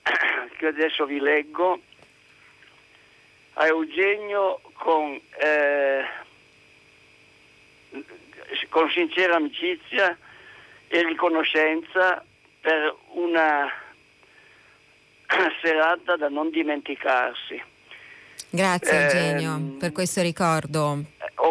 che 0.57 0.67
adesso 0.67 1.05
vi 1.05 1.19
leggo 1.19 1.79
a 3.53 3.65
Eugenio 3.67 4.61
con, 4.73 5.19
eh, 5.39 6.05
con 8.69 8.89
sincera 8.89 9.35
amicizia 9.35 10.17
e 10.87 11.03
riconoscenza 11.03 12.23
per 12.61 12.95
una 13.13 13.71
serata 15.61 16.15
da 16.15 16.29
non 16.29 16.49
dimenticarsi. 16.49 17.61
Grazie 18.49 19.03
Eugenio 19.03 19.55
eh, 19.55 19.77
per 19.79 19.91
questo 19.91 20.21
ricordo. 20.21 21.03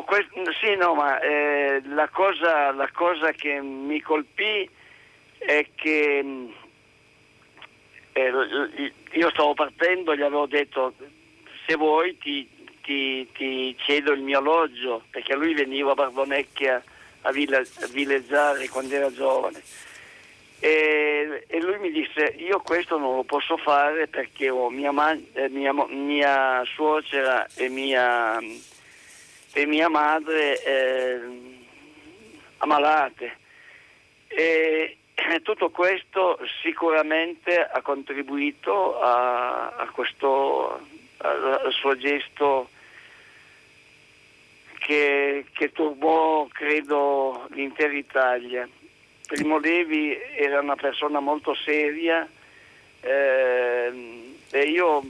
Que- 0.06 0.26
sì, 0.60 0.76
no, 0.76 0.94
ma 0.94 1.20
eh, 1.20 1.82
la, 1.86 2.08
cosa, 2.08 2.72
la, 2.72 2.88
cosa, 2.92 3.32
che 3.32 3.60
mi 3.60 4.00
colpì 4.00 4.68
è 5.38 5.66
che 5.74 6.24
eh, 8.12 8.92
io 9.12 9.30
stavo 9.30 9.54
partendo, 9.54 10.16
gli 10.16 10.22
avevo 10.22 10.46
detto 10.46 10.94
se 11.66 11.76
vuoi 11.76 12.16
ti, 12.18 12.48
ti, 12.84 13.28
ti 13.32 13.76
cedo 13.78 14.12
il 14.12 14.20
mio 14.20 14.38
alloggio, 14.38 15.04
perché 15.10 15.34
lui 15.34 15.54
veniva 15.54 15.92
a 15.92 15.94
Barbonecchia 15.94 16.82
a, 17.22 17.32
ville- 17.32 17.66
a 17.80 17.86
villeggiare 17.86 18.68
quando 18.68 18.94
era 18.94 19.12
giovane. 19.12 19.62
E, 20.60 21.44
e, 21.46 21.60
lui 21.60 21.78
mi 21.78 21.90
disse 21.90 22.34
io 22.38 22.60
questo 22.60 22.96
non 22.96 23.16
lo 23.16 23.24
posso 23.24 23.56
fare 23.56 24.06
perché 24.06 24.48
ho 24.48 24.70
mia, 24.70 24.92
man- 24.92 25.26
eh, 25.32 25.48
mia, 25.48 25.72
mia 25.72 26.62
suocera 26.64 27.46
e 27.54 27.68
mia, 27.68 28.38
e 28.38 29.66
mia 29.66 29.88
madre 29.88 30.62
eh, 30.62 31.20
ammalate. 32.58 33.36
E 34.28 34.98
tutto 35.42 35.70
questo 35.70 36.38
sicuramente 36.62 37.60
ha 37.60 37.80
contribuito 37.82 39.00
a, 39.00 39.68
a 39.68 39.88
questo 39.90 40.80
al 41.18 41.72
suo 41.72 41.96
gesto 41.96 42.68
che, 44.84 45.46
che 45.52 45.72
turbò 45.72 46.46
credo 46.52 47.46
l'intera 47.52 47.92
Italia 47.92 48.68
Primo 49.26 49.58
Levi 49.58 50.16
era 50.36 50.60
una 50.60 50.76
persona 50.76 51.18
molto 51.20 51.54
seria 51.54 52.28
eh, 53.00 54.36
e 54.50 54.62
io 54.64 55.02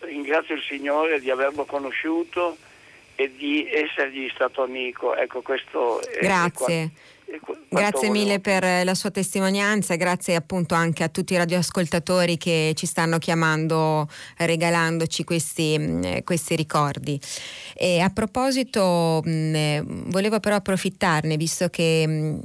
ringrazio 0.00 0.54
il 0.54 0.62
Signore 0.62 1.20
di 1.20 1.30
averlo 1.30 1.64
conosciuto 1.64 2.56
e 3.14 3.32
di 3.36 3.68
essergli 3.70 4.28
stato 4.34 4.62
amico. 4.62 5.14
Ecco, 5.14 5.42
questo 5.42 6.00
Grazie. 6.20 6.82
È, 6.82 6.88
Grazie 7.68 8.10
mille 8.10 8.40
per 8.40 8.84
la 8.84 8.94
sua 8.94 9.12
testimonianza, 9.12 9.94
grazie 9.94 10.34
appunto 10.34 10.74
anche 10.74 11.04
a 11.04 11.08
tutti 11.08 11.34
i 11.34 11.36
radioascoltatori 11.36 12.36
che 12.36 12.72
ci 12.74 12.84
stanno 12.84 13.18
chiamando, 13.18 14.08
regalandoci 14.38 15.22
questi, 15.22 16.20
questi 16.24 16.56
ricordi. 16.56 17.20
E 17.74 18.00
a 18.00 18.10
proposito, 18.10 19.22
mh, 19.24 20.10
volevo 20.10 20.40
però 20.40 20.56
approfittarne, 20.56 21.36
visto 21.36 21.68
che 21.68 22.06
mh, 22.06 22.40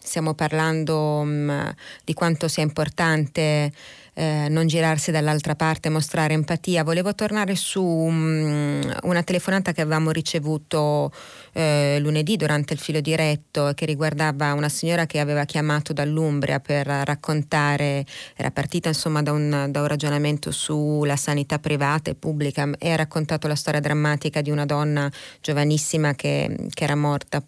stiamo 0.00 0.34
parlando 0.34 1.24
mh, 1.24 1.74
di 2.04 2.14
quanto 2.14 2.46
sia 2.46 2.62
importante 2.62 3.72
eh, 4.18 4.48
non 4.48 4.66
girarsi 4.66 5.12
dall'altra 5.12 5.54
parte, 5.54 5.90
mostrare 5.90 6.34
empatia. 6.34 6.82
Volevo 6.82 7.14
tornare 7.14 7.54
su 7.54 7.80
una 7.82 9.22
telefonata 9.22 9.70
che 9.70 9.80
avevamo 9.80 10.10
ricevuto 10.10 11.12
eh, 11.58 11.98
lunedì 11.98 12.36
durante 12.36 12.72
il 12.72 12.78
filo 12.78 13.00
diretto 13.00 13.72
che 13.74 13.84
riguardava 13.84 14.52
una 14.52 14.68
signora 14.68 15.06
che 15.06 15.18
aveva 15.18 15.44
chiamato 15.44 15.92
dall'Umbria 15.92 16.60
per 16.60 16.86
raccontare, 16.86 18.06
era 18.36 18.52
partita 18.52 18.86
insomma 18.86 19.22
da 19.22 19.32
un, 19.32 19.66
da 19.68 19.80
un 19.80 19.86
ragionamento 19.88 20.52
sulla 20.52 21.16
sanità 21.16 21.58
privata 21.58 22.12
e 22.12 22.14
pubblica 22.14 22.70
e 22.78 22.92
ha 22.92 22.96
raccontato 22.96 23.48
la 23.48 23.56
storia 23.56 23.80
drammatica 23.80 24.40
di 24.40 24.52
una 24.52 24.66
donna 24.66 25.10
giovanissima 25.40 26.14
che, 26.14 26.68
che 26.72 26.84
era 26.84 26.94
morta 26.94 27.42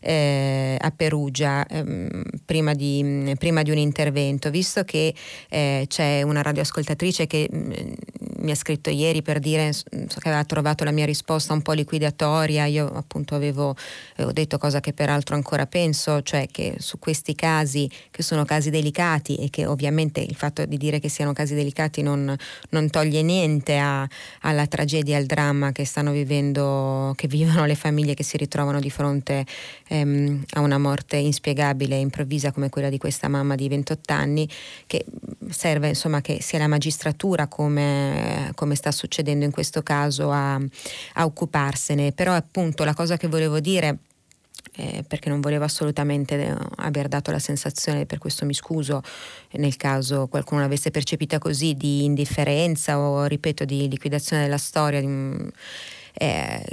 eh, 0.00 0.76
a 0.80 0.90
Perugia 0.90 1.66
ehm, 1.66 2.22
prima, 2.46 2.72
di, 2.72 3.34
prima, 3.38 3.62
di, 3.62 3.70
un 3.70 3.78
intervento, 3.78 4.50
visto 4.50 4.82
che 4.84 5.14
eh, 5.48 5.84
c'è 5.88 6.22
una 6.22 6.42
radioascoltatrice 6.42 7.26
che 7.26 7.48
mh, 7.50 7.56
mm, 7.56 7.92
mi 8.38 8.50
ha 8.50 8.56
scritto 8.56 8.90
ieri 8.90 9.22
per 9.22 9.38
dire 9.38 9.72
so, 9.72 9.84
che 9.94 10.28
aveva 10.28 10.44
trovato 10.44 10.84
la 10.84 10.90
mia 10.90 11.04
risposta 11.04 11.52
un 11.52 11.62
po' 11.62 11.72
liquidatoria, 11.72 12.64
io 12.64 12.86
appunto 12.88 13.38
avevo, 13.42 13.74
avevo 14.14 14.32
detto 14.32 14.58
cosa 14.58 14.80
che 14.80 14.92
peraltro 14.92 15.34
ancora 15.34 15.66
penso, 15.66 16.22
cioè 16.22 16.46
che 16.50 16.76
su 16.78 16.98
questi 16.98 17.34
casi 17.34 17.90
che 18.10 18.22
sono 18.22 18.44
casi 18.44 18.70
delicati 18.70 19.36
e 19.36 19.50
che 19.50 19.66
ovviamente 19.66 20.20
il 20.20 20.36
fatto 20.36 20.64
di 20.64 20.76
dire 20.76 21.00
che 21.00 21.08
siano 21.08 21.32
casi 21.32 21.54
delicati 21.54 22.02
non, 22.02 22.34
non 22.70 22.90
toglie 22.90 23.22
niente 23.22 23.78
a, 23.78 24.08
alla 24.40 24.66
tragedia, 24.66 25.16
al 25.16 25.26
dramma 25.26 25.72
che 25.72 25.84
stanno 25.84 26.12
vivendo, 26.12 27.12
che 27.16 27.26
vivono 27.26 27.66
le 27.66 27.74
famiglie 27.74 28.14
che 28.14 28.22
si 28.22 28.36
ritrovano 28.36 28.80
di 28.80 28.90
fronte 28.90 29.44
ehm, 29.88 30.44
a 30.52 30.60
una 30.60 30.78
morte 30.78 31.16
inspiegabile 31.16 31.96
e 31.96 32.00
improvvisa 32.00 32.52
come 32.52 32.68
quella 32.68 32.88
di 32.88 32.98
questa 32.98 33.28
mamma 33.28 33.54
di 33.54 33.68
28 33.68 34.12
anni, 34.12 34.48
che 34.86 35.04
serve 35.50 35.88
insomma 35.88 36.20
che 36.20 36.40
sia 36.40 36.58
la 36.58 36.68
magistratura 36.68 37.46
come, 37.46 38.52
come 38.54 38.74
sta 38.74 38.90
succedendo 38.90 39.44
in 39.44 39.50
questo 39.50 39.82
caso 39.82 40.30
a, 40.30 40.54
a 40.54 41.24
occuparsene. 41.24 42.12
Però 42.12 42.32
appunto 42.32 42.84
la 42.84 42.94
cosa 42.94 43.16
che 43.16 43.21
volevo 43.28 43.60
dire 43.60 43.98
eh, 44.74 45.04
perché 45.06 45.28
non 45.28 45.40
volevo 45.40 45.64
assolutamente 45.64 46.46
eh, 46.46 46.56
aver 46.76 47.08
dato 47.08 47.30
la 47.30 47.38
sensazione, 47.38 48.06
per 48.06 48.18
questo 48.18 48.44
mi 48.44 48.54
scuso 48.54 49.02
nel 49.52 49.76
caso 49.76 50.28
qualcuno 50.28 50.60
l'avesse 50.60 50.90
percepita 50.90 51.38
così, 51.38 51.74
di 51.74 52.04
indifferenza 52.04 52.98
o 52.98 53.24
ripeto 53.24 53.64
di 53.64 53.88
liquidazione 53.88 54.42
della 54.42 54.58
storia. 54.58 55.00
Di, 55.00 55.50
eh, 56.14 56.64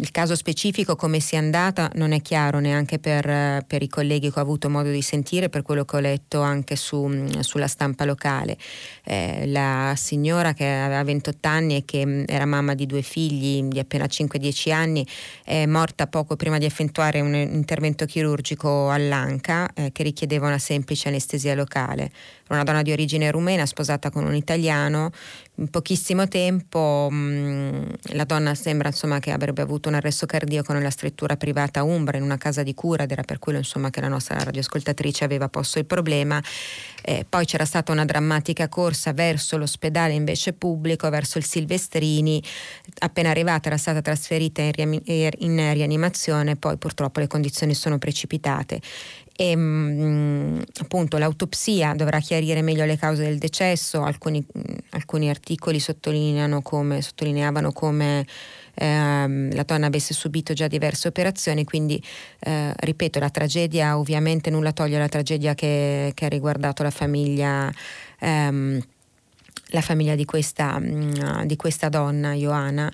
il 0.00 0.10
caso 0.12 0.34
specifico 0.34 0.96
come 0.96 1.20
sia 1.20 1.38
andata 1.38 1.90
non 1.94 2.12
è 2.12 2.22
chiaro 2.22 2.58
neanche 2.58 2.98
per, 2.98 3.64
per, 3.66 3.82
i 3.82 3.88
colleghi 3.88 4.32
che 4.32 4.38
ho 4.38 4.42
avuto 4.42 4.70
modo 4.70 4.90
di 4.90 5.02
sentire, 5.02 5.50
per 5.50 5.62
quello 5.62 5.84
che 5.84 5.96
ho 5.96 6.00
letto 6.00 6.40
anche 6.40 6.74
su, 6.74 7.28
sulla 7.40 7.66
stampa 7.66 8.04
locale. 8.04 8.56
Eh, 9.04 9.46
la 9.46 9.92
signora 9.96 10.54
che 10.54 10.66
aveva 10.66 11.04
28 11.04 11.48
anni 11.48 11.76
e 11.76 11.84
che 11.84 12.24
era 12.26 12.46
mamma 12.46 12.74
di 12.74 12.86
due 12.86 13.02
figli 13.02 13.62
di 13.64 13.78
appena 13.78 14.06
5-10 14.06 14.72
anni 14.72 15.06
è 15.44 15.66
morta 15.66 16.06
poco 16.06 16.34
prima 16.34 16.56
di 16.56 16.64
effettuare 16.64 17.20
un 17.20 17.34
intervento 17.34 18.06
chirurgico 18.06 18.90
all'anca 18.90 19.70
eh, 19.74 19.92
che 19.92 20.02
richiedeva 20.02 20.46
una 20.46 20.58
semplice 20.58 21.08
anestesia 21.08 21.54
locale 21.54 22.10
una 22.54 22.64
donna 22.64 22.82
di 22.82 22.92
origine 22.92 23.30
rumena 23.30 23.66
sposata 23.66 24.10
con 24.10 24.24
un 24.24 24.34
italiano. 24.34 25.10
In 25.56 25.68
pochissimo 25.68 26.26
tempo 26.26 27.08
mh, 27.10 27.16
mm, 27.16 27.82
la 28.12 28.24
donna 28.24 28.54
sembra 28.54 28.88
insomma, 28.88 29.18
che 29.18 29.30
avrebbe 29.30 29.62
avuto 29.62 29.88
un 29.88 29.94
arresto 29.94 30.26
cardiaco 30.26 30.72
nella 30.72 30.90
struttura 30.90 31.36
privata 31.36 31.82
Umbra 31.82 32.16
in 32.16 32.22
una 32.22 32.38
casa 32.38 32.62
di 32.62 32.74
cura 32.74 33.04
ed 33.04 33.12
era 33.12 33.22
per 33.22 33.38
quello 33.38 33.58
insomma, 33.58 33.90
che 33.90 34.00
la 34.00 34.08
nostra 34.08 34.42
radioascoltatrice 34.42 35.24
aveva 35.24 35.48
posto 35.48 35.78
il 35.78 35.86
problema. 35.86 36.42
Eh, 37.02 37.24
poi 37.28 37.44
c'era 37.44 37.64
stata 37.64 37.92
una 37.92 38.04
drammatica 38.04 38.68
corsa 38.68 39.12
verso 39.12 39.56
l'ospedale 39.56 40.14
invece 40.14 40.52
pubblico, 40.52 41.08
verso 41.10 41.38
il 41.38 41.44
Silvestrini. 41.44 42.42
Appena 43.00 43.30
arrivata 43.30 43.68
era 43.68 43.76
stata 43.76 44.00
trasferita 44.00 44.62
in, 44.62 45.00
in 45.04 45.72
rianimazione, 45.72 46.56
poi 46.56 46.76
purtroppo 46.76 47.20
le 47.20 47.26
condizioni 47.26 47.74
sono 47.74 47.98
precipitate 47.98 48.80
e 49.40 49.56
mh, 49.56 49.60
mm, 49.60 50.60
appunto 50.82 51.16
l'autopsia 51.16 51.94
dovrà 51.94 52.18
chiarire 52.18 52.60
meglio 52.60 52.84
le 52.84 52.98
cause 52.98 53.22
del 53.22 53.38
decesso, 53.38 54.02
alcuni, 54.02 54.44
mm, 54.46 54.62
alcuni 54.90 55.30
articoli 55.30 55.80
come, 56.60 57.00
sottolineavano 57.00 57.72
come 57.72 58.26
ehm, 58.74 59.54
la 59.54 59.64
donna 59.64 59.86
avesse 59.86 60.12
subito 60.12 60.52
già 60.52 60.66
diverse 60.66 61.08
operazioni, 61.08 61.64
quindi 61.64 62.02
eh, 62.40 62.74
ripeto 62.76 63.18
la 63.18 63.30
tragedia 63.30 63.96
ovviamente 63.96 64.50
nulla 64.50 64.72
toglie 64.72 64.98
la 64.98 65.08
tragedia 65.08 65.54
che, 65.54 66.12
che 66.14 66.24
ha 66.26 66.28
riguardato 66.28 66.82
la 66.82 66.90
famiglia. 66.90 67.72
Ehm, 68.18 68.78
la 69.72 69.80
famiglia 69.80 70.14
di 70.14 70.24
questa, 70.24 70.78
mm, 70.78 71.42
di 71.44 71.56
questa 71.56 71.88
donna, 71.88 72.34
Ioana, 72.34 72.90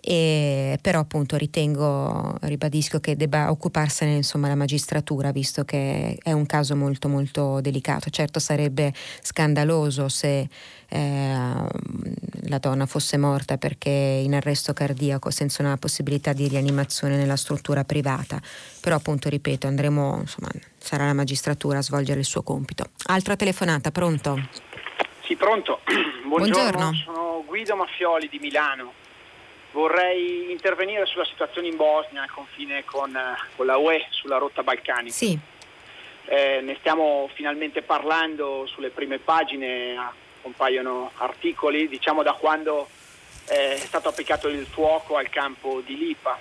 e 0.00 0.78
però 0.80 1.00
appunto 1.00 1.36
ritengo, 1.36 2.36
ribadisco 2.40 3.00
che 3.00 3.16
debba 3.16 3.50
occuparsene 3.50 4.14
insomma, 4.14 4.48
la 4.48 4.54
magistratura 4.54 5.30
visto 5.30 5.64
che 5.64 6.18
è 6.22 6.32
un 6.32 6.46
caso 6.46 6.74
molto 6.76 7.08
molto 7.08 7.60
delicato. 7.60 8.10
Certo 8.10 8.38
sarebbe 8.38 8.92
scandaloso 9.22 10.08
se 10.08 10.48
eh, 10.88 11.34
la 12.48 12.58
donna 12.58 12.86
fosse 12.86 13.16
morta 13.16 13.58
perché 13.58 13.90
in 13.90 14.34
arresto 14.34 14.72
cardiaco 14.72 15.30
senza 15.30 15.62
una 15.62 15.76
possibilità 15.76 16.32
di 16.32 16.48
rianimazione 16.48 17.16
nella 17.16 17.36
struttura 17.36 17.84
privata, 17.84 18.40
però 18.80 18.96
appunto 18.96 19.28
ripeto 19.28 19.66
andremo, 19.66 20.18
insomma, 20.20 20.50
sarà 20.78 21.06
la 21.06 21.12
magistratura 21.12 21.78
a 21.78 21.82
svolgere 21.82 22.20
il 22.20 22.26
suo 22.26 22.42
compito. 22.42 22.90
Altra 23.06 23.36
telefonata, 23.36 23.90
pronto? 23.90 24.48
Sì, 25.24 25.36
pronto. 25.36 25.80
Buongiorno. 26.26 26.70
Buongiorno. 26.70 26.92
Sono 27.04 27.44
Guido 27.46 27.76
Maffioli 27.76 28.28
di 28.28 28.38
Milano. 28.38 28.92
Vorrei 29.72 30.50
intervenire 30.50 31.06
sulla 31.06 31.24
situazione 31.24 31.68
in 31.68 31.76
Bosnia, 31.76 32.22
al 32.22 32.30
confine 32.30 32.84
con, 32.84 33.16
con 33.56 33.66
la 33.66 33.76
UE, 33.76 34.06
sulla 34.10 34.38
rotta 34.38 34.62
balcanica. 34.62 35.14
Sì. 35.14 35.38
Eh, 36.24 36.60
ne 36.60 36.76
stiamo 36.78 37.28
finalmente 37.34 37.82
parlando 37.82 38.66
sulle 38.66 38.90
prime 38.90 39.18
pagine, 39.18 39.94
compaiono 40.42 41.10
articoli, 41.16 41.88
diciamo 41.88 42.22
da 42.22 42.32
quando 42.32 42.88
eh, 43.48 43.74
è 43.74 43.78
stato 43.78 44.08
applicato 44.08 44.48
il 44.48 44.66
fuoco 44.66 45.16
al 45.16 45.28
campo 45.28 45.82
di 45.84 45.96
Lipa. 45.96 46.38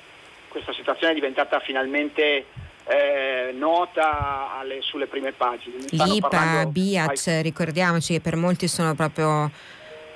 Questa 0.48 0.74
situazione 0.74 1.12
è 1.12 1.16
diventata 1.16 1.60
finalmente 1.60 2.46
eh, 2.86 3.52
nota 3.54 4.58
alle, 4.58 4.82
sulle 4.82 5.06
prime 5.06 5.32
pagine. 5.32 5.86
Lipa, 5.90 6.66
Biac, 6.66 7.28
al... 7.28 7.44
ricordiamoci 7.44 8.14
che 8.14 8.22
per 8.22 8.36
molti 8.36 8.68
sono 8.68 8.96
proprio 8.96 9.52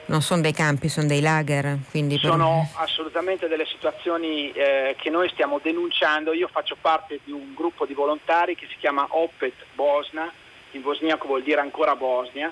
non 0.06 0.22
sono 0.22 0.42
dei 0.42 0.54
campi, 0.54 0.90
sono 0.90 1.08
dei 1.08 1.22
lager. 1.22 1.78
sono 2.20 2.70
per... 2.74 2.84
assolutamente 2.84 3.48
delle 3.48 3.66
situazioni 3.66 4.52
eh, 4.52 4.96
che 5.00 5.10
noi 5.10 5.30
stiamo 5.30 5.60
denunciando. 5.62 6.34
Io 6.34 6.48
faccio 6.48 6.76
parte 6.80 7.20
di 7.24 7.32
un 7.32 7.54
gruppo 7.54 7.86
di 7.86 7.94
volontari 7.94 8.56
che 8.56 8.68
si 8.70 8.76
chiama 8.78 9.06
Opet 9.10 9.54
Bosna, 9.74 10.32
in 10.72 10.82
bosniaco 10.82 11.28
vuol 11.28 11.44
dire 11.44 11.62
ancora 11.62 11.96
Bosnia, 11.96 12.52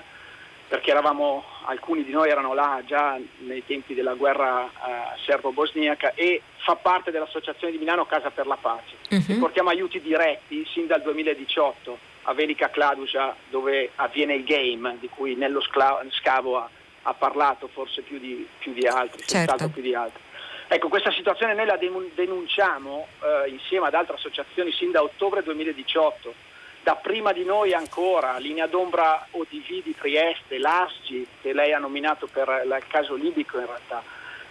perché 0.68 0.90
eravamo, 0.90 1.44
alcuni 1.64 2.04
di 2.04 2.12
noi 2.12 2.30
erano 2.30 2.54
là 2.54 2.80
già 2.86 3.18
nei 3.40 3.64
tempi 3.66 3.94
della 3.94 4.14
guerra 4.14 4.64
eh, 4.64 4.70
serbo-bosniaca 5.26 6.14
e 6.14 6.40
fa 6.64 6.76
parte 6.76 7.10
dell'associazione 7.10 7.72
di 7.72 7.78
Milano 7.78 8.06
Casa 8.06 8.30
per 8.30 8.46
la 8.46 8.56
Pace. 8.58 8.96
Uh-huh. 9.10 9.38
Portiamo 9.38 9.68
aiuti 9.68 10.00
diretti 10.00 10.64
sin 10.72 10.86
dal 10.86 11.02
2018 11.02 11.98
a 12.22 12.34
Velika 12.34 12.70
Kladuja 12.70 13.34
dove 13.50 13.90
avviene 13.96 14.34
il 14.34 14.44
game 14.44 14.96
di 15.00 15.08
cui 15.08 15.34
Nello 15.34 15.60
Scavo 15.60 16.56
ha 16.56 16.70
ha 17.02 17.14
parlato 17.14 17.68
forse 17.68 18.02
più 18.02 18.18
di, 18.18 18.46
più 18.58 18.72
di 18.72 18.86
altri, 18.86 19.22
certo. 19.26 19.68
più 19.68 19.82
di 19.82 19.94
altri. 19.94 20.20
Ecco, 20.68 20.88
questa 20.88 21.12
situazione 21.12 21.54
noi 21.54 21.66
la 21.66 21.78
denunciamo 22.14 23.06
eh, 23.20 23.50
insieme 23.50 23.88
ad 23.88 23.94
altre 23.94 24.14
associazioni 24.14 24.72
sin 24.72 24.90
da 24.90 25.02
ottobre 25.02 25.42
2018, 25.42 26.32
da 26.82 26.94
prima 26.96 27.32
di 27.32 27.44
noi 27.44 27.74
ancora, 27.74 28.38
Linea 28.38 28.66
d'Ombra 28.66 29.26
ODV 29.30 29.82
di 29.82 29.94
Trieste, 29.94 30.58
l'ASGI 30.58 31.26
che 31.42 31.52
lei 31.52 31.72
ha 31.72 31.78
nominato 31.78 32.26
per 32.26 32.62
il 32.64 32.82
caso 32.88 33.14
libico 33.14 33.58
in 33.58 33.66
realtà, 33.66 34.02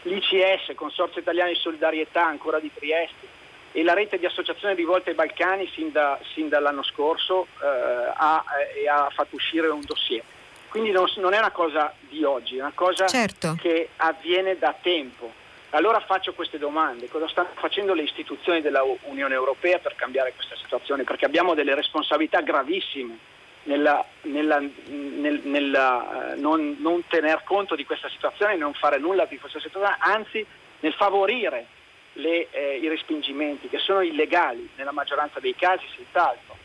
l'ICS, 0.04 0.74
Consorzio 0.76 1.22
Italiano 1.22 1.50
di 1.50 1.58
Solidarietà 1.58 2.26
ancora 2.26 2.60
di 2.60 2.72
Trieste 2.74 3.40
e 3.72 3.84
la 3.84 3.94
rete 3.94 4.20
di 4.20 4.26
associazioni 4.26 4.76
rivolte 4.76 5.10
ai 5.10 5.16
Balcani 5.16 5.68
sin, 5.74 5.92
da, 5.92 6.20
sin 6.34 6.50
dall'anno 6.50 6.84
scorso 6.84 7.48
eh, 7.62 8.12
ha, 8.14 8.44
eh, 8.76 8.88
ha 8.88 9.10
fatto 9.10 9.36
uscire 9.36 9.68
un 9.68 9.82
dossier. 9.86 10.24
Quindi 10.72 10.92
non, 10.92 11.06
non, 11.18 11.34
è 11.34 11.38
una 11.38 11.52
cosa 11.52 11.94
di 12.00 12.24
oggi, 12.24 12.56
è 12.56 12.62
una 12.62 12.72
cosa 12.74 13.06
certo. 13.06 13.58
che 13.60 13.90
avviene 13.98 14.58
da 14.58 14.74
tempo. 14.82 15.30
Allora 15.72 16.00
faccio 16.00 16.32
queste 16.34 16.58
domande, 16.58 17.10
cosa 17.10 17.28
stanno 17.28 17.50
facendo 17.56 17.94
le 17.94 18.04
istituzioni 18.04 18.62
dell'Unione 18.62 19.34
Europea 19.34 19.80
per 19.80 19.96
cambiare 19.96 20.32
questa 20.34 20.56
situazione? 20.56 21.04
Perché 21.04 21.26
abbiamo 21.26 21.56
delle 21.56 21.76
responsabilità 21.76 22.40
gravissime 22.40 23.18
nella, 23.64 24.04
nella, 24.22 24.60
nel, 24.60 25.42
nella, 25.44 26.36
uh, 26.36 26.40
non, 26.40 26.78
non, 26.80 27.06
tener 27.06 27.44
conto 27.44 27.76
di 27.76 27.86
questa 27.86 28.08
situazione 28.08 28.56
non 28.56 28.74
fare 28.74 28.98
nulla 28.98 29.26
di 29.26 29.38
questa 29.38 29.60
situazione, 29.60 29.98
anzi 30.00 30.46
nel 30.80 30.94
favorire 30.94 31.66
le, 32.14 32.48
eh, 32.50 32.78
i 32.78 32.88
respingimenti 32.88 33.68
che 33.68 33.78
sono 33.80 34.00
illegali 34.00 34.70
nella 34.78 34.94
maggioranza 34.94 35.42
dei 35.42 35.54
casi, 35.54 35.84
senz'altro 35.98 36.61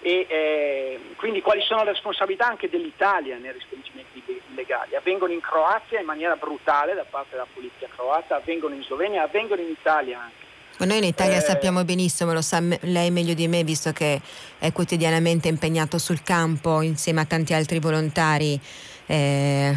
e 0.00 0.26
eh, 0.28 1.00
quindi 1.16 1.40
quali 1.40 1.62
sono 1.62 1.82
le 1.84 1.92
responsabilità 1.92 2.46
anche 2.46 2.68
dell'Italia 2.68 3.36
nei 3.38 3.52
respingimenti 3.52 4.22
illegali? 4.50 4.94
Avvengono 4.94 5.32
in 5.32 5.40
Croazia 5.40 6.00
in 6.00 6.06
maniera 6.06 6.36
brutale 6.36 6.94
da 6.94 7.04
parte 7.08 7.30
della 7.32 7.46
polizia 7.52 7.88
croata, 7.94 8.36
avvengono 8.36 8.74
in 8.74 8.82
Slovenia, 8.82 9.22
avvengono 9.22 9.60
in 9.60 9.68
Italia 9.68 10.20
anche. 10.20 10.44
Ma 10.78 10.84
noi 10.84 10.98
in 10.98 11.04
Italia 11.04 11.38
eh, 11.38 11.40
sappiamo 11.40 11.84
benissimo, 11.84 12.32
lo 12.34 12.42
sa 12.42 12.60
lei 12.60 13.10
meglio 13.10 13.32
di 13.32 13.48
me, 13.48 13.64
visto 13.64 13.92
che 13.92 14.20
è 14.58 14.72
quotidianamente 14.72 15.48
impegnato 15.48 15.96
sul 15.96 16.22
campo 16.22 16.82
insieme 16.82 17.22
a 17.22 17.24
tanti 17.24 17.54
altri 17.54 17.78
volontari. 17.78 18.60
Eh, 19.06 19.74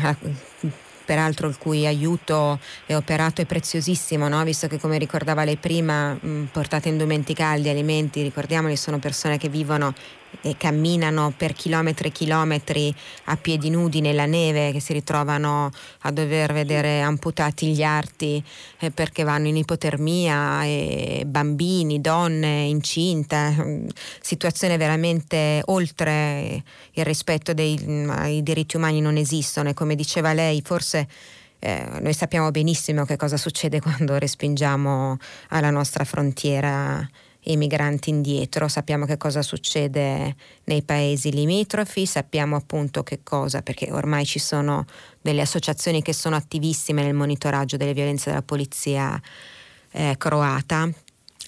peraltro 1.09 1.47
il 1.47 1.57
cui 1.57 1.87
aiuto 1.87 2.59
e 2.85 2.93
operato 2.93 3.41
è 3.41 3.45
preziosissimo, 3.45 4.27
no? 4.27 4.43
visto 4.43 4.67
che 4.67 4.77
come 4.79 4.99
ricordava 4.99 5.43
lei 5.43 5.57
prima, 5.57 6.13
mh, 6.13 6.49
portate 6.51 6.89
indumenti 6.89 7.33
caldi, 7.33 7.67
alimenti, 7.67 8.21
ricordiamoli, 8.21 8.75
sono 8.75 8.99
persone 8.99 9.39
che 9.39 9.49
vivono 9.49 9.95
e 10.41 10.55
camminano 10.57 11.33
per 11.35 11.53
chilometri 11.53 12.07
e 12.07 12.11
chilometri 12.11 12.93
a 13.25 13.37
piedi 13.37 13.69
nudi 13.69 14.01
nella 14.01 14.25
neve, 14.25 14.71
che 14.71 14.79
si 14.79 14.93
ritrovano 14.93 15.69
a 16.01 16.11
dover 16.11 16.53
vedere 16.53 17.01
amputati 17.01 17.67
gli 17.67 17.83
arti 17.83 18.43
eh, 18.79 18.91
perché 18.91 19.23
vanno 19.23 19.47
in 19.47 19.57
ipotermia, 19.57 20.63
e 20.63 21.23
bambini, 21.25 22.01
donne, 22.01 22.63
incinte, 22.63 23.55
mm, 23.57 23.87
situazione 24.21 24.77
veramente 24.77 25.61
oltre 25.65 26.63
il 26.91 27.05
rispetto 27.05 27.53
dei 27.53 27.79
mm, 27.81 28.39
diritti 28.39 28.77
umani 28.77 29.01
non 29.01 29.17
esistono. 29.17 29.69
E 29.69 29.73
come 29.73 29.95
diceva 29.95 30.33
lei 30.33 30.61
forse 30.63 31.07
eh, 31.59 31.87
noi 31.99 32.13
sappiamo 32.13 32.51
benissimo 32.51 33.03
che 33.03 33.17
cosa 33.17 33.35
succede 33.35 33.81
quando 33.81 34.17
respingiamo 34.17 35.17
alla 35.49 35.69
nostra 35.69 36.05
frontiera 36.05 37.07
i 37.51 37.57
migranti 37.57 38.09
indietro, 38.09 38.67
sappiamo 38.67 39.05
che 39.05 39.17
cosa 39.17 39.41
succede 39.41 40.35
nei 40.65 40.83
paesi 40.83 41.31
limitrofi, 41.31 42.05
sappiamo 42.05 42.55
appunto 42.55 43.03
che 43.03 43.21
cosa, 43.23 43.61
perché 43.61 43.91
ormai 43.91 44.25
ci 44.25 44.39
sono 44.39 44.85
delle 45.21 45.41
associazioni 45.41 46.01
che 46.01 46.13
sono 46.13 46.35
attivissime 46.35 47.03
nel 47.03 47.13
monitoraggio 47.15 47.77
delle 47.77 47.93
violenze 47.93 48.29
della 48.29 48.43
polizia 48.43 49.19
eh, 49.91 50.15
croata. 50.17 50.89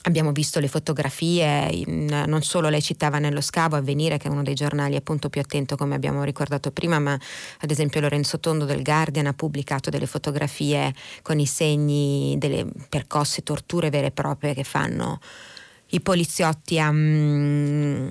Abbiamo 0.04 0.32
visto 0.32 0.60
le 0.60 0.68
fotografie, 0.68 1.68
in, 1.70 2.24
non 2.26 2.42
solo 2.42 2.70
lei 2.70 2.82
citava 2.82 3.20
nello 3.20 3.40
scavo 3.40 3.76
Avvenire, 3.76 4.18
che 4.18 4.28
è 4.28 4.32
uno 4.32 4.42
dei 4.42 4.56
giornali 4.56 4.96
appunto 4.96 5.30
più 5.30 5.40
attento 5.40 5.76
come 5.76 5.94
abbiamo 5.94 6.24
ricordato 6.24 6.72
prima, 6.72 6.98
ma 6.98 7.14
ad 7.60 7.70
esempio 7.70 8.02
Lorenzo 8.02 8.40
Tondo 8.40 8.66
del 8.66 8.82
Guardian 8.82 9.28
ha 9.28 9.34
pubblicato 9.34 9.92
delle 9.92 10.08
fotografie 10.08 10.92
con 11.22 11.40
i 11.40 11.46
segni 11.46 12.36
delle 12.40 12.66
percosse, 12.90 13.44
torture 13.44 13.92
vere 13.92 14.08
e 14.08 14.12
proprie 14.12 14.56
che 14.56 14.64
fanno 14.64 15.20
i 15.92 16.02
poliziotti 16.02 16.80
a, 16.80 16.92
mm, 16.92 18.10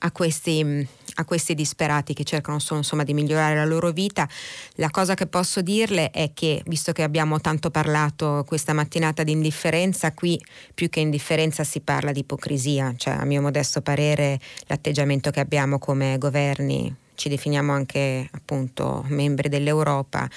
a, 0.00 0.10
questi, 0.12 0.86
a 1.14 1.24
questi 1.24 1.54
disperati 1.54 2.14
che 2.14 2.24
cercano 2.24 2.58
solo 2.58 2.80
insomma, 2.80 3.04
di 3.04 3.14
migliorare 3.14 3.54
la 3.54 3.64
loro 3.64 3.90
vita. 3.90 4.28
La 4.74 4.90
cosa 4.90 5.14
che 5.14 5.26
posso 5.26 5.62
dirle 5.62 6.10
è 6.10 6.32
che, 6.34 6.62
visto 6.66 6.92
che 6.92 7.02
abbiamo 7.02 7.40
tanto 7.40 7.70
parlato 7.70 8.44
questa 8.46 8.72
mattinata 8.72 9.22
di 9.22 9.32
indifferenza, 9.32 10.12
qui 10.12 10.40
più 10.74 10.88
che 10.88 11.00
indifferenza 11.00 11.64
si 11.64 11.80
parla 11.80 12.12
di 12.12 12.20
ipocrisia, 12.20 12.94
cioè 12.96 13.14
a 13.14 13.24
mio 13.24 13.40
modesto 13.40 13.80
parere 13.80 14.38
l'atteggiamento 14.66 15.30
che 15.30 15.40
abbiamo 15.40 15.78
come 15.78 16.18
governi 16.18 16.94
ci 17.14 17.28
definiamo 17.28 17.72
anche 17.72 18.28
appunto 18.30 19.04
membri 19.08 19.48
dell'Europa. 19.48 20.28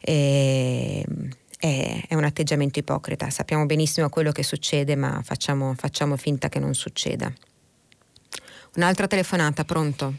E, 0.00 1.04
è, 1.66 2.08
è, 2.08 2.14
un 2.14 2.24
atteggiamento 2.24 2.78
ipocrita. 2.78 3.28
Sappiamo 3.30 3.66
benissimo 3.66 4.08
quello 4.08 4.32
che 4.32 4.42
succede, 4.42 4.96
ma 4.96 5.20
facciamo, 5.22 5.74
facciamo 5.74 6.16
finta 6.16 6.48
che 6.48 6.58
non 6.58 6.74
succeda. 6.74 7.32
Un'altra 8.76 9.06
telefonata, 9.06 9.64
pronto? 9.64 10.14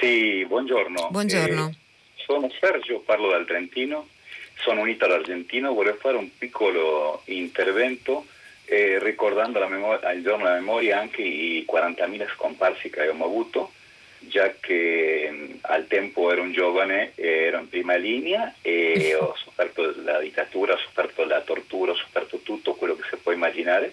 Sì, 0.00 0.44
buongiorno. 0.46 1.08
Buongiorno. 1.10 1.68
Eh, 1.68 1.76
sono 2.24 2.48
Sergio, 2.60 3.00
parlo 3.00 3.30
dal 3.30 3.46
Trentino, 3.46 4.08
sono 4.56 4.82
un 4.82 4.88
italo-argentino, 4.88 5.72
volevo 5.72 5.96
fare 5.96 6.16
un 6.16 6.30
piccolo 6.36 7.22
intervento 7.26 8.26
eh, 8.70 9.02
ricordando 9.02 9.66
memoria, 9.66 10.08
al 10.08 10.22
giorno 10.22 10.44
della 10.44 10.60
memoria 10.60 11.00
anche 11.00 11.22
i 11.22 11.66
40.000 11.70 12.28
scomparsi 12.34 12.88
che 12.88 13.00
abbiamo 13.00 13.24
avuto, 13.24 13.72
già 14.20 14.54
che 14.60 15.58
al 15.62 15.86
tempo 15.86 16.30
ero 16.30 16.42
un 16.42 16.52
giovane, 16.52 17.12
ero 17.14 17.58
in 17.58 17.68
prima 17.68 17.96
linea 17.96 18.54
e 18.62 19.14
ho 19.14 19.34
sofferto 19.36 19.94
la 20.04 20.20
dittatura, 20.20 20.74
ho 20.74 20.78
sofferto 20.78 21.24
la 21.24 21.40
tortura, 21.40 21.92
ho 21.92 21.96
sofferto 21.96 22.40
tutto 22.42 22.74
quello 22.74 22.96
che 22.96 23.08
si 23.10 23.16
può 23.16 23.32
immaginare 23.32 23.92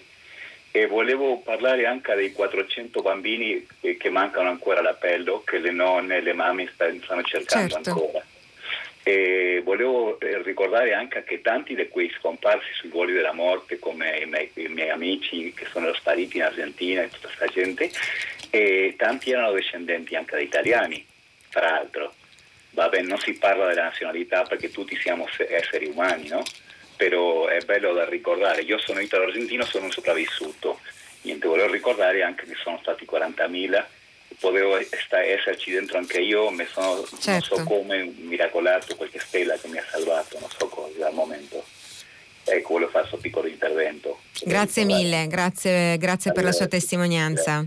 e 0.70 0.86
volevo 0.86 1.38
parlare 1.38 1.86
anche 1.86 2.14
dei 2.14 2.32
400 2.32 3.00
bambini 3.00 3.66
che 3.80 4.10
mancano 4.10 4.48
ancora 4.48 4.82
l'appello, 4.82 5.42
che 5.44 5.58
le 5.58 5.70
nonne 5.70 6.16
e 6.16 6.20
le 6.20 6.34
mamme 6.34 6.70
stanno 6.72 7.22
cercando 7.22 7.74
certo. 7.74 7.90
ancora. 7.90 8.24
E 9.02 9.62
volevo 9.64 10.20
eh, 10.20 10.42
ricordare 10.42 10.92
anche 10.92 11.24
che 11.24 11.40
tanti 11.40 11.74
di 11.74 11.88
quei 11.88 12.12
scomparsi 12.18 12.68
sui 12.74 12.90
voli 12.90 13.14
della 13.14 13.32
morte, 13.32 13.78
come 13.78 14.18
i 14.18 14.26
miei, 14.26 14.50
i 14.54 14.68
miei 14.68 14.90
amici 14.90 15.54
che 15.54 15.66
sono 15.72 15.92
spariti 15.94 16.36
in 16.36 16.42
Argentina 16.42 17.02
e 17.02 17.08
tutta 17.08 17.28
questa 17.28 17.46
gente, 17.46 17.90
e 18.50 18.94
tanti 18.96 19.30
erano 19.30 19.52
discendenti 19.52 20.14
anche 20.16 20.36
da 20.36 20.42
italiani, 20.42 21.04
tra 21.50 21.70
l'altro. 21.70 22.14
Vabbè, 22.70 23.02
non 23.02 23.18
si 23.18 23.32
parla 23.34 23.66
della 23.66 23.84
nazionalità 23.84 24.42
perché 24.42 24.70
tutti 24.70 24.96
siamo 25.00 25.26
esseri 25.48 25.86
umani, 25.86 26.28
no? 26.28 26.42
però 26.98 27.46
è 27.46 27.60
bello 27.64 27.94
da 27.94 28.06
ricordare. 28.06 28.62
Io 28.62 28.76
sono 28.78 28.98
italo-argentino, 28.98 29.64
sono 29.64 29.84
un 29.84 29.92
sopravvissuto. 29.92 30.80
Niente, 31.22 31.46
volevo 31.46 31.70
ricordare 31.70 32.22
anche 32.22 32.44
che 32.44 32.56
sono 32.60 32.78
stati 32.82 33.06
40.000, 33.10 33.84
potevo 34.40 34.76
esserci 34.76 35.70
dentro 35.70 35.98
anche 35.98 36.20
io, 36.20 36.50
mi 36.50 36.66
sono, 36.66 37.04
certo. 37.04 37.20
non 37.30 37.42
so 37.42 37.54
certo. 37.56 37.64
come, 37.64 38.12
miracolato, 38.18 38.96
qualche 38.96 39.20
stella 39.20 39.56
che 39.56 39.68
mi 39.68 39.78
ha 39.78 39.84
salvato, 39.88 40.38
non 40.40 40.50
so 40.50 40.66
cosa 40.66 41.06
al 41.06 41.14
momento. 41.14 41.64
Ecco, 42.44 42.72
volevo 42.72 42.90
fare 42.90 43.06
questo 43.06 43.20
piccolo 43.22 43.46
intervento. 43.46 44.20
Grazie 44.42 44.84
mille, 44.84 45.26
grazie, 45.28 45.96
grazie 45.98 46.32
per 46.32 46.44
la 46.44 46.52
sua 46.52 46.66
testimonianza. 46.66 47.64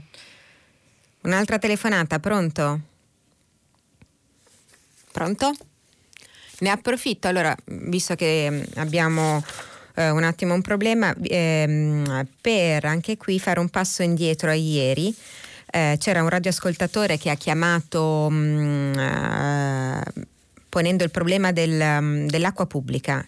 Un'altra 1.23 1.59
telefonata, 1.59 2.19
pronto? 2.19 2.79
Pronto? 5.11 5.51
Ne 6.59 6.69
approfitto 6.69 7.27
allora, 7.27 7.55
visto 7.65 8.15
che 8.15 8.47
mm, 8.49 8.61
abbiamo 8.75 9.43
eh, 9.95 10.09
un 10.09 10.23
attimo 10.23 10.53
un 10.53 10.61
problema, 10.61 11.13
ehm, 11.21 12.27
per 12.41 12.85
anche 12.85 13.17
qui 13.17 13.39
fare 13.39 13.59
un 13.59 13.69
passo 13.69 14.01
indietro 14.01 14.49
a 14.49 14.53
ieri. 14.53 15.13
Eh, 15.73 15.95
c'era 15.99 16.23
un 16.23 16.29
radioascoltatore 16.29 17.17
che 17.17 17.29
ha 17.29 17.35
chiamato 17.35 18.27
mh, 18.29 18.35
mm, 18.35 18.93
uh, 18.93 20.01
ponendo 20.71 21.03
il 21.03 21.11
problema 21.11 21.51
del, 21.51 21.77
um, 21.81 22.27
dell'acqua 22.27 22.65
pubblica 22.65 23.25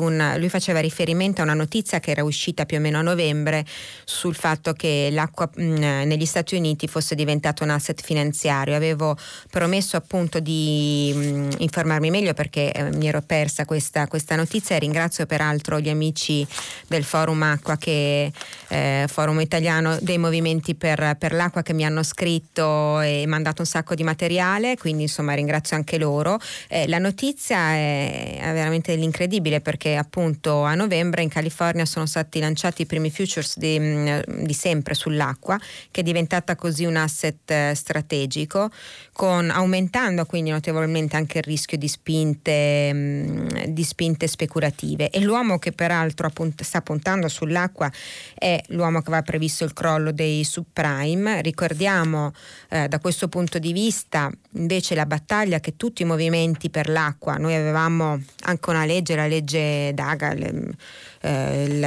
un, 0.00 0.34
lui 0.38 0.48
faceva 0.48 0.80
riferimento 0.80 1.40
a 1.40 1.44
una 1.44 1.54
notizia 1.54 2.00
che 2.00 2.10
era 2.10 2.24
uscita 2.24 2.66
più 2.66 2.78
o 2.78 2.80
meno 2.80 2.98
a 2.98 3.02
novembre 3.02 3.64
sul 4.04 4.34
fatto 4.34 4.72
che 4.72 5.08
l'acqua 5.12 5.48
mh, 5.54 5.62
mm, 5.62 5.76
negli 6.02 6.24
Stati 6.24 6.56
Uniti 6.56 6.88
fosse 6.88 7.14
diventato 7.14 7.62
un 7.62 7.70
asset 7.70 8.02
finanziario. 8.02 8.74
Avevo 8.74 9.16
promesso 9.50 9.96
appunto 9.96 10.40
di 10.40 11.12
mh, 11.14 11.20
mm, 11.20 11.50
informarmi 11.58 12.10
meglio 12.10 12.34
perché 12.34 12.72
eh, 12.72 12.90
mi 12.96 13.06
ero 13.06 13.22
persa 13.22 13.64
questa, 13.64 14.08
questa, 14.08 14.34
notizia 14.34 14.74
e 14.74 14.80
ringrazio 14.80 15.26
peraltro 15.26 15.78
gli 15.78 15.88
amici 15.88 16.44
del 16.88 17.04
Forum 17.04 17.42
Acqua 17.42 17.76
che 17.76 18.32
eh, 18.68 19.04
Forum 19.08 19.40
Italiano 19.40 19.96
dei 20.00 20.18
Movimenti 20.18 20.74
per, 20.74 21.16
per 21.18 21.32
l'Acqua 21.32 21.62
che 21.62 21.72
mi 21.72 21.84
hanno 21.84 22.02
scritto 22.02 23.00
e 23.00 23.24
mandato 23.28 23.62
un 23.62 23.66
sacco 23.66 23.94
di 23.94 24.02
materiale, 24.02 24.76
quindi 24.76 25.02
insomma 25.02 25.34
ringrazio 25.34 25.76
anche 25.76 25.98
loro. 25.98 26.38
Eh, 26.68 26.79
eh, 26.82 26.88
la 26.88 26.98
notizia 26.98 27.72
è, 27.72 28.38
veramente 28.52 28.94
l'incredibile 28.94 29.60
perché 29.60 29.96
appunto 29.96 30.62
a 30.62 30.74
novembre 30.74 31.22
in 31.22 31.28
California 31.28 31.84
sono 31.84 32.06
stati 32.06 32.38
lanciati 32.38 32.82
i 32.82 32.86
primi 32.86 33.10
futures 33.10 33.58
di, 33.58 33.78
mm, 33.78 34.18
di 34.44 34.52
sempre 34.52 34.94
sull'acqua 34.94 35.58
che 35.90 36.00
è 36.00 36.04
diventata 36.04 36.56
così 36.56 36.84
un 36.84 36.96
asset 36.96 37.50
eh, 37.50 37.72
strategico 37.74 38.70
con, 39.12 39.50
aumentando 39.50 40.24
quindi 40.24 40.50
notevolmente 40.50 41.16
anche 41.16 41.38
il 41.38 41.44
rischio 41.44 41.76
di 41.76 41.88
spinte, 41.88 42.90
mm, 42.92 43.48
di 43.68 43.84
spinte 43.84 44.26
speculative. 44.26 45.10
E 45.10 45.20
l'uomo 45.20 45.58
che 45.58 45.72
peraltro 45.72 46.26
appunt- 46.26 46.62
sta 46.62 46.80
puntando 46.80 47.28
sull'acqua 47.28 47.90
è 48.34 48.60
l'uomo 48.68 49.00
che 49.00 49.08
aveva 49.08 49.22
previsto 49.22 49.64
il 49.64 49.72
crollo 49.72 50.12
dei 50.12 50.44
subprime. 50.44 51.42
Ricordiamo 51.42 52.32
eh, 52.70 52.88
da 52.88 52.98
questo 52.98 53.28
punto 53.28 53.58
di 53.58 53.72
vista 53.72 54.30
invece 54.54 54.94
la 54.94 55.06
battaglia 55.06 55.60
che 55.60 55.76
tutti 55.76 56.02
i 56.02 56.04
movimenti 56.04 56.69
per 56.70 56.88
l'acqua. 56.88 57.36
Noi 57.36 57.54
avevamo 57.54 58.20
anche 58.42 58.70
una 58.70 58.84
legge, 58.84 59.14
la 59.14 59.26
legge 59.26 59.92
Daga, 59.92 60.32
eh, 60.32 61.78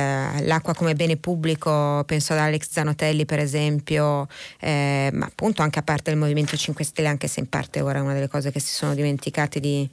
l'acqua 0.42 0.74
come 0.74 0.94
bene 0.94 1.18
pubblico, 1.18 2.04
penso 2.06 2.34
ad 2.34 2.40
Alex 2.40 2.70
Zanotelli 2.70 3.26
per 3.26 3.40
esempio, 3.40 4.28
eh, 4.60 5.10
ma 5.14 5.26
appunto 5.26 5.62
anche 5.62 5.80
a 5.80 5.84
parte 5.84 6.12
il 6.12 6.18
Movimento 6.18 6.56
5 6.56 6.84
Stelle, 6.84 7.08
anche 7.08 7.28
se 7.28 7.40
in 7.40 7.50
parte 7.50 7.82
ora 7.82 8.00
è 8.00 8.02
una 8.02 8.14
delle 8.14 8.28
cose 8.28 8.52
che 8.52 8.60
si 8.60 8.74
sono 8.74 8.94
dimenticati 8.94 9.60
di, 9.60 9.90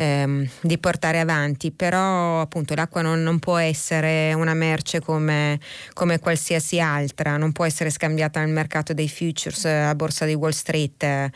ehm, 0.00 0.48
di 0.62 0.78
portare 0.78 1.20
avanti, 1.20 1.70
però 1.70 2.40
appunto 2.40 2.74
l'acqua 2.74 3.02
non, 3.02 3.22
non 3.22 3.38
può 3.38 3.58
essere 3.58 4.32
una 4.32 4.54
merce 4.54 5.00
come, 5.00 5.60
come, 5.92 6.18
qualsiasi 6.18 6.80
altra, 6.80 7.36
non 7.36 7.52
può 7.52 7.66
essere 7.66 7.90
scambiata 7.90 8.40
nel 8.40 8.48
mercato 8.52 8.94
dei 8.94 9.08
futures 9.08 9.66
a 9.66 9.94
borsa 9.94 10.24
di 10.24 10.34
Wall 10.34 10.50
Street, 10.50 11.30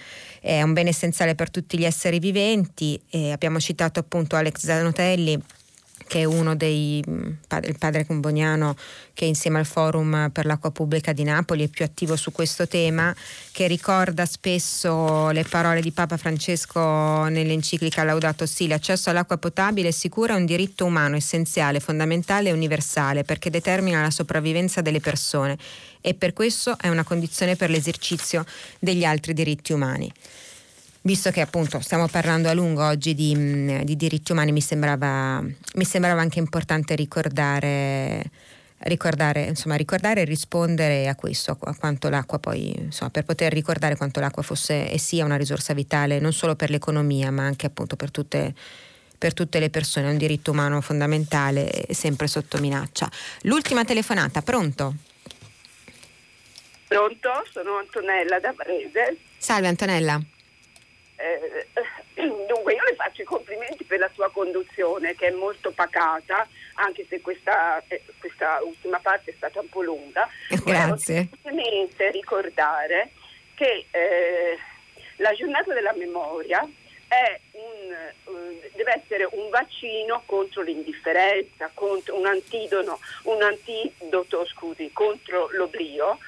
è 0.45 0.61
un 0.61 0.75
bene 0.75 0.91
essenziale 0.91 1.35
per 1.35 1.49
tutti 1.49 1.79
gli 1.79 1.87
esseri 1.87 2.19
viventi 2.19 3.01
e 3.09 3.33
abbiamo 3.33 3.59
citato 3.59 3.99
appunto 3.99 4.37
Alex 4.37 4.59
Zanotelli 4.59 5.41
che 6.07 6.21
è 6.21 6.25
uno 6.25 6.55
dei 6.55 7.03
mm, 7.09 7.31
il 7.63 7.79
padre 7.79 8.05
Comboniano 8.05 8.77
che 9.15 9.25
insieme 9.25 9.59
al 9.59 9.65
Forum 9.65 10.29
per 10.31 10.45
l'acqua 10.45 10.71
pubblica 10.71 11.15
di 11.15 11.23
Napoli 11.23 11.65
è 11.65 11.69
più 11.69 11.83
attivo 11.83 12.15
su 12.15 12.31
questo 12.31 12.69
tema, 12.69 13.15
che 13.53 13.67
ricorda 13.67 14.27
spesso 14.27 15.31
le 15.31 15.45
parole 15.45 15.81
di 15.81 15.93
Papa 15.93 16.19
Francesco 16.19 17.25
nell'enciclica 17.29 18.05
Laudato 18.05 18.45
Si, 18.45 18.67
l'accesso 18.67 19.09
all'acqua 19.09 19.39
potabile 19.39 19.89
e 19.89 19.93
sicura 19.93 20.35
è 20.35 20.37
un 20.37 20.45
diritto 20.45 20.85
umano 20.85 21.17
essenziale, 21.17 21.81
fondamentale 21.81 22.51
e 22.51 22.53
universale 22.53 23.23
perché 23.23 23.49
determina 23.49 24.03
la 24.03 24.11
sopravvivenza 24.11 24.83
delle 24.83 25.01
persone 25.01 25.57
e 26.07 26.13
per 26.13 26.35
questo 26.35 26.77
è 26.79 26.91
una 26.91 27.03
condizione 27.03 27.57
per 27.57 27.71
l'esercizio 27.71 28.45
degli 28.79 29.05
altri 29.05 29.33
diritti 29.33 29.73
umani 29.73 30.13
visto 31.01 31.31
che 31.31 31.41
appunto 31.41 31.81
stiamo 31.81 32.09
parlando 32.09 32.49
a 32.49 32.53
lungo 32.53 32.85
oggi 32.85 33.15
di, 33.15 33.35
mm, 33.35 33.81
di 33.83 33.97
diritti 33.97 34.33
umani, 34.33 34.53
mi 34.53 34.61
sembrava, 34.61 35.41
mi 35.41 35.85
sembrava, 35.85 36.21
anche 36.21 36.39
importante 36.39 36.95
ricordare, 36.95 38.25
ricordare, 38.79 39.45
insomma, 39.45 39.77
ricordare 39.77 40.23
e 40.23 40.25
rispondere 40.25 41.09
a 41.09 41.15
questo, 41.15 41.57
a 41.61 41.75
quanto 41.75 42.09
l'acqua 42.09 42.39
poi, 42.39 42.75
insomma, 42.79 43.11
per 43.11 43.25
poter 43.25 43.53
ricordare 43.53 43.97
quanto 43.97 44.21
l'acqua 44.21 44.43
fosse 44.43 44.91
e 44.91 44.99
sia 44.99 45.25
una 45.25 45.37
risorsa 45.37 45.75
vitale 45.75 46.21
non 46.21 46.33
solo 46.33 46.55
per 46.55 46.71
l'economia, 46.71 47.31
ma 47.31 47.45
anche 47.45 47.67
appunto 47.67 47.97
per 47.97 48.11
tutte 48.11 48.55
per 49.17 49.33
tutte 49.33 49.59
le 49.59 49.71
persone, 49.71 50.09
è 50.09 50.11
un 50.11 50.19
diritto 50.19 50.51
umano 50.51 50.83
fondamentale 50.83 51.87
sempre 51.91 52.27
sotto 52.27 52.59
minaccia. 52.59 53.11
L'ultima 53.43 53.83
telefonata, 53.83 54.43
pronto? 54.43 54.97
Pronto, 56.95 57.45
sono 57.51 57.79
Antonella 57.79 58.39
da 58.39 58.53
Brede. 58.53 59.17
Salve 59.37 59.67
Antonella. 59.67 60.21
Eh, 61.17 61.67
dunque 62.47 62.75
io 62.75 62.85
le 62.85 62.95
faccio 62.95 63.23
i 63.23 63.25
complimenti 63.25 63.83
per 63.83 63.99
la 63.99 64.09
sua 64.15 64.31
conduzione 64.31 65.17
che 65.17 65.27
è 65.27 65.31
molto 65.33 65.73
pacata, 65.73 66.47
anche 66.75 67.05
se 67.09 67.21
questa, 67.21 67.83
eh, 67.89 68.01
questa 68.21 68.61
ultima 68.63 69.01
parte 69.01 69.33
è 69.33 69.35
stata 69.37 69.59
un 69.59 69.69
po' 69.69 69.83
lunga. 69.83 70.29
Grazie. 70.65 71.31
Semplicemente 71.33 72.13
ricordare 72.13 73.11
che 73.55 73.87
eh, 73.91 74.57
la 75.17 75.33
giornata 75.33 75.75
della 75.75 75.95
memoria 75.95 76.65
un, 77.53 77.95
uh, 78.25 78.61
deve 78.75 79.03
essere 79.03 79.29
un 79.31 79.49
vaccino 79.51 80.23
contro 80.27 80.63
l'indifferenza, 80.63 81.71
contro 81.73 82.19
un 82.19 82.27
antidoto, 82.27 82.99
un 83.25 83.43
antidoto 83.43 84.45
scusi, 84.47 84.91
contro 84.93 85.49
l'oblio 85.53 86.19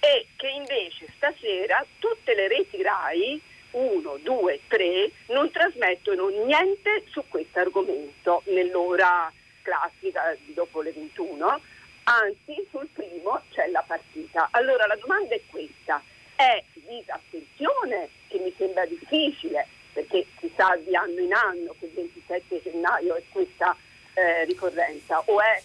e 0.00 0.26
che 0.36 0.48
invece 0.48 1.06
stasera 1.16 1.84
tutte 1.98 2.34
le 2.34 2.48
reti 2.48 2.82
RAI 2.82 3.40
1, 3.72 4.18
2, 4.22 4.60
3 4.68 5.10
non 5.28 5.50
trasmettono 5.50 6.28
niente 6.28 7.04
su 7.10 7.22
questo 7.28 7.58
argomento 7.58 8.42
nell'ora 8.46 9.30
classica 9.62 10.36
dopo 10.46 10.80
le 10.80 10.92
21, 10.92 11.60
anzi 12.04 12.66
sul 12.70 12.88
primo 12.92 13.42
c'è 13.50 13.66
la 13.68 13.82
partita. 13.86 14.48
Allora 14.52 14.86
la 14.86 14.96
domanda 14.96 15.34
è 15.34 15.40
questa, 15.50 16.00
è 16.36 16.62
disattenzione 16.72 18.08
che 18.28 18.36
che 18.36 18.42
mi 18.42 18.52
sembra 18.56 18.84
difficile, 18.86 19.66
perché 19.92 20.26
si 20.38 20.50
sa 20.54 20.76
di 20.76 20.94
anno 20.94 21.20
in 21.20 21.32
anno 21.32 21.74
che 21.78 21.86
il 21.86 21.92
27 21.92 22.60
gennaio 22.62 23.16
è 23.16 23.22
questa 23.30 23.74
eh, 24.14 24.44
ricorrenza, 24.44 25.22
o 25.24 25.40
è 25.40 25.62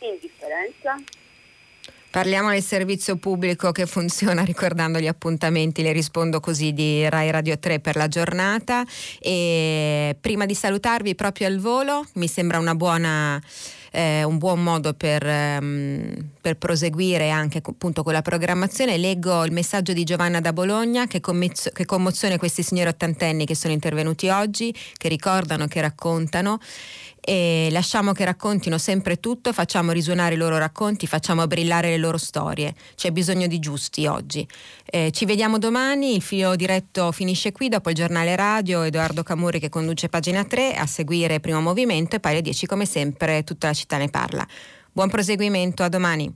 indifferenza? 0.00 0.96
Parliamo 2.12 2.50
del 2.50 2.62
servizio 2.62 3.16
pubblico 3.16 3.72
che 3.72 3.86
funziona 3.86 4.42
ricordando 4.44 4.98
gli 4.98 5.06
appuntamenti, 5.06 5.80
le 5.80 5.92
rispondo 5.92 6.40
così 6.40 6.74
di 6.74 7.08
Rai 7.08 7.30
Radio 7.30 7.58
3 7.58 7.80
per 7.80 7.96
la 7.96 8.06
giornata 8.06 8.84
e 9.18 10.14
prima 10.20 10.44
di 10.44 10.54
salutarvi 10.54 11.14
proprio 11.14 11.46
al 11.46 11.58
volo 11.58 12.04
mi 12.16 12.28
sembra 12.28 12.58
una 12.58 12.74
buona 12.74 13.40
eh, 13.92 14.24
un 14.24 14.38
buon 14.38 14.62
modo 14.62 14.94
per, 14.94 15.24
um, 15.24 16.14
per, 16.40 16.56
proseguire 16.56 17.30
anche 17.30 17.60
appunto 17.62 18.02
con 18.02 18.12
la 18.12 18.22
programmazione. 18.22 18.96
Leggo 18.96 19.44
il 19.44 19.52
messaggio 19.52 19.92
di 19.92 20.02
Giovanna 20.04 20.40
da 20.40 20.52
Bologna 20.52 21.06
che, 21.06 21.20
commezzo, 21.20 21.70
che 21.70 21.84
commozione 21.84 22.38
questi 22.38 22.62
signori 22.62 22.88
ottantenni 22.88 23.44
che 23.44 23.54
sono 23.54 23.72
intervenuti 23.72 24.28
oggi, 24.28 24.74
che 24.94 25.08
ricordano, 25.08 25.66
che 25.66 25.80
raccontano 25.80 26.58
e 27.24 27.68
lasciamo 27.70 28.12
che 28.12 28.24
raccontino 28.24 28.78
sempre 28.78 29.20
tutto, 29.20 29.52
facciamo 29.52 29.92
risuonare 29.92 30.34
i 30.34 30.36
loro 30.36 30.58
racconti, 30.58 31.06
facciamo 31.06 31.46
brillare 31.46 31.90
le 31.90 31.96
loro 31.96 32.18
storie. 32.18 32.74
C'è 32.96 33.12
bisogno 33.12 33.46
di 33.46 33.60
giusti 33.60 34.06
oggi. 34.06 34.46
Eh, 34.84 35.12
ci 35.12 35.24
vediamo 35.24 35.58
domani, 35.58 36.16
il 36.16 36.22
filo 36.22 36.56
diretto 36.56 37.12
finisce 37.12 37.52
qui, 37.52 37.68
dopo 37.68 37.90
il 37.90 37.94
giornale 37.94 38.34
radio, 38.34 38.82
Edoardo 38.82 39.22
Camurri 39.22 39.60
che 39.60 39.68
conduce 39.68 40.08
pagina 40.08 40.44
3, 40.44 40.74
a 40.74 40.86
seguire 40.86 41.38
primo 41.38 41.60
movimento 41.60 42.16
e 42.16 42.20
pari 42.20 42.38
a 42.38 42.40
10 42.40 42.66
come 42.66 42.86
sempre 42.86 43.44
tutta 43.44 43.68
la 43.68 43.74
città 43.74 43.98
ne 43.98 44.08
parla. 44.08 44.44
Buon 44.90 45.08
proseguimento, 45.08 45.84
a 45.84 45.88
domani. 45.88 46.30